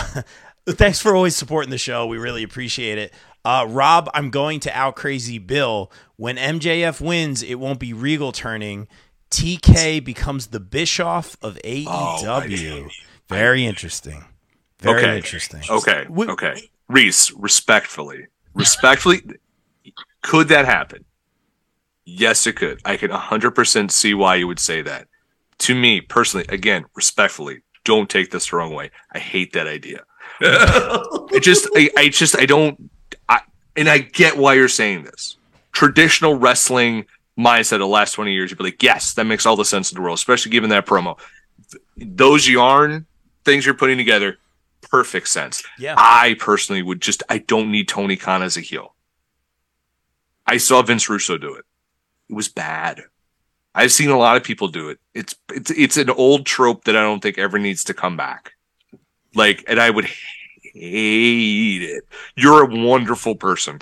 Thanks 0.67 0.99
for 0.99 1.15
always 1.15 1.35
supporting 1.35 1.71
the 1.71 1.79
show. 1.79 2.05
We 2.05 2.17
really 2.17 2.43
appreciate 2.43 2.99
it. 2.99 3.13
Uh, 3.43 3.65
Rob, 3.67 4.09
I'm 4.13 4.29
going 4.29 4.59
to 4.61 4.77
out 4.77 4.95
crazy 4.95 5.39
Bill. 5.39 5.91
When 6.17 6.35
MJF 6.35 7.01
wins, 7.01 7.41
it 7.41 7.55
won't 7.55 7.79
be 7.79 7.93
Regal 7.93 8.31
turning. 8.31 8.87
TK 9.29 10.03
becomes 10.03 10.47
the 10.47 10.59
Bischoff 10.59 11.37
of 11.41 11.57
oh, 11.63 12.19
AEW. 12.23 12.89
Very 13.27 13.65
interesting. 13.65 14.25
Very 14.79 15.01
Okay. 15.01 15.17
interesting. 15.17 15.61
Okay. 15.69 16.05
We- 16.09 16.27
okay. 16.27 16.69
Reese, 16.87 17.31
respectfully, 17.33 18.27
respectfully, 18.55 19.21
could 20.23 20.47
that 20.47 20.65
happen? 20.65 21.05
Yes, 22.03 22.47
it 22.47 22.55
could. 22.55 22.81
I 22.83 22.97
can 22.97 23.11
100% 23.11 23.91
see 23.91 24.15
why 24.15 24.35
you 24.35 24.47
would 24.47 24.59
say 24.59 24.81
that. 24.81 25.07
To 25.59 25.75
me, 25.75 26.01
personally, 26.01 26.47
again, 26.49 26.85
respectfully, 26.95 27.59
don't 27.83 28.09
take 28.09 28.31
this 28.31 28.49
the 28.49 28.57
wrong 28.57 28.73
way. 28.73 28.89
I 29.11 29.19
hate 29.19 29.53
that 29.53 29.67
idea. 29.67 30.03
it 30.41 31.43
just, 31.43 31.69
I, 31.75 31.91
I 31.95 32.09
just, 32.09 32.35
I 32.35 32.47
don't, 32.47 32.89
I, 33.27 33.41
and 33.75 33.87
I 33.87 33.99
get 33.99 34.37
why 34.37 34.55
you're 34.55 34.67
saying 34.67 35.03
this. 35.03 35.37
Traditional 35.71 36.35
wrestling 36.35 37.05
mindset 37.39 37.73
of 37.73 37.79
the 37.79 37.87
last 37.87 38.13
20 38.13 38.33
years, 38.33 38.51
you'd 38.51 38.57
be 38.57 38.65
like, 38.65 38.83
yes, 38.83 39.13
that 39.13 39.25
makes 39.25 39.45
all 39.45 39.55
the 39.55 39.65
sense 39.65 39.91
in 39.91 39.95
the 39.95 40.01
world, 40.01 40.17
especially 40.17 40.51
given 40.51 40.69
that 40.71 40.85
promo. 40.85 41.17
Those 41.97 42.47
yarn 42.47 43.05
things 43.45 43.65
you're 43.65 43.75
putting 43.75 43.97
together, 43.97 44.37
perfect 44.81 45.27
sense. 45.27 45.63
Yeah. 45.77 45.95
I 45.97 46.35
personally 46.39 46.81
would 46.81 47.01
just 47.01 47.23
I 47.29 47.39
don't 47.39 47.71
need 47.71 47.87
Tony 47.87 48.15
Khan 48.15 48.43
as 48.43 48.57
a 48.57 48.61
heel. 48.61 48.95
I 50.45 50.57
saw 50.57 50.81
Vince 50.81 51.09
Russo 51.09 51.37
do 51.37 51.55
it. 51.55 51.65
It 52.29 52.33
was 52.33 52.47
bad. 52.47 53.01
I've 53.73 53.91
seen 53.91 54.09
a 54.09 54.17
lot 54.17 54.35
of 54.35 54.43
people 54.43 54.67
do 54.67 54.89
it. 54.89 54.99
It's 55.13 55.35
it's 55.53 55.71
it's 55.71 55.97
an 55.97 56.09
old 56.09 56.45
trope 56.45 56.85
that 56.85 56.95
I 56.95 57.01
don't 57.01 57.21
think 57.21 57.37
ever 57.37 57.59
needs 57.59 57.83
to 57.85 57.93
come 57.93 58.17
back. 58.17 58.53
Like, 59.35 59.63
and 59.67 59.79
I 59.79 59.89
would 59.89 60.05
hate 60.73 61.83
it. 61.83 62.03
You're 62.35 62.63
a 62.63 62.85
wonderful 62.85 63.35
person 63.35 63.79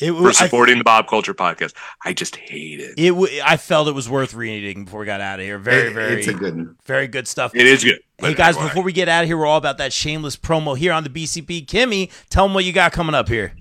It, 0.00 0.12
for 0.12 0.28
I, 0.28 0.32
supporting 0.32 0.78
the 0.78 0.84
Bob 0.84 1.06
Culture 1.08 1.34
podcast. 1.34 1.74
I 2.04 2.12
just 2.12 2.36
hate 2.36 2.80
it. 2.80 2.94
it, 2.96 3.10
w- 3.10 3.40
I 3.44 3.56
felt 3.56 3.86
it 3.88 3.94
was 3.94 4.08
worth 4.08 4.34
reading 4.34 4.84
before 4.84 5.00
we 5.00 5.06
got 5.06 5.20
out 5.20 5.40
of 5.40 5.44
here. 5.44 5.58
Very, 5.58 5.88
It- 5.88 5.92
very, 5.94 6.18
It's 6.20 6.28
a 6.28 6.32
good. 6.34 6.74
very 6.84 7.06
good 7.08 7.28
stuff. 7.28 7.54
It 7.54 7.66
is 7.66 7.84
good. 7.84 8.00
Hey 8.18 8.34
guys, 8.34 8.56
before 8.56 8.82
we 8.82 8.92
get 8.92 9.08
out 9.08 9.22
of 9.22 9.28
here, 9.28 9.36
we're 9.36 9.46
all 9.46 9.58
about 9.58 9.78
that 9.78 9.92
shameless 9.92 10.36
promo 10.36 10.76
here 10.76 10.92
on 10.92 11.04
the 11.04 11.10
BCP. 11.10 11.66
Kimmy, 11.66 12.10
tell 12.30 12.44
them 12.46 12.54
what 12.54 12.64
you 12.64 12.72
got 12.72 12.92
coming 12.92 13.14
up 13.14 13.28
here. 13.28 13.54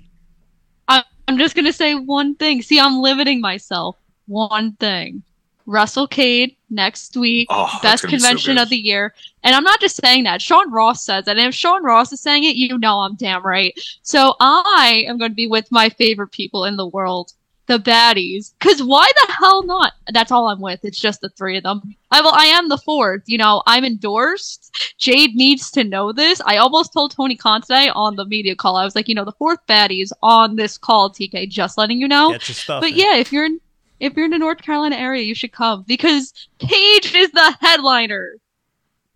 I- 0.88 1.03
I'm 1.28 1.38
just 1.38 1.56
gonna 1.56 1.74
say 1.74 1.94
one 1.95 2.36
thing. 2.36 2.61
See, 2.61 2.80
I'm 2.80 2.99
limiting 2.99 3.40
myself. 3.41 3.98
One 4.28 4.74
thing. 4.74 5.24
WrestleCade 5.70 6.56
next 6.72 7.16
week, 7.16 7.48
Oh, 7.52 7.70
best 7.82 8.04
gonna 8.04 8.20
so 8.20 8.28
convention 8.28 8.58
of 8.58 8.70
the 8.70 8.78
year. 8.78 9.14
And 9.44 9.56
I'm 9.56 9.64
not 9.64 9.80
just 9.80 10.02
saying 10.02 10.24
that. 10.24 10.41
Sean 10.41 10.72
Ross 10.72 11.06
says 11.06 11.28
it. 11.28 11.38
And 11.38 11.48
if 11.48 11.54
Sean 11.54 11.84
Ross 11.84 12.12
is 12.12 12.20
saying 12.20 12.44
it, 12.44 12.56
you 12.56 12.78
know 12.78 13.00
I'm 13.00 13.16
damn 13.16 13.46
right. 13.46 13.80
So 14.02 14.36
I 14.40 15.06
am 15.08 15.18
going 15.18 15.32
to 15.32 15.36
be 15.36 15.48
with 15.48 15.72
my 15.72 15.90
favorite 15.90 16.32
people 16.32 16.66
in 16.66 16.76
the 16.76 16.88
world, 16.88 17.34
the 17.68 17.78
baddies. 17.78 18.54
Cause 18.60 18.82
why 18.82 19.10
the 19.16 19.34
hell 19.34 19.64
not? 19.64 19.94
That's 20.12 20.32
all 20.32 20.48
I'm 20.48 20.60
with. 20.60 20.84
It's 20.84 21.00
just 21.00 21.22
the 21.22 21.30
three 21.30 21.58
of 21.58 21.64
them. 21.64 21.96
I 22.10 22.22
well, 22.22 22.34
I 22.36 22.46
am 22.46 22.68
the 22.68 22.78
fourth. 22.80 23.22
You 23.28 23.38
know, 23.38 23.62
I'm 23.68 23.86
endorsed. 23.86 24.96
Jade 24.98 25.36
needs 25.36 25.70
to 25.72 25.84
know 25.84 26.12
this. 26.12 26.41
I 26.46 26.58
almost 26.58 26.94
told 26.94 27.12
Tony 27.12 27.36
Khan 27.36 27.62
today 27.62 27.91
on 27.94 28.16
the 28.16 28.26
media 28.26 28.56
call. 28.56 28.76
I 28.76 28.84
was 28.84 28.96
like, 28.96 29.08
you 29.08 29.14
know, 29.14 29.26
the 29.26 29.34
fourth 29.34 29.60
baddies 29.68 30.12
on 30.24 30.56
this 30.56 30.80
call, 30.80 31.12
TK, 31.12 31.48
just 31.48 31.78
letting 31.78 32.00
you 32.00 32.08
know. 32.08 32.32
Get 32.32 32.50
your 32.50 32.56
stuff. 32.56 32.82
But 32.82 32.91
in. 32.91 32.98
yeah, 32.98 33.16
if 33.18 33.32
you're 33.32 33.46
in 33.46 33.60
if 33.99 34.13
you're 34.15 34.26
in 34.26 34.31
the 34.31 34.38
North 34.38 34.61
Carolina 34.61 34.95
area, 34.95 35.23
you 35.23 35.35
should 35.35 35.51
come 35.51 35.84
because 35.88 36.34
Paige 36.59 37.13
is 37.15 37.31
the 37.31 37.57
headliner. 37.61 38.35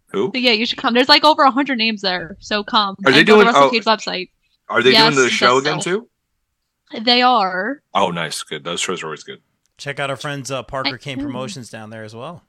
Who 0.07 0.31
So 0.33 0.39
yeah, 0.39 0.51
you 0.51 0.65
should 0.65 0.77
come. 0.77 0.93
There's 0.93 1.09
like 1.09 1.23
over 1.23 1.45
hundred 1.49 1.77
names 1.79 2.01
there, 2.01 2.37
so 2.39 2.63
come. 2.63 2.95
Are 3.05 3.11
they 3.11 3.19
And 3.19 3.27
go 3.27 3.37
to 3.39 3.43
doing- 3.45 3.55
oh, 3.55 3.69
WrestleCade's 3.71 3.85
website? 3.85 4.29
are 4.69 4.81
they 4.83 4.91
Yes, 4.91 5.13
doing 5.15 5.25
the 5.25 5.31
show 5.31 5.57
again 5.57 5.81
so. 5.81 5.89
too? 5.91 6.09
They 7.01 7.21
are. 7.23 7.81
Oh, 7.93 8.11
nice, 8.11 8.43
good. 8.43 8.63
Those 8.63 8.79
shows 8.79 9.01
are 9.01 9.07
always 9.07 9.23
good. 9.23 9.41
Check 9.77 9.99
out 9.99 10.09
our 10.11 10.15
friends 10.15 10.51
uh, 10.51 10.61
Parker 10.63 10.95
I- 10.95 10.97
Kane 10.97 11.19
Promotions 11.19 11.69
down 11.69 11.89
there 11.89 12.03
as 12.03 12.15
well. 12.15 12.43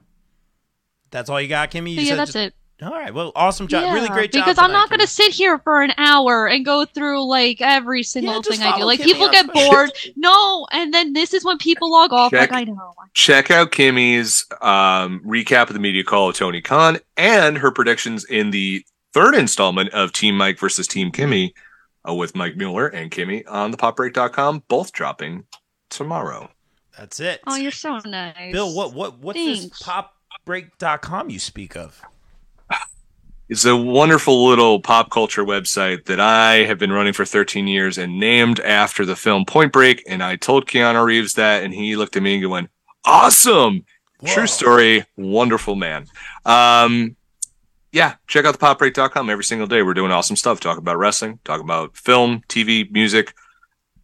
That's 1.11 1.29
all 1.29 1.41
you 1.41 1.47
got, 1.47 1.71
Kimmy? 1.71 1.91
You 1.95 2.01
yeah, 2.01 2.09
said 2.09 2.19
that's 2.19 2.33
just- 2.33 2.47
it. 2.47 2.53
All 2.85 2.91
right. 2.91 3.13
Well, 3.13 3.31
awesome 3.35 3.67
job. 3.67 3.93
really 3.93 4.09
great 4.09 4.31
job. 4.31 4.45
Because 4.45 4.59
I'm 4.59 4.71
not 4.71 4.89
going 4.89 4.99
to 4.99 5.07
sit 5.07 5.33
here 5.33 5.57
for 5.59 5.81
an 5.81 5.91
hour 5.97 6.47
and 6.47 6.63
go 6.63 6.85
through 6.85 7.27
like 7.27 7.59
every 7.59 8.03
single 8.03 8.41
just 8.41 8.59
thing 8.59 8.67
I 8.67 8.77
do. 8.77 8.85
Like 8.85 8.99
Kimmy 8.99 9.05
people 9.05 9.29
get 9.29 9.51
bored. 9.51 9.91
No, 10.15 10.67
and 10.71 10.93
then 10.93 11.13
this 11.13 11.33
is 11.33 11.43
when 11.43 11.57
people 11.57 11.91
log 11.91 12.13
off. 12.13 12.31
Check. 12.31 12.51
Like 12.51 12.67
I 12.67 12.71
know. 12.71 12.93
Check 13.13 13.49
out 13.49 13.71
Kimmy's 13.71 14.45
um, 14.61 15.21
recap 15.25 15.67
of 15.67 15.73
the 15.73 15.79
media 15.79 16.03
call 16.03 16.29
of 16.29 16.35
Tony 16.35 16.61
Khan 16.61 16.99
and 17.17 17.57
her 17.57 17.71
predictions 17.71 18.23
in 18.25 18.51
the 18.51 18.85
third 19.13 19.33
installment 19.33 19.89
of 19.89 20.11
Team 20.11 20.37
Mike 20.37 20.59
versus 20.59 20.87
Team 20.87 21.11
Kimmy 21.11 21.53
uh, 22.07 22.13
with 22.13 22.35
Mike 22.35 22.55
Mueller 22.55 22.87
and 22.87 23.09
Kimmy 23.09 23.43
on 23.47 23.71
the 23.71 23.77
popbreak.com, 23.77 24.63
both 24.67 24.91
dropping 24.91 25.45
tomorrow. 25.89 26.51
That's 26.97 27.19
it. 27.19 27.41
Oh, 27.47 27.55
you're 27.55 27.71
so 27.71 27.99
nice, 28.05 28.53
Bill, 28.53 28.73
what 28.75 28.93
what 28.93 29.19
what's 29.19 29.39
this 29.39 29.59
Thanks. 29.61 29.81
popbreak.com 30.45 31.29
you 31.29 31.39
speak 31.39 31.75
of? 31.75 32.01
It's 33.47 33.65
a 33.65 33.75
wonderful 33.75 34.47
little 34.47 34.79
pop 34.79 35.11
culture 35.11 35.43
website 35.43 36.05
that 36.05 36.19
I 36.19 36.63
have 36.63 36.79
been 36.79 36.91
running 36.91 37.13
for 37.13 37.25
13 37.25 37.67
years 37.67 37.97
and 37.99 38.19
named 38.19 38.59
after 38.59 39.05
the 39.05 39.15
film 39.15 39.45
Point 39.45 39.71
Break. 39.71 40.03
And 40.07 40.23
I 40.23 40.35
told 40.35 40.65
Keanu 40.65 41.05
Reeves 41.05 41.35
that, 41.35 41.63
and 41.63 41.71
he 41.71 41.95
looked 41.95 42.15
at 42.15 42.23
me 42.23 42.41
and 42.41 42.49
went, 42.49 42.69
Awesome! 43.05 43.85
Whoa. 44.19 44.33
True 44.33 44.47
story. 44.47 45.05
Wonderful 45.15 45.75
man. 45.75 46.07
Um, 46.43 47.15
yeah, 47.91 48.15
check 48.27 48.45
out 48.45 48.57
the 48.57 48.65
popbreak.com 48.65 49.29
every 49.29 49.43
single 49.43 49.67
day. 49.67 49.83
We're 49.83 49.93
doing 49.93 50.11
awesome 50.11 50.35
stuff. 50.35 50.59
Talk 50.59 50.77
about 50.79 50.97
wrestling, 50.97 51.39
talk 51.43 51.61
about 51.61 51.95
film, 51.95 52.41
TV, 52.49 52.89
music, 52.91 53.33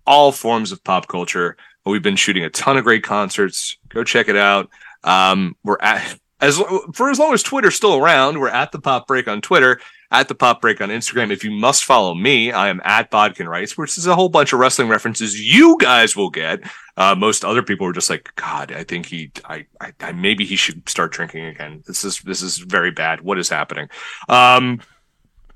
all 0.06 0.32
forms 0.32 0.72
of 0.72 0.84
pop 0.84 1.08
culture. 1.08 1.58
We've 1.86 2.04
been 2.04 2.16
shooting 2.16 2.44
a 2.44 2.50
ton 2.50 2.78
of 2.78 2.84
great 2.84 3.04
concerts. 3.04 3.78
Go 3.90 4.04
check 4.04 4.30
it 4.30 4.38
out. 4.38 4.70
Um, 5.04 5.56
we're 5.64 5.80
at 5.82 6.16
as 6.42 6.60
for 6.94 7.10
as 7.10 7.20
long 7.20 7.34
as 7.34 7.44
Twitter's 7.44 7.76
still 7.76 7.96
around, 7.96 8.40
we're 8.40 8.50
at 8.50 8.72
the 8.72 8.80
Pop 8.80 9.08
Break 9.08 9.28
on 9.28 9.42
Twitter, 9.42 9.80
at 10.10 10.28
the 10.28 10.36
Pop 10.36 10.60
Break 10.60 10.82
on 10.82 10.90
Instagram. 10.90 11.32
If 11.32 11.44
you 11.44 11.52
must 11.52 11.86
follow 11.86 12.16
me, 12.16 12.52
I 12.52 12.70
am 12.70 12.82
at 12.84 13.12
Bodkin 13.12 13.48
Rice, 13.48 13.78
which 13.78 13.98
is 13.98 14.08
a 14.08 14.16
whole 14.16 14.28
bunch 14.28 14.52
of 14.52 14.60
wrestling 14.60 14.90
references 14.90 15.40
you 15.40 15.78
guys 15.80 16.16
will 16.16 16.32
get. 16.32 16.60
Uh, 16.98 17.16
most 17.16 17.46
other 17.46 17.62
people 17.62 17.86
are 17.86 17.94
just 17.94 18.10
like, 18.10 18.36
God, 18.36 18.72
I 18.72 18.84
think 18.84 19.06
he, 19.06 19.32
I, 19.46 19.66
I, 19.80 19.94
I, 20.02 20.12
maybe 20.12 20.44
he 20.44 20.56
should 20.56 20.90
start 20.90 21.12
drinking 21.12 21.46
again. 21.46 21.84
This 21.86 22.04
is 22.04 22.20
this 22.22 22.42
is 22.42 22.58
very 22.58 22.92
bad. 22.92 23.22
What 23.22 23.38
is 23.38 23.48
happening? 23.48 23.90
Um, 24.28 24.82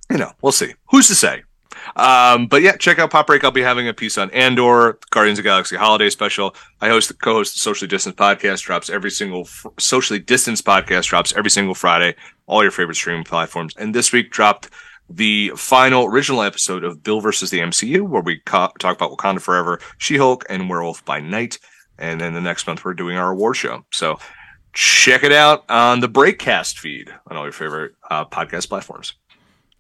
you 0.10 0.18
know, 0.18 0.32
we'll 0.42 0.52
see. 0.52 0.74
Who's 0.92 1.08
to 1.08 1.16
say? 1.16 1.44
Um, 1.96 2.48
but 2.48 2.62
yeah, 2.62 2.76
check 2.78 3.00
out 3.00 3.12
Pop 3.12 3.28
Break. 3.28 3.44
I'll 3.44 3.52
be 3.52 3.62
having 3.62 3.88
a 3.88 3.94
piece 3.94 4.18
on 4.18 4.30
Andor, 4.32 5.00
Guardians 5.12 5.40
of 5.40 5.44
Galaxy 5.44 5.76
Holiday 5.76 6.10
Special. 6.10 6.56
I 6.82 6.90
host 6.90 7.08
the 7.08 7.14
co-host 7.14 7.54
the 7.54 7.60
Socially 7.60 7.88
Distance 7.88 8.16
podcast 8.16 8.64
drops 8.64 8.90
every 8.90 9.12
single 9.12 9.46
fr- 9.46 9.70
Socially 9.80 10.20
Distance 10.20 10.62
podcast 10.62 11.06
drops 11.06 11.34
every 11.36 11.52
single 11.52 11.76
Friday. 11.76 12.16
All 12.48 12.62
your 12.62 12.72
favorite 12.72 12.96
streaming 12.96 13.24
platforms. 13.24 13.74
And 13.78 13.94
this 13.94 14.12
week 14.12 14.32
dropped 14.32 14.70
the 15.10 15.52
final 15.56 16.06
original 16.06 16.42
episode 16.42 16.84
of 16.84 17.04
Bill 17.04 17.22
versus 17.22 17.50
the 17.50 17.60
MCU, 17.60 18.02
where 18.08 18.22
we 18.22 18.40
co- 18.40 18.72
talk 18.80 18.96
about 18.98 19.12
Wakanda 19.12 19.42
Forever, 19.42 19.80
She-Hulk, 19.98 20.46
and 20.50 20.70
Werewolf 20.70 21.06
by 21.06 21.20
Night. 21.20 21.60
And 21.98 22.20
then 22.20 22.34
the 22.34 22.42
next 22.42 22.68
month 22.68 22.84
we're 22.84 22.94
doing 22.94 23.18
our 23.18 23.32
award 23.32 23.56
show. 23.56 23.86
So 23.92 24.20
check 24.74 25.24
it 25.24 25.32
out 25.32 25.64
on 25.70 26.02
the 26.02 26.10
Breakcast 26.10 26.80
feed 26.80 27.14
on 27.30 27.38
all 27.38 27.44
your 27.44 27.52
favorite 27.52 27.94
uh, 28.10 28.26
podcast 28.26 28.68
platforms. 28.70 29.14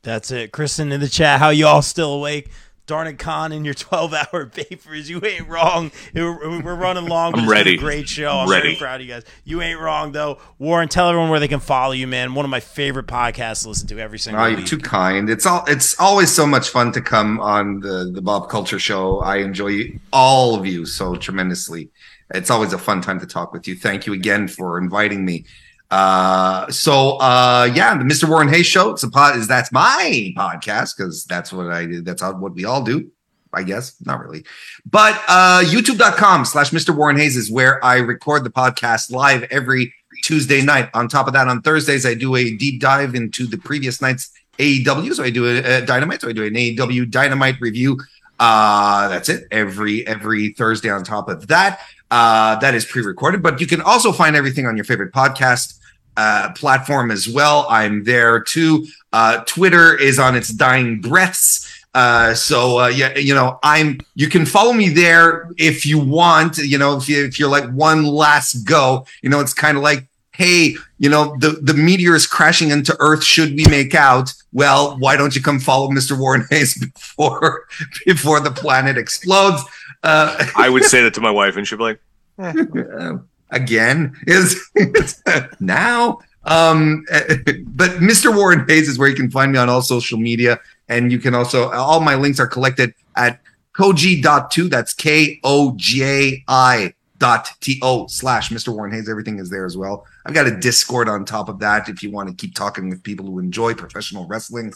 That's 0.06 0.30
it. 0.32 0.52
Kristen 0.52 0.91
in 0.91 1.02
the 1.02 1.10
chat, 1.10 1.40
how 1.40 1.49
you 1.49 1.65
all 1.65 1.82
still 1.82 2.14
awake? 2.14 2.52
Darn 2.88 3.07
it, 3.07 3.18
Con, 3.18 3.52
in 3.52 3.65
your 3.65 3.73
12 3.73 4.14
hour 4.14 4.45
papers. 4.45 5.10
You 5.10 5.19
ain't 5.26 5.48
wrong. 5.49 5.91
We're 6.14 6.61
we're 6.61 6.76
running 6.76 7.07
long, 7.07 7.34
I'm 7.36 7.49
ready. 7.49 7.73
a 7.73 7.77
great 7.77 8.07
show. 8.07 8.30
I'm 8.30 8.48
Ready. 8.48 8.68
very 8.68 8.76
proud 8.76 9.02
of 9.02 9.07
you 9.07 9.11
guys. 9.11 9.23
You 9.44 9.64
ain't 9.64 9.80
wrong, 9.80 10.11
though. 10.11 10.38
Warren, 10.60 10.88
tell 10.88 11.10
everyone 11.10 11.32
where 11.32 11.40
they 11.40 11.48
can 11.48 11.60
follow 11.60 11.94
you, 11.94 12.06
man. 12.06 12.36
One 12.36 12.45
of 12.45 12.52
my 12.52 12.60
favorite 12.60 13.07
podcasts 13.07 13.64
to 13.64 13.69
listen 13.69 13.88
to 13.88 13.98
every 13.99 14.19
single 14.19 14.44
Oh, 14.44 14.45
you're 14.45 14.61
too 14.61 14.77
kind. 14.77 15.27
It's 15.32 15.48
all. 15.48 15.64
It's 15.68 15.99
always 15.99 16.32
so 16.32 16.45
much 16.45 16.69
fun 16.69 16.91
to 16.91 17.02
come 17.02 17.40
on 17.40 17.80
the 17.80 18.11
the 18.14 18.22
Bob 18.22 18.48
Culture 18.49 18.77
Show. 18.77 19.19
I 19.22 19.38
enjoy 19.38 19.99
all 20.14 20.53
of 20.53 20.68
you 20.68 20.86
so 20.86 21.15
tremendously. 21.15 21.90
It's 22.36 22.52
always 22.52 22.72
a 22.73 22.77
fun 22.77 23.02
time 23.02 23.19
to 23.19 23.26
talk 23.26 23.52
with 23.52 23.68
you. 23.68 23.76
Thank 23.76 24.06
you 24.06 24.14
again 24.14 24.48
for 24.48 24.77
inviting 24.77 25.26
me. 25.26 25.45
Uh, 25.91 26.70
so 26.70 27.18
uh, 27.18 27.70
yeah, 27.74 27.98
the 27.98 28.03
Mr. 28.03 28.28
Warren 28.28 28.48
Hayes 28.49 28.66
Show. 28.66 28.91
It's 28.91 29.03
a 29.03 29.10
pod. 29.10 29.36
Is 29.36 29.48
that's 29.48 29.72
my 29.72 30.34
podcast 30.36 30.98
because 30.98 31.26
that's 31.26 31.53
what 31.53 31.72
I. 31.72 31.88
That's 32.02 32.22
how, 32.22 32.34
what 32.34 32.53
we 32.53 32.66
all 32.66 32.84
do. 32.84 33.12
I 33.53 33.64
guess 33.64 33.95
not 34.06 34.20
really, 34.20 34.44
but 34.86 35.22
uh, 35.28 35.64
YouTube.com 35.66 36.44
slash 36.45 36.72
Mr. 36.72 36.94
Warren 36.94 37.18
Hayes 37.18 37.38
is 37.38 37.49
where 37.49 37.84
I 37.86 37.98
record 37.98 38.44
the 38.44 38.49
podcast 38.49 39.12
live 39.12 39.44
every 39.44 39.94
Tuesday 40.24 40.62
night. 40.62 40.90
On 40.94 41.07
top 41.07 41.28
of 41.28 41.34
that, 41.34 41.48
on 41.48 41.62
Thursdays, 41.62 42.06
I 42.06 42.16
do 42.16 42.36
a 42.36 42.56
deep 42.56 42.82
dive 42.82 43.16
into 43.16 43.45
the 43.48 43.57
previous 43.57 44.02
night's 44.02 44.32
AEW. 44.60 45.14
So 45.14 45.24
I 45.24 45.30
do 45.30 45.45
a, 45.45 45.78
a 45.78 45.86
Dynamite. 45.86 46.22
So 46.22 46.30
I 46.30 46.34
do 46.34 46.45
an 46.45 46.53
AEW 46.53 47.10
Dynamite 47.10 47.62
review. 47.62 47.98
Uh, 48.40 49.07
that's 49.07 49.30
it. 49.30 49.48
Every 49.52 50.06
every 50.06 50.53
Thursday. 50.53 50.90
On 50.90 51.03
top 51.03 51.30
of 51.30 51.48
that, 51.48 51.80
uh, 52.11 52.56
that 52.57 52.76
is 52.76 52.86
pre-recorded. 52.86 53.41
But 53.41 53.60
you 53.60 53.68
can 53.68 53.82
also 53.82 54.11
find 54.11 54.36
everything 54.36 54.65
on 54.65 54.76
your 54.77 54.86
favorite 54.86 55.14
podcast 55.14 55.80
uh, 56.18 56.52
platform 56.53 57.11
as 57.11 57.27
well. 57.27 57.65
I'm 57.69 58.03
there 58.03 58.40
too. 58.40 58.86
Uh, 59.11 59.44
Twitter 59.45 59.98
is 59.98 60.19
on 60.19 60.36
its 60.36 60.49
dying 60.49 61.02
breaths. 61.02 61.72
Uh, 61.94 62.34
so 62.34 62.80
uh, 62.80 62.88
yeah, 62.88 63.18
you 63.18 63.34
know, 63.34 63.57
I'm. 63.64 63.99
You 64.15 64.27
can 64.27 64.45
follow 64.45 64.73
me 64.73 64.90
there 64.90 65.49
if 65.57 65.86
you 65.86 65.98
want. 65.98 66.57
You 66.57 66.77
know, 66.77 66.98
if 66.98 67.07
you 67.07 67.23
if 67.23 67.40
you're 67.40 67.49
like 67.49 67.69
one 67.72 68.06
last 68.06 68.65
go, 68.65 69.06
you 69.22 69.30
know, 69.30 69.40
it's 69.40 69.53
kind 69.53 69.77
of 69.77 69.84
like, 69.84 70.06
hey, 70.32 70.76
you 70.99 71.10
know, 71.10 71.38
the 71.40 71.52
the 71.61 71.73
meteor 71.73 72.14
is 72.14 72.27
crashing 72.27 72.69
into 72.69 72.95
Earth. 72.99 73.23
Should 73.23 73.56
we 73.56 73.65
make 73.69 73.95
out? 73.95 74.34
Well, 74.52 74.98
why 74.99 75.15
don't 75.15 75.36
you 75.36 75.41
come 75.41 75.60
follow 75.60 75.90
Mr. 75.90 76.19
Warren 76.19 76.45
Hayes 76.49 76.77
before 76.94 77.65
before 78.06 78.41
the 78.41 78.52
planet 78.52 78.98
explodes? 78.98 79.64
Uh, 80.06 80.45
I 80.56 80.69
would 80.69 80.84
say 80.84 81.02
that 81.03 81.14
to 81.15 81.22
my 81.22 81.32
wife, 81.32 81.57
and 81.57 81.68
she'd 81.68 81.77
be 81.77 81.84
like, 81.84 81.99
uh, 82.38 83.18
again 83.49 84.15
is 84.27 84.69
now. 85.60 86.19
Um, 86.44 87.06
but 87.10 87.91
Mr. 87.94 88.36
Warren 88.36 88.65
Hayes 88.68 88.88
is 88.88 88.99
where 88.99 89.10
you 89.10 89.15
can 89.15 89.32
find 89.32 89.52
me 89.52 89.57
on 89.57 89.68
all 89.68 89.82
social 89.82 90.19
media. 90.19 90.60
And 90.88 91.11
you 91.11 91.18
can 91.18 91.34
also, 91.34 91.72
all 91.72 91.99
my 91.99 92.15
links 92.15 92.40
are 92.40 92.48
collected 92.48 92.94
at 93.18 93.40
koji.to. 93.76 94.69
That's 94.69 94.94
K 94.94 95.40
O 95.44 95.73
J 95.76 96.44
I 96.48 96.94
dot 97.18 97.49
T 97.61 97.80
O 97.82 98.06
slash 98.07 98.49
Mr. 98.49 98.73
Warren 98.73 98.91
Hayes. 98.91 99.10
Everything 99.10 99.40
is 99.40 99.49
there 99.49 99.65
as 99.65 99.76
well. 99.76 100.06
I've 100.26 100.36
got 100.36 100.45
a 100.45 100.56
Discord 100.56 101.10
on 101.10 101.26
top 101.26 101.49
of 101.49 101.60
that 101.60 101.90
if 101.90 102.03
you 102.03 102.11
want 102.11 102.30
to 102.30 102.36
keep 102.36 102.53
talking 102.53 102.90
with 102.90 103.02
people 103.02 103.26
who 103.26 103.40
enjoy 103.40 103.73
professional 103.73 104.27
wrestling. 104.27 104.73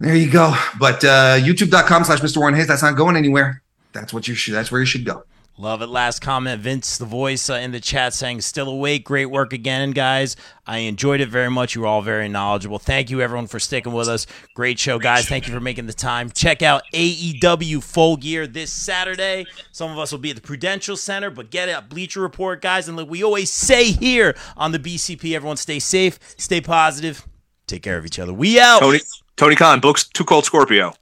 There 0.00 0.16
you 0.16 0.30
go. 0.30 0.56
But 0.80 1.04
uh, 1.04 1.36
youtube.com 1.38 2.04
slash 2.04 2.20
Mr. 2.20 2.38
Warren 2.38 2.54
Hayes, 2.54 2.66
that's 2.66 2.82
not 2.82 2.96
going 2.96 3.16
anywhere. 3.16 3.62
That's 3.92 4.12
what 4.12 4.28
you 4.28 4.34
should, 4.34 4.54
that's 4.54 4.70
where 4.70 4.80
you 4.80 4.86
should 4.86 5.04
go. 5.04 5.24
Love 5.60 5.82
it. 5.82 5.88
Last 5.88 6.20
comment, 6.20 6.62
Vince, 6.62 6.96
the 6.96 7.04
voice 7.04 7.50
uh, 7.50 7.54
in 7.54 7.70
the 7.70 7.80
chat 7.80 8.14
saying, 8.14 8.40
still 8.40 8.66
awake. 8.66 9.04
Great 9.04 9.26
work 9.26 9.52
again, 9.52 9.90
guys. 9.90 10.34
I 10.66 10.78
enjoyed 10.78 11.20
it 11.20 11.28
very 11.28 11.50
much. 11.50 11.74
You 11.74 11.82
were 11.82 11.86
all 11.86 12.00
very 12.00 12.30
knowledgeable. 12.30 12.78
Thank 12.78 13.10
you, 13.10 13.20
everyone, 13.20 13.46
for 13.46 13.60
sticking 13.60 13.92
with 13.92 14.08
us. 14.08 14.26
Great 14.54 14.78
show, 14.78 14.98
guys. 14.98 15.28
Thank 15.28 15.46
you 15.46 15.52
for 15.52 15.60
making 15.60 15.84
the 15.84 15.92
time. 15.92 16.30
Check 16.30 16.62
out 16.62 16.82
AEW 16.94 17.82
Full 17.82 18.16
Gear 18.16 18.46
this 18.46 18.72
Saturday. 18.72 19.44
Some 19.70 19.90
of 19.90 19.98
us 19.98 20.12
will 20.12 20.18
be 20.18 20.30
at 20.30 20.36
the 20.36 20.42
Prudential 20.42 20.96
Center, 20.96 21.28
but 21.28 21.50
get 21.50 21.68
a 21.68 21.82
Bleacher 21.82 22.22
Report, 22.22 22.62
guys. 22.62 22.88
And 22.88 22.96
like 22.96 23.10
we 23.10 23.22
always 23.22 23.52
say 23.52 23.92
here 23.92 24.34
on 24.56 24.72
the 24.72 24.78
BCP, 24.78 25.34
everyone 25.34 25.58
stay 25.58 25.78
safe, 25.78 26.18
stay 26.38 26.62
positive, 26.62 27.28
take 27.66 27.82
care 27.82 27.98
of 27.98 28.06
each 28.06 28.18
other. 28.18 28.32
We 28.32 28.58
out. 28.58 28.80
Tony 28.80 29.00
Tony 29.36 29.56
Khan 29.56 29.80
books 29.80 30.08
2 30.08 30.24
Cold 30.24 30.46
Scorpio. 30.46 30.94